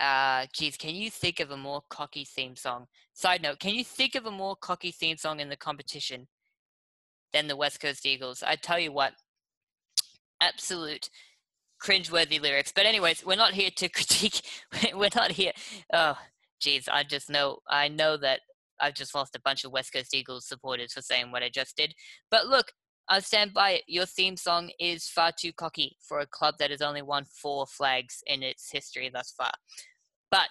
Uh, 0.00 0.46
geez, 0.52 0.76
can 0.76 0.96
you 0.96 1.08
think 1.08 1.38
of 1.38 1.52
a 1.52 1.56
more 1.56 1.82
cocky 1.88 2.24
theme 2.24 2.56
song? 2.56 2.88
Side 3.12 3.42
note, 3.42 3.60
can 3.60 3.74
you 3.76 3.84
think 3.84 4.16
of 4.16 4.26
a 4.26 4.32
more 4.32 4.56
cocky 4.56 4.90
theme 4.90 5.16
song 5.16 5.38
in 5.38 5.48
the 5.48 5.56
competition 5.56 6.26
than 7.32 7.46
the 7.46 7.54
West 7.54 7.78
Coast 7.78 8.04
Eagles? 8.04 8.42
I 8.44 8.56
tell 8.56 8.80
you 8.80 8.90
what, 8.90 9.12
absolute 10.40 11.10
cringeworthy 11.80 12.42
lyrics. 12.42 12.72
But 12.74 12.86
anyways, 12.86 13.24
we're 13.24 13.36
not 13.36 13.54
here 13.54 13.70
to 13.76 13.88
critique. 13.88 14.42
we're 14.96 15.10
not 15.14 15.30
here. 15.30 15.52
Oh, 15.92 16.18
geez, 16.60 16.88
I 16.88 17.04
just 17.04 17.30
know. 17.30 17.58
I 17.70 17.86
know 17.86 18.16
that 18.16 18.40
I've 18.80 18.94
just 18.94 19.14
lost 19.14 19.36
a 19.36 19.40
bunch 19.40 19.64
of 19.64 19.72
West 19.72 19.92
Coast 19.92 20.14
Eagles 20.14 20.46
supporters 20.46 20.92
for 20.92 21.02
saying 21.02 21.30
what 21.30 21.42
I 21.42 21.48
just 21.48 21.76
did. 21.76 21.94
But 22.30 22.46
look, 22.46 22.72
I 23.08 23.20
stand 23.20 23.52
by 23.52 23.72
it. 23.72 23.82
Your 23.86 24.06
theme 24.06 24.36
song 24.36 24.70
is 24.80 25.08
far 25.08 25.30
too 25.38 25.52
cocky 25.52 25.96
for 26.00 26.20
a 26.20 26.26
club 26.26 26.54
that 26.58 26.70
has 26.70 26.80
only 26.80 27.02
won 27.02 27.24
four 27.24 27.66
flags 27.66 28.22
in 28.26 28.42
its 28.42 28.70
history 28.72 29.10
thus 29.12 29.34
far. 29.36 29.52
But 30.30 30.48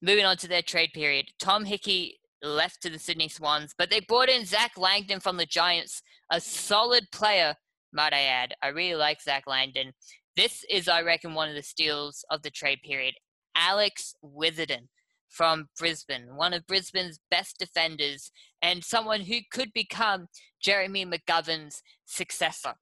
moving 0.00 0.24
on 0.24 0.36
to 0.38 0.48
their 0.48 0.62
trade 0.62 0.90
period, 0.94 1.26
Tom 1.40 1.64
Hickey 1.64 2.20
left 2.42 2.82
to 2.82 2.90
the 2.90 2.98
Sydney 2.98 3.28
Swans, 3.28 3.74
but 3.76 3.90
they 3.90 4.00
brought 4.00 4.28
in 4.28 4.44
Zach 4.44 4.72
Langdon 4.76 5.20
from 5.20 5.36
the 5.36 5.46
Giants, 5.46 6.02
a 6.30 6.40
solid 6.40 7.04
player, 7.12 7.54
might 7.92 8.12
I 8.12 8.22
add. 8.22 8.54
I 8.62 8.68
really 8.68 8.96
like 8.96 9.20
Zach 9.20 9.44
Langdon. 9.46 9.92
This 10.36 10.64
is, 10.70 10.88
I 10.88 11.02
reckon, 11.02 11.34
one 11.34 11.48
of 11.48 11.54
the 11.54 11.62
steals 11.62 12.24
of 12.30 12.42
the 12.42 12.50
trade 12.50 12.78
period. 12.84 13.14
Alex 13.54 14.14
Witherden 14.22 14.88
from 15.32 15.68
Brisbane, 15.78 16.36
one 16.36 16.52
of 16.52 16.66
Brisbane's 16.66 17.18
best 17.30 17.58
defenders, 17.58 18.30
and 18.60 18.84
someone 18.84 19.22
who 19.22 19.38
could 19.50 19.72
become 19.72 20.26
Jeremy 20.60 21.06
McGovern's 21.06 21.82
successor. 22.04 22.74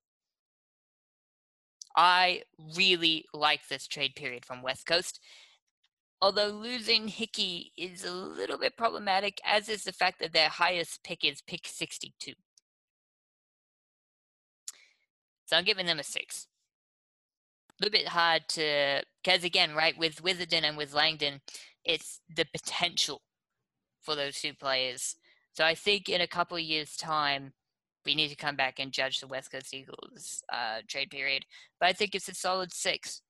I 1.97 2.43
really 2.77 3.25
like 3.33 3.69
this 3.69 3.87
trade 3.87 4.15
period 4.15 4.45
from 4.45 4.63
West 4.63 4.87
Coast. 4.87 5.21
Although 6.23 6.49
losing 6.49 7.09
Hickey 7.09 7.73
is 7.77 8.05
a 8.05 8.13
little 8.13 8.59
bit 8.59 8.77
problematic, 8.77 9.41
as 9.45 9.69
is 9.69 9.85
the 9.85 9.93
fact 9.93 10.21
that 10.21 10.33
their 10.33 10.51
highest 10.51 11.03
pick 11.03 11.25
is 11.25 11.41
pick 11.41 11.67
62. 11.67 12.33
So 15.47 15.57
I'm 15.57 15.65
giving 15.65 15.87
them 15.87 15.99
a 15.99 16.05
six 16.05 16.47
A 17.71 17.85
little 17.85 17.99
bit 17.99 18.09
hard 18.09 18.43
to 18.51 19.03
because 19.25 19.45
again, 19.45 19.75
right, 19.75 19.99
with 19.99 20.23
Witherden 20.23 20.65
and 20.65 20.77
with 20.77 20.95
Langdon, 20.95 21.41
it's 21.85 22.21
the 22.35 22.47
potential 22.53 23.23
for 24.03 24.15
those 24.15 24.41
two 24.41 24.55
players. 24.55 25.17
So 25.53 25.65
I 25.65 25.75
think 25.75 26.09
in 26.09 26.21
a 26.21 26.27
couple 26.27 26.57
of 26.57 26.63
years' 26.63 26.97
time, 26.97 27.53
we 28.07 28.15
need 28.15 28.29
to 28.29 28.37
come 28.37 28.57
back 28.57 28.79
and 28.79 28.93
judge 28.93 29.21
the 29.21 29.27
West 29.27 29.53
Coast 29.53 29.75
Eagles 29.75 30.43
uh, 30.53 30.79
trade 30.89 31.11
period. 31.11 31.45
But 31.79 31.91
I 31.91 31.93
think 31.93 32.15
it's 32.15 32.29
a 32.29 32.35
solid 32.35 32.73
six. 32.73 33.23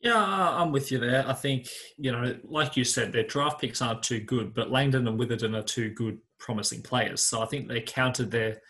Yeah, 0.00 0.16
I'm 0.16 0.72
with 0.72 0.90
you 0.90 0.98
there. 0.98 1.24
I 1.28 1.32
think, 1.32 1.68
you 1.96 2.10
know, 2.10 2.36
like 2.44 2.76
you 2.76 2.82
said, 2.82 3.12
their 3.12 3.22
draft 3.22 3.60
picks 3.60 3.80
aren't 3.80 4.02
too 4.02 4.20
good, 4.20 4.52
but 4.52 4.70
Langdon 4.70 5.06
and 5.06 5.18
Witherden 5.18 5.54
are 5.54 5.62
two 5.62 5.90
good, 5.90 6.18
promising 6.40 6.82
players. 6.82 7.22
So 7.22 7.40
I 7.40 7.46
think 7.46 7.68
they 7.68 7.80
countered 7.80 8.30
their 8.30 8.60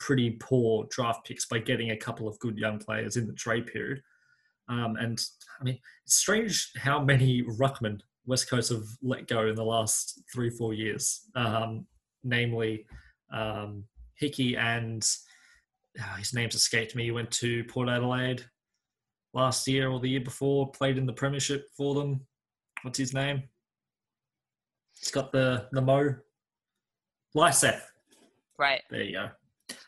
pretty 0.00 0.30
poor 0.40 0.86
draft 0.90 1.26
picks 1.26 1.46
by 1.46 1.58
getting 1.58 1.90
a 1.90 1.96
couple 1.96 2.26
of 2.26 2.38
good 2.38 2.56
young 2.56 2.78
players 2.78 3.16
in 3.16 3.26
the 3.26 3.34
trade 3.34 3.66
period. 3.66 4.00
Um, 4.72 4.96
and 4.96 5.22
I 5.60 5.64
mean, 5.64 5.78
it's 6.04 6.16
strange 6.16 6.70
how 6.76 7.02
many 7.02 7.42
ruckmen 7.42 8.00
West 8.26 8.48
Coast 8.48 8.70
have 8.70 8.86
let 9.02 9.28
go 9.28 9.46
in 9.46 9.54
the 9.54 9.64
last 9.64 10.22
three, 10.32 10.48
four 10.48 10.72
years. 10.72 11.28
Um, 11.34 11.86
namely, 12.24 12.86
um, 13.32 13.84
Hickey 14.14 14.56
and 14.56 15.06
oh, 16.00 16.14
his 16.18 16.32
name's 16.32 16.54
escaped 16.54 16.94
me. 16.96 17.04
He 17.04 17.10
went 17.10 17.30
to 17.32 17.64
Port 17.64 17.88
Adelaide 17.88 18.44
last 19.34 19.66
year 19.68 19.90
or 19.90 20.00
the 20.00 20.08
year 20.08 20.20
before, 20.20 20.70
played 20.70 20.96
in 20.96 21.06
the 21.06 21.12
Premiership 21.12 21.66
for 21.76 21.94
them. 21.94 22.26
What's 22.82 22.98
his 22.98 23.12
name? 23.12 23.42
He's 24.98 25.10
got 25.10 25.32
the 25.32 25.66
the 25.72 25.82
mo. 25.82 26.14
Lycett. 27.34 27.80
Right. 28.58 28.82
There 28.90 29.02
you 29.02 29.12
go. 29.12 29.28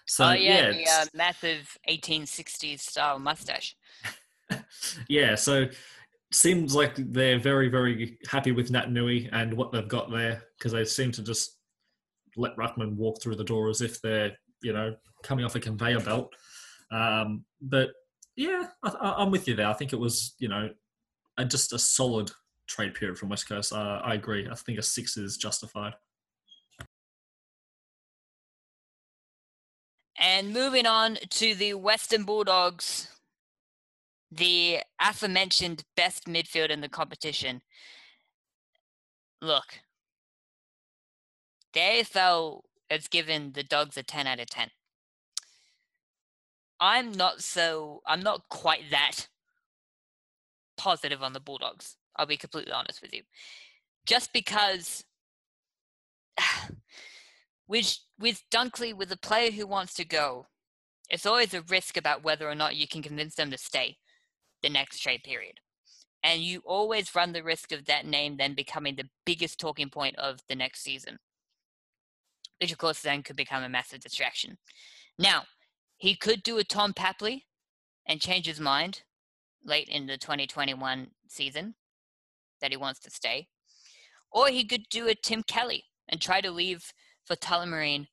So 0.06 0.27
oh, 0.27 0.32
yeah, 0.32 0.70
yeah 0.70 0.73
the 0.73 0.90
uh, 0.90 1.05
massive 1.15 1.77
1860s 1.89 2.81
style 2.81 3.19
mustache. 3.19 3.77
yeah, 5.08 5.34
so 5.34 5.66
seems 6.32 6.74
like 6.74 6.94
they're 6.96 7.38
very, 7.38 7.68
very 7.68 8.18
happy 8.28 8.52
with 8.52 8.70
Naitanui 8.70 9.28
and 9.32 9.54
what 9.54 9.72
they've 9.72 9.88
got 9.88 10.10
there 10.10 10.42
because 10.58 10.72
they 10.72 10.84
seem 10.84 11.12
to 11.12 11.22
just 11.22 11.58
let 12.36 12.56
Ruckman 12.56 12.96
walk 12.96 13.22
through 13.22 13.36
the 13.36 13.44
door 13.44 13.70
as 13.70 13.80
if 13.80 14.00
they're, 14.02 14.32
you 14.62 14.72
know, 14.72 14.94
coming 15.22 15.44
off 15.44 15.54
a 15.54 15.60
conveyor 15.60 16.00
belt. 16.00 16.34
Um, 16.90 17.44
but 17.60 17.90
yeah, 18.36 18.66
I, 18.82 19.22
am 19.22 19.30
with 19.30 19.46
you 19.46 19.54
there. 19.54 19.68
I 19.68 19.74
think 19.74 19.92
it 19.92 19.98
was, 19.98 20.34
you 20.38 20.48
know, 20.48 20.70
a, 21.38 21.44
just 21.44 21.72
a 21.72 21.78
solid 21.78 22.30
trade 22.68 22.94
period 22.94 23.18
from 23.18 23.28
West 23.28 23.48
Coast. 23.48 23.72
Uh, 23.72 24.00
I 24.04 24.14
agree. 24.14 24.48
I 24.50 24.54
think 24.54 24.78
a 24.78 24.82
six 24.82 25.16
is 25.16 25.36
justified. 25.36 25.94
And 30.18 30.52
moving 30.52 30.86
on 30.86 31.18
to 31.30 31.54
the 31.54 31.74
Western 31.74 32.24
Bulldogs, 32.24 33.08
the 34.36 34.81
aforementioned 35.01 35.85
best 35.97 36.27
midfield 36.27 36.70
in 36.70 36.81
the 36.81 36.89
competition. 36.89 37.62
Look, 39.40 39.81
the 41.73 41.81
AFL 41.81 42.62
has 42.90 43.09
given 43.09 43.52
the 43.52 43.62
Dogs 43.62 43.97
a 43.97 44.02
10 44.02 44.27
out 44.27 44.40
of 44.40 44.48
10. 44.48 44.70
I'm 46.81 47.12
not 47.12 47.40
so, 47.40 48.02
I'm 48.06 48.23
not 48.23 48.48
quite 48.48 48.90
that 48.90 49.28
positive 50.77 51.23
on 51.23 51.32
the 51.32 51.40
Bulldogs. 51.40 51.97
I'll 52.16 52.27
be 52.27 52.36
completely 52.36 52.73
honest 52.73 53.01
with 53.02 53.15
you. 53.15 53.23
Just 54.06 54.32
because 54.32 55.05
with 57.69 57.98
with 58.19 58.43
Dunkley, 58.52 58.94
with 58.94 59.11
a 59.11 59.16
player 59.16 59.51
who 59.51 59.66
wants 59.66 59.94
to 59.94 60.05
go, 60.05 60.47
it's 61.09 61.27
always 61.27 61.55
a 61.55 61.62
risk 61.62 61.97
about 61.97 62.23
whether 62.23 62.48
or 62.48 62.55
not 62.55 62.77
you 62.77 62.86
can 62.86 63.02
convince 63.02 63.35
them 63.35 63.51
to 63.51 63.59
stay 63.59 63.98
the 64.65 64.70
next 64.70 65.01
trade 65.01 65.23
period. 65.23 65.61
And 66.23 66.41
you 66.41 66.62
always 66.65 67.15
run 67.15 67.32
the 67.32 67.45
risk 67.45 67.70
of 67.70 67.85
that 67.85 68.07
name 68.07 68.39
then 68.39 68.55
becoming 68.55 68.97
the 68.97 69.11
biggest 69.27 69.61
talking 69.61 69.91
point 69.91 70.16
of 70.16 70.41
the 70.49 70.55
next 70.55 70.82
season, 70.82 71.19
which 72.59 72.73
of 72.73 72.78
course 72.78 73.03
then 73.03 73.23
could 73.23 73.36
become 73.36 73.62
a 73.62 73.69
massive 73.69 74.01
distraction. 74.01 74.57
Now, 75.19 75.43
he 75.99 76.16
could 76.16 76.43
do 76.43 76.57
a 76.57 76.65
Tom 76.65 76.95
Papley 76.95 77.43
and 78.07 78.23
change 78.23 78.47
his 78.47 78.59
mind 78.59 79.03
late 79.62 79.89
in 79.89 80.07
the 80.07 80.16
2021 80.16 81.09
season 81.28 81.74
that 82.62 82.70
he 82.70 82.77
wants 82.78 83.01
to 83.01 83.11
stay. 83.11 83.49
Or 84.32 84.49
he 84.49 84.65
could 84.65 84.89
do 84.89 85.09
a 85.09 85.15
Tim 85.15 85.43
Kelly 85.43 85.85
and 86.09 86.23
try 86.23 86.41
to 86.41 86.51
leave 86.51 86.91
for 87.27 87.36
Tullamarine 87.36 88.07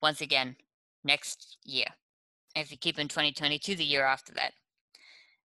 once 0.00 0.20
again 0.20 0.56
next 1.02 1.58
year. 1.64 1.86
if 2.54 2.70
you 2.70 2.76
keep 2.76 2.98
in 2.98 3.08
2022, 3.08 3.74
the 3.74 3.84
year 3.84 4.04
after 4.04 4.32
that. 4.34 4.52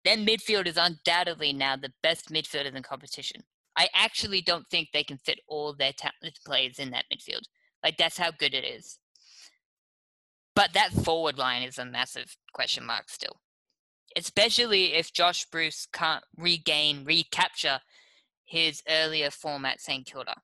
Then 0.03 0.26
midfield 0.26 0.68
is 0.68 0.78
undoubtedly 0.78 1.53
now 1.53 1.76
the 1.76 1.94
best 2.02 2.30
midfield 2.30 2.65
in 2.65 2.82
competition. 2.84 3.44
I 3.78 3.88
actually 3.94 4.41
don't 4.41 4.69
think 4.69 4.90
they 4.91 5.03
can 5.03 5.19
fit 5.23 5.40
all 5.48 5.73
their 5.73 5.94
talented 5.94 6.40
players 6.45 6.80
in 6.80 6.91
that 6.91 7.06
midfield. 7.14 7.44
Like 7.84 7.98
that's 7.98 8.18
how 8.18 8.32
good 8.32 8.53
it 8.53 8.65
is. 8.65 8.99
But 10.56 10.73
that 10.73 10.91
forward 10.91 11.38
line 11.38 11.64
is 11.64 11.78
a 11.78 11.86
massive 11.86 12.36
question 12.53 12.86
mark 12.86 13.10
still. 13.10 13.41
Especially 14.15 14.94
if 14.94 15.14
Josh 15.14 15.45
Bruce 15.45 15.88
can't 15.91 16.23
regain, 16.38 17.06
recapture 17.06 17.80
his 18.44 18.84
earlier 18.90 19.32
form 19.32 19.65
at 19.65 19.80
St 19.80 20.06
Kilda. 20.06 20.36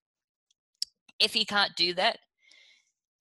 If 1.20 1.34
he 1.34 1.44
can't 1.44 1.76
do 1.76 1.94
that, 1.96 2.20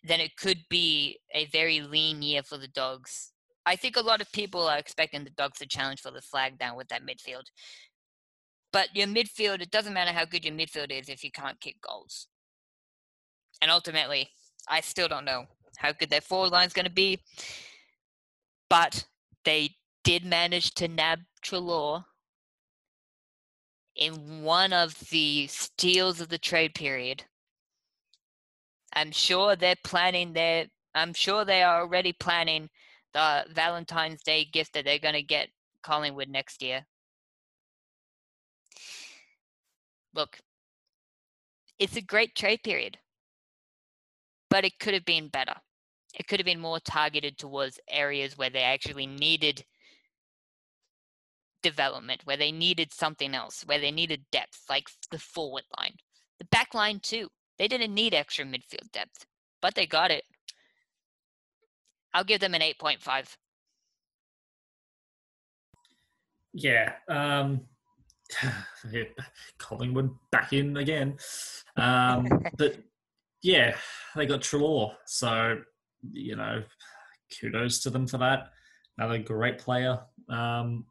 then 0.04 0.20
it 0.20 0.36
could 0.36 0.60
be 0.70 1.18
a 1.34 1.46
very 1.46 1.80
lean 1.80 2.22
year 2.22 2.42
for 2.44 2.58
the 2.58 2.68
Dogs. 2.68 3.32
I 3.66 3.74
think 3.74 3.96
a 3.96 4.00
lot 4.00 4.20
of 4.20 4.30
people 4.32 4.66
are 4.66 4.78
expecting 4.78 5.24
the 5.24 5.30
Dogs 5.30 5.58
to 5.58 5.66
challenge 5.66 6.00
for 6.00 6.12
the 6.12 6.22
flag 6.22 6.58
down 6.58 6.76
with 6.76 6.88
that 6.88 7.02
midfield. 7.02 7.46
But 8.72 8.94
your 8.94 9.08
midfield, 9.08 9.60
it 9.60 9.72
doesn't 9.72 9.92
matter 9.92 10.12
how 10.12 10.24
good 10.24 10.44
your 10.44 10.54
midfield 10.54 10.92
is 10.92 11.08
if 11.08 11.24
you 11.24 11.32
can't 11.32 11.60
kick 11.60 11.76
goals. 11.80 12.28
And 13.60 13.70
ultimately, 13.70 14.30
I 14.68 14.80
still 14.80 15.08
don't 15.08 15.24
know 15.24 15.46
how 15.78 15.92
good 15.92 16.10
their 16.10 16.20
forward 16.20 16.52
line 16.52 16.66
is 16.66 16.72
going 16.72 16.86
to 16.86 16.90
be. 16.92 17.18
But 18.70 19.04
they 19.44 19.70
did 20.04 20.24
manage 20.24 20.74
to 20.74 20.88
nab 20.88 21.20
Treloar 21.42 22.04
in 23.96 24.42
one 24.42 24.72
of 24.72 24.98
the 25.10 25.46
steals 25.48 26.20
of 26.20 26.28
the 26.28 26.38
trade 26.38 26.74
period. 26.74 27.24
I'm 28.92 29.10
sure 29.10 29.56
they're 29.56 29.74
planning 29.82 30.32
their 30.32 30.66
I'm 30.94 31.12
sure 31.12 31.44
they 31.44 31.62
are 31.62 31.82
already 31.82 32.12
planning 32.12 32.70
Valentine's 33.16 34.22
Day 34.22 34.44
gift 34.44 34.74
that 34.74 34.84
they're 34.84 34.98
going 34.98 35.14
to 35.14 35.22
get 35.22 35.48
Collingwood 35.82 36.28
next 36.28 36.62
year. 36.62 36.86
Look, 40.14 40.38
it's 41.78 41.96
a 41.96 42.02
great 42.02 42.34
trade 42.34 42.62
period, 42.62 42.98
but 44.48 44.64
it 44.64 44.78
could 44.78 44.94
have 44.94 45.04
been 45.04 45.28
better. 45.28 45.54
It 46.18 46.26
could 46.26 46.40
have 46.40 46.46
been 46.46 46.60
more 46.60 46.80
targeted 46.80 47.36
towards 47.36 47.78
areas 47.90 48.38
where 48.38 48.50
they 48.50 48.62
actually 48.62 49.06
needed 49.06 49.64
development, 51.62 52.22
where 52.24 52.36
they 52.36 52.52
needed 52.52 52.92
something 52.92 53.34
else, 53.34 53.62
where 53.66 53.78
they 53.78 53.90
needed 53.90 54.24
depth, 54.32 54.64
like 54.70 54.88
the 55.10 55.18
forward 55.18 55.64
line. 55.78 55.96
The 56.38 56.46
back 56.46 56.74
line, 56.74 57.00
too. 57.00 57.28
They 57.58 57.68
didn't 57.68 57.94
need 57.94 58.14
extra 58.14 58.44
midfield 58.44 58.92
depth, 58.92 59.26
but 59.60 59.74
they 59.74 59.86
got 59.86 60.10
it. 60.10 60.24
I'll 62.16 62.24
give 62.24 62.40
them 62.40 62.54
an 62.54 62.62
8.5. 62.62 63.36
Yeah. 66.54 66.92
Um, 67.10 67.60
Collingwood 69.58 70.10
back 70.32 70.54
in 70.54 70.78
again. 70.78 71.18
Um, 71.76 72.26
but 72.56 72.78
yeah, 73.42 73.76
they 74.14 74.24
got 74.24 74.40
Treloar. 74.40 74.94
So, 75.04 75.60
you 76.10 76.36
know, 76.36 76.62
kudos 77.38 77.80
to 77.80 77.90
them 77.90 78.06
for 78.06 78.16
that. 78.16 78.48
Another 78.96 79.18
great 79.18 79.58
player. 79.58 80.00
Um, 80.30 80.86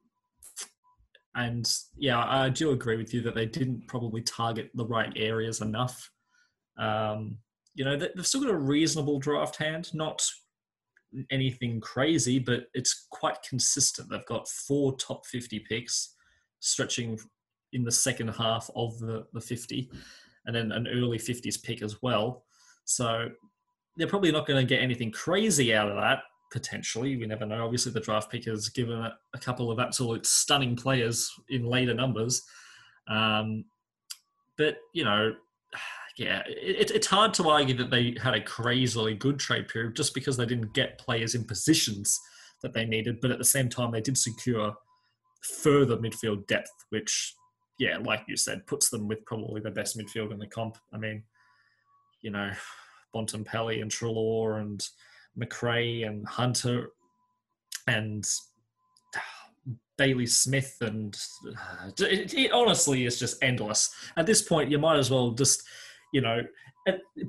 and 1.34 1.68
yeah, 1.97 2.23
I 2.23 2.49
do 2.49 2.69
agree 2.69 2.97
with 2.97 3.15
you 3.15 3.22
that 3.22 3.34
they 3.34 3.47
didn't 3.47 3.88
probably 3.88 4.22
target 4.22 4.69
the 4.76 4.85
right 4.85 5.11
areas 5.15 5.61
enough. 5.61 6.11
Um, 6.77 7.39
you 7.73 7.84
know, 7.84 7.97
they've 7.97 8.27
still 8.27 8.41
got 8.41 8.52
a 8.52 8.57
reasonable 8.57 9.18
draft 9.18 9.56
hand, 9.56 9.91
not 9.95 10.23
anything 11.31 11.79
crazy, 11.79 12.39
but 12.39 12.67
it's 12.73 13.07
quite 13.09 13.41
consistent. 13.47 14.09
They've 14.09 14.25
got 14.25 14.47
four 14.47 14.95
top 14.97 15.25
50 15.25 15.59
picks 15.59 16.15
stretching 16.59 17.19
in 17.73 17.83
the 17.83 17.91
second 17.91 18.29
half 18.29 18.69
of 18.75 18.99
the, 18.99 19.25
the 19.33 19.41
50, 19.41 19.89
and 20.45 20.55
then 20.55 20.71
an 20.71 20.87
early 20.87 21.17
50s 21.17 21.61
pick 21.61 21.81
as 21.81 22.01
well. 22.01 22.43
So 22.85 23.29
they're 23.97 24.07
probably 24.07 24.31
not 24.31 24.45
going 24.45 24.65
to 24.65 24.67
get 24.67 24.81
anything 24.81 25.11
crazy 25.11 25.73
out 25.73 25.89
of 25.89 25.95
that, 25.95 26.23
potentially. 26.51 27.15
We 27.17 27.25
never 27.25 27.45
know. 27.45 27.63
Obviously, 27.63 27.91
the 27.91 27.99
draft 27.99 28.31
pick 28.31 28.45
has 28.45 28.69
given 28.69 28.99
a, 28.99 29.17
a 29.33 29.39
couple 29.39 29.71
of 29.71 29.79
absolute 29.79 30.25
stunning 30.25 30.75
players 30.75 31.31
in 31.49 31.65
later 31.65 31.93
numbers. 31.93 32.43
Um, 33.07 33.65
but, 34.57 34.77
you 34.93 35.03
know, 35.03 35.33
yeah, 36.17 36.43
it, 36.47 36.91
it's 36.91 37.07
hard 37.07 37.33
to 37.35 37.49
argue 37.49 37.75
that 37.75 37.89
they 37.89 38.15
had 38.21 38.33
a 38.33 38.41
crazily 38.41 39.15
good 39.15 39.39
trade 39.39 39.67
period 39.67 39.95
just 39.95 40.13
because 40.13 40.37
they 40.37 40.45
didn't 40.45 40.73
get 40.73 40.97
players 40.97 41.35
in 41.35 41.43
positions 41.43 42.19
that 42.61 42.73
they 42.73 42.85
needed. 42.85 43.19
But 43.21 43.31
at 43.31 43.37
the 43.37 43.43
same 43.43 43.69
time, 43.69 43.91
they 43.91 44.01
did 44.01 44.17
secure 44.17 44.75
further 45.61 45.97
midfield 45.97 46.47
depth, 46.47 46.71
which, 46.89 47.35
yeah, 47.79 47.97
like 47.97 48.23
you 48.27 48.37
said, 48.37 48.65
puts 48.65 48.89
them 48.89 49.07
with 49.07 49.25
probably 49.25 49.59
the 49.59 49.71
best 49.71 49.97
midfield 49.97 50.31
in 50.31 50.39
the 50.39 50.47
comp. 50.47 50.77
I 50.93 50.97
mean, 50.97 51.23
you 52.21 52.31
know, 52.31 52.51
Bontempelli 53.13 53.81
and 53.81 53.91
Treloar 53.91 54.61
and 54.61 54.87
Macrae 55.35 56.03
and 56.03 56.25
Hunter 56.27 56.91
and 57.87 58.25
Bailey 59.97 60.25
Smith 60.25 60.77
and 60.81 61.17
uh, 61.47 61.89
it, 61.99 62.33
it, 62.33 62.51
honestly 62.51 63.05
is 63.05 63.19
just 63.19 63.41
endless. 63.41 63.93
At 64.17 64.25
this 64.25 64.41
point, 64.41 64.71
you 64.71 64.79
might 64.79 64.97
as 64.97 65.11
well 65.11 65.31
just 65.31 65.63
you 66.15 66.21
know, 66.21 66.41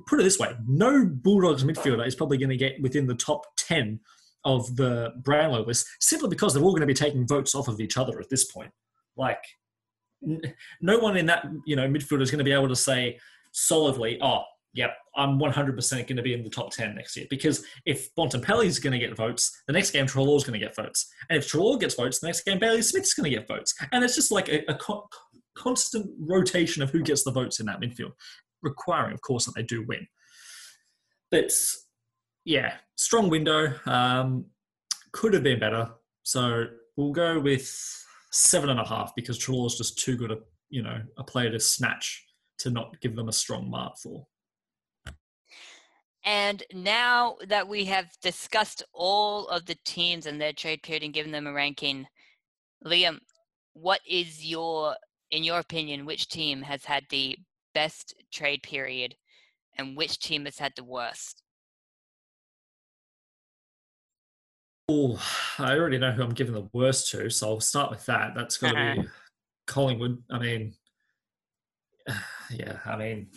put 0.06 0.20
it 0.20 0.22
this 0.22 0.38
way: 0.38 0.52
no 0.68 1.04
Bulldogs 1.04 1.64
midfielder 1.64 2.06
is 2.06 2.14
probably 2.14 2.38
going 2.38 2.50
to 2.50 2.56
get 2.56 2.80
within 2.80 3.08
the 3.08 3.16
top 3.16 3.44
ten 3.56 3.98
of 4.44 4.76
the 4.76 5.12
Brownlow 5.24 5.66
list 5.66 5.88
simply 6.00 6.28
because 6.28 6.54
they're 6.54 6.62
all 6.62 6.70
going 6.70 6.82
to 6.82 6.86
be 6.86 6.94
taking 6.94 7.26
votes 7.26 7.52
off 7.52 7.66
of 7.66 7.80
each 7.80 7.96
other 7.96 8.20
at 8.20 8.30
this 8.30 8.44
point. 8.44 8.70
Like, 9.16 9.42
no 10.80 10.98
one 11.00 11.16
in 11.16 11.26
that 11.26 11.46
you 11.66 11.74
know 11.74 11.88
midfielder 11.88 12.22
is 12.22 12.30
going 12.30 12.38
to 12.38 12.44
be 12.44 12.52
able 12.52 12.68
to 12.68 12.76
say 12.76 13.18
solidly, 13.50 14.20
"Oh, 14.22 14.42
yep, 14.72 14.96
I'm 15.16 15.36
100% 15.40 15.90
going 15.90 16.16
to 16.16 16.22
be 16.22 16.34
in 16.34 16.44
the 16.44 16.50
top 16.50 16.70
10 16.70 16.94
next 16.94 17.16
year. 17.16 17.26
Because 17.28 17.64
if 17.86 18.14
Bontempelli 18.14 18.66
is 18.66 18.78
going 18.78 18.92
to 18.92 18.98
get 18.98 19.16
votes, 19.16 19.62
the 19.66 19.72
next 19.72 19.90
game 19.90 20.06
Treloar 20.06 20.36
is 20.36 20.44
going 20.44 20.60
to 20.60 20.64
get 20.64 20.76
votes. 20.76 21.10
And 21.30 21.38
if 21.38 21.50
Treloar 21.50 21.80
gets 21.80 21.94
votes, 21.94 22.20
the 22.20 22.26
next 22.26 22.44
game 22.44 22.58
Bailey 22.58 22.82
Smith's 22.82 23.14
going 23.14 23.30
to 23.30 23.36
get 23.36 23.48
votes. 23.48 23.74
And 23.90 24.04
it's 24.04 24.14
just 24.14 24.30
like 24.30 24.50
a, 24.50 24.70
a 24.70 24.74
co- 24.74 25.08
constant 25.56 26.10
rotation 26.20 26.82
of 26.82 26.90
who 26.90 27.02
gets 27.02 27.24
the 27.24 27.32
votes 27.32 27.58
in 27.58 27.66
that 27.66 27.80
midfield 27.80 28.12
requiring, 28.62 29.14
of 29.14 29.20
course, 29.20 29.46
that 29.46 29.54
they 29.54 29.62
do 29.62 29.84
win. 29.86 30.06
But 31.30 31.52
yeah, 32.44 32.74
strong 32.96 33.28
window. 33.28 33.74
Um, 33.86 34.46
could 35.12 35.34
have 35.34 35.42
been 35.42 35.58
better. 35.58 35.90
So 36.22 36.66
we'll 36.96 37.12
go 37.12 37.38
with 37.40 37.70
seven 38.32 38.70
and 38.70 38.80
a 38.80 38.84
half 38.84 39.14
because 39.16 39.38
Treloar 39.38 39.66
is 39.66 39.76
just 39.76 39.98
too 39.98 40.16
good 40.16 40.30
a 40.30 40.38
you 40.68 40.82
know 40.82 41.00
a 41.16 41.24
player 41.24 41.50
to 41.50 41.60
snatch 41.60 42.24
to 42.58 42.70
not 42.70 43.00
give 43.00 43.16
them 43.16 43.28
a 43.28 43.32
strong 43.32 43.70
mark 43.70 43.96
for. 44.02 44.26
And 46.24 46.64
now 46.72 47.36
that 47.46 47.68
we 47.68 47.84
have 47.84 48.06
discussed 48.20 48.82
all 48.92 49.46
of 49.46 49.64
the 49.64 49.76
teams 49.84 50.26
and 50.26 50.40
their 50.40 50.52
trade 50.52 50.82
period 50.82 51.04
and 51.04 51.14
given 51.14 51.30
them 51.30 51.46
a 51.46 51.52
ranking, 51.52 52.04
Liam, 52.84 53.20
what 53.74 54.00
is 54.08 54.44
your, 54.44 54.96
in 55.30 55.44
your 55.44 55.60
opinion, 55.60 56.04
which 56.04 56.28
team 56.28 56.62
has 56.62 56.84
had 56.84 57.04
the 57.10 57.38
best 57.76 58.14
trade 58.32 58.62
period 58.62 59.14
and 59.76 59.98
which 59.98 60.18
team 60.18 60.46
has 60.46 60.58
had 60.58 60.72
the 60.76 60.82
worst? 60.82 61.42
Oh, 64.88 65.22
I 65.58 65.76
already 65.76 65.98
know 65.98 66.10
who 66.12 66.22
I'm 66.22 66.32
giving 66.32 66.54
the 66.54 66.70
worst 66.72 67.10
to, 67.10 67.28
so 67.28 67.48
I'll 67.48 67.60
start 67.60 67.90
with 67.90 68.06
that. 68.06 68.32
That's 68.34 68.56
got 68.56 68.72
to 68.72 69.02
be 69.02 69.08
Collingwood. 69.66 70.22
I 70.30 70.38
mean, 70.38 70.74
yeah, 72.50 72.78
I 72.86 72.96
mean, 72.96 73.28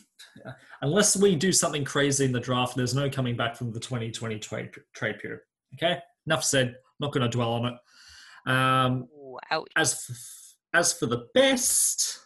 unless 0.82 1.18
we 1.18 1.36
do 1.36 1.52
something 1.52 1.84
crazy 1.84 2.24
in 2.24 2.32
the 2.32 2.40
draft, 2.40 2.78
there's 2.78 2.96
no 2.96 3.10
coming 3.10 3.36
back 3.36 3.58
from 3.58 3.74
the 3.74 3.80
2020 3.80 4.40
trade, 4.40 4.70
trade 4.94 5.20
period. 5.20 5.42
Okay, 5.74 5.98
enough 6.26 6.46
said. 6.46 6.76
Not 7.02 7.12
going 7.12 7.30
to 7.30 7.30
dwell 7.30 7.52
on 7.52 7.66
it. 7.66 8.50
Um. 8.50 9.08
As 9.76 10.04
for, 10.04 10.14
as 10.78 10.94
for 10.94 11.08
the 11.08 11.28
best, 11.34 12.20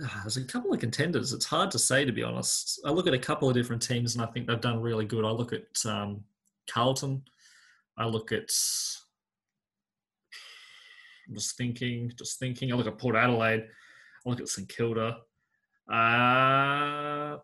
there's 0.00 0.36
a 0.36 0.44
couple 0.44 0.72
of 0.72 0.80
contenders. 0.80 1.32
It's 1.32 1.44
hard 1.44 1.70
to 1.72 1.78
say, 1.78 2.04
to 2.04 2.12
be 2.12 2.22
honest. 2.22 2.80
I 2.84 2.90
look 2.90 3.06
at 3.06 3.14
a 3.14 3.18
couple 3.18 3.48
of 3.48 3.54
different 3.54 3.82
teams, 3.82 4.14
and 4.14 4.24
I 4.24 4.26
think 4.26 4.46
they've 4.46 4.60
done 4.60 4.80
really 4.80 5.04
good. 5.04 5.24
I 5.24 5.30
look 5.30 5.52
at 5.52 5.84
um, 5.84 6.24
Carlton. 6.70 7.22
I 7.98 8.06
look 8.06 8.32
at. 8.32 8.50
I'm 11.28 11.34
just 11.34 11.56
thinking, 11.56 12.12
just 12.18 12.38
thinking. 12.38 12.72
I 12.72 12.76
look 12.76 12.86
at 12.86 12.98
Port 12.98 13.16
Adelaide. 13.16 13.66
I 14.26 14.28
look 14.28 14.40
at 14.40 14.48
St 14.48 14.68
Kilda. 14.68 15.18
Uh, 15.92 17.38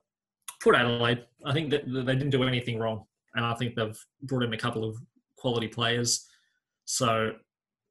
Port 0.62 0.76
Adelaide. 0.76 1.24
I 1.44 1.52
think 1.52 1.70
that 1.70 1.84
they 1.86 2.14
didn't 2.14 2.30
do 2.30 2.44
anything 2.44 2.78
wrong, 2.78 3.04
and 3.34 3.44
I 3.44 3.54
think 3.54 3.74
they've 3.74 3.98
brought 4.22 4.44
in 4.44 4.54
a 4.54 4.58
couple 4.58 4.84
of 4.84 4.96
quality 5.36 5.68
players. 5.68 6.26
So, 6.86 7.32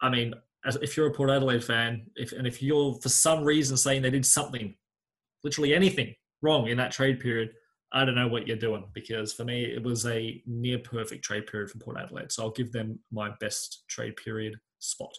I 0.01 0.09
mean, 0.09 0.33
as, 0.65 0.75
if 0.77 0.97
you're 0.97 1.07
a 1.07 1.11
Port 1.11 1.29
Adelaide 1.29 1.63
fan, 1.63 2.05
if 2.15 2.31
and 2.31 2.47
if 2.47 2.61
you're 2.61 2.95
for 3.01 3.09
some 3.09 3.43
reason 3.43 3.77
saying 3.77 4.01
they 4.01 4.09
did 4.09 4.25
something, 4.25 4.75
literally 5.43 5.73
anything 5.73 6.13
wrong 6.41 6.67
in 6.67 6.77
that 6.77 6.91
trade 6.91 7.19
period, 7.19 7.51
I 7.91 8.03
don't 8.03 8.15
know 8.15 8.27
what 8.27 8.47
you're 8.47 8.57
doing 8.57 8.85
because 8.93 9.33
for 9.33 9.45
me 9.45 9.63
it 9.63 9.83
was 9.83 10.05
a 10.05 10.41
near 10.45 10.79
perfect 10.79 11.23
trade 11.23 11.47
period 11.47 11.69
for 11.69 11.77
Port 11.77 11.97
Adelaide. 11.97 12.31
So 12.31 12.43
I'll 12.43 12.51
give 12.51 12.71
them 12.71 12.99
my 13.11 13.31
best 13.39 13.83
trade 13.87 14.15
period 14.17 14.55
spot. 14.79 15.15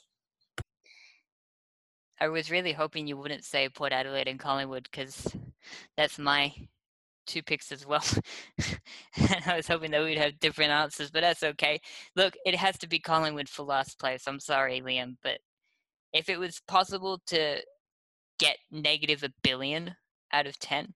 I 2.21 2.29
was 2.29 2.51
really 2.51 2.73
hoping 2.73 3.07
you 3.07 3.17
wouldn't 3.17 3.45
say 3.45 3.69
Port 3.69 3.93
Adelaide 3.93 4.29
and 4.29 4.39
Collingwood 4.39 4.89
because 4.91 5.27
that's 5.97 6.19
my 6.19 6.53
two 7.27 7.43
picks 7.43 7.73
as 7.73 7.87
well. 7.87 8.05
and 9.17 9.43
I 9.47 9.57
was 9.57 9.69
hoping 9.69 9.91
that 9.91 10.03
we'd 10.03 10.19
have 10.19 10.41
different 10.41 10.71
answers, 10.71 11.11
but 11.11 11.21
that's 11.23 11.43
okay. 11.43 11.81
Look, 12.15 12.35
it 12.45 12.55
has 12.55 12.79
to 12.79 12.89
be 12.89 12.99
Collingwood 12.99 13.49
for 13.49 13.65
last 13.65 13.99
place. 13.99 14.25
I'm 14.27 14.41
sorry, 14.41 14.81
Liam, 14.81 15.17
but 15.23 15.39
if 16.13 16.29
it 16.29 16.39
was 16.39 16.61
possible 16.67 17.21
to 17.27 17.61
get 18.39 18.57
negative 18.71 19.23
a 19.23 19.33
billion 19.43 19.95
out 20.33 20.47
of 20.47 20.59
10 20.59 20.95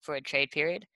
for 0.00 0.14
a 0.14 0.20
trade 0.20 0.50
period, 0.50 0.86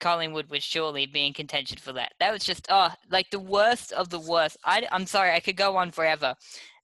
Collingwood 0.00 0.50
would 0.50 0.62
surely 0.62 1.06
be 1.06 1.26
in 1.26 1.32
contention 1.32 1.78
for 1.78 1.92
that. 1.92 2.12
That 2.18 2.32
was 2.32 2.44
just, 2.44 2.66
oh, 2.70 2.90
like 3.10 3.30
the 3.30 3.38
worst 3.38 3.92
of 3.92 4.10
the 4.10 4.20
worst. 4.20 4.56
I, 4.64 4.86
I'm 4.90 5.06
sorry, 5.06 5.32
I 5.32 5.40
could 5.40 5.56
go 5.56 5.76
on 5.76 5.92
forever. 5.92 6.34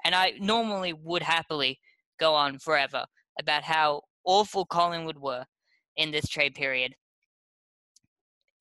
And 0.05 0.15
I 0.15 0.35
normally 0.41 0.93
would 0.93 1.23
happily 1.23 1.81
go 2.21 2.35
on 2.35 2.59
forever 2.59 3.05
about 3.39 3.65
how 3.65 4.03
awful 4.25 4.65
Collingwood 4.65 5.19
were 5.19 5.45
in 5.99 6.11
this 6.11 6.27
trade 6.29 6.55
period. 6.55 6.95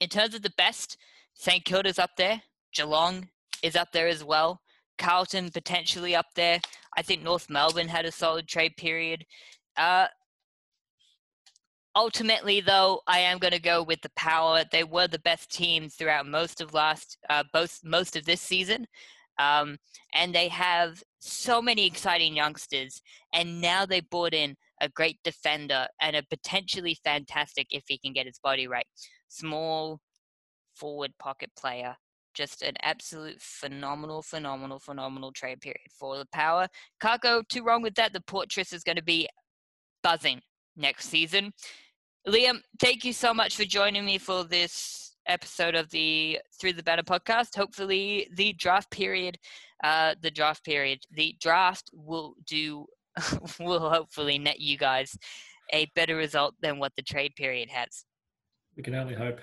In 0.01 0.09
terms 0.09 0.35
of 0.35 0.41
the 0.41 0.53
best, 0.57 0.97
St 1.33 1.63
Kilda's 1.63 1.99
up 1.99 2.11
there. 2.17 2.41
Geelong 2.73 3.29
is 3.63 3.75
up 3.75 3.91
there 3.93 4.07
as 4.07 4.23
well. 4.23 4.59
Carlton 4.97 5.51
potentially 5.51 6.15
up 6.15 6.25
there. 6.35 6.59
I 6.97 7.03
think 7.03 7.23
North 7.23 7.49
Melbourne 7.49 7.87
had 7.87 8.05
a 8.05 8.11
solid 8.11 8.47
trade 8.47 8.75
period. 8.77 9.25
Uh, 9.77 10.07
ultimately, 11.95 12.61
though, 12.61 13.01
I 13.07 13.19
am 13.19 13.37
going 13.37 13.53
to 13.53 13.59
go 13.59 13.83
with 13.83 14.01
the 14.01 14.11
Power. 14.15 14.63
They 14.71 14.83
were 14.83 15.07
the 15.07 15.19
best 15.19 15.51
team 15.51 15.89
throughout 15.89 16.25
most 16.25 16.59
of 16.59 16.73
last, 16.73 17.17
uh, 17.29 17.43
both 17.53 17.79
most 17.83 18.15
of 18.15 18.25
this 18.25 18.41
season, 18.41 18.87
um, 19.37 19.77
and 20.13 20.33
they 20.33 20.47
have 20.47 21.03
so 21.19 21.61
many 21.61 21.85
exciting 21.85 22.35
youngsters. 22.35 23.01
And 23.33 23.61
now 23.61 23.85
they 23.85 24.01
brought 24.01 24.33
in 24.33 24.57
a 24.81 24.89
great 24.89 25.19
defender 25.23 25.87
and 26.01 26.15
a 26.15 26.23
potentially 26.29 26.97
fantastic, 27.03 27.67
if 27.71 27.83
he 27.87 27.97
can 27.97 28.13
get 28.13 28.25
his 28.25 28.39
body 28.39 28.67
right, 28.67 28.85
small 29.27 29.99
forward 30.75 31.11
pocket 31.19 31.51
player. 31.57 31.95
Just 32.33 32.61
an 32.61 32.75
absolute 32.83 33.41
phenomenal, 33.41 34.21
phenomenal, 34.21 34.77
phenomenal 34.79 35.31
trade 35.31 35.59
period 35.59 35.89
for 35.91 36.17
the 36.17 36.27
power. 36.31 36.67
Can't 37.01 37.21
go 37.21 37.41
too 37.49 37.63
wrong 37.63 37.81
with 37.81 37.95
that. 37.95 38.13
The 38.13 38.21
Portress 38.21 38.73
is 38.73 38.83
going 38.83 38.97
to 38.97 39.03
be 39.03 39.27
buzzing 40.03 40.41
next 40.75 41.09
season. 41.09 41.51
Liam, 42.27 42.59
thank 42.79 43.03
you 43.03 43.13
so 43.13 43.33
much 43.33 43.55
for 43.55 43.63
joining 43.63 44.05
me 44.05 44.19
for 44.19 44.43
this 44.43 45.15
episode 45.27 45.75
of 45.75 45.89
the 45.89 46.39
Through 46.59 46.73
the 46.73 46.83
Banner 46.83 47.03
podcast. 47.03 47.55
Hopefully, 47.55 48.29
the 48.35 48.53
draft 48.53 48.91
period, 48.91 49.37
uh, 49.83 50.15
the 50.21 50.31
draft 50.31 50.63
period, 50.63 50.99
the 51.11 51.35
draft 51.41 51.89
will 51.93 52.35
do 52.45 52.85
will 53.59 53.89
hopefully 53.89 54.37
net 54.37 54.59
you 54.59 54.77
guys 54.77 55.17
a 55.71 55.85
better 55.95 56.15
result 56.15 56.55
than 56.61 56.79
what 56.79 56.95
the 56.95 57.01
trade 57.01 57.35
period 57.35 57.69
has. 57.69 58.05
We 58.75 58.83
can 58.83 58.95
only 58.95 59.15
hope. 59.15 59.39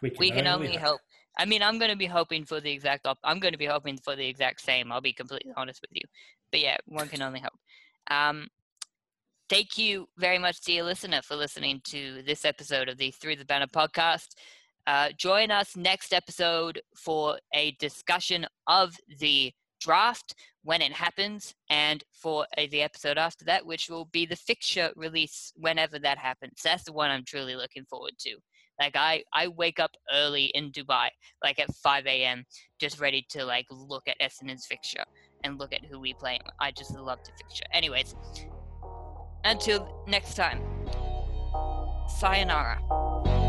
We 0.00 0.10
can, 0.10 0.18
we 0.18 0.30
can 0.30 0.46
only, 0.46 0.68
only 0.68 0.78
hope. 0.78 0.88
hope. 0.88 1.00
I 1.38 1.44
mean, 1.44 1.62
I'm 1.62 1.78
going 1.78 1.90
to 1.90 1.96
be 1.96 2.06
hoping 2.06 2.44
for 2.44 2.60
the 2.60 2.70
exact. 2.70 3.06
Op- 3.06 3.18
I'm 3.22 3.38
going 3.38 3.52
to 3.52 3.58
be 3.58 3.66
hoping 3.66 3.98
for 3.98 4.16
the 4.16 4.26
exact 4.26 4.60
same. 4.60 4.90
I'll 4.90 5.00
be 5.00 5.12
completely 5.12 5.52
honest 5.56 5.80
with 5.80 5.90
you. 5.92 6.02
But 6.50 6.60
yeah, 6.60 6.76
one 6.86 7.08
can 7.08 7.22
only 7.22 7.40
hope. 7.40 7.52
Um, 8.10 8.48
thank 9.48 9.78
you 9.78 10.08
very 10.18 10.38
much, 10.38 10.60
dear 10.62 10.82
listener, 10.82 11.22
for 11.22 11.36
listening 11.36 11.80
to 11.84 12.22
this 12.22 12.44
episode 12.44 12.88
of 12.88 12.98
the 12.98 13.10
Through 13.12 13.36
the 13.36 13.44
Banner 13.44 13.68
podcast. 13.68 14.34
Uh, 14.86 15.10
join 15.16 15.50
us 15.50 15.76
next 15.76 16.12
episode 16.12 16.80
for 16.96 17.38
a 17.54 17.72
discussion 17.72 18.46
of 18.66 18.96
the 19.20 19.52
draft 19.80 20.34
when 20.62 20.82
it 20.82 20.92
happens, 20.92 21.54
and 21.70 22.04
for 22.12 22.46
uh, 22.58 22.66
the 22.70 22.82
episode 22.82 23.18
after 23.18 23.44
that, 23.46 23.64
which 23.64 23.88
will 23.88 24.04
be 24.06 24.26
the 24.26 24.36
fixture 24.36 24.92
release 24.94 25.52
whenever 25.56 25.98
that 25.98 26.18
happens. 26.18 26.60
That's 26.62 26.84
the 26.84 26.92
one 26.92 27.10
I'm 27.10 27.24
truly 27.24 27.56
looking 27.56 27.84
forward 27.86 28.12
to. 28.20 28.36
Like 28.78 28.96
I, 28.96 29.24
I 29.34 29.48
wake 29.48 29.78
up 29.78 29.90
early 30.12 30.46
in 30.46 30.72
Dubai, 30.72 31.08
like 31.42 31.58
at 31.58 31.74
5 31.74 32.06
a.m., 32.06 32.44
just 32.78 33.00
ready 33.00 33.26
to 33.30 33.44
like 33.44 33.66
look 33.70 34.04
at 34.08 34.18
Essendon's 34.20 34.66
fixture 34.66 35.04
and 35.44 35.58
look 35.58 35.72
at 35.74 35.84
who 35.84 36.00
we 36.00 36.14
play. 36.14 36.38
I 36.60 36.70
just 36.70 36.94
love 36.94 37.18
the 37.24 37.32
fixture. 37.36 37.64
Anyways, 37.72 38.14
until 39.44 40.04
next 40.06 40.34
time, 40.34 40.62
sayonara. 42.08 43.39